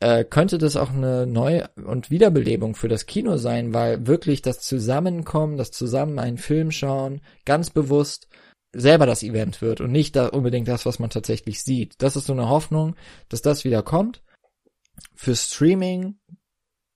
[0.00, 4.60] äh, könnte das auch eine Neu- und Wiederbelebung für das Kino sein, weil wirklich das
[4.60, 8.28] Zusammenkommen, das Zusammen einen Film schauen, ganz bewusst
[8.72, 11.94] selber das Event wird und nicht da unbedingt das, was man tatsächlich sieht.
[11.98, 12.96] Das ist so eine Hoffnung,
[13.28, 14.22] dass das wieder kommt.
[15.14, 16.18] Für Streaming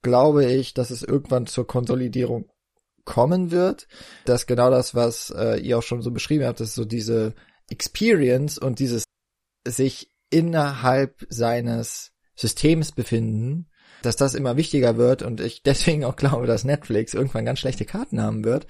[0.03, 2.51] glaube ich, dass es irgendwann zur Konsolidierung
[3.05, 3.89] kommen wird.
[4.25, 7.35] dass genau das, was äh, ihr auch schon so beschrieben habt, ist so diese
[7.69, 9.05] Experience und dieses
[9.67, 13.69] sich innerhalb seines Systems befinden,
[14.03, 17.85] dass das immer wichtiger wird und ich deswegen auch glaube, dass Netflix irgendwann ganz schlechte
[17.85, 18.67] Karten haben wird,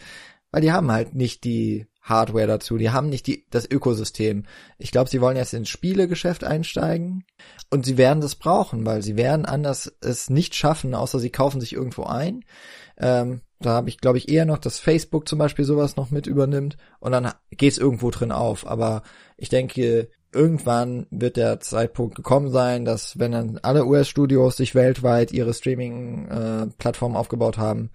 [0.51, 4.45] weil die haben halt nicht die Hardware dazu, die haben nicht die, das Ökosystem.
[4.79, 7.25] Ich glaube, sie wollen jetzt ins Spielegeschäft einsteigen
[7.71, 11.61] und sie werden das brauchen, weil sie werden anders es nicht schaffen, außer sie kaufen
[11.61, 12.45] sich irgendwo ein.
[12.99, 16.27] Ähm, da habe ich, glaube ich, eher noch, dass Facebook zum Beispiel sowas noch mit
[16.27, 18.67] übernimmt und dann geht es irgendwo drin auf.
[18.67, 19.03] Aber
[19.37, 25.31] ich denke, irgendwann wird der Zeitpunkt gekommen sein, dass wenn dann alle US-Studios sich weltweit
[25.31, 27.91] ihre Streaming-Plattformen äh, aufgebaut haben,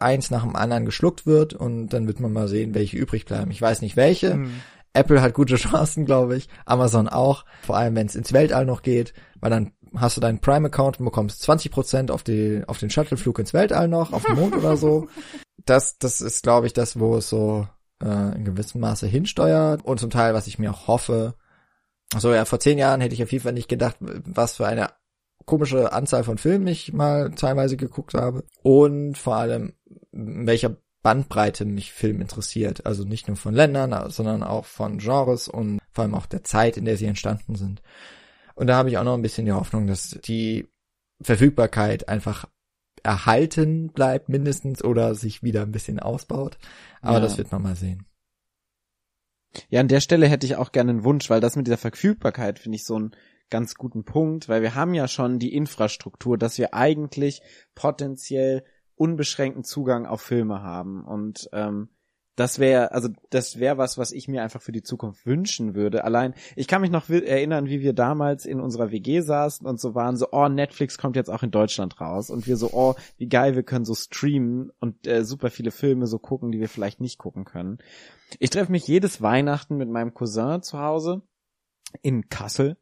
[0.00, 3.50] eins nach dem anderen geschluckt wird und dann wird man mal sehen, welche übrig bleiben.
[3.50, 4.34] Ich weiß nicht welche.
[4.34, 4.60] Mhm.
[4.92, 6.48] Apple hat gute Chancen, glaube ich.
[6.64, 7.44] Amazon auch.
[7.62, 11.06] Vor allem, wenn es ins Weltall noch geht, weil dann hast du deinen Prime-Account und
[11.06, 15.08] bekommst 20% auf, die, auf den Shuttleflug ins Weltall noch, auf den Mond oder so.
[15.64, 17.68] Das, das ist, glaube ich, das, wo es so
[18.02, 19.84] äh, in gewissem Maße hinsteuert.
[19.84, 21.34] Und zum Teil, was ich mir auch hoffe,
[22.16, 24.90] so ja, vor zehn Jahren hätte ich auf jeden Fall nicht gedacht, was für eine
[25.44, 28.44] komische Anzahl von Filmen ich mal teilweise geguckt habe.
[28.62, 29.74] Und vor allem,
[30.12, 32.86] welcher Bandbreite mich Film interessiert.
[32.86, 36.76] Also nicht nur von Ländern, sondern auch von Genres und vor allem auch der Zeit,
[36.76, 37.82] in der sie entstanden sind.
[38.54, 40.68] Und da habe ich auch noch ein bisschen die Hoffnung, dass die
[41.20, 42.48] Verfügbarkeit einfach
[43.02, 46.58] erhalten bleibt mindestens oder sich wieder ein bisschen ausbaut.
[47.00, 47.20] Aber ja.
[47.20, 48.04] das wird man mal sehen.
[49.70, 52.58] Ja, an der Stelle hätte ich auch gerne einen Wunsch, weil das mit dieser Verfügbarkeit
[52.58, 53.12] finde ich so einen
[53.50, 57.40] ganz guten Punkt, weil wir haben ja schon die Infrastruktur, dass wir eigentlich
[57.74, 58.64] potenziell
[58.98, 61.88] unbeschränkten Zugang auf Filme haben und ähm,
[62.38, 66.04] das wäre, also das wäre was, was ich mir einfach für die Zukunft wünschen würde.
[66.04, 69.96] Allein, ich kann mich noch erinnern, wie wir damals in unserer WG saßen und so
[69.96, 73.28] waren so, oh, Netflix kommt jetzt auch in Deutschland raus und wir so, oh, wie
[73.28, 77.00] geil, wir können so streamen und äh, super viele Filme so gucken, die wir vielleicht
[77.00, 77.78] nicht gucken können.
[78.38, 81.22] Ich treffe mich jedes Weihnachten mit meinem Cousin zu Hause
[82.02, 82.76] in Kassel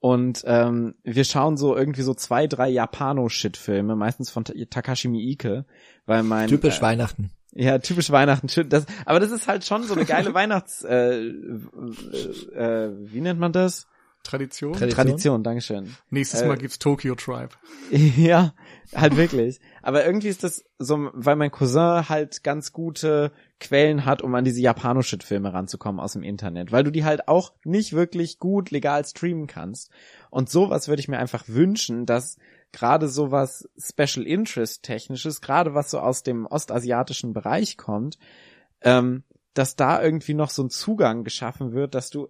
[0.00, 5.64] und ähm, wir schauen so irgendwie so zwei, drei Japano-Shit-Filme, meistens von Takashi Miike,
[6.06, 7.30] weil mein typisch äh, Weihnachten.
[7.52, 8.48] Ja, typisch Weihnachten.
[8.48, 13.40] Schön, das, aber das ist halt schon so eine geile Weihnachts, äh, äh, wie nennt
[13.40, 13.88] man das?
[14.28, 14.72] Tradition?
[14.74, 15.96] Tradition, Tradition Dankeschön.
[16.10, 17.50] Nächstes Mal äh, gibt's Tokyo Tribe.
[17.90, 18.52] ja,
[18.94, 19.58] halt wirklich.
[19.82, 24.44] Aber irgendwie ist das so, weil mein Cousin halt ganz gute Quellen hat, um an
[24.44, 29.02] diese Japanoshit-Filme ranzukommen aus dem Internet, weil du die halt auch nicht wirklich gut legal
[29.06, 29.90] streamen kannst.
[30.28, 32.36] Und sowas würde ich mir einfach wünschen, dass
[32.72, 38.18] gerade sowas Special Interest technisches, gerade was so aus dem ostasiatischen Bereich kommt,
[38.82, 39.24] ähm,
[39.54, 42.28] dass da irgendwie noch so ein Zugang geschaffen wird, dass du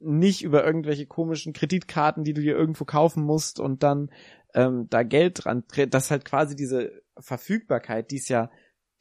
[0.00, 4.10] nicht über irgendwelche komischen Kreditkarten, die du dir irgendwo kaufen musst und dann
[4.54, 8.50] ähm, da Geld dran, dass halt quasi diese Verfügbarkeit, die es ja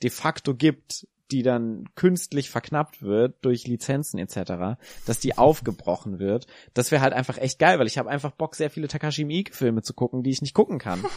[0.03, 6.47] de facto gibt, die dann künstlich verknappt wird durch Lizenzen etc., dass die aufgebrochen wird.
[6.73, 9.53] Das wäre halt einfach echt geil, weil ich habe einfach Bock, sehr viele Takashi Miike
[9.53, 11.03] Filme zu gucken, die ich nicht gucken kann.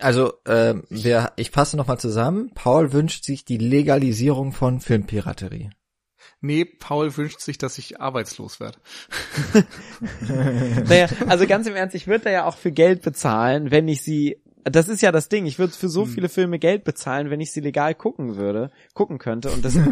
[0.00, 2.50] Also, äh, wir, ich fasse nochmal zusammen.
[2.54, 5.70] Paul wünscht sich die Legalisierung von Filmpiraterie.
[6.42, 8.78] Nee, Paul wünscht sich, dass ich arbeitslos werde.
[10.88, 14.02] naja, also ganz im Ernst, ich würde da ja auch für Geld bezahlen, wenn ich
[14.02, 15.46] sie das ist ja das Ding.
[15.46, 16.10] Ich würde für so hm.
[16.10, 19.50] viele Filme Geld bezahlen, wenn ich sie legal gucken würde, gucken könnte.
[19.50, 19.82] Und das, äh,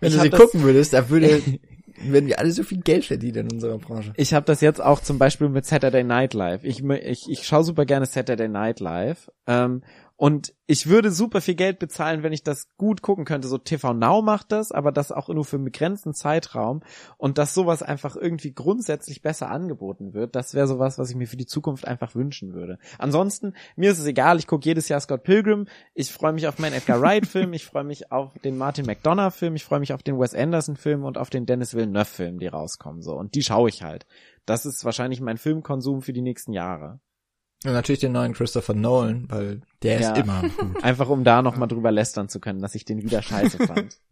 [0.00, 1.42] wenn du sie gucken würdest, da würde
[2.02, 4.12] Wenn wir alle so viel Geld verdienen in unserer Branche.
[4.16, 6.64] Ich habe das jetzt auch zum Beispiel mit Saturday Night Live.
[6.64, 9.30] Ich, ich, ich schaue super gerne Saturday Night Live.
[9.46, 9.82] Ähm,
[10.20, 13.48] und ich würde super viel Geld bezahlen, wenn ich das gut gucken könnte.
[13.48, 16.82] So TV Now macht das, aber das auch nur für einen begrenzten Zeitraum.
[17.16, 21.26] Und dass sowas einfach irgendwie grundsätzlich besser angeboten wird, das wäre sowas, was ich mir
[21.26, 22.78] für die Zukunft einfach wünschen würde.
[22.98, 26.58] Ansonsten, mir ist es egal, ich gucke jedes Jahr Scott Pilgrim, ich freue mich auf
[26.58, 30.20] meinen Edgar Wright-Film, ich freue mich auf den Martin McDonough-Film, ich freue mich auf den
[30.20, 33.00] Wes Anderson-Film und auf den Dennis Villeneuve-Film, die rauskommen.
[33.00, 34.04] so Und die schaue ich halt.
[34.44, 37.00] Das ist wahrscheinlich mein Filmkonsum für die nächsten Jahre.
[37.64, 40.12] Und natürlich den neuen Christopher Nolan, weil der ja.
[40.12, 40.82] ist immer gut.
[40.82, 43.98] Einfach um da nochmal drüber lästern zu können, dass ich den wieder scheiße fand.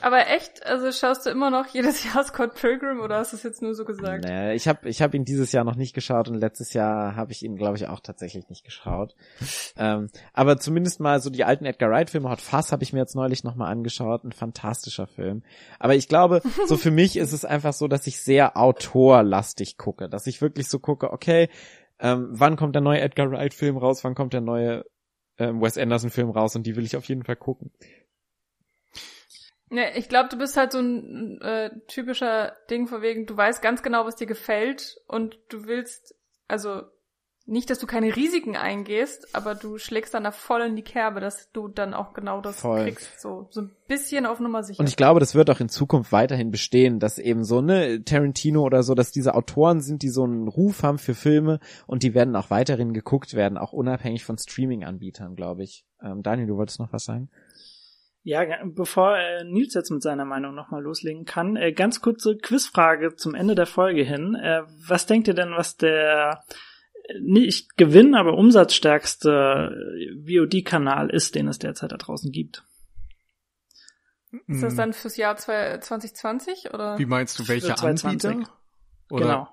[0.00, 3.42] Aber echt, also schaust du immer noch jedes Jahr Scott Pilgrim oder hast du es
[3.42, 4.24] jetzt nur so gesagt?
[4.24, 7.32] Naja, ich habe ich hab ihn dieses Jahr noch nicht geschaut und letztes Jahr habe
[7.32, 9.14] ich ihn, glaube ich, auch tatsächlich nicht geschaut.
[9.76, 13.16] ähm, aber zumindest mal so die alten Edgar Wright-Filme, Hot Fuss habe ich mir jetzt
[13.16, 15.42] neulich nochmal angeschaut, ein fantastischer Film.
[15.78, 20.08] Aber ich glaube, so für mich ist es einfach so, dass ich sehr autorlastig gucke,
[20.08, 21.48] dass ich wirklich so gucke, okay,
[22.00, 24.84] ähm, wann kommt der neue Edgar Wright Film raus, wann kommt der neue
[25.38, 27.72] ähm, Wes Anderson Film raus und die will ich auf jeden Fall gucken.
[29.70, 33.60] Ja, ich glaube, du bist halt so ein äh, typischer Ding von wegen, du weißt
[33.60, 36.14] ganz genau, was dir gefällt und du willst,
[36.46, 36.82] also
[37.48, 41.20] nicht, dass du keine Risiken eingehst, aber du schlägst dann da voll in die Kerbe,
[41.20, 42.84] dass du dann auch genau das voll.
[42.84, 43.20] kriegst.
[43.20, 44.80] So, so ein bisschen auf Nummer sicher.
[44.80, 48.62] Und ich glaube, das wird auch in Zukunft weiterhin bestehen, dass eben so, ne, Tarantino
[48.62, 52.14] oder so, dass diese Autoren sind, die so einen Ruf haben für Filme und die
[52.14, 55.86] werden auch weiterhin geguckt werden, auch unabhängig von Streaming-Anbietern, glaube ich.
[56.02, 57.30] Ähm, Daniel, du wolltest noch was sagen?
[58.24, 63.14] Ja, bevor äh, Nils jetzt mit seiner Meinung nochmal loslegen kann, äh, ganz kurze Quizfrage
[63.16, 64.34] zum Ende der Folge hin.
[64.34, 66.42] Äh, was denkt ihr denn, was der
[67.20, 69.70] nicht Gewinn, aber umsatzstärkste
[70.26, 72.64] VOD-Kanal ist, den es derzeit da draußen gibt.
[74.46, 74.76] Ist das hm.
[74.76, 76.98] dann fürs Jahr 2020 oder?
[76.98, 78.44] Wie meinst du, welche Anbieter?
[79.10, 79.24] Oder?
[79.24, 79.48] Genau.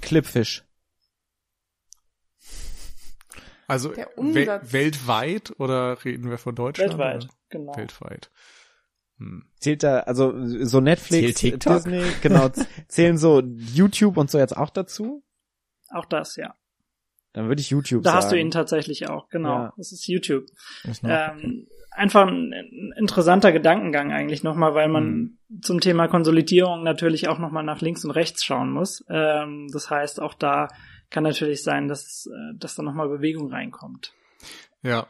[0.00, 0.64] Clipfish.
[3.68, 6.98] Also we weltweit oder reden wir von Deutschland?
[6.98, 7.34] Weltweit, oder?
[7.48, 7.76] genau.
[7.76, 8.30] Weltweit.
[9.22, 9.44] Hm.
[9.58, 10.32] Zählt da, also
[10.64, 12.50] so Netflix, Disney, genau,
[12.88, 15.22] zählen so YouTube und so jetzt auch dazu?
[15.90, 16.54] Auch das, ja.
[17.32, 18.18] Dann würde ich YouTube da sagen.
[18.18, 19.54] Da hast du ihn tatsächlich auch, genau.
[19.54, 19.74] Ja.
[19.76, 20.46] Das ist YouTube.
[20.84, 25.38] Ist ähm, einfach ein, ein, interessanter Gedankengang eigentlich nochmal, weil man mhm.
[25.62, 29.04] zum Thema Konsolidierung natürlich auch nochmal nach links und rechts schauen muss.
[29.08, 30.68] Ähm, das heißt, auch da
[31.10, 34.12] kann natürlich sein, dass, äh, dass da nochmal Bewegung reinkommt.
[34.82, 35.06] Ja,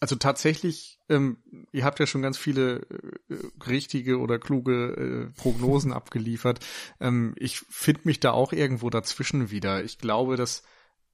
[0.00, 1.36] also tatsächlich, ähm,
[1.72, 2.86] ihr habt ja schon ganz viele
[3.28, 3.34] äh,
[3.68, 6.64] richtige oder kluge äh, Prognosen abgeliefert.
[7.00, 9.84] Ähm, ich finde mich da auch irgendwo dazwischen wieder.
[9.84, 10.62] Ich glaube, dass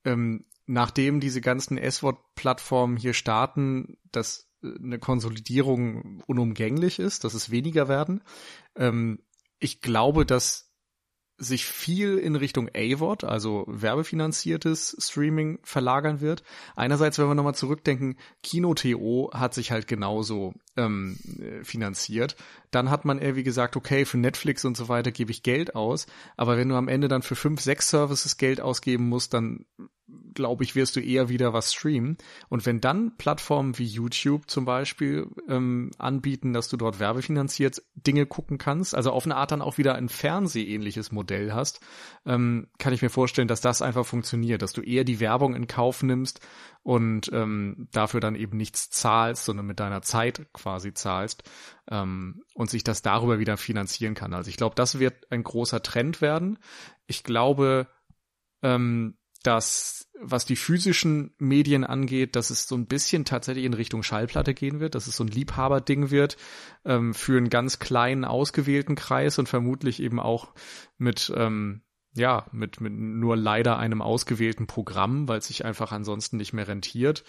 [0.04, 7.50] ähm, nachdem diese ganzen S-Wort-Plattformen hier starten, dass äh, eine Konsolidierung unumgänglich ist, dass es
[7.50, 8.22] weniger werden.
[8.76, 9.18] Ähm,
[9.58, 10.65] ich glaube, dass
[11.38, 16.42] sich viel in Richtung AVOD, also werbefinanziertes Streaming, verlagern wird.
[16.74, 21.18] Einerseits, wenn wir nochmal zurückdenken, Kino.to hat sich halt genauso ähm,
[21.62, 22.36] finanziert.
[22.70, 25.74] Dann hat man eher wie gesagt, okay, für Netflix und so weiter gebe ich Geld
[25.74, 26.06] aus,
[26.36, 29.66] aber wenn du am Ende dann für fünf, sechs Services Geld ausgeben musst, dann
[30.34, 32.16] glaube ich, wirst du eher wieder was streamen.
[32.48, 38.26] Und wenn dann Plattformen wie YouTube zum Beispiel ähm, anbieten, dass du dort werbefinanziert Dinge
[38.26, 41.80] gucken kannst, also auf eine Art dann auch wieder ein Fernsehähnliches Modell hast,
[42.24, 45.66] ähm, kann ich mir vorstellen, dass das einfach funktioniert, dass du eher die Werbung in
[45.66, 46.40] Kauf nimmst
[46.82, 51.42] und ähm, dafür dann eben nichts zahlst, sondern mit deiner Zeit quasi zahlst
[51.90, 54.34] ähm, und sich das darüber wieder finanzieren kann.
[54.34, 56.58] Also ich glaube, das wird ein großer Trend werden.
[57.08, 57.88] Ich glaube,
[58.62, 64.02] ähm, dass was die physischen Medien angeht, dass es so ein bisschen tatsächlich in Richtung
[64.02, 66.36] Schallplatte gehen wird, dass es so ein Liebhaberding wird
[66.84, 70.54] ähm, für einen ganz kleinen ausgewählten Kreis und vermutlich eben auch
[70.96, 71.82] mit ähm,
[72.14, 76.68] ja mit mit nur leider einem ausgewählten Programm, weil es sich einfach ansonsten nicht mehr
[76.68, 77.24] rentiert,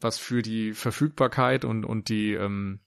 [0.00, 2.80] was für die Verfügbarkeit und und die ähm,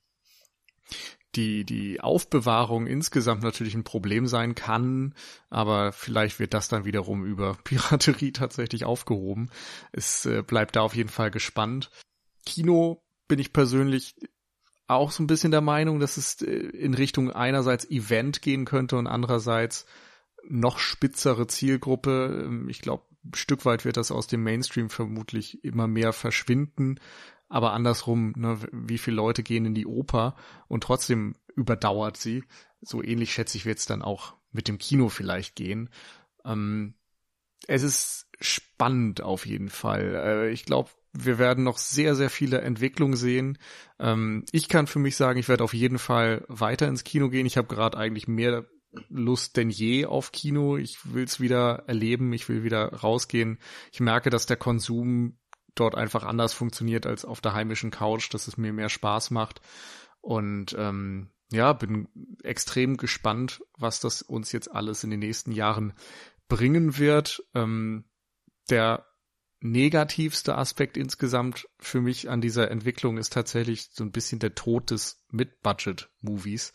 [1.36, 5.16] die, die Aufbewahrung insgesamt natürlich ein Problem sein kann,
[5.50, 9.50] aber vielleicht wird das dann wiederum über Piraterie tatsächlich aufgehoben.
[9.92, 11.90] Es äh, bleibt da auf jeden Fall gespannt.
[12.45, 14.16] Kino bin ich persönlich
[14.88, 18.98] auch so ein bisschen der Meinung, dass es äh, in Richtung einerseits Event gehen könnte
[18.98, 19.86] und andererseits
[20.48, 22.44] noch spitzere Zielgruppe.
[22.45, 27.00] Ähm, ich glaube, ein Stück weit wird das aus dem Mainstream vermutlich immer mehr verschwinden
[27.53, 30.35] aber andersrum, ne, wie viele Leute gehen in die Oper
[30.67, 32.43] und trotzdem überdauert sie.
[32.82, 35.91] So ähnlich schätze ich, wird es dann auch mit dem Kino vielleicht gehen.
[36.43, 36.95] Ähm,
[37.67, 40.15] es ist spannend auf jeden Fall.
[40.15, 43.59] Äh, ich glaube, wir werden noch sehr, sehr viele Entwicklungen sehen.
[43.99, 47.45] Ähm, ich kann für mich sagen, ich werde auf jeden Fall weiter ins Kino gehen.
[47.45, 48.65] Ich habe gerade eigentlich mehr
[49.09, 50.75] Lust denn je auf Kino.
[50.77, 53.59] Ich will es wieder erleben, ich will wieder rausgehen.
[53.91, 55.38] Ich merke, dass der Konsum
[55.76, 59.61] dort einfach anders funktioniert als auf der heimischen Couch, dass es mir mehr Spaß macht.
[60.22, 62.08] Und ähm, ja, bin
[62.43, 65.93] extrem gespannt, was das uns jetzt alles in den nächsten Jahren
[66.48, 67.43] bringen wird.
[67.53, 68.06] Ähm,
[68.69, 69.06] der
[69.60, 74.92] negativste Aspekt insgesamt für mich an dieser Entwicklung ist tatsächlich so ein bisschen der Tod
[74.92, 76.74] des Mid-Budget-Movies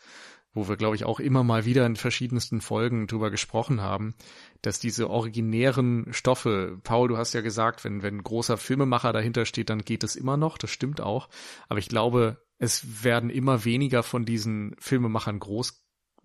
[0.55, 4.15] wo wir, glaube ich, auch immer mal wieder in verschiedensten Folgen drüber gesprochen haben,
[4.63, 9.71] dass diese originären Stoffe, Paul, du hast ja gesagt, wenn, wenn großer Filmemacher dahinter steht,
[9.71, 11.29] dann geht es immer noch, das stimmt auch.
[11.69, 15.85] Aber ich glaube, es werden immer weniger von diesen Filmemachern groß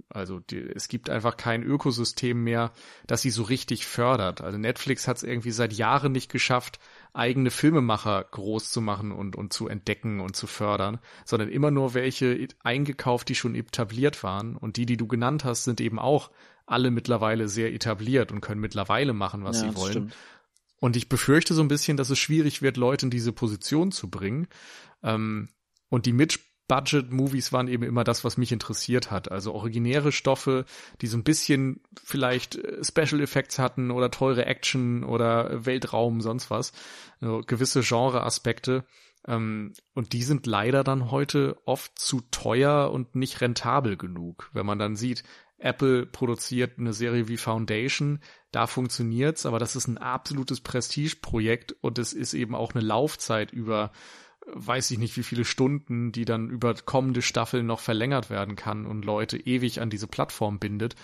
[0.10, 2.72] also die, es gibt einfach kein Ökosystem mehr,
[3.08, 4.42] das sie so richtig fördert.
[4.42, 6.80] Also Netflix hat es irgendwie seit Jahren nicht geschafft,
[7.14, 11.94] eigene Filmemacher groß zu machen und, und zu entdecken und zu fördern, sondern immer nur
[11.94, 14.56] welche eingekauft, die schon etabliert waren.
[14.56, 16.32] Und die, die du genannt hast, sind eben auch
[16.66, 19.92] alle mittlerweile sehr etabliert und können mittlerweile machen, was ja, sie wollen.
[19.92, 20.16] Stimmt.
[20.80, 24.10] Und ich befürchte so ein bisschen, dass es schwierig wird, Leute in diese Position zu
[24.10, 24.48] bringen.
[25.02, 25.50] Ähm,
[25.90, 29.32] und die Mitspieler Budget-Movies waren eben immer das, was mich interessiert hat.
[29.32, 30.66] Also originäre Stoffe,
[31.02, 36.50] die so ein bisschen vielleicht äh, Special Effects hatten oder teure Action oder Weltraum, sonst
[36.50, 36.72] was.
[37.20, 38.86] Also gewisse Genre-Aspekte.
[39.28, 44.50] Ähm, und die sind leider dann heute oft zu teuer und nicht rentabel genug.
[44.54, 45.24] Wenn man dann sieht,
[45.58, 48.20] Apple produziert eine Serie wie Foundation,
[48.52, 53.52] da funktioniert's, aber das ist ein absolutes Prestigeprojekt und es ist eben auch eine Laufzeit
[53.52, 53.92] über
[54.48, 58.86] weiß ich nicht, wie viele Stunden, die dann über kommende Staffeln noch verlängert werden kann
[58.86, 60.96] und Leute ewig an diese Plattform bindet,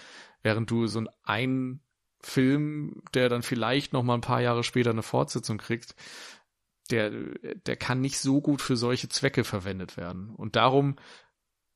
[0.41, 1.81] während du so ein
[2.21, 5.95] Film, der dann vielleicht noch mal ein paar Jahre später eine Fortsetzung kriegt,
[6.91, 10.31] der, der kann nicht so gut für solche Zwecke verwendet werden.
[10.35, 10.95] Und darum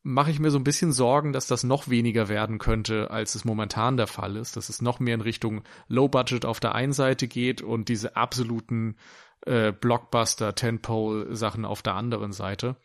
[0.02, 3.46] mache ich mir so ein bisschen Sorgen, dass das noch weniger werden könnte, als es
[3.46, 6.94] momentan der Fall ist, dass es noch mehr in Richtung Low Budget auf der einen
[6.94, 8.98] Seite geht und diese absoluten
[9.46, 12.78] äh, Blockbuster, Tentpole-Sachen auf der anderen Seite.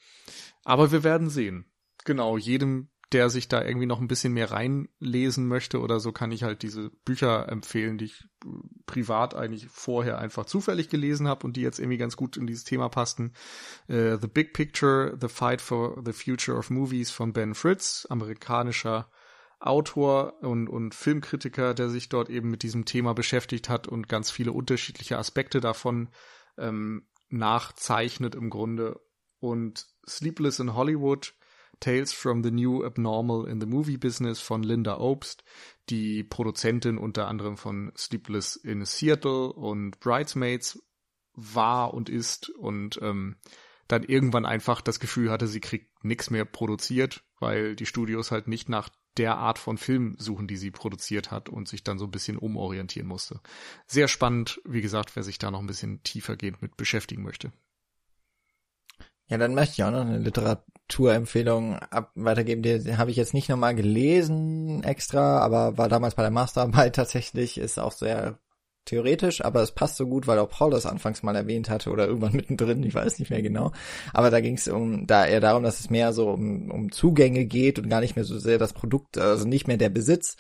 [0.65, 1.65] Aber wir werden sehen.
[2.05, 6.31] Genau, jedem, der sich da irgendwie noch ein bisschen mehr reinlesen möchte oder so, kann
[6.31, 8.49] ich halt diese Bücher empfehlen, die ich äh,
[8.87, 12.65] privat eigentlich vorher einfach zufällig gelesen habe und die jetzt irgendwie ganz gut in dieses
[12.65, 13.33] Thema passten.
[13.89, 19.11] Uh, the Big Picture, The Fight for the Future of Movies von Ben Fritz, amerikanischer
[19.61, 24.31] Autor und, und Filmkritiker, der sich dort eben mit diesem Thema beschäftigt hat und ganz
[24.31, 26.09] viele unterschiedliche Aspekte davon
[26.59, 29.01] ähm, nachzeichnet im Grunde.
[29.41, 31.35] Und Sleepless in Hollywood,
[31.81, 35.45] Tales from the New Abnormal in the Movie Business von Linda Obst,
[35.89, 40.83] die Produzentin unter anderem von Sleepless in Seattle und Bridesmaids
[41.35, 43.37] war und ist und ähm,
[43.87, 48.49] dann irgendwann einfach das Gefühl hatte, sie kriegt nichts mehr produziert, weil die Studios halt
[48.49, 52.07] nicht nach der Art von Film suchen, die sie produziert hat und sich dann so
[52.07, 53.41] ein bisschen umorientieren musste.
[53.87, 57.53] Sehr spannend, wie gesagt, wer sich da noch ein bisschen tiefergehend mit beschäftigen möchte.
[59.27, 62.63] Ja, dann möchte ich auch noch eine Literaturempfehlung ab weitergeben.
[62.63, 66.97] Die, die habe ich jetzt nicht nochmal gelesen extra, aber war damals bei der Masterarbeit
[66.97, 68.39] tatsächlich, ist auch sehr
[68.89, 72.07] theoretisch, aber es passt so gut, weil auch Paul das anfangs mal erwähnt hatte oder
[72.07, 73.73] irgendwann mittendrin, ich weiß nicht mehr genau.
[74.13, 77.45] Aber da ging es um da eher darum, dass es mehr so um, um Zugänge
[77.45, 80.37] geht und gar nicht mehr so sehr das Produkt, also nicht mehr der Besitz.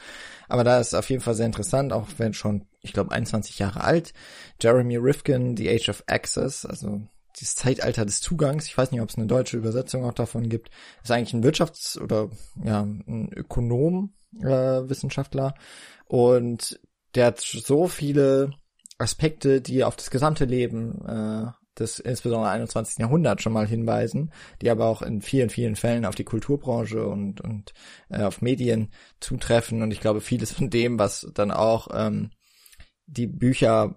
[0.49, 3.85] Aber da ist auf jeden Fall sehr interessant, auch wenn schon, ich glaube, 21 Jahre
[3.85, 4.13] alt.
[4.61, 7.03] Jeremy Rifkin, The Age of Access, also
[7.39, 8.67] das Zeitalter des Zugangs.
[8.67, 10.71] Ich weiß nicht, ob es eine deutsche Übersetzung auch davon gibt.
[11.03, 12.31] ist eigentlich ein Wirtschafts- oder
[12.65, 15.55] ja ein Ökonom, äh, Wissenschaftler
[16.07, 16.81] und
[17.19, 18.53] der hat so viele
[18.97, 21.47] Aspekte, die auf das gesamte Leben äh,
[21.81, 22.99] des insbesondere 21.
[22.99, 24.33] Jahrhunderts schon mal hinweisen,
[24.63, 27.75] die aber auch in vielen, vielen Fällen auf die Kulturbranche und, und
[28.09, 29.83] äh, auf Medien zutreffen.
[29.83, 32.31] Und ich glaube, vieles von dem, was dann auch ähm,
[33.11, 33.95] die Bücher,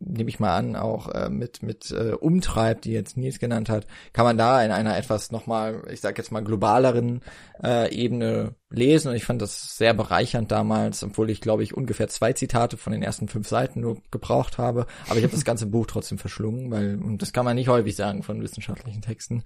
[0.00, 3.86] nehme ich mal an, auch äh, mit mit äh, umtreibt, die jetzt Nils genannt hat,
[4.14, 7.20] kann man da in einer etwas nochmal, ich sag jetzt mal globaleren
[7.62, 9.08] äh, Ebene lesen.
[9.08, 12.92] Und ich fand das sehr bereichernd damals, obwohl ich glaube ich ungefähr zwei Zitate von
[12.92, 14.86] den ersten fünf Seiten nur gebraucht habe.
[15.08, 17.94] Aber ich habe das ganze Buch trotzdem verschlungen, weil und das kann man nicht häufig
[17.96, 19.44] sagen von wissenschaftlichen Texten,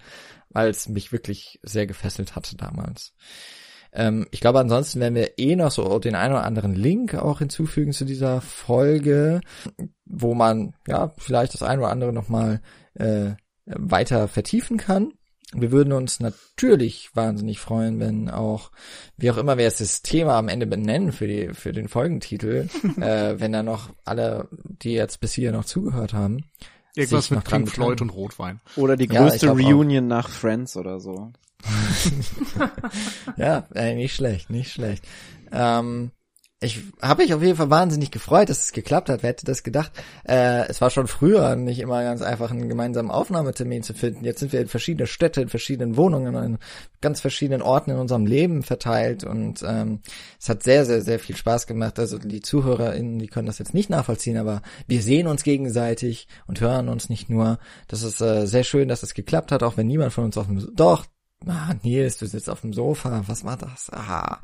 [0.50, 3.14] weil es mich wirklich sehr gefesselt hatte damals.
[3.92, 7.38] Ähm, ich glaube, ansonsten werden wir eh noch so den einen oder anderen Link auch
[7.38, 9.40] hinzufügen zu dieser Folge,
[10.04, 12.60] wo man ja vielleicht das eine oder andere nochmal
[12.94, 13.30] äh,
[13.66, 15.12] weiter vertiefen kann.
[15.54, 18.70] Wir würden uns natürlich wahnsinnig freuen, wenn auch,
[19.16, 22.68] wie auch immer wir jetzt das Thema am Ende benennen für die, für den Folgentitel,
[23.00, 26.44] äh, wenn da noch alle, die jetzt bis hier noch zugehört haben,
[26.94, 28.60] Irgendwas mit Pink Floyd und Rotwein.
[28.74, 30.16] Oder die größte ja, Reunion auch.
[30.16, 31.32] nach Friends oder so.
[33.36, 35.04] ja, ey, nicht schlecht, nicht schlecht.
[35.52, 36.12] Ähm,
[36.60, 39.22] ich habe mich auf jeden Fall wahnsinnig gefreut, dass es geklappt hat.
[39.22, 39.92] Wer hätte das gedacht?
[40.26, 44.24] Äh, es war schon früher nicht immer ganz einfach, einen gemeinsamen Aufnahmetermin zu finden.
[44.24, 46.58] Jetzt sind wir in verschiedene Städte, in verschiedenen Wohnungen, in
[47.00, 50.00] ganz verschiedenen Orten in unserem Leben verteilt und ähm,
[50.40, 52.00] es hat sehr, sehr, sehr viel Spaß gemacht.
[52.00, 56.60] Also die ZuhörerInnen, die können das jetzt nicht nachvollziehen, aber wir sehen uns gegenseitig und
[56.60, 57.60] hören uns nicht nur.
[57.86, 60.46] Das ist äh, sehr schön, dass es geklappt hat, auch wenn niemand von uns auf
[60.46, 61.06] dem Doch,
[61.46, 63.22] Ah, Nils, du sitzt auf dem Sofa.
[63.26, 63.90] Was war das?
[63.92, 64.40] Aha.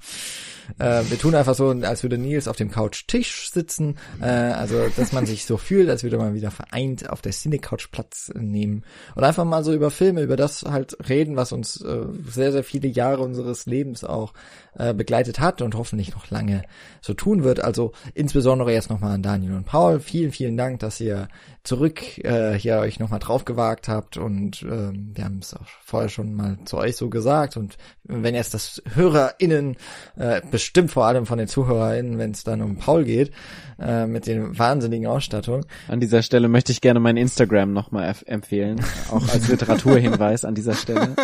[0.79, 3.97] Äh, wir tun einfach so, als würde Nils auf dem Couch-Tisch sitzen.
[4.21, 7.91] Äh, also, dass man sich so fühlt, als würde man wieder vereint auf der Cine-Couch
[7.91, 8.85] Platz nehmen.
[9.17, 12.65] Und einfach mal so über Filme, über das halt reden, was uns äh, sehr, sehr
[12.65, 14.33] viele Jahre unseres Lebens auch
[14.79, 16.63] äh, begleitet hat und hoffentlich noch lange
[17.01, 17.63] so tun wird.
[17.63, 19.99] Also insbesondere jetzt nochmal an Daniel und Paul.
[19.99, 21.29] Vielen, vielen Dank, dass ihr
[21.65, 26.11] zurück äh, hier euch nochmal drauf gewagt habt und äh, wir haben es auch vorher
[26.11, 29.77] schon mal zu euch so gesagt und wenn jetzt das HörerInnen,
[30.17, 33.33] äh, bestimmt vor allem von den ZuhörerInnen, wenn es dann um Paul geht,
[33.81, 35.65] äh, mit den wahnsinnigen Ausstattung.
[35.89, 40.75] An dieser Stelle möchte ich gerne mein Instagram nochmal empfehlen, auch als Literaturhinweis an dieser
[40.75, 41.17] Stelle.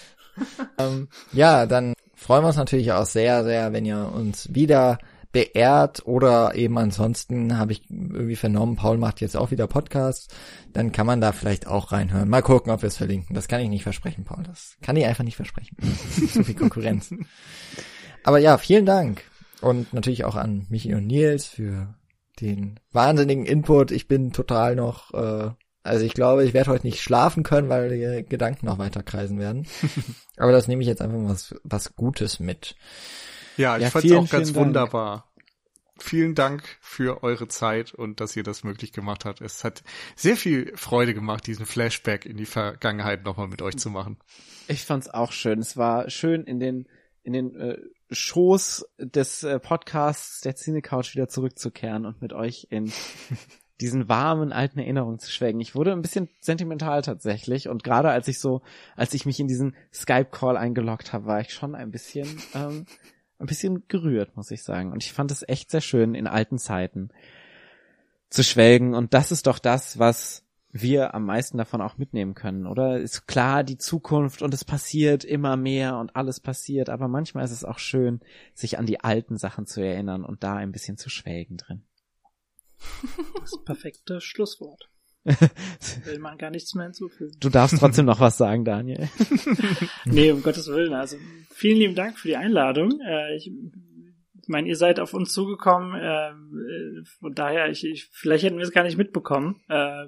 [0.78, 4.98] ähm, ja, dann freuen wir uns natürlich auch sehr, sehr, wenn ihr uns wieder
[5.32, 10.28] beehrt oder eben ansonsten habe ich irgendwie vernommen, Paul macht jetzt auch wieder Podcasts,
[10.72, 12.28] dann kann man da vielleicht auch reinhören.
[12.28, 13.34] Mal gucken, ob wir es verlinken.
[13.34, 14.42] Das kann ich nicht versprechen, Paul.
[14.44, 15.76] Das kann ich einfach nicht versprechen.
[16.32, 17.12] Zu viel Konkurrenz.
[18.24, 19.22] Aber ja, vielen Dank.
[19.60, 21.94] Und natürlich auch an Michi und Nils für
[22.40, 23.90] den wahnsinnigen Input.
[23.90, 25.50] Ich bin total noch, äh,
[25.82, 29.38] also ich glaube, ich werde heute nicht schlafen können, weil die Gedanken noch weiter kreisen
[29.38, 29.66] werden.
[30.36, 32.76] Aber das nehme ich jetzt einfach was, was Gutes mit.
[33.58, 35.30] Ja, ich ja, fand es auch ganz wunderbar.
[36.00, 39.40] Vielen Dank für eure Zeit und dass ihr das möglich gemacht habt.
[39.40, 39.82] Es hat
[40.14, 44.16] sehr viel Freude gemacht, diesen Flashback in die Vergangenheit nochmal mit euch zu machen.
[44.68, 45.58] Ich fand's auch schön.
[45.58, 46.86] Es war schön in den
[47.24, 47.78] in den äh,
[48.10, 52.92] Schoß des äh, Podcasts der Cine Couch wieder zurückzukehren und mit euch in
[53.80, 55.60] diesen warmen alten Erinnerungen zu schwelgen.
[55.60, 58.62] Ich wurde ein bisschen sentimental tatsächlich und gerade als ich so,
[58.96, 62.86] als ich mich in diesen Skype Call eingeloggt habe, war ich schon ein bisschen ähm,
[63.38, 64.92] ein bisschen gerührt, muss ich sagen.
[64.92, 67.10] Und ich fand es echt sehr schön, in alten Zeiten
[68.30, 68.94] zu schwelgen.
[68.94, 72.98] Und das ist doch das, was wir am meisten davon auch mitnehmen können, oder?
[72.98, 77.52] Ist klar die Zukunft und es passiert immer mehr und alles passiert, aber manchmal ist
[77.52, 78.20] es auch schön,
[78.54, 81.84] sich an die alten Sachen zu erinnern und da ein bisschen zu schwelgen drin.
[83.40, 84.90] Das perfekte Schlusswort.
[85.24, 87.36] Will man gar nichts mehr hinzufügen.
[87.40, 89.08] Du darfst trotzdem noch was sagen, Daniel.
[90.04, 90.94] nee, um Gottes Willen.
[90.94, 91.16] Also
[91.50, 93.00] vielen lieben Dank für die Einladung.
[93.00, 93.50] Äh, ich
[94.46, 95.94] meine, ihr seid auf uns zugekommen.
[95.94, 96.32] Äh,
[97.20, 99.60] von daher, ich, ich, vielleicht hätten wir es gar nicht mitbekommen.
[99.68, 100.06] Äh,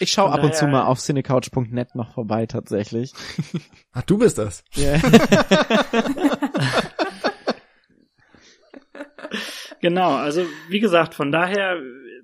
[0.00, 3.12] ich schaue ab und zu mal auf cinecouch.net noch vorbei, tatsächlich.
[3.92, 4.64] Ach, du bist das.
[4.76, 5.00] Yeah.
[9.80, 11.80] genau, also wie gesagt, von daher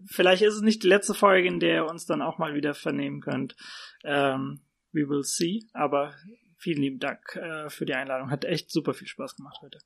[0.06, 2.74] vielleicht ist es nicht die letzte Folge, in der ihr uns dann auch mal wieder
[2.74, 3.56] vernehmen könnt.
[4.04, 4.60] Ähm,
[4.92, 5.60] we will see.
[5.72, 6.14] Aber
[6.58, 8.30] vielen lieben Dank äh, für die Einladung.
[8.30, 9.78] Hat echt super viel Spaß gemacht heute.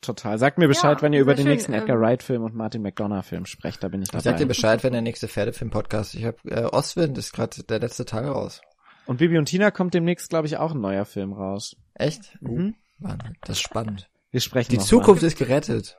[0.00, 0.36] Total.
[0.36, 2.56] Sagt mir Bescheid, ja, wenn ihr über den schön, nächsten Edgar ähm, Wright Film und
[2.56, 3.84] Martin McDonough Film sprecht.
[3.84, 4.22] Da bin ich dabei.
[4.22, 6.16] Sagt ihr Bescheid, wenn der nächste Pferdefilm Podcast.
[6.16, 8.60] Ich habe äh, Ostwind ist gerade der letzte Tag raus.
[9.06, 11.76] Und Bibi und Tina kommt demnächst, glaube ich, auch ein neuer Film raus.
[11.94, 12.36] Echt?
[12.40, 12.74] Mhm.
[12.98, 14.08] Mann, das ist spannend.
[14.30, 14.70] Wir sprechen.
[14.70, 15.28] Die Zukunft mal.
[15.28, 15.96] ist gerettet.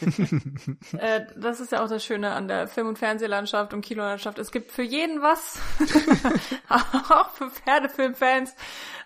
[0.98, 4.38] äh, das ist ja auch das Schöne an der Film- und Fernsehlandschaft und Kinolandschaft.
[4.38, 5.60] Es gibt für jeden was.
[6.68, 8.54] auch für Pferdefilmfans.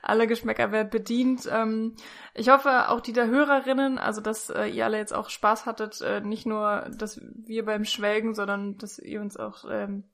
[0.03, 1.49] Alle Geschmäcker werden bedient.
[1.51, 1.97] Ähm,
[2.35, 6.01] ich hoffe auch die der Hörerinnen, also dass äh, ihr alle jetzt auch Spaß hattet,
[6.01, 10.05] äh, nicht nur, dass wir beim Schwelgen, sondern dass ihr uns auch ähm,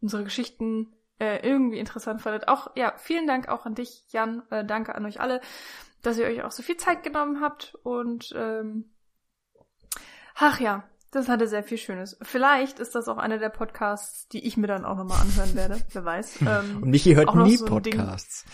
[0.00, 2.48] unsere Geschichten äh, irgendwie interessant fandet.
[2.48, 4.42] Auch, ja, vielen Dank auch an dich, Jan.
[4.50, 5.40] Äh, danke an euch alle,
[6.02, 8.90] dass ihr euch auch so viel Zeit genommen habt und ähm,
[10.38, 12.18] Ach ja, das hatte sehr viel Schönes.
[12.20, 15.80] Vielleicht ist das auch einer der Podcasts, die ich mir dann auch nochmal anhören werde.
[15.92, 16.38] Wer weiß.
[16.46, 18.44] Ähm, Und Michi hört nie so Podcasts.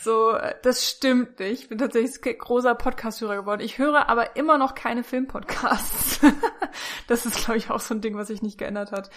[0.00, 1.62] So, äh, das stimmt nicht.
[1.62, 3.62] Ich bin tatsächlich großer Podcast-Hörer geworden.
[3.62, 6.20] Ich höre aber immer noch keine Filmpodcasts.
[7.08, 9.10] das ist, glaube ich, auch so ein Ding, was sich nicht geändert hat.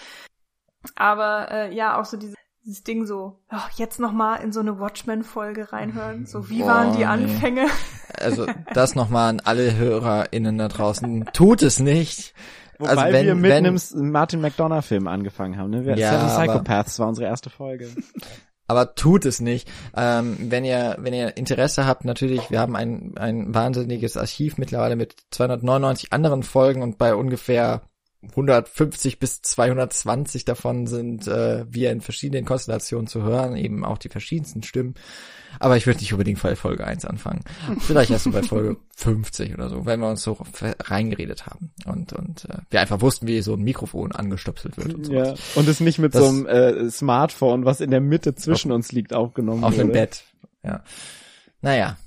[0.96, 2.36] Aber äh, ja, auch so diese
[2.68, 6.26] dieses Ding so, oh, jetzt noch mal in so eine Watchmen-Folge reinhören.
[6.26, 7.64] So, wie Boah, waren die Anfänge?
[7.64, 8.24] Nee.
[8.24, 11.30] Also das noch mal an alle HörerInnen da draußen.
[11.32, 12.34] Tut es nicht.
[12.78, 15.70] Wobei also wenn, wir mit wenn, einem Martin McDonough-Film angefangen haben.
[15.70, 15.86] Ne?
[15.86, 17.90] Wir, ja, Seven Psychopaths war unsere erste Folge.
[18.68, 19.72] aber tut es nicht.
[19.96, 24.98] Ähm, wenn ihr wenn ihr Interesse habt, natürlich, wir haben ein ein wahnsinniges Archiv mittlerweile
[24.98, 27.82] mit 299 anderen Folgen und bei ungefähr
[28.24, 34.10] 150 bis 220 davon sind äh, wir in verschiedenen Konstellationen zu hören, eben auch die
[34.10, 34.96] verschiedensten Stimmen.
[35.60, 37.44] Aber ich würde nicht unbedingt bei Folge 1 anfangen.
[37.80, 42.46] Vielleicht erst bei Folge 50 oder so, wenn wir uns so reingeredet haben und und
[42.46, 45.14] äh, wir einfach wussten, wie so ein Mikrofon angestöpselt wird und so.
[45.14, 48.72] Ja, und es nicht mit das, so einem äh, Smartphone, was in der Mitte zwischen
[48.72, 50.24] auf, uns liegt, aufgenommen Auf dem Bett,
[50.64, 50.84] ja.
[51.62, 51.98] Naja,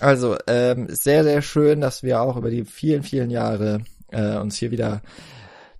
[0.00, 4.56] also ähm, sehr, sehr schön, dass wir auch über die vielen, vielen Jahre äh, uns
[4.56, 5.02] hier wieder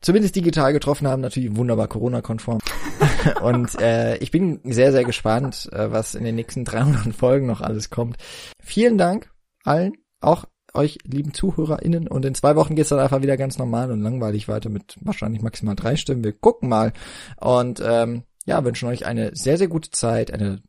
[0.00, 2.58] zumindest digital getroffen haben, natürlich wunderbar Corona-konform.
[3.42, 7.60] und äh, ich bin sehr, sehr gespannt, äh, was in den nächsten 300 Folgen noch
[7.60, 8.16] alles kommt.
[8.62, 9.30] Vielen Dank
[9.64, 13.90] allen, auch euch lieben ZuhörerInnen und in zwei Wochen geht's dann einfach wieder ganz normal
[13.90, 16.24] und langweilig weiter mit wahrscheinlich maximal drei Stimmen.
[16.24, 16.92] Wir gucken mal
[17.40, 20.62] und ähm, ja, wünschen euch eine sehr, sehr gute Zeit, eine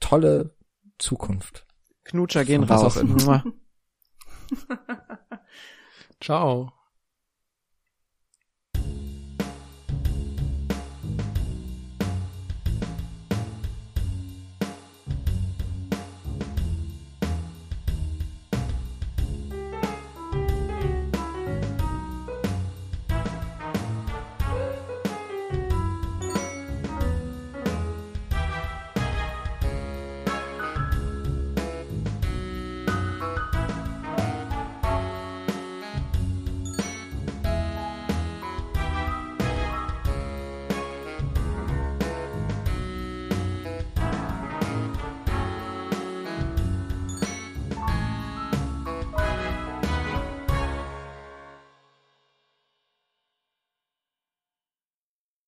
[0.00, 0.54] tolle
[0.98, 1.66] Zukunft.
[2.04, 2.98] Knutscher gehen raus.
[6.20, 6.72] Ciao.